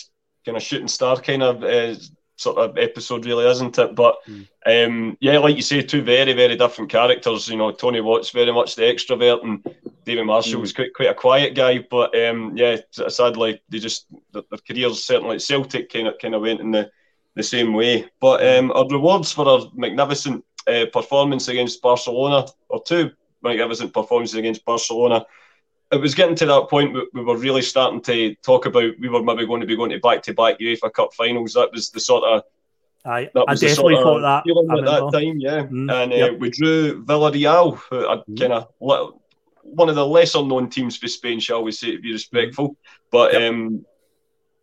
kind 0.44 0.56
of 0.56 0.62
shooting 0.62 0.88
star 0.88 1.16
kind 1.20 1.42
of 1.42 1.64
uh, 1.64 1.94
sort 2.36 2.58
of 2.58 2.78
episode, 2.78 3.26
really, 3.26 3.48
isn't 3.48 3.78
it? 3.78 3.94
But 3.94 4.16
Mm. 4.28 4.46
um, 4.66 5.16
yeah, 5.20 5.38
like 5.38 5.56
you 5.56 5.62
say, 5.62 5.82
two 5.82 6.02
very, 6.02 6.32
very 6.32 6.56
different 6.56 6.90
characters. 6.90 7.48
You 7.48 7.56
know, 7.56 7.72
Tony 7.72 8.00
Watt's 8.00 8.30
very 8.30 8.52
much 8.52 8.76
the 8.76 8.82
extrovert, 8.82 9.42
and 9.42 9.64
David 10.04 10.24
Marshall 10.26 10.58
Mm. 10.58 10.62
was 10.62 10.72
quite 10.72 10.94
quite 10.94 11.10
a 11.10 11.14
quiet 11.14 11.54
guy. 11.54 11.78
But 11.90 12.14
um, 12.16 12.56
yeah, 12.56 12.76
sadly, 12.90 13.60
they 13.68 13.78
just 13.78 14.06
their, 14.32 14.42
their 14.50 14.60
careers 14.66 15.04
certainly 15.04 15.36
at 15.36 15.42
Celtic 15.42 15.90
kind 15.92 16.08
of 16.08 16.18
kind 16.18 16.34
of 16.34 16.42
went 16.42 16.60
in 16.60 16.70
the, 16.70 16.90
the 17.34 17.42
same 17.42 17.72
way. 17.74 18.06
But 18.20 18.46
um, 18.46 18.70
our 18.72 18.86
rewards 18.88 19.32
for 19.32 19.48
our 19.48 19.60
magnificent 19.74 20.44
uh, 20.66 20.86
performance 20.92 21.48
against 21.48 21.82
Barcelona, 21.82 22.46
or 22.68 22.82
two 22.82 23.10
magnificent 23.42 23.92
performances 23.92 24.36
against 24.36 24.64
Barcelona 24.64 25.24
it 25.92 26.00
was 26.00 26.14
getting 26.14 26.34
to 26.36 26.46
that 26.46 26.68
point 26.68 26.92
we, 26.92 27.06
we 27.14 27.22
were 27.22 27.36
really 27.36 27.62
starting 27.62 28.00
to 28.02 28.34
talk 28.36 28.66
about 28.66 28.92
we 28.98 29.08
were 29.08 29.22
maybe 29.22 29.46
going 29.46 29.60
to 29.60 29.66
be 29.66 29.76
going 29.76 29.90
to 29.90 30.00
back 30.00 30.22
to 30.22 30.34
back 30.34 30.58
UEFA 30.58 30.92
Cup 30.92 31.14
finals. 31.14 31.52
That 31.54 31.72
was 31.72 31.90
the 31.90 32.00
sort 32.00 32.24
of 32.24 32.42
I, 33.04 33.30
I 33.46 33.54
definitely 33.54 33.94
sort 33.94 34.22
thought 34.22 34.44
that. 34.44 34.78
at 34.78 34.84
that 34.84 35.12
time, 35.12 35.38
yeah. 35.38 35.62
Mm, 35.62 35.92
and 36.02 36.12
uh, 36.12 36.16
yep. 36.16 36.38
we 36.40 36.50
drew 36.50 37.04
Villarreal, 37.04 37.78
who 37.88 38.04
are 38.04 38.24
Mm. 38.28 38.40
kind 38.40 38.52
of 38.52 38.66
one 39.62 39.88
of 39.88 39.94
the 39.94 40.06
lesser 40.06 40.42
known 40.42 40.68
teams 40.70 40.96
for 40.96 41.06
Spain, 41.06 41.38
shall 41.38 41.62
we 41.62 41.70
say, 41.72 41.92
to 41.92 42.00
be 42.00 42.12
respectful. 42.12 42.76
But 43.12 43.32
Yep. 43.32 43.42
um, 43.42 43.86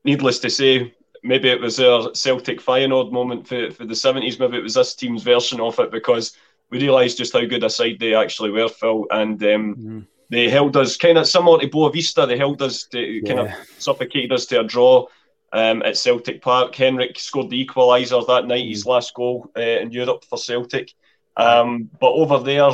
needless 0.03 0.39
to 0.39 0.49
say, 0.49 0.93
maybe 1.23 1.49
it 1.49 1.61
was 1.61 1.79
our 1.79 2.13
Celtic 2.13 2.59
Feyenoord 2.59 3.11
moment 3.13 3.47
for, 3.47 3.71
for 3.71 3.85
the 3.85 3.93
70s. 3.93 4.39
Maybe 4.39 4.57
it 4.57 4.63
was 4.63 4.73
this 4.73 4.95
team's 4.95 5.23
version 5.23 5.61
of 5.61 5.79
it 5.79 5.91
because 5.91 6.35
we 6.69 6.79
realised 6.79 7.17
just 7.17 7.33
how 7.33 7.45
good 7.45 7.63
a 7.63 7.69
side 7.69 7.97
they 7.99 8.13
actually 8.13 8.51
were, 8.51 8.67
Phil. 8.69 9.05
And 9.09 9.41
um, 9.43 9.75
Mm. 9.75 10.07
They 10.33 10.49
held 10.49 10.75
us 10.75 10.97
kind 10.97 11.17
of 11.17 11.27
similar 11.27 11.59
to 11.59 11.67
Boavista. 11.67 12.27
They 12.27 12.37
held 12.37 12.61
us 12.61 12.85
to 12.87 13.21
kind 13.21 13.39
of 13.39 13.49
suffocated 13.77 14.31
us 14.31 14.47
to 14.47 14.61
a 14.61 14.63
draw 14.63 15.05
um, 15.51 15.83
at 15.83 15.95
Celtic 15.95 16.41
Park. 16.41 16.73
Henrik 16.73 17.19
scored 17.19 17.51
the 17.51 17.63
equaliser 17.63 18.25
that 18.25 18.47
night, 18.47 18.67
his 18.67 18.85
last 18.85 19.13
goal 19.13 19.51
uh, 19.55 19.61
in 19.61 19.91
Europe 19.91 20.25
for 20.25 20.37
Celtic. 20.37 20.91
Um, 21.37 21.89
but 21.99 22.11
over 22.11 22.39
there, 22.39 22.71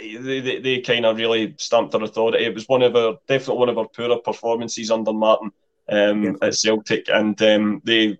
they, 0.00 0.40
they, 0.40 0.60
they 0.60 0.80
kind 0.80 1.06
of 1.06 1.16
really 1.16 1.54
stamped 1.58 1.92
their 1.92 2.02
authority. 2.02 2.44
It 2.44 2.54
was 2.54 2.68
one 2.68 2.82
of 2.82 2.96
our 2.96 3.18
definitely 3.28 3.60
one 3.60 3.68
of 3.68 3.78
our 3.78 3.88
poorer 3.88 4.18
performances 4.18 4.90
under 4.90 5.12
Martin 5.12 5.52
um, 5.88 6.38
at 6.42 6.56
Celtic, 6.56 7.08
and 7.08 7.40
um, 7.42 7.82
they, 7.84 8.18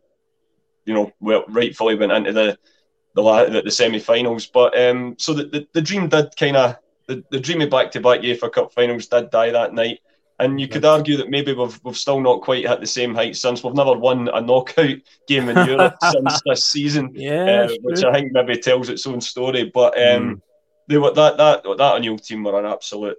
you 0.84 0.94
know, 0.94 1.12
well, 1.20 1.44
rightfully 1.48 1.96
went 1.96 2.12
into 2.12 2.32
the 2.32 2.58
the, 3.14 3.22
the, 3.50 3.62
the 3.62 3.70
semi-finals. 3.70 4.46
But 4.46 4.78
um, 4.78 5.16
so 5.18 5.34
the, 5.34 5.44
the, 5.44 5.66
the 5.72 5.82
dream 5.82 6.08
did 6.08 6.36
kind 6.36 6.56
of 6.56 6.76
the, 7.06 7.24
the 7.30 7.40
dream 7.40 7.60
of 7.62 7.70
back-to-back 7.70 8.20
UEFA 8.20 8.52
Cup 8.52 8.72
finals 8.72 9.06
did 9.06 9.30
die 9.30 9.50
that 9.50 9.74
night. 9.74 10.00
And 10.38 10.60
you 10.60 10.68
could 10.68 10.84
argue 10.84 11.16
that 11.16 11.30
maybe 11.30 11.54
we've 11.54 11.80
we've 11.82 11.96
still 11.96 12.20
not 12.20 12.42
quite 12.42 12.68
hit 12.68 12.80
the 12.80 12.86
same 12.86 13.14
height 13.14 13.36
since 13.36 13.64
we've 13.64 13.72
never 13.72 13.94
won 13.94 14.28
a 14.28 14.40
knockout 14.40 14.98
game 15.26 15.48
in 15.48 15.66
Europe 15.66 15.94
since 16.12 16.42
this 16.44 16.64
season, 16.66 17.10
Yeah, 17.14 17.68
uh, 17.70 17.74
which. 17.80 18.04
I 18.04 18.12
think 18.12 18.32
maybe 18.32 18.58
tells 18.58 18.90
its 18.90 19.06
own 19.06 19.22
story. 19.22 19.70
But 19.72 19.94
um, 19.98 20.42
they 20.88 20.98
were 20.98 21.12
that 21.14 21.38
that 21.38 21.62
that 21.62 21.94
O'Neill 21.94 22.18
team 22.18 22.44
were 22.44 22.58
an 22.58 22.66
absolute, 22.66 23.16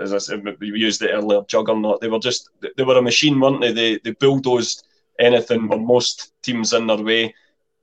as 0.00 0.12
I 0.12 0.18
said, 0.18 0.44
we 0.58 0.68
used 0.76 1.02
it 1.02 1.12
earlier, 1.12 1.42
juggernaut. 1.46 2.00
They 2.00 2.08
were 2.08 2.18
just 2.18 2.50
they 2.76 2.82
were 2.82 2.98
a 2.98 3.02
machine, 3.02 3.38
weren't 3.38 3.60
they? 3.60 3.72
They 3.72 3.98
they 4.02 4.10
bulldozed 4.10 4.88
anything 5.20 5.68
or 5.70 5.78
most 5.78 6.32
teams 6.42 6.72
in 6.72 6.88
their 6.88 6.96
way. 6.96 7.32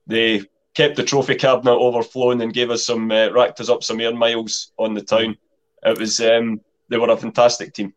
They 0.07 0.43
kept 0.73 0.95
the 0.95 1.03
trophy 1.03 1.35
cabinet 1.35 1.71
overflowing 1.71 2.41
and 2.41 2.53
gave 2.53 2.69
us 2.69 2.85
some 2.85 3.09
uh, 3.11 3.29
racked 3.31 3.61
us 3.61 3.69
up 3.69 3.83
some 3.83 4.01
air 4.01 4.13
miles 4.13 4.71
on 4.77 4.93
the 4.93 5.01
town. 5.01 5.37
It 5.85 5.99
was 5.99 6.19
um, 6.19 6.61
they 6.89 6.97
were 6.97 7.09
a 7.09 7.17
fantastic 7.17 7.73
team. 7.73 7.93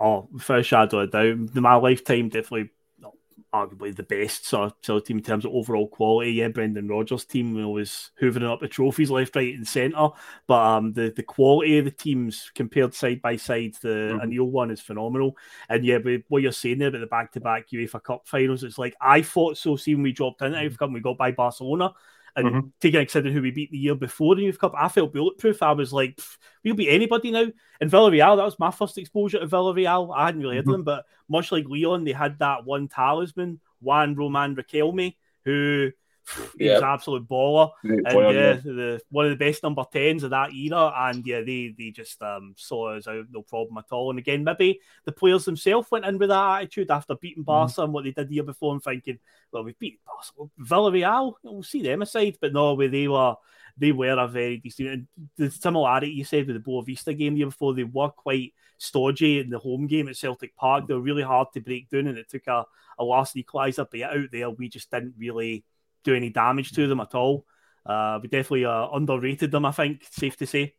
Oh, 0.00 0.28
for 0.38 0.56
a 0.58 0.62
shadow 0.62 1.00
of 1.00 1.08
a 1.08 1.34
doubt, 1.34 1.54
my 1.56 1.74
lifetime 1.74 2.28
definitely 2.28 2.70
not 3.00 3.14
arguably 3.52 3.94
the 3.94 4.04
best 4.04 4.46
sort 4.46 4.66
of, 4.66 4.74
sort 4.82 5.02
of 5.02 5.08
team 5.08 5.18
in 5.18 5.24
terms 5.24 5.44
of 5.44 5.52
overall 5.52 5.88
quality. 5.88 6.32
Yeah, 6.32 6.48
Brendan 6.48 6.86
Rodgers' 6.86 7.24
team 7.24 7.54
was 7.72 8.12
hoovering 8.20 8.48
up 8.48 8.60
the 8.60 8.68
trophies 8.68 9.10
left, 9.10 9.34
right, 9.34 9.54
and 9.54 9.66
centre. 9.66 10.10
But 10.46 10.64
um, 10.76 10.92
the 10.92 11.12
the 11.14 11.24
quality 11.24 11.78
of 11.78 11.86
the 11.86 11.90
teams 11.90 12.52
compared 12.54 12.94
side 12.94 13.20
by 13.20 13.34
side, 13.36 13.74
the 13.82 13.88
Mhm. 13.88 14.22
O'Neill 14.22 14.44
one 14.44 14.70
is 14.70 14.80
phenomenal. 14.80 15.36
And 15.68 15.84
yeah, 15.84 15.98
but 15.98 16.22
what 16.28 16.42
you're 16.42 16.52
saying 16.52 16.78
there 16.78 16.88
about 16.88 17.00
the 17.00 17.06
back 17.08 17.32
to 17.32 17.40
back 17.40 17.70
UEFA 17.70 18.00
Cup 18.00 18.28
finals, 18.28 18.62
it's 18.62 18.78
like 18.78 18.94
I 19.00 19.22
thought 19.22 19.56
so. 19.58 19.74
Seeing 19.74 20.02
we 20.02 20.12
dropped 20.12 20.42
into 20.42 20.58
UEFA 20.58 20.78
Cup, 20.78 20.86
and 20.88 20.94
we 20.94 21.00
got 21.00 21.18
by 21.18 21.32
Barcelona. 21.32 21.92
And 22.36 22.46
Mhm. 22.46 22.72
taking 22.80 23.00
considering 23.00 23.34
who 23.34 23.42
we 23.42 23.50
beat 23.50 23.70
the 23.70 23.78
year 23.78 23.94
before 23.94 24.34
the 24.34 24.42
Youth 24.42 24.58
Cup, 24.58 24.74
I 24.76 24.88
felt 24.88 25.12
bulletproof. 25.12 25.62
I 25.62 25.72
was 25.72 25.92
like, 25.92 26.20
we'll 26.64 26.74
beat 26.74 26.90
anybody 26.90 27.30
now. 27.30 27.46
And 27.80 27.90
Villarreal, 27.90 28.36
that 28.36 28.44
was 28.44 28.58
my 28.58 28.70
first 28.70 28.98
exposure 28.98 29.40
to 29.40 29.46
Villarreal. 29.46 30.14
I 30.16 30.26
hadn't 30.26 30.42
really 30.42 30.56
heard 30.56 30.66
of 30.66 30.72
them, 30.72 30.84
but 30.84 31.04
much 31.28 31.50
like 31.52 31.66
Lyon, 31.68 32.04
they 32.04 32.12
had 32.12 32.38
that 32.38 32.64
one 32.64 32.88
talisman, 32.88 33.60
Juan 33.80 34.14
Roman 34.14 34.54
Riquelme, 34.56 35.16
who 35.44 35.90
pff, 36.28 36.50
he 36.58 36.64
was 36.64 36.72
Yeah. 36.72 36.78
an 36.78 36.84
absolute 36.84 37.28
baller. 37.28 37.70
And 37.82 38.04
player, 38.06 38.32
yeah, 38.32 38.54
the 38.54 39.00
one 39.10 39.24
of 39.24 39.30
the 39.30 39.44
best 39.44 39.62
number 39.62 39.84
tens 39.92 40.22
of 40.22 40.30
that 40.30 40.52
era, 40.52 40.92
and 40.96 41.26
yeah, 41.26 41.40
they 41.40 41.74
they 41.76 41.90
just 41.90 42.20
um, 42.22 42.54
saw 42.56 42.96
us 42.96 43.08
out 43.08 43.26
no 43.30 43.42
problem 43.42 43.78
at 43.78 43.90
all. 43.90 44.10
And 44.10 44.18
again, 44.18 44.44
maybe 44.44 44.80
the 45.04 45.12
players 45.12 45.44
themselves 45.44 45.90
went 45.90 46.04
in 46.04 46.18
with 46.18 46.28
that 46.28 46.58
attitude 46.58 46.90
after 46.90 47.16
beating 47.16 47.42
Barca 47.42 47.82
and 47.82 47.92
what 47.92 48.04
they 48.04 48.12
did 48.12 48.28
the 48.28 48.34
year 48.34 48.44
before, 48.44 48.72
and 48.72 48.82
thinking, 48.82 49.18
well, 49.52 49.64
we've 49.64 49.78
beat 49.78 50.00
Barca, 50.04 50.50
Villarreal, 50.60 51.34
we'll 51.42 51.62
see 51.62 51.82
them 51.82 52.02
aside. 52.02 52.36
But 52.40 52.52
no, 52.52 52.74
where 52.74 52.88
they 52.88 53.08
were, 53.08 53.36
they 53.76 53.92
were 53.92 54.18
a 54.18 54.28
very 54.28 54.58
decent. 54.58 54.88
And 54.88 55.06
the 55.36 55.50
similarity 55.50 56.10
you 56.10 56.24
said 56.24 56.46
with 56.46 56.62
the 56.62 56.70
Boavista 56.70 57.16
game 57.16 57.34
the 57.34 57.38
year 57.38 57.46
before, 57.46 57.74
they 57.74 57.84
were 57.84 58.10
quite 58.10 58.52
stodgy 58.76 59.40
in 59.40 59.50
the 59.50 59.58
home 59.58 59.86
game 59.86 60.08
at 60.08 60.16
Celtic 60.16 60.54
Park. 60.56 60.86
They 60.86 60.94
were 60.94 61.00
really 61.00 61.22
hard 61.22 61.48
to 61.54 61.60
break 61.60 61.88
down, 61.88 62.06
and 62.06 62.18
it 62.18 62.28
took 62.28 62.46
a, 62.46 62.64
a 62.98 63.04
last 63.04 63.34
equaliser. 63.36 63.86
But 63.90 64.02
out 64.02 64.30
there, 64.30 64.50
we 64.50 64.68
just 64.68 64.90
didn't 64.90 65.14
really 65.18 65.64
do 66.04 66.14
any 66.14 66.30
damage 66.30 66.72
to 66.72 66.86
them 66.86 67.00
at 67.00 67.14
all. 67.14 67.46
Uh, 67.84 68.18
we 68.22 68.28
definitely 68.28 68.64
uh, 68.64 68.88
underrated 68.92 69.50
them, 69.50 69.64
I 69.64 69.72
think, 69.72 70.02
safe 70.10 70.36
to 70.38 70.46
say. 70.46 70.74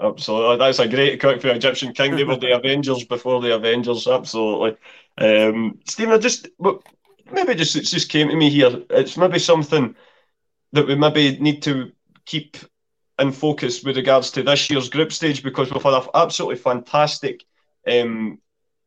Absolutely, 0.00 0.56
that's 0.56 0.78
a 0.78 0.88
great 0.88 1.14
account 1.14 1.42
for 1.42 1.48
Egyptian 1.48 1.92
King. 1.92 2.16
They 2.16 2.24
were 2.24 2.36
the 2.36 2.52
Avengers 2.56 3.04
before 3.04 3.42
the 3.42 3.54
Avengers. 3.54 4.06
Absolutely, 4.08 4.76
um, 5.18 5.78
Stephen. 5.86 6.14
I 6.14 6.18
just 6.18 6.48
maybe 7.30 7.54
just 7.54 7.76
it 7.76 7.82
just 7.82 8.08
came 8.08 8.28
to 8.28 8.36
me 8.36 8.48
here. 8.48 8.82
It's 8.90 9.18
maybe 9.18 9.38
something 9.38 9.94
that 10.72 10.86
we 10.86 10.94
maybe 10.94 11.38
need 11.38 11.62
to 11.62 11.92
keep 12.24 12.56
in 13.18 13.32
focus 13.32 13.82
with 13.82 13.96
regards 13.96 14.30
to 14.30 14.42
this 14.42 14.70
year's 14.70 14.88
group 14.88 15.12
stage 15.12 15.42
because 15.42 15.70
we've 15.70 15.82
had 15.82 15.94
an 15.94 16.08
absolutely 16.14 16.56
fantastic, 16.56 17.44
um, 17.86 18.38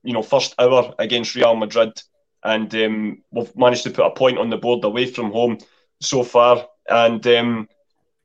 you 0.03 0.13
know, 0.13 0.21
first 0.21 0.55
hour 0.57 0.95
against 0.97 1.35
Real 1.35 1.55
Madrid, 1.55 2.01
and 2.43 2.73
um, 2.75 3.23
we've 3.31 3.55
managed 3.55 3.83
to 3.83 3.91
put 3.91 4.05
a 4.05 4.11
point 4.11 4.37
on 4.37 4.49
the 4.49 4.57
board 4.57 4.83
away 4.83 5.05
from 5.05 5.31
home 5.31 5.57
so 5.99 6.23
far. 6.23 6.67
And 6.89 7.25
um, 7.27 7.69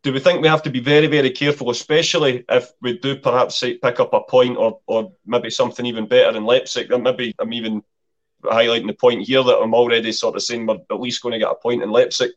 do 0.03 0.13
we 0.13 0.21
think 0.21 0.41
we 0.41 0.49
have 0.49 0.63
to 0.63 0.71
be 0.71 0.81
very, 0.81 1.07
very 1.07 1.31
careful, 1.31 1.71
especially 1.71 2.45
if 2.49 2.71
we 2.81 2.99
do 2.99 3.17
perhaps 3.17 3.61
pick 3.61 4.01
up 4.01 4.13
a 4.15 4.21
point 4.23 4.57
or, 4.57 4.81
or 4.87 5.13
maybe 5.27 5.51
something 5.51 5.85
even 5.85 6.07
better 6.07 6.37
in 6.37 6.45
Leipzig? 6.45 6.91
Maybe 6.91 7.35
I'm 7.39 7.53
even 7.53 7.83
highlighting 8.45 8.87
the 8.87 8.95
point 8.95 9.27
here 9.27 9.43
that 9.43 9.59
I'm 9.59 9.75
already 9.75 10.13
sort 10.13 10.37
of 10.37 10.43
saying 10.43 10.67
we're 10.67 10.79
at 10.91 11.01
least 11.01 11.23
going 11.23 11.33
to 11.33 11.39
get 11.39 11.51
a 11.51 11.57
point 11.57 11.83
in 11.83 11.91
Leipzig. 11.91 12.31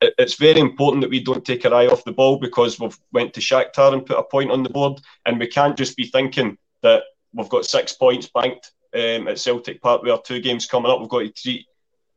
It's 0.00 0.34
very 0.34 0.60
important 0.60 1.00
that 1.02 1.10
we 1.10 1.24
don't 1.24 1.44
take 1.44 1.66
our 1.66 1.74
eye 1.74 1.88
off 1.88 2.04
the 2.04 2.12
ball 2.12 2.38
because 2.38 2.78
we've 2.78 2.96
went 3.12 3.34
to 3.34 3.40
Shakhtar 3.40 3.92
and 3.92 4.06
put 4.06 4.18
a 4.18 4.22
point 4.22 4.52
on 4.52 4.62
the 4.62 4.70
board, 4.70 5.00
and 5.26 5.40
we 5.40 5.48
can't 5.48 5.76
just 5.76 5.96
be 5.96 6.06
thinking 6.06 6.56
that 6.82 7.02
we've 7.32 7.48
got 7.48 7.64
six 7.64 7.92
points 7.92 8.30
banked 8.32 8.70
um, 8.94 9.28
at 9.28 9.38
Celtic 9.38 9.80
Park. 9.80 10.02
We 10.02 10.10
have 10.10 10.22
two 10.22 10.40
games 10.40 10.66
coming 10.66 10.90
up. 10.90 11.00
We've 11.00 11.08
got 11.08 11.20
to 11.20 11.30
treat. 11.30 11.66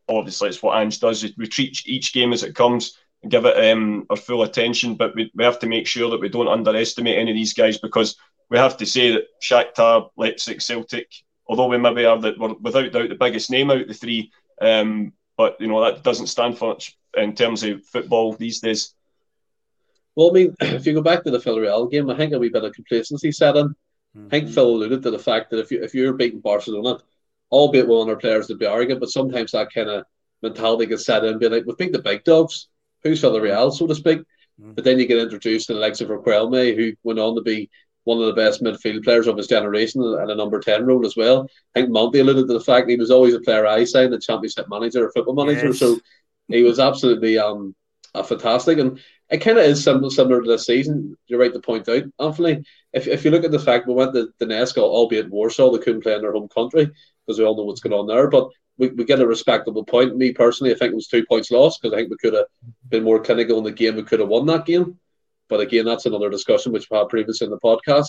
Obviously, 0.07 0.49
it's 0.49 0.61
what 0.61 0.77
Ange 0.77 0.99
does. 0.99 1.25
We 1.37 1.47
treat 1.47 1.81
each 1.85 2.13
game 2.13 2.33
as 2.33 2.43
it 2.43 2.55
comes 2.55 2.97
and 3.21 3.31
give 3.31 3.45
it 3.45 3.71
um, 3.71 4.05
our 4.09 4.17
full 4.17 4.43
attention. 4.43 4.95
But 4.95 5.15
we, 5.15 5.31
we 5.35 5.43
have 5.43 5.59
to 5.59 5.67
make 5.67 5.87
sure 5.87 6.09
that 6.09 6.19
we 6.19 6.29
don't 6.29 6.47
underestimate 6.47 7.17
any 7.17 7.31
of 7.31 7.35
these 7.35 7.53
guys 7.53 7.77
because 7.77 8.15
we 8.49 8.57
have 8.57 8.77
to 8.77 8.85
say 8.85 9.11
that 9.11 9.25
Shakhtar, 9.41 10.09
Leipzig, 10.17 10.61
Celtic, 10.61 11.09
although 11.47 11.67
we 11.67 11.77
maybe 11.77 12.05
are 12.05 12.19
we're 12.19 12.53
without 12.55 12.91
doubt 12.91 13.09
the 13.09 13.15
biggest 13.15 13.49
name 13.49 13.71
out 13.71 13.81
of 13.81 13.87
the 13.87 13.93
three, 13.93 14.31
um, 14.61 15.13
but 15.37 15.55
you 15.59 15.67
know 15.67 15.83
that 15.83 16.03
doesn't 16.03 16.27
stand 16.27 16.57
for 16.57 16.69
much 16.69 16.97
in 17.15 17.33
terms 17.33 17.63
of 17.63 17.85
football 17.85 18.33
these 18.33 18.59
days. 18.59 18.93
Well, 20.15 20.29
I 20.29 20.33
mean, 20.33 20.55
if 20.61 20.85
you 20.85 20.93
go 20.93 21.01
back 21.01 21.23
to 21.23 21.31
the 21.31 21.39
Villarreal 21.39 21.89
game, 21.89 22.09
I 22.09 22.17
think 22.17 22.33
a 22.33 22.39
wee 22.39 22.49
bit 22.49 22.63
of 22.63 22.73
complacency 22.73 23.31
set 23.31 23.55
in. 23.55 23.73
Mm-hmm. 24.15 24.27
I 24.27 24.29
think 24.29 24.49
Phil 24.49 24.69
alluded 24.69 25.03
to 25.03 25.11
the 25.11 25.19
fact 25.19 25.51
that 25.51 25.59
if 25.59 25.71
you 25.71 25.83
if 25.83 25.93
you're 25.93 26.13
beating 26.13 26.39
Barcelona, 26.39 26.99
all 27.49 27.67
albeit 27.67 27.87
one 27.87 28.01
of 28.01 28.07
their 28.07 28.17
players 28.17 28.47
to 28.47 28.55
be 28.55 28.65
arrogant, 28.65 28.99
but 28.99 29.09
sometimes 29.09 29.51
that 29.51 29.73
kind 29.73 29.89
of 29.89 30.05
mentality 30.41 30.85
gets 30.85 31.05
set 31.05 31.23
in, 31.23 31.37
be 31.37 31.49
like, 31.49 31.65
we 31.65 31.75
beat 31.77 31.93
the 31.93 32.01
big 32.01 32.23
dogs 32.23 32.67
who's 33.03 33.21
Villarreal, 33.21 33.73
so 33.73 33.87
to 33.87 33.95
speak. 33.95 34.19
Mm. 34.61 34.75
But 34.75 34.83
then 34.83 34.99
you 34.99 35.05
get 35.05 35.19
introduced 35.19 35.67
to 35.67 35.73
the 35.73 35.79
likes 35.79 36.01
of 36.01 36.09
Riquelme, 36.09 36.75
who 36.75 36.93
went 37.03 37.19
on 37.19 37.35
to 37.35 37.41
be 37.41 37.69
one 38.03 38.19
of 38.19 38.25
the 38.25 38.33
best 38.33 38.63
midfield 38.63 39.03
players 39.03 39.27
of 39.27 39.37
his 39.37 39.47
generation 39.47 40.01
and 40.01 40.31
a 40.31 40.35
number 40.35 40.59
10 40.59 40.85
role 40.85 41.05
as 41.05 41.15
well. 41.15 41.47
I 41.75 41.81
think 41.81 41.91
Monty 41.91 42.19
alluded 42.19 42.47
to 42.47 42.53
the 42.53 42.59
fact 42.59 42.89
he 42.89 42.95
was 42.95 43.11
always 43.11 43.35
a 43.35 43.39
player 43.39 43.67
I 43.67 43.83
signed, 43.83 44.13
a 44.13 44.19
championship 44.19 44.67
manager, 44.69 45.07
a 45.07 45.11
football 45.11 45.35
manager. 45.35 45.67
Yes. 45.67 45.79
So 45.79 45.99
he 46.47 46.63
was 46.63 46.79
absolutely 46.79 47.37
um, 47.37 47.75
a 48.15 48.23
fantastic. 48.23 48.79
And 48.79 48.99
it 49.29 49.37
kind 49.37 49.59
of 49.59 49.65
is 49.65 49.83
similar, 49.83 50.09
similar 50.09 50.41
to 50.41 50.49
this 50.49 50.65
season. 50.65 51.15
You're 51.27 51.39
right 51.39 51.53
to 51.53 51.59
point 51.59 51.87
out, 51.89 52.03
Anthony. 52.19 52.63
If, 52.93 53.07
if 53.07 53.23
you 53.23 53.31
look 53.31 53.43
at 53.43 53.51
the 53.51 53.59
fact 53.59 53.87
we 53.87 53.93
went 53.93 54.13
to 54.13 54.29
Donetsk, 54.39 54.77
albeit 54.77 55.29
Warsaw, 55.29 55.71
they 55.71 55.83
couldn't 55.83 56.01
play 56.01 56.13
in 56.13 56.21
their 56.21 56.33
home 56.33 56.49
country 56.49 56.91
because 57.25 57.39
we 57.39 57.45
all 57.45 57.55
know 57.55 57.63
what's 57.63 57.81
going 57.81 57.93
on 57.93 58.07
there. 58.07 58.29
But 58.29 58.49
we, 58.77 58.89
we 58.89 59.05
get 59.05 59.21
a 59.21 59.27
respectable 59.27 59.85
point. 59.85 60.17
Me 60.17 60.33
personally, 60.33 60.73
I 60.73 60.77
think 60.77 60.91
it 60.91 60.95
was 60.95 61.07
two 61.07 61.25
points 61.25 61.51
lost 61.51 61.81
because 61.81 61.93
I 61.93 61.97
think 61.99 62.11
we 62.11 62.17
could 62.17 62.33
have 62.33 62.45
been 62.89 63.03
more 63.03 63.21
clinical 63.21 63.57
in 63.57 63.63
the 63.63 63.71
game. 63.71 63.95
We 63.95 64.03
could 64.03 64.19
have 64.19 64.29
won 64.29 64.45
that 64.47 64.65
game. 64.65 64.97
But 65.49 65.59
again, 65.61 65.85
that's 65.85 66.05
another 66.05 66.29
discussion 66.29 66.71
which 66.71 66.89
we 66.89 66.97
had 66.97 67.09
previously 67.09 67.45
in 67.45 67.51
the 67.51 67.59
podcast. 67.59 68.07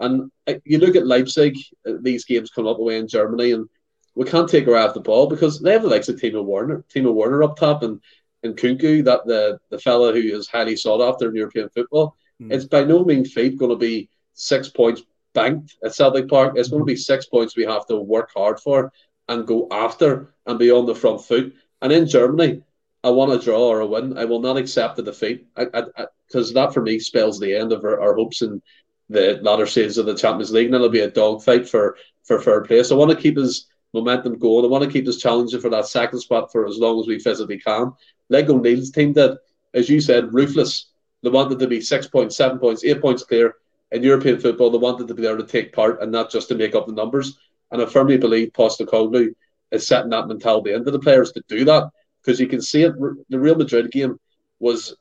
And 0.00 0.30
uh, 0.46 0.54
you 0.64 0.78
look 0.78 0.96
at 0.96 1.06
Leipzig, 1.06 1.56
uh, 1.86 1.94
these 2.00 2.24
games 2.24 2.50
come 2.50 2.66
up 2.66 2.78
away 2.78 2.98
in 2.98 3.08
Germany, 3.08 3.52
and 3.52 3.68
we 4.14 4.24
can't 4.24 4.48
take 4.48 4.66
our 4.66 4.76
eye 4.76 4.82
off 4.82 4.94
the 4.94 5.00
ball 5.00 5.26
because 5.26 5.60
they 5.60 5.72
have 5.72 5.82
the 5.82 5.88
likes 5.88 6.08
of 6.08 6.16
Timo 6.16 6.44
Werner, 6.44 6.84
Timo 6.92 7.12
Werner 7.12 7.42
up 7.42 7.56
top, 7.56 7.82
and 7.82 8.00
and 8.42 8.56
Nkunku, 8.56 9.04
that 9.04 9.24
the 9.26 9.58
the 9.70 9.78
fella 9.78 10.12
who 10.12 10.20
is 10.20 10.48
highly 10.48 10.76
sought 10.76 11.00
after 11.00 11.28
in 11.28 11.36
European 11.36 11.68
football. 11.70 12.16
Mm. 12.40 12.52
It's 12.52 12.64
by 12.64 12.84
no 12.84 13.04
means 13.04 13.32
fate 13.32 13.58
going 13.58 13.70
to 13.70 13.76
be 13.76 14.08
six 14.34 14.68
points 14.68 15.02
banked 15.32 15.76
at 15.84 15.94
Celtic 15.94 16.28
Park. 16.28 16.54
It's 16.56 16.68
going 16.68 16.82
to 16.82 16.86
be 16.86 16.96
six 16.96 17.26
points 17.26 17.56
we 17.56 17.64
have 17.64 17.86
to 17.86 17.96
work 17.96 18.30
hard 18.34 18.60
for 18.60 18.92
and 19.28 19.46
go 19.46 19.68
after 19.70 20.34
and 20.46 20.58
be 20.58 20.70
on 20.70 20.86
the 20.86 20.94
front 20.94 21.24
foot. 21.24 21.54
And 21.82 21.92
in 21.92 22.06
Germany, 22.06 22.62
I 23.02 23.10
want 23.10 23.32
a 23.32 23.38
draw 23.38 23.68
or 23.68 23.80
a 23.80 23.86
win. 23.86 24.16
I 24.16 24.24
will 24.24 24.40
not 24.40 24.56
accept 24.56 24.98
a 24.98 25.02
defeat 25.02 25.46
because 25.54 26.52
that 26.54 26.72
for 26.72 26.82
me 26.82 26.98
spells 26.98 27.38
the 27.38 27.54
end 27.54 27.72
of 27.72 27.84
our, 27.84 28.00
our, 28.00 28.14
hopes 28.14 28.40
in 28.40 28.62
the 29.10 29.38
latter 29.42 29.66
stages 29.66 29.98
of 29.98 30.06
the 30.06 30.14
Champions 30.14 30.52
League. 30.52 30.66
And 30.66 30.74
it'll 30.74 30.88
be 30.88 31.00
a 31.00 31.10
dogfight 31.10 31.68
for 31.68 31.96
for 32.22 32.40
third 32.40 32.66
place. 32.66 32.90
I 32.90 32.94
want 32.94 33.10
to 33.10 33.16
keep 33.16 33.36
his 33.36 33.66
momentum 33.92 34.38
going. 34.38 34.64
I 34.64 34.68
want 34.68 34.84
to 34.84 34.90
keep 34.90 35.06
us 35.06 35.18
challenging 35.18 35.60
for 35.60 35.68
that 35.70 35.86
second 35.86 36.20
spot 36.20 36.50
for 36.50 36.66
as 36.66 36.78
long 36.78 36.98
as 36.98 37.06
we 37.06 37.18
physically 37.18 37.58
can. 37.58 37.92
Like 38.30 38.48
O'Neill's 38.48 38.90
team 38.90 39.12
did, 39.12 39.36
as 39.74 39.90
you 39.90 40.00
said, 40.00 40.32
ruthless. 40.32 40.90
They 41.22 41.30
wanted 41.30 41.58
to 41.58 41.66
be 41.66 41.80
six 41.80 42.06
points, 42.06 42.36
seven 42.36 42.58
points, 42.58 42.84
eight 42.84 43.00
points 43.00 43.22
clear. 43.22 43.54
In 43.92 44.02
European 44.02 44.40
football, 44.40 44.70
they 44.70 44.78
wanted 44.78 45.08
to 45.08 45.14
be 45.14 45.22
there 45.22 45.36
to 45.36 45.46
take 45.46 45.72
part 45.72 46.02
and 46.02 46.10
not 46.10 46.30
just 46.30 46.48
to 46.48 46.54
make 46.54 46.74
up 46.74 46.86
the 46.86 46.92
numbers. 46.92 47.38
And 47.70 47.80
I 47.80 47.86
firmly 47.86 48.16
believe 48.16 48.52
Postecoglou 48.52 49.34
is 49.70 49.86
setting 49.86 50.10
that 50.10 50.28
mentality 50.28 50.72
into 50.72 50.90
the 50.90 50.98
players 50.98 51.32
to 51.32 51.44
do 51.48 51.64
that 51.66 51.90
because 52.20 52.40
you 52.40 52.46
can 52.46 52.62
see 52.62 52.82
it. 52.82 52.94
The 53.28 53.38
Real 53.38 53.56
Madrid 53.56 53.90
game 53.90 54.18
was 54.58 54.96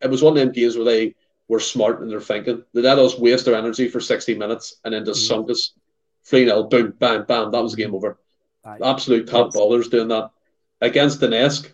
it 0.00 0.10
was 0.10 0.22
one 0.22 0.36
of 0.36 0.38
them 0.38 0.52
games 0.52 0.76
where 0.76 0.84
they 0.84 1.14
were 1.48 1.60
smart 1.60 2.02
in 2.02 2.08
their 2.08 2.20
thinking. 2.20 2.62
They 2.72 2.82
let 2.82 2.98
us 2.98 3.18
waste 3.18 3.44
their 3.44 3.56
energy 3.56 3.88
for 3.88 4.00
60 4.00 4.36
minutes 4.36 4.76
and 4.84 4.94
then 4.94 5.04
just 5.04 5.24
mm. 5.24 5.28
sunk 5.28 5.50
us 5.50 5.72
3 6.26 6.46
0, 6.46 6.64
boom, 6.64 6.94
bam, 6.98 7.24
bam. 7.24 7.50
That 7.50 7.62
was 7.62 7.74
game 7.74 7.94
over. 7.94 8.18
Aye. 8.64 8.78
Absolute 8.82 9.26
top 9.26 9.52
ballers 9.52 9.90
doing 9.90 10.08
that. 10.08 10.30
Against 10.80 11.20
Donetsk, 11.20 11.72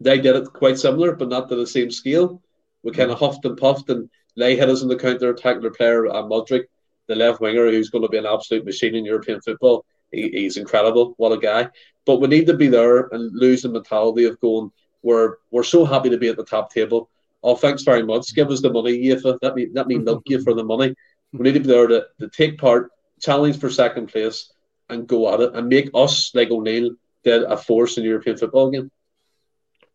they 0.00 0.20
did 0.20 0.36
it 0.36 0.52
quite 0.52 0.78
similar, 0.78 1.14
but 1.14 1.28
not 1.28 1.48
to 1.48 1.56
the 1.56 1.66
same 1.66 1.90
scale. 1.90 2.42
We 2.82 2.92
kind 2.92 3.10
of 3.10 3.18
mm. 3.18 3.20
huffed 3.20 3.44
and 3.44 3.56
puffed 3.56 3.90
and 3.90 4.08
hit 4.36 4.68
us 4.68 4.82
in 4.82 4.88
the 4.88 4.96
counter 4.96 5.30
attack. 5.30 5.60
Their 5.60 5.70
player, 5.70 6.06
uh, 6.06 6.22
Mudryk, 6.22 6.64
the 7.08 7.14
left 7.14 7.40
winger, 7.40 7.70
who's 7.70 7.90
going 7.90 8.02
to 8.02 8.08
be 8.08 8.18
an 8.18 8.26
absolute 8.26 8.64
machine 8.64 8.94
in 8.94 9.04
European 9.04 9.40
football. 9.40 9.84
He, 10.10 10.30
he's 10.30 10.56
incredible. 10.56 11.14
What 11.16 11.32
a 11.32 11.38
guy. 11.38 11.68
But 12.04 12.20
we 12.20 12.28
need 12.28 12.46
to 12.46 12.56
be 12.56 12.68
there 12.68 13.08
and 13.12 13.34
lose 13.34 13.62
the 13.62 13.68
mentality 13.68 14.24
of 14.24 14.40
going, 14.40 14.70
we're, 15.02 15.36
we're 15.50 15.64
so 15.64 15.84
happy 15.84 16.10
to 16.10 16.18
be 16.18 16.28
at 16.28 16.36
the 16.36 16.44
top 16.44 16.72
table. 16.72 17.08
Oh, 17.42 17.56
thanks 17.56 17.82
very 17.82 18.02
much. 18.02 18.34
Give 18.34 18.50
us 18.50 18.62
the 18.62 18.72
money, 18.72 18.98
UEFA. 18.98 19.38
Let 19.42 19.54
me, 19.54 19.68
let 19.72 19.86
me 19.86 19.98
milk 19.98 20.22
you 20.26 20.40
for 20.42 20.54
the 20.54 20.64
money. 20.64 20.94
We 21.32 21.40
need 21.40 21.54
to 21.54 21.60
be 21.60 21.66
there 21.66 21.86
to, 21.86 22.06
to 22.20 22.28
take 22.28 22.58
part, 22.58 22.90
challenge 23.20 23.58
for 23.58 23.70
second 23.70 24.08
place, 24.08 24.52
and 24.88 25.06
go 25.08 25.32
at 25.32 25.40
it 25.40 25.54
and 25.54 25.68
make 25.68 25.90
us, 25.94 26.34
like 26.34 26.50
O'Neill, 26.50 26.90
did 27.24 27.42
a 27.42 27.56
force 27.56 27.98
in 27.98 28.04
European 28.04 28.36
football 28.36 28.68
again. 28.68 28.90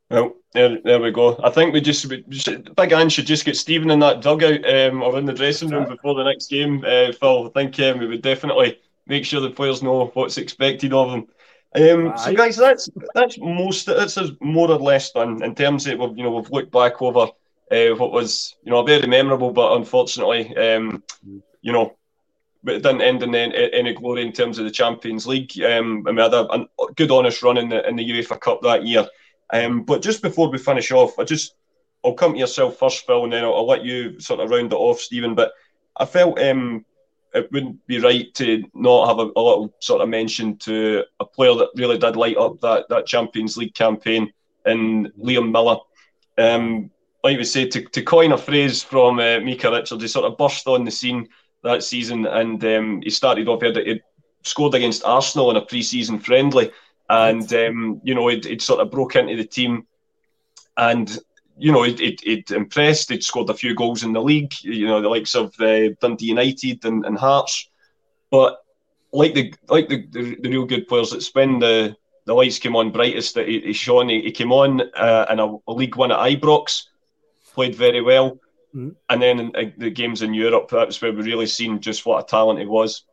Well, 0.09 0.35
there, 0.53 0.79
there 0.83 1.01
we 1.01 1.11
go. 1.11 1.39
I 1.43 1.49
think 1.49 1.73
we 1.73 1.81
just, 1.81 2.05
we 2.05 2.23
should, 2.31 2.73
Big 2.75 2.93
Ange 2.93 3.11
should 3.11 3.25
just 3.25 3.45
get 3.45 3.57
Stephen 3.57 3.91
in 3.91 3.99
that 3.99 4.21
dugout 4.21 4.67
um, 4.67 5.03
or 5.03 5.17
in 5.19 5.25
the 5.25 5.33
dressing 5.33 5.69
room 5.69 5.87
before 5.87 6.15
the 6.15 6.23
next 6.23 6.49
game, 6.49 6.83
uh, 6.85 7.11
Phil. 7.11 7.47
I 7.47 7.49
think 7.49 7.79
um, 7.79 7.99
we 7.99 8.07
would 8.07 8.21
definitely 8.21 8.79
make 9.05 9.25
sure 9.25 9.41
the 9.41 9.49
players 9.49 9.83
know 9.83 10.07
what's 10.13 10.37
expected 10.37 10.93
of 10.93 11.11
them. 11.11 11.27
Um, 11.75 12.17
so, 12.17 12.33
guys, 12.33 12.55
that's 12.55 12.89
that's 13.13 13.37
most 13.37 13.85
that's 13.85 14.17
more 14.39 14.71
or 14.71 14.79
less 14.79 15.11
done 15.11 15.43
in 15.43 15.53
terms 15.53 15.85
of 15.85 15.99
we've 15.99 16.17
you 16.17 16.23
know 16.23 16.31
we've 16.31 16.49
looked 16.49 16.71
back 16.71 17.01
over 17.01 17.27
uh, 17.71 17.95
what 17.95 18.11
was 18.11 18.55
you 18.63 18.71
know 18.71 18.83
very 18.83 19.05
memorable, 19.05 19.51
but 19.51 19.75
unfortunately, 19.75 20.55
um, 20.55 21.03
you 21.61 21.73
know, 21.73 21.95
but 22.63 22.75
it 22.75 22.83
didn't 22.83 23.01
end 23.01 23.21
in 23.21 23.35
any, 23.35 23.73
any 23.73 23.93
glory 23.93 24.21
in 24.21 24.31
terms 24.31 24.57
of 24.57 24.65
the 24.65 24.71
Champions 24.71 25.27
League. 25.27 25.51
Um, 25.61 26.03
and 26.07 26.15
we 26.15 26.23
had 26.23 26.33
a, 26.33 26.47
a 26.53 26.67
good, 26.95 27.11
honest 27.11 27.43
run 27.43 27.57
in 27.57 27.69
the 27.69 27.87
in 27.87 27.97
the 27.97 28.09
UEFA 28.09 28.39
Cup 28.39 28.61
that 28.61 28.85
year. 28.85 29.05
Um, 29.51 29.83
but 29.83 30.01
just 30.01 30.21
before 30.21 30.49
we 30.49 30.57
finish 30.57 30.91
off, 30.91 31.17
I 31.19 31.23
just 31.23 31.55
I'll 32.03 32.13
come 32.13 32.33
to 32.33 32.39
yourself 32.39 32.77
first, 32.77 33.05
Phil, 33.05 33.23
and 33.23 33.33
then 33.33 33.43
I'll, 33.43 33.55
I'll 33.55 33.67
let 33.67 33.83
you 33.83 34.19
sort 34.19 34.39
of 34.39 34.49
round 34.49 34.73
it 34.73 34.75
off, 34.75 34.99
Stephen. 34.99 35.35
But 35.35 35.51
I 35.97 36.05
felt 36.05 36.39
um, 36.39 36.85
it 37.33 37.51
wouldn't 37.51 37.85
be 37.87 37.99
right 37.99 38.33
to 38.35 38.63
not 38.73 39.07
have 39.07 39.19
a, 39.19 39.31
a, 39.35 39.41
little 39.41 39.73
sort 39.79 40.01
of 40.01 40.09
mention 40.09 40.57
to 40.57 41.03
a 41.19 41.25
player 41.25 41.55
that 41.55 41.69
really 41.75 41.97
did 41.97 42.15
light 42.15 42.37
up 42.37 42.59
that, 42.61 42.87
that 42.89 43.07
Champions 43.07 43.57
League 43.57 43.73
campaign 43.73 44.31
in 44.65 45.11
Liam 45.19 45.51
Miller. 45.51 45.77
Um, 46.37 46.91
like 47.23 47.37
we 47.37 47.43
say, 47.43 47.67
to, 47.67 47.81
to 47.83 48.01
coin 48.03 48.31
a 48.31 48.37
phrase 48.37 48.83
from 48.83 49.19
uh, 49.19 49.39
Micah 49.39 49.71
Richards, 49.71 50.01
he 50.01 50.07
sort 50.07 50.25
of 50.25 50.37
burst 50.37 50.67
on 50.67 50.85
the 50.85 50.91
scene 50.91 51.27
that 51.63 51.83
season 51.83 52.25
and 52.25 52.63
um, 52.63 53.01
he 53.01 53.09
started 53.09 53.47
off, 53.47 53.61
he, 53.61 53.67
had, 53.67 53.77
he 53.77 54.01
scored 54.43 54.75
against 54.75 55.03
Arsenal 55.03 55.49
in 55.51 55.57
a 55.57 55.61
pre 55.61 55.81
season 55.81 56.19
friendly 56.19 56.71
and 57.09 57.51
um, 57.53 58.01
you 58.03 58.13
know, 58.13 58.29
it, 58.29 58.45
it 58.45 58.61
sort 58.61 58.81
of 58.81 58.91
broke 58.91 59.15
into 59.15 59.35
the 59.35 59.45
team, 59.45 59.87
and 60.75 61.17
you 61.57 61.71
know, 61.71 61.83
it, 61.83 61.99
it, 61.99 62.21
it 62.23 62.51
impressed. 62.51 63.11
It 63.11 63.23
scored 63.23 63.49
a 63.49 63.53
few 63.53 63.73
goals 63.73 64.03
in 64.03 64.13
the 64.13 64.21
league. 64.21 64.53
You 64.61 64.87
know, 64.87 65.01
the 65.01 65.09
likes 65.09 65.35
of 65.35 65.59
uh, 65.59 65.89
Dundee 66.01 66.27
United 66.27 66.85
and, 66.85 67.05
and 67.05 67.17
Hearts, 67.17 67.69
but 68.29 68.59
like 69.11 69.33
the 69.33 69.53
like 69.69 69.89
the, 69.89 70.05
the, 70.07 70.35
the, 70.41 70.49
real 70.49 70.65
good 70.65 70.87
players, 70.87 71.11
that 71.11 71.27
when 71.33 71.59
the 71.59 71.95
the 72.25 72.35
lights 72.35 72.59
came 72.59 72.75
on 72.75 72.91
brightest 72.91 73.35
that 73.35 73.47
he, 73.47 73.61
he 73.61 73.73
shone. 73.73 74.09
He, 74.09 74.21
he 74.21 74.31
came 74.31 74.51
on 74.51 74.81
uh, 74.95 75.25
in 75.29 75.39
a, 75.39 75.55
a, 75.67 75.73
League 75.73 75.95
One 75.95 76.11
at 76.11 76.19
Ibrox, 76.19 76.83
played 77.53 77.73
very 77.73 78.01
well, 78.01 78.31
mm-hmm. 78.75 78.89
and 79.09 79.21
then 79.21 79.39
in, 79.39 79.55
in 79.55 79.73
the 79.77 79.89
games 79.89 80.21
in 80.21 80.33
Europe, 80.33 80.69
that's 80.69 81.01
where 81.01 81.13
we 81.13 81.23
really 81.23 81.47
seen 81.47 81.79
just 81.79 82.05
what 82.05 82.23
a 82.23 82.27
talent 82.27 82.59
he 82.59 82.65
was. 82.65 83.03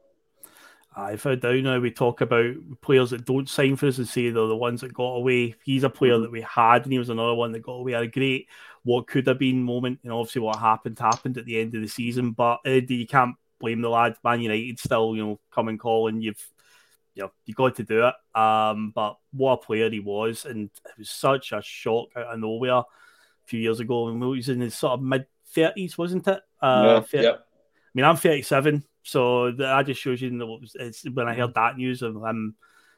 I 0.97 1.17
found 1.17 1.45
out 1.45 1.57
now 1.57 1.81
we 1.81 1.91
talk 1.91 2.21
about 2.21 2.55
players 2.81 3.11
that 3.11 3.25
don't 3.25 3.49
sign 3.49 3.77
for 3.77 3.87
us 3.87 3.99
and 3.99 4.09
say 4.09 4.31
they're 4.31 4.47
the 4.47 4.57
ones 4.57 4.81
that 4.83 4.95
got 4.95 5.15
away. 5.15 5.57
He's 5.65 5.83
a 5.83 5.91
player 5.91 6.13
mm-hmm. 6.13 6.23
that 6.23 6.33
we 6.33 6.43
had, 6.43 6.85
and 6.85 6.93
he 6.93 6.99
was 6.99 7.09
another 7.09 7.35
one 7.35 7.53
that 7.53 7.63
got 7.63 7.73
away. 7.73 7.93
Had 7.93 8.05
a 8.05 8.09
great 8.09 8.49
what 8.85 9.07
could 9.07 9.27
have 9.27 9.39
been 9.39 9.63
moment, 9.63 10.01
and 10.05 10.13
obviously 10.13 10.43
what 10.43 10.59
happened 10.59 10.99
happened 10.99 11.39
at 11.39 11.47
the 11.47 11.59
end 11.59 11.75
of 11.75 11.83
the 11.83 11.89
season. 11.89 12.31
But 12.33 12.61
Eddie, 12.65 12.97
you 12.97 13.07
can't 13.07 13.35
blame 13.59 13.81
the 13.81 13.89
lad. 13.89 14.17
Man 14.23 14.41
United 14.41 14.79
still, 14.79 15.17
you 15.17 15.25
know, 15.25 15.41
come 15.51 15.69
and 15.69 15.81
call, 15.81 16.09
and 16.09 16.23
you've 16.23 16.45
you 17.15 17.23
know, 17.23 17.33
you 17.47 17.55
got 17.55 17.77
to 17.77 17.85
do 17.85 18.07
it. 18.07 18.39
Um, 18.39 18.93
but 18.95 19.19
what 19.33 19.53
a 19.53 19.57
player 19.59 19.91
he 19.91 20.01
was, 20.01 20.45
and 20.45 20.71
it 20.85 20.99
was 20.99 21.11
such 21.11 21.53
a 21.53 21.63
shock 21.63 22.09
out 22.17 22.35
of 22.35 22.41
nowhere 22.41 22.79
a 22.79 22.85
few 23.47 23.61
years 23.61 23.81
ago, 23.81 24.09
and 24.09 24.23
he 24.23 24.29
was 24.29 24.49
in 24.49 24.61
his 24.61 24.77
sort 24.77 24.95
of 24.95 25.03
mid 25.03 25.27
thirties, 25.49 25.97
wasn't 25.97 26.27
it? 26.29 26.41
Uh, 26.61 27.03
yeah. 27.13 27.21
yeah. 27.21 27.31
I 27.31 27.97
mean, 27.97 28.05
I'm 28.05 28.17
37, 28.17 28.85
so 29.05 29.53
that 29.53 29.87
just 29.87 30.01
shows 30.01 30.21
you. 30.21 30.31
you 30.31 30.37
know, 30.37 30.59
it's, 30.75 31.09
when 31.09 31.29
I 31.29 31.35
heard 31.35 31.55
that 31.55 31.77
news 31.77 32.03
of 32.03 32.17
him, 32.17 32.57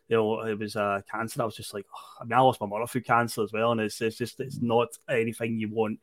you 0.08 0.16
know, 0.16 0.40
it 0.40 0.58
was 0.58 0.76
uh, 0.76 1.02
cancer. 1.10 1.42
I 1.42 1.44
was 1.44 1.56
just 1.56 1.74
like, 1.74 1.84
oh, 1.94 2.22
I 2.22 2.24
mean, 2.24 2.32
I 2.32 2.40
lost 2.40 2.60
my 2.60 2.66
mother 2.66 2.86
through 2.86 3.02
cancer 3.02 3.42
as 3.42 3.52
well, 3.52 3.72
and 3.72 3.80
it's, 3.82 4.00
it's 4.00 4.16
just 4.16 4.40
it's 4.40 4.62
not 4.62 4.96
anything 5.10 5.58
you 5.58 5.68
want 5.68 5.98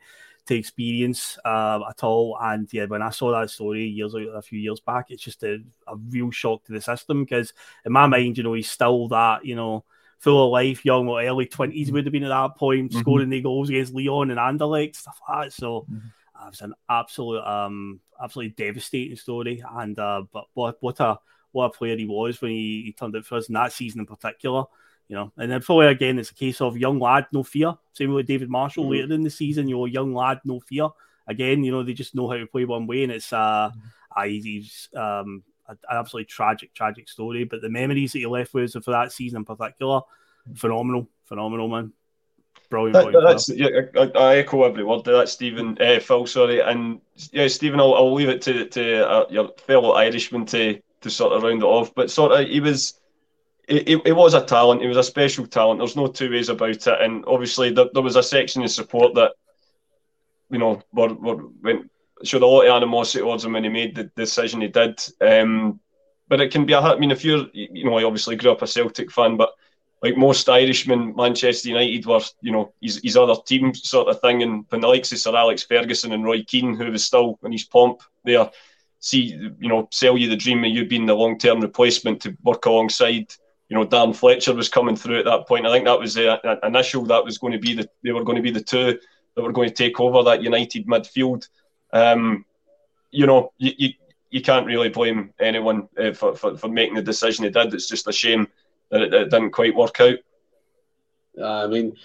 to 0.45 0.55
experience 0.55 1.39
uh, 1.45 1.79
at 1.89 2.03
all. 2.03 2.37
And 2.41 2.67
yeah, 2.73 2.85
when 2.85 3.01
I 3.01 3.11
saw 3.11 3.31
that 3.31 3.49
story 3.49 3.85
years 3.85 4.13
a 4.13 4.41
few 4.41 4.59
years 4.59 4.81
back, 4.81 5.05
it's 5.09 5.23
just 5.23 5.41
a, 5.43 5.63
a 5.87 5.95
real 5.95 6.31
shock 6.31 6.65
to 6.65 6.73
the 6.73 6.81
system 6.81 7.23
because 7.23 7.53
in 7.85 7.93
my 7.93 8.07
mind, 8.07 8.37
you 8.37 8.43
know, 8.43 8.53
he's 8.53 8.69
still 8.69 9.07
that, 9.07 9.45
you 9.45 9.55
know, 9.55 9.85
full 10.19 10.45
of 10.45 10.51
life, 10.51 10.83
young 10.83 11.07
or 11.07 11.23
early 11.23 11.45
twenties 11.45 11.93
would 11.93 12.05
have 12.05 12.11
been 12.11 12.25
at 12.25 12.27
that 12.29 12.57
point, 12.57 12.91
mm-hmm. 12.91 12.99
scoring 12.99 13.29
the 13.29 13.41
goals 13.41 13.69
against 13.69 13.93
Lyon 13.93 14.31
and 14.31 14.39
Anderlecht, 14.39 14.97
stuff 14.97 15.17
like 15.29 15.45
that. 15.45 15.53
So 15.53 15.85
mm-hmm. 15.89 16.07
Uh, 16.35 16.47
it 16.47 16.51
was 16.51 16.61
an 16.61 16.73
absolute, 16.89 17.43
um, 17.43 17.99
absolutely 18.21 18.55
devastating 18.65 19.17
story. 19.17 19.63
And 19.71 19.97
uh, 19.99 20.23
but 20.31 20.45
what 20.53 20.77
what 20.81 20.99
a 20.99 21.19
what 21.51 21.65
a 21.65 21.69
player 21.69 21.95
he 21.97 22.05
was 22.05 22.41
when 22.41 22.51
he, 22.51 22.83
he 22.85 22.93
turned 22.93 23.15
out 23.15 23.25
for 23.25 23.37
us 23.37 23.47
in 23.47 23.53
that 23.53 23.73
season 23.73 23.99
in 23.99 24.05
particular 24.05 24.65
you 25.07 25.15
know. 25.15 25.31
And 25.37 25.51
then 25.51 25.61
probably 25.61 25.87
again, 25.87 26.19
it's 26.19 26.31
a 26.31 26.35
case 26.35 26.61
of 26.61 26.77
young 26.77 26.99
lad, 26.99 27.27
no 27.31 27.43
fear. 27.43 27.75
Same 27.93 28.13
with 28.13 28.27
David 28.27 28.49
Marshall 28.49 28.83
mm-hmm. 28.83 28.91
later 28.93 29.13
in 29.13 29.23
the 29.23 29.29
season, 29.29 29.67
you 29.67 29.75
know, 29.75 29.85
young 29.85 30.13
lad, 30.13 30.39
no 30.45 30.59
fear. 30.59 30.89
Again, 31.27 31.63
you 31.63 31.71
know, 31.71 31.83
they 31.83 31.93
just 31.93 32.15
know 32.15 32.27
how 32.29 32.35
to 32.35 32.47
play 32.47 32.65
one 32.65 32.87
way, 32.87 33.03
and 33.03 33.11
it's 33.11 33.31
uh, 33.31 33.71
mm-hmm. 34.17 34.29
he's 34.29 34.89
um, 34.95 35.43
an 35.67 35.77
absolutely 35.89 36.25
tragic, 36.25 36.73
tragic 36.73 37.07
story. 37.07 37.43
But 37.45 37.61
the 37.61 37.69
memories 37.69 38.13
that 38.13 38.19
he 38.19 38.25
left 38.25 38.53
with 38.53 38.75
us 38.75 38.83
for 38.83 38.91
that 38.91 39.11
season 39.11 39.37
in 39.37 39.45
particular, 39.45 40.01
phenomenal, 40.55 41.07
phenomenal 41.25 41.69
man. 41.69 41.93
Brilliant. 42.69 43.13
That, 43.13 43.23
that's, 43.23 43.49
yeah, 43.49 43.67
I, 43.95 44.11
I, 44.17 44.35
echo 44.37 44.63
every 44.63 44.83
word 44.83 45.05
there. 45.05 45.17
That's 45.17 45.31
Stephen, 45.31 45.77
uh, 45.79 45.99
Phil, 45.99 46.25
sorry. 46.25 46.59
And 46.59 47.01
yeah, 47.31 47.47
Stephen, 47.47 47.79
I'll, 47.79 47.93
I'll 47.93 48.13
leave 48.13 48.29
it 48.29 48.41
to, 48.43 48.65
to 48.65 49.07
uh, 49.07 49.25
your 49.29 49.49
fellow 49.67 49.91
Irishman 49.91 50.45
to, 50.47 50.79
to 51.01 51.09
sort 51.09 51.33
of 51.33 51.43
round 51.43 51.61
it 51.61 51.65
off. 51.65 51.93
But 51.93 52.09
sort 52.09 52.31
of, 52.31 52.47
he 52.47 52.59
was 52.59 52.99
it, 53.67 54.01
it, 54.05 54.13
was 54.13 54.33
a 54.33 54.45
talent. 54.45 54.81
He 54.81 54.87
was 54.87 54.97
a 54.97 55.03
special 55.03 55.47
talent. 55.47 55.79
There's 55.79 55.95
no 55.95 56.07
two 56.07 56.31
ways 56.31 56.49
about 56.49 56.69
it. 56.69 57.01
And 57.01 57.23
obviously, 57.25 57.71
there, 57.71 57.85
there 57.93 58.03
was 58.03 58.15
a 58.15 58.23
section 58.23 58.63
of 58.63 58.71
support 58.71 59.15
that, 59.15 59.33
you 60.49 60.59
know, 60.59 60.81
were, 60.91 61.13
were, 61.13 61.47
went, 61.61 61.89
showed 62.23 62.43
a 62.43 62.47
lot 62.47 62.63
of 62.63 62.75
animosity 62.75 63.19
towards 63.19 63.45
him 63.45 63.53
when 63.53 63.63
he 63.63 63.69
made 63.69 63.95
the 63.95 64.05
decision 64.15 64.61
he 64.61 64.67
did. 64.67 65.01
Um, 65.21 65.79
but 66.27 66.41
it 66.41 66.51
can 66.51 66.65
be 66.65 66.73
a. 66.73 66.79
I 66.79 66.97
mean, 66.97 67.11
if 67.11 67.23
you're, 67.23 67.45
you 67.53 67.85
know, 67.85 67.97
I 67.97 68.03
obviously 68.03 68.35
grew 68.35 68.51
up 68.51 68.61
a 68.61 68.67
Celtic 68.67 69.11
fan, 69.11 69.37
but 69.37 69.53
like 70.03 70.17
most 70.17 70.49
Irishmen, 70.49 71.15
Manchester 71.15 71.69
United 71.69 72.05
were, 72.05 72.19
you 72.41 72.51
know, 72.51 72.73
his, 72.81 72.99
his 73.03 73.17
other 73.17 73.35
team 73.45 73.73
sort 73.73 74.09
of 74.09 74.19
thing. 74.19 74.43
And 74.43 74.65
when 74.69 74.81
the 74.81 74.87
likes 74.87 75.11
of 75.13 75.17
Sir 75.17 75.35
Alex 75.35 75.63
Ferguson 75.63 76.11
and 76.11 76.25
Roy 76.25 76.43
Keane, 76.43 76.75
who 76.75 76.91
was 76.91 77.05
still 77.05 77.39
in 77.43 77.53
his 77.53 77.63
pomp 77.63 78.01
there, 78.25 78.51
see, 78.99 79.39
you 79.59 79.69
know, 79.69 79.87
sell 79.91 80.17
you 80.17 80.29
the 80.29 80.35
dream 80.35 80.63
of 80.63 80.71
you 80.71 80.85
being 80.85 81.05
the 81.05 81.15
long 81.15 81.39
term 81.39 81.61
replacement 81.61 82.21
to 82.21 82.37
work 82.43 82.65
alongside 82.65 83.33
you 83.69 83.79
know, 83.79 83.85
Dan 83.85 84.13
Fletcher 84.13 84.53
was 84.53 84.69
coming 84.69 84.95
through 84.95 85.17
at 85.17 85.25
that 85.25 85.47
point. 85.47 85.65
I 85.65 85.71
think 85.71 85.85
that 85.85 85.99
was 85.99 86.13
the 86.13 86.45
uh, 86.45 86.59
initial 86.67 87.05
that 87.05 87.25
was 87.25 87.39
going 87.39 87.53
to 87.53 87.59
be 87.59 87.73
the 87.73 87.89
they 88.03 88.11
were 88.11 88.23
going 88.23 88.35
to 88.35 88.41
be 88.43 88.51
the 88.51 88.61
two 88.61 88.99
that 89.35 89.41
were 89.41 89.51
going 89.51 89.67
to 89.67 89.73
take 89.73 89.99
over 89.99 90.21
that 90.23 90.43
United 90.43 90.85
midfield. 90.85 91.47
Um, 91.91 92.45
you 93.09 93.25
know, 93.25 93.51
you, 93.57 93.71
you, 93.77 93.89
you 94.29 94.41
can't 94.41 94.67
really 94.67 94.89
blame 94.89 95.33
anyone 95.39 95.87
uh, 95.97 96.11
for, 96.13 96.35
for, 96.35 96.55
for 96.55 96.67
making 96.67 96.95
the 96.95 97.01
decision 97.01 97.45
they 97.45 97.49
did. 97.49 97.73
It's 97.73 97.89
just 97.89 98.07
a 98.07 98.11
shame 98.11 98.47
that 98.93 99.01
it, 99.01 99.13
it 99.13 99.29
didn't 99.31 99.51
quite 99.51 99.75
work 99.75 99.99
out. 99.99 100.19
I 101.43 101.67
mean, 101.67 101.95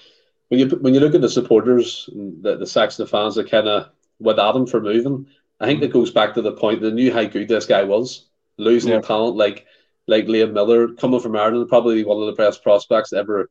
when 0.49 0.61
you 0.61 0.69
when 0.69 0.95
you 0.95 1.01
look 1.01 1.15
at 1.15 1.21
the 1.21 1.29
supporters, 1.29 2.09
the, 2.13 2.57
the 2.57 2.67
Saxon 2.67 3.07
fans 3.07 3.37
are 3.37 3.45
kind 3.45 3.69
of 3.69 3.91
with 4.19 4.39
Adam 4.39 4.67
for 4.67 4.81
moving. 4.81 5.27
I 5.61 5.67
think 5.67 5.83
it 5.83 5.93
goes 5.93 6.11
back 6.11 6.35
to 6.35 6.43
the 6.43 6.53
point 6.53 6.81
they 6.81 6.91
knew 6.91 7.13
how 7.13 7.25
good 7.25 7.49
this 7.49 7.67
guy 7.67 7.85
was, 7.85 8.27
losing 8.57 8.93
yeah. 8.93 9.01
talent 9.01 9.37
like 9.37 9.67
like 10.07 10.27
Liam 10.27 10.55
Miller 10.55 10.89
coming 10.95 11.21
from 11.21 11.37
Ireland, 11.37 11.69
probably 11.69 12.05
one 12.05 12.21
of 12.21 12.27
the 12.27 12.43
best 12.43 12.63
prospects 12.63 13.13
ever 13.13 13.51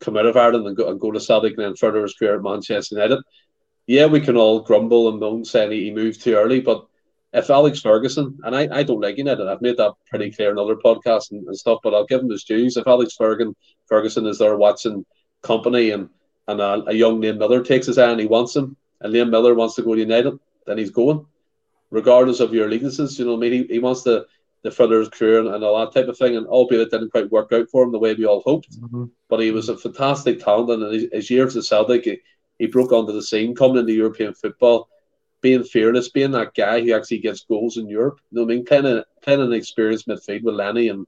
come 0.00 0.16
out 0.16 0.24
of 0.24 0.38
Ireland 0.38 0.66
and 0.66 0.74
go, 0.74 0.88
and 0.88 0.98
go 0.98 1.10
to 1.10 1.20
Celtic 1.20 1.58
and 1.58 1.64
then 1.64 1.76
further 1.76 2.00
his 2.00 2.14
career 2.14 2.36
at 2.36 2.42
Manchester 2.42 2.94
United. 2.94 3.22
Yeah, 3.86 4.06
we 4.06 4.20
can 4.20 4.38
all 4.38 4.60
grumble 4.60 5.10
and 5.10 5.20
moan 5.20 5.44
saying 5.44 5.72
he 5.72 5.90
moved 5.90 6.22
too 6.22 6.36
early, 6.36 6.60
but 6.60 6.86
if 7.32 7.50
Alex 7.50 7.80
Ferguson, 7.80 8.38
and 8.44 8.56
I, 8.56 8.68
I 8.72 8.82
don't 8.82 9.00
like 9.00 9.16
United, 9.16 9.46
I've 9.46 9.62
made 9.62 9.76
that 9.76 9.92
pretty 10.08 10.30
clear 10.30 10.50
in 10.50 10.58
other 10.58 10.76
podcasts 10.76 11.30
and, 11.30 11.46
and 11.46 11.56
stuff, 11.56 11.78
but 11.82 11.94
I'll 11.94 12.06
give 12.06 12.20
him 12.20 12.30
his 12.30 12.44
dues. 12.44 12.76
If 12.76 12.86
Alex 12.86 13.14
Ferguson, 13.16 13.54
Ferguson 13.86 14.26
is 14.26 14.38
there 14.38 14.56
watching 14.56 15.04
company 15.42 15.90
and, 15.90 16.08
and 16.48 16.60
a, 16.60 16.82
a 16.88 16.94
young 16.94 17.20
Liam 17.20 17.38
Miller 17.38 17.62
takes 17.62 17.86
his 17.86 17.98
eye 17.98 18.10
and 18.10 18.20
he 18.20 18.26
wants 18.26 18.56
him, 18.56 18.76
and 19.00 19.14
Liam 19.14 19.30
Miller 19.30 19.54
wants 19.54 19.76
to 19.76 19.82
go 19.82 19.94
to 19.94 20.00
United, 20.00 20.38
then 20.66 20.78
he's 20.78 20.90
going, 20.90 21.24
regardless 21.90 22.40
of 22.40 22.52
your 22.52 22.66
allegiances. 22.66 23.18
You 23.18 23.26
know, 23.26 23.34
I 23.34 23.38
mean, 23.38 23.52
he, 23.52 23.64
he 23.64 23.78
wants 23.78 24.02
to 24.02 24.26
the 24.62 24.70
further 24.70 25.00
his 25.00 25.08
career 25.08 25.40
and, 25.40 25.48
and, 25.48 25.64
all 25.64 25.78
that 25.80 25.92
type 25.92 26.08
of 26.08 26.18
thing. 26.18 26.36
And 26.36 26.46
albeit 26.46 26.82
it 26.82 26.90
didn't 26.90 27.10
quite 27.10 27.30
work 27.30 27.52
out 27.52 27.68
for 27.70 27.82
him 27.82 27.92
the 27.92 27.98
way 27.98 28.14
we 28.14 28.26
all 28.26 28.42
hoped, 28.42 28.78
mm-hmm. 28.78 29.04
but 29.28 29.40
he 29.40 29.50
was 29.50 29.68
a 29.68 29.76
fantastic 29.76 30.40
talent. 30.40 30.82
And 30.82 30.92
his, 30.92 31.06
his 31.12 31.30
years 31.30 31.56
at 31.56 31.64
Celtic, 31.64 32.04
he, 32.04 32.18
he 32.58 32.66
broke 32.66 32.92
onto 32.92 33.12
the 33.12 33.22
scene 33.22 33.54
coming 33.54 33.78
into 33.78 33.92
European 33.92 34.34
football, 34.34 34.88
being 35.40 35.64
fearless, 35.64 36.10
being 36.10 36.32
that 36.32 36.54
guy 36.54 36.80
who 36.80 36.94
actually 36.94 37.18
gets 37.18 37.44
goals 37.44 37.76
in 37.76 37.88
Europe. 37.88 38.20
You 38.30 38.36
know 38.36 38.44
what 38.44 38.52
I 38.52 38.56
mean? 38.56 38.64
Playing, 38.64 38.86
a, 38.86 39.04
playing 39.22 39.40
an 39.40 39.52
experienced 39.52 40.08
midfield 40.08 40.42
with 40.42 40.54
Lenny 40.54 40.88
and 40.88 41.06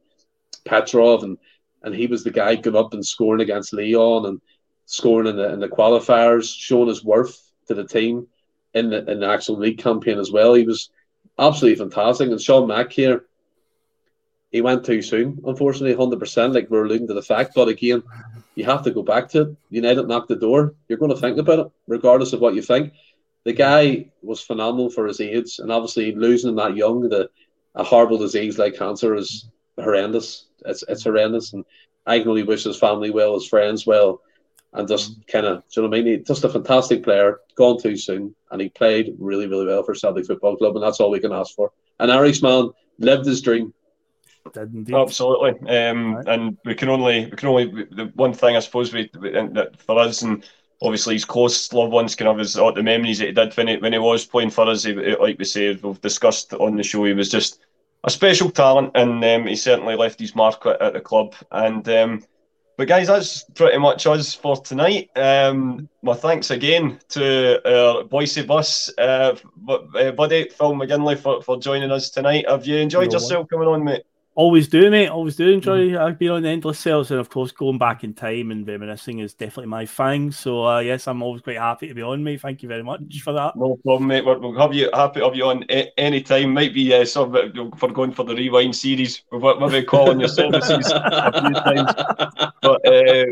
Petrov, 0.65 1.23
and 1.23 1.39
and 1.83 1.95
he 1.95 2.07
was 2.07 2.23
the 2.23 2.31
guy 2.31 2.55
going 2.55 2.77
up 2.77 2.95
and 2.95 3.05
scoring 3.05 3.41
against 3.41 3.73
Lyon 3.73 4.27
and 4.27 4.41
scoring 4.87 5.29
in 5.29 5.37
the 5.37 5.53
in 5.53 5.61
the 5.61 5.69
qualifiers, 5.69 6.55
showing 6.57 6.89
his 6.89 7.05
worth 7.05 7.51
to 7.69 7.75
the 7.75 7.85
team 7.85 8.27
in 8.75 8.91
the 8.91 9.11
in 9.11 9.21
the 9.21 9.29
actual 9.29 9.57
league 9.57 9.79
campaign 9.79 10.19
as 10.19 10.31
well. 10.31 10.55
He 10.55 10.65
was 10.65 10.91
absolutely 11.39 11.79
fantastic. 11.79 12.29
And 12.29 12.41
Sean 12.41 12.69
Mack 12.69 12.93
here, 12.93 13.25
he 14.51 14.61
went 14.61 14.85
too 14.85 15.03
soon, 15.03 15.41
unfortunately, 15.47 15.95
100%, 15.95 16.55
like 16.55 16.71
we're 16.71 16.85
alluding 16.85 17.09
to 17.09 17.15
the 17.15 17.23
fact. 17.23 17.53
But 17.55 17.69
again, 17.69 18.03
you 18.55 18.65
have 18.65 18.83
to 18.85 18.91
go 18.91 19.03
back 19.03 19.29
to 19.31 19.43
it. 19.43 19.57
United 19.71 20.07
knocked 20.09 20.29
the 20.29 20.37
door. 20.37 20.75
You're 20.89 20.99
going 20.99 21.15
to 21.15 21.21
think 21.21 21.39
about 21.39 21.59
it, 21.59 21.73
regardless 21.87 22.33
of 22.33 22.41
what 22.41 22.55
you 22.55 22.63
think. 22.63 22.93
The 23.45 23.53
guy 23.53 24.11
was 24.23 24.41
phenomenal 24.41 24.91
for 24.91 25.07
his 25.07 25.21
age, 25.21 25.59
and 25.59 25.73
obviously 25.73 26.15
losing 26.15 26.51
him 26.51 26.57
that 26.57 26.77
young, 26.77 27.09
the 27.09 27.29
a 27.75 27.83
horrible 27.83 28.19
disease 28.19 28.59
like 28.59 28.77
cancer 28.77 29.15
is 29.15 29.47
horrendous. 29.81 30.47
It's 30.67 30.85
it's 30.89 31.05
horrendous, 31.05 31.53
and 31.53 31.65
I 32.07 32.19
can 32.19 32.29
only 32.29 32.43
wish 32.43 32.65
his 32.65 32.79
family 32.79 33.11
well, 33.11 33.35
his 33.35 33.49
friends 33.49 33.87
well, 33.87 34.21
and 34.73 34.89
just 34.89 35.27
kind 35.27 35.47
of, 35.47 35.63
you 35.75 35.83
know 35.83 35.89
what 35.89 35.99
I 35.99 36.03
mean? 36.03 36.25
just 36.25 36.45
a 36.45 36.49
fantastic 36.49 37.03
player, 37.03 37.41
gone 37.57 37.81
too 37.81 37.97
soon, 37.97 38.35
and 38.51 38.61
he 38.61 38.69
played 38.69 39.15
really, 39.19 39.47
really 39.47 39.67
well 39.67 39.83
for 39.83 39.95
Celtic 39.95 40.27
Football 40.27 40.57
Club, 40.57 40.77
and 40.77 40.83
that's 40.83 41.01
all 41.01 41.11
we 41.11 41.21
can 41.21 41.33
ask 41.33 41.55
for. 41.55 41.73
And 41.99 42.11
An 42.11 42.19
Irishman 42.19 42.71
lived 42.99 43.27
his 43.27 43.41
dream, 43.41 43.73
Absolutely, 44.57 45.51
um, 45.69 46.17
right. 46.17 46.29
and 46.29 46.57
we 46.65 46.75
can 46.75 46.89
only 46.89 47.27
we 47.27 47.37
can 47.37 47.49
only 47.49 47.87
the 47.91 48.11
one 48.15 48.33
thing 48.33 48.57
I 48.57 48.61
suppose 48.61 48.93
we, 48.93 49.09
that 49.13 49.81
for 49.81 49.99
us 49.99 50.23
and 50.23 50.45
obviously 50.83 51.15
his 51.15 51.25
close 51.25 51.73
loved 51.73 51.93
ones 51.93 52.15
can 52.15 52.27
have 52.27 52.39
his 52.39 52.57
all 52.57 52.73
the 52.73 52.83
memories 52.83 53.19
that 53.19 53.27
he 53.27 53.33
did 53.33 53.57
when 53.57 53.69
he 53.69 53.77
when 53.77 53.93
he 53.93 53.99
was 53.99 54.25
playing 54.25 54.51
for 54.51 54.69
us. 54.69 54.85
He, 54.85 54.95
like 54.95 55.39
we 55.39 55.45
say, 55.45 55.75
we've 55.75 56.01
discussed 56.01 56.53
on 56.55 56.77
the 56.77 56.83
show, 56.83 57.05
he 57.05 57.15
was 57.15 57.31
just 57.31 57.61
a 58.05 58.11
special 58.11 58.51
talent, 58.51 58.91
and 58.95 59.25
um, 59.25 59.47
he 59.47 59.57
certainly 59.57 59.95
left 59.95 60.21
his 60.21 60.35
mark 60.35 60.67
at, 60.67 60.93
the 60.93 61.01
club. 61.01 61.35
And 61.51 61.89
um, 61.89 62.25
but 62.77 62.89
guys, 62.89 63.07
that's 63.07 63.45
pretty 63.55 63.79
much 63.79 64.07
us 64.07 64.35
for 64.35 64.57
tonight. 64.57 65.11
Um, 65.15 65.89
my 66.03 66.15
thanks 66.15 66.51
again 66.51 66.99
to 67.11 67.61
our 67.65 68.03
Bhoycie 68.05 68.47
Bus, 68.47 68.91
uh, 68.99 69.37
uh, 69.69 70.11
buddy 70.13 70.49
Phil 70.49 70.73
McGinlay 70.73 71.19
for, 71.19 71.43
for 71.43 71.61
joining 71.61 71.91
us 71.91 72.11
tonight. 72.11 72.49
Have 72.49 72.67
you 72.67 72.79
enjoyed 72.79 73.13
yourself 73.13 73.49
coming 73.49 73.69
on, 73.69 73.85
mate? 73.85 74.03
Always 74.35 74.67
do, 74.67 74.91
mate. 74.91 75.09
Always 75.09 75.37
do 75.37 75.51
enjoy 75.51 75.91
mm. 75.91 76.01
uh, 76.01 76.15
being 76.15 76.31
on 76.31 76.43
the 76.43 76.49
Endless 76.49 76.79
Celts, 76.79 77.11
and 77.11 77.21
of 77.21 77.29
course, 77.29 77.53
going 77.53 77.77
back 77.77 78.03
in 78.03 78.15
time 78.15 78.51
and 78.51 78.67
reminiscing 78.67 79.19
is 79.19 79.35
definitely 79.35 79.67
my 79.67 79.85
thing. 79.85 80.33
So, 80.33 80.67
uh, 80.67 80.79
yes, 80.79 81.07
I'm 81.07 81.23
always 81.23 81.43
quite 81.43 81.59
happy 81.59 81.89
to 81.89 81.95
be 81.95 82.01
on, 82.01 82.25
mate. 82.25 82.41
Thank 82.41 82.63
you 82.63 82.69
very 82.69 82.83
much 82.83 83.21
for 83.21 83.35
that. 83.35 83.57
No 83.57 83.77
problem, 83.85 84.09
mate. 84.09 84.25
We'll 84.25 84.59
have 84.59 84.73
you 84.73 84.89
happy 84.95 85.21
to 85.21 85.27
have 85.27 85.37
you 85.37 85.45
on 85.45 85.65
a- 85.69 85.93
any 86.01 86.23
time. 86.23 86.55
Might 86.55 86.73
be 86.73 86.95
uh, 86.95 87.05
some 87.05 87.31
for 87.77 87.93
going 87.93 88.13
for 88.13 88.25
the 88.25 88.35
rewind 88.35 88.75
series. 88.75 89.23
We've 89.31 89.43
maybe 89.61 89.83
calling 89.85 90.19
your 90.19 90.31
services 90.31 90.91
a 90.95 91.33
few 91.33 91.53
times, 91.53 91.93
but 92.63 92.87
uh, 92.89 93.25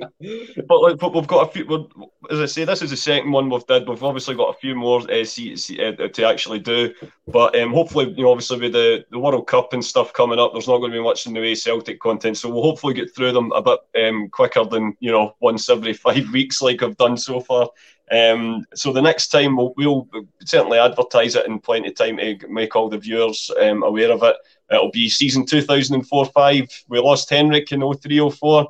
but, 0.69 0.99
but 0.99 1.15
we've 1.15 1.27
got 1.27 1.49
a 1.49 1.51
few. 1.51 1.89
As 2.31 2.41
I 2.41 2.47
say, 2.47 2.65
this 2.65 2.81
is 2.81 2.91
the 2.91 2.97
second 2.97 3.33
one 3.33 3.51
we've 3.51 3.67
did. 3.67 3.89
We've 3.89 4.05
obviously 4.05 4.37
got 4.37 4.55
a 4.55 4.59
few 4.59 4.77
more 4.77 5.01
uh, 5.11 5.25
see, 5.25 5.57
see, 5.57 5.85
uh, 5.85 5.93
to 6.09 6.25
actually 6.25 6.61
do, 6.61 6.95
but 7.27 7.59
um, 7.59 7.73
hopefully, 7.73 8.15
you 8.17 8.23
know, 8.23 8.31
obviously 8.31 8.61
with 8.61 8.73
the, 8.73 9.05
the 9.11 9.19
World 9.19 9.49
Cup 9.49 9.73
and 9.73 9.85
stuff 9.85 10.13
coming 10.13 10.39
up, 10.39 10.53
there's 10.53 10.69
not 10.69 10.79
going 10.79 10.93
to 10.93 10.99
be 10.99 11.03
much 11.03 11.27
in 11.27 11.33
the 11.33 11.41
way 11.41 11.57
Celtic 11.57 12.01
content. 12.01 12.37
So 12.37 12.49
we'll 12.49 12.63
hopefully 12.63 12.95
get 12.95 13.13
through 13.15 13.33
them 13.33 13.51
a 13.51 13.61
bit 13.61 13.81
um, 14.05 14.29
quicker 14.29 14.65
than 14.65 14.97
you 15.01 15.11
know 15.11 15.35
once 15.41 15.69
every 15.69 15.93
five 16.07 16.31
weeks, 16.31 16.63
like 16.63 16.83
I've 16.83 16.97
done 16.97 17.17
so 17.17 17.41
far. 17.41 17.69
Um, 18.13 18.65
so 18.75 18.93
the 18.93 19.03
next 19.03 19.29
time 19.29 19.57
we'll, 19.57 19.73
we'll, 19.77 20.09
certainly 20.45 20.79
advertise 20.79 21.37
it 21.37 21.47
in 21.47 21.61
plenty 21.61 21.89
of 21.89 21.95
time 21.95 22.17
to 22.17 22.49
make 22.49 22.75
all 22.75 22.89
the 22.89 22.99
viewers 22.99 23.51
um, 23.61 23.85
aware 23.85 24.11
of 24.11 24.23
it. 24.23 24.37
It'll 24.71 24.91
be 24.91 25.09
season 25.09 25.45
2004-5. 25.47 26.85
We 26.89 26.99
lost 26.99 27.31
Henrik 27.31 27.71
in 27.71 27.81
0304. 27.81 28.69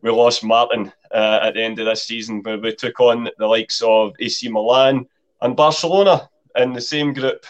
We 0.00 0.10
lost 0.10 0.44
Martin 0.44 0.92
uh, 1.12 1.40
at 1.42 1.54
the 1.54 1.62
end 1.62 1.78
of 1.78 1.86
this 1.86 2.04
season, 2.04 2.42
where 2.42 2.58
we 2.58 2.74
took 2.74 3.00
on 3.00 3.28
the 3.38 3.46
likes 3.46 3.80
of 3.82 4.12
AC 4.20 4.48
Milan 4.48 5.06
and 5.40 5.56
Barcelona 5.56 6.28
in 6.56 6.72
the 6.72 6.80
same 6.80 7.12
group. 7.12 7.44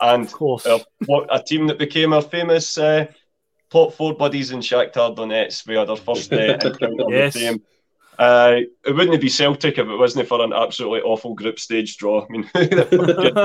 And 0.00 0.24
Of 0.26 0.32
course. 0.32 0.66
uh, 0.66 0.78
what 1.06 1.26
a 1.30 1.42
team 1.42 1.66
that 1.68 1.78
became 1.78 2.12
our 2.12 2.22
famous 2.22 2.78
uh, 2.78 3.06
top 3.70 3.94
four 3.94 4.14
buddies 4.14 4.50
in 4.52 4.60
Shakhtar 4.60 5.14
Donetsk. 5.16 5.66
We 5.66 5.76
had 5.76 5.90
our 5.90 5.96
first 5.96 6.32
uh, 6.32 6.36
encounter 6.64 7.04
Yes. 7.08 7.34
with 7.34 7.42
them. 7.42 7.62
Uh, 8.18 8.56
it 8.84 8.92
wouldn't 8.96 9.20
be 9.20 9.28
Celtic 9.28 9.78
if 9.78 9.86
it 9.86 9.96
wasn't 9.96 10.26
for 10.26 10.42
an 10.42 10.52
absolutely 10.52 11.00
awful 11.02 11.34
group 11.34 11.60
stage 11.60 11.96
draw. 11.98 12.24
I 12.24 12.26
mean, 12.32 12.50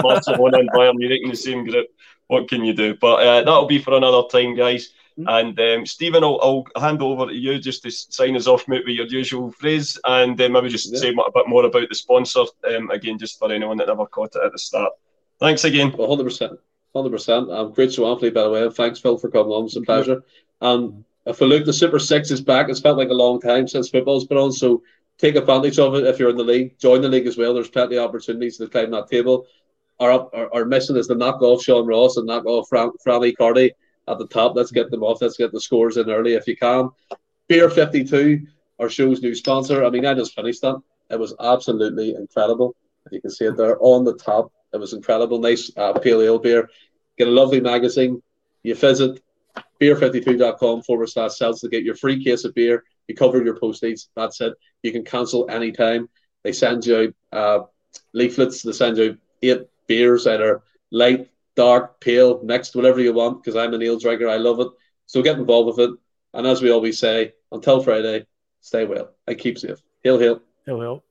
Barcelona 0.02 0.60
and 0.60 0.72
Bayern 0.72 0.96
Munich 0.96 1.22
in 1.24 1.30
the 1.30 1.36
same 1.36 1.64
group. 1.64 1.88
What 2.28 2.48
can 2.48 2.64
you 2.64 2.74
do? 2.74 2.96
But 2.96 3.16
uh, 3.26 3.40
that'll 3.44 3.68
be 3.68 3.78
for 3.80 3.94
another 3.96 4.24
time, 4.32 4.56
guys. 4.56 4.90
And 5.18 5.60
um, 5.60 5.86
Stephen, 5.86 6.24
I'll, 6.24 6.66
I'll 6.76 6.82
hand 6.82 7.02
over 7.02 7.28
to 7.28 7.34
you 7.36 7.60
just 7.60 7.84
to 7.84 7.92
sign 7.92 8.36
us 8.36 8.48
off, 8.48 8.68
mate, 8.68 8.84
with 8.86 8.96
your 8.96 9.06
usual 9.06 9.52
phrase, 9.52 10.00
and 10.06 10.40
uh, 10.42 10.50
maybe 10.50 10.70
just 10.70 10.92
Yeah. 10.92 11.00
say 11.00 11.10
a 11.10 11.32
bit 11.34 11.48
more 11.48 11.66
about 11.66 11.90
the 11.90 11.96
sponsor 11.96 12.44
um, 12.76 12.90
again, 12.90 13.18
just 13.20 13.38
for 13.38 13.52
anyone 13.52 13.78
that 13.78 13.88
never 13.88 14.06
caught 14.08 14.36
it 14.36 14.42
at 14.44 14.52
the 14.52 14.58
start. 14.58 14.92
Thanks 15.40 15.64
again. 15.64 15.94
Well, 15.98 16.10
hundred 16.10 16.24
percent, 16.26 16.60
hundred 16.96 17.12
percent. 17.12 17.52
Um, 17.52 17.74
great 17.74 17.94
show, 17.94 18.12
Anthony. 18.12 18.32
By 18.32 18.44
the 18.44 18.50
way, 18.50 18.64
and 18.64 18.74
thanks, 18.74 19.00
Phil, 19.00 19.18
for 19.18 19.30
coming 19.30 19.52
on. 19.52 19.66
It's 19.66 19.76
a 19.76 19.82
pleasure. 19.82 20.24
Um, 20.62 21.06
if 21.26 21.40
we 21.40 21.48
look, 21.48 21.66
the 21.66 21.74
Super 21.74 22.00
Six 22.00 22.32
is 22.32 22.42
back. 22.42 22.70
It's 22.70 22.80
felt 22.80 22.98
like 22.98 23.10
a 23.10 23.14
long 23.14 23.40
time 23.40 23.68
since 23.68 23.90
football's 23.90 24.26
been 24.26 24.38
on, 24.38 24.52
so 24.52 24.84
take 25.20 25.36
advantage 25.36 25.78
of 25.80 25.96
it. 25.96 26.06
If 26.06 26.18
you're 26.20 26.30
in 26.30 26.38
the 26.38 26.44
league, 26.44 26.78
join 26.80 27.02
the 27.02 27.08
league 27.10 27.28
as 27.28 27.38
well. 27.38 27.54
There's 27.54 27.70
plenty 27.70 27.98
of 27.98 28.10
opportunities 28.10 28.58
to 28.58 28.68
climb 28.68 28.92
that 28.92 29.10
table. 29.10 29.46
Our 30.00 30.12
our, 30.34 30.54
our 30.54 30.66
mission 30.66 30.98
is 30.98 31.08
to 31.08 31.16
knock 31.16 31.42
off 31.42 31.64
Sean 31.64 31.86
Ross 31.86 32.18
and 32.18 32.26
knock 32.26 32.46
off 32.46 32.68
Fran, 32.70 32.92
Franny 33.06 33.36
Cardi 33.38 33.74
at 34.08 34.18
the 34.18 34.28
top. 34.28 34.56
Let's 34.56 34.72
get 34.72 34.92
them 34.92 35.04
off. 35.04 35.22
Let's 35.22 35.38
get 35.38 35.52
the 35.52 35.62
scores 35.62 35.98
in 35.98 36.10
early 36.10 36.34
if 36.34 36.48
you 36.48 36.58
can. 36.58 36.90
Beer 37.48 37.70
fifty 37.70 38.04
two, 38.04 38.48
our 38.80 38.90
show's 38.90 39.22
new 39.22 39.36
sponsor. 39.36 39.84
I 39.84 39.90
mean, 39.90 40.06
I 40.06 40.14
just 40.14 40.36
finished 40.36 40.62
that. 40.62 40.82
It 41.10 41.20
was 41.20 41.36
absolutely 41.40 42.16
incredible. 42.16 42.76
You 43.12 43.22
can 43.22 43.32
see 43.32 43.46
it 43.46 43.58
there 43.58 43.78
on 43.80 44.04
the 44.04 44.16
top. 44.16 44.52
It 44.74 44.78
was 44.78 44.94
incredible. 44.94 45.40
Nice 45.40 45.72
uh, 45.78 45.94
pale 45.94 46.22
ale 46.22 46.40
beer. 46.40 46.70
Get 47.18 47.28
a 47.28 47.32
lovely 47.32 47.60
magazine. 47.60 48.22
You 48.64 48.76
visit 48.76 49.22
beer52.com 49.80 50.84
forward 50.84 51.10
slash 51.10 51.36
celts 51.36 51.62
to 51.62 51.70
get 51.70 51.84
your 51.84 51.96
free 51.96 52.24
case 52.24 52.46
of 52.46 52.56
beer. 52.56 52.84
You 53.08 53.16
cover 53.16 53.44
your 53.44 53.60
postage. 53.60 54.06
That's 54.16 54.40
it. 54.42 54.54
You 54.82 54.92
can 54.92 55.04
cancel 55.04 55.50
anytime. 55.50 56.10
They 56.44 56.54
send 56.54 56.86
you 56.86 57.14
uh, 57.32 57.60
leaflets. 58.14 58.64
They 58.64 58.72
send 58.72 58.98
you 58.98 59.18
eight 59.42 59.68
beers 59.88 60.24
that 60.24 60.42
are 60.42 60.64
light, 60.92 61.30
dark, 61.56 62.00
pale, 62.00 62.42
mixed, 62.44 62.76
whatever 62.76 63.00
you 63.00 63.14
want, 63.14 63.44
because 63.44 63.56
I'm 63.56 63.74
an 63.74 63.82
ale 63.82 64.00
drinker. 64.00 64.28
I 64.28 64.38
love 64.38 64.60
it. 64.60 64.68
So 65.06 65.22
get 65.22 65.38
involved 65.38 65.68
with 65.68 65.90
it. 65.90 65.96
And 66.34 66.48
as 66.48 66.62
we 66.62 66.72
always 66.72 67.00
say, 67.00 67.34
until 67.52 67.84
Friday, 67.84 68.26
stay 68.62 68.86
well 68.86 69.12
and 69.28 69.38
keep 69.38 69.58
safe. 69.60 69.82
Hail, 70.04 70.20
hail. 70.20 70.42
He'll 70.66 70.82
help. 70.82 71.06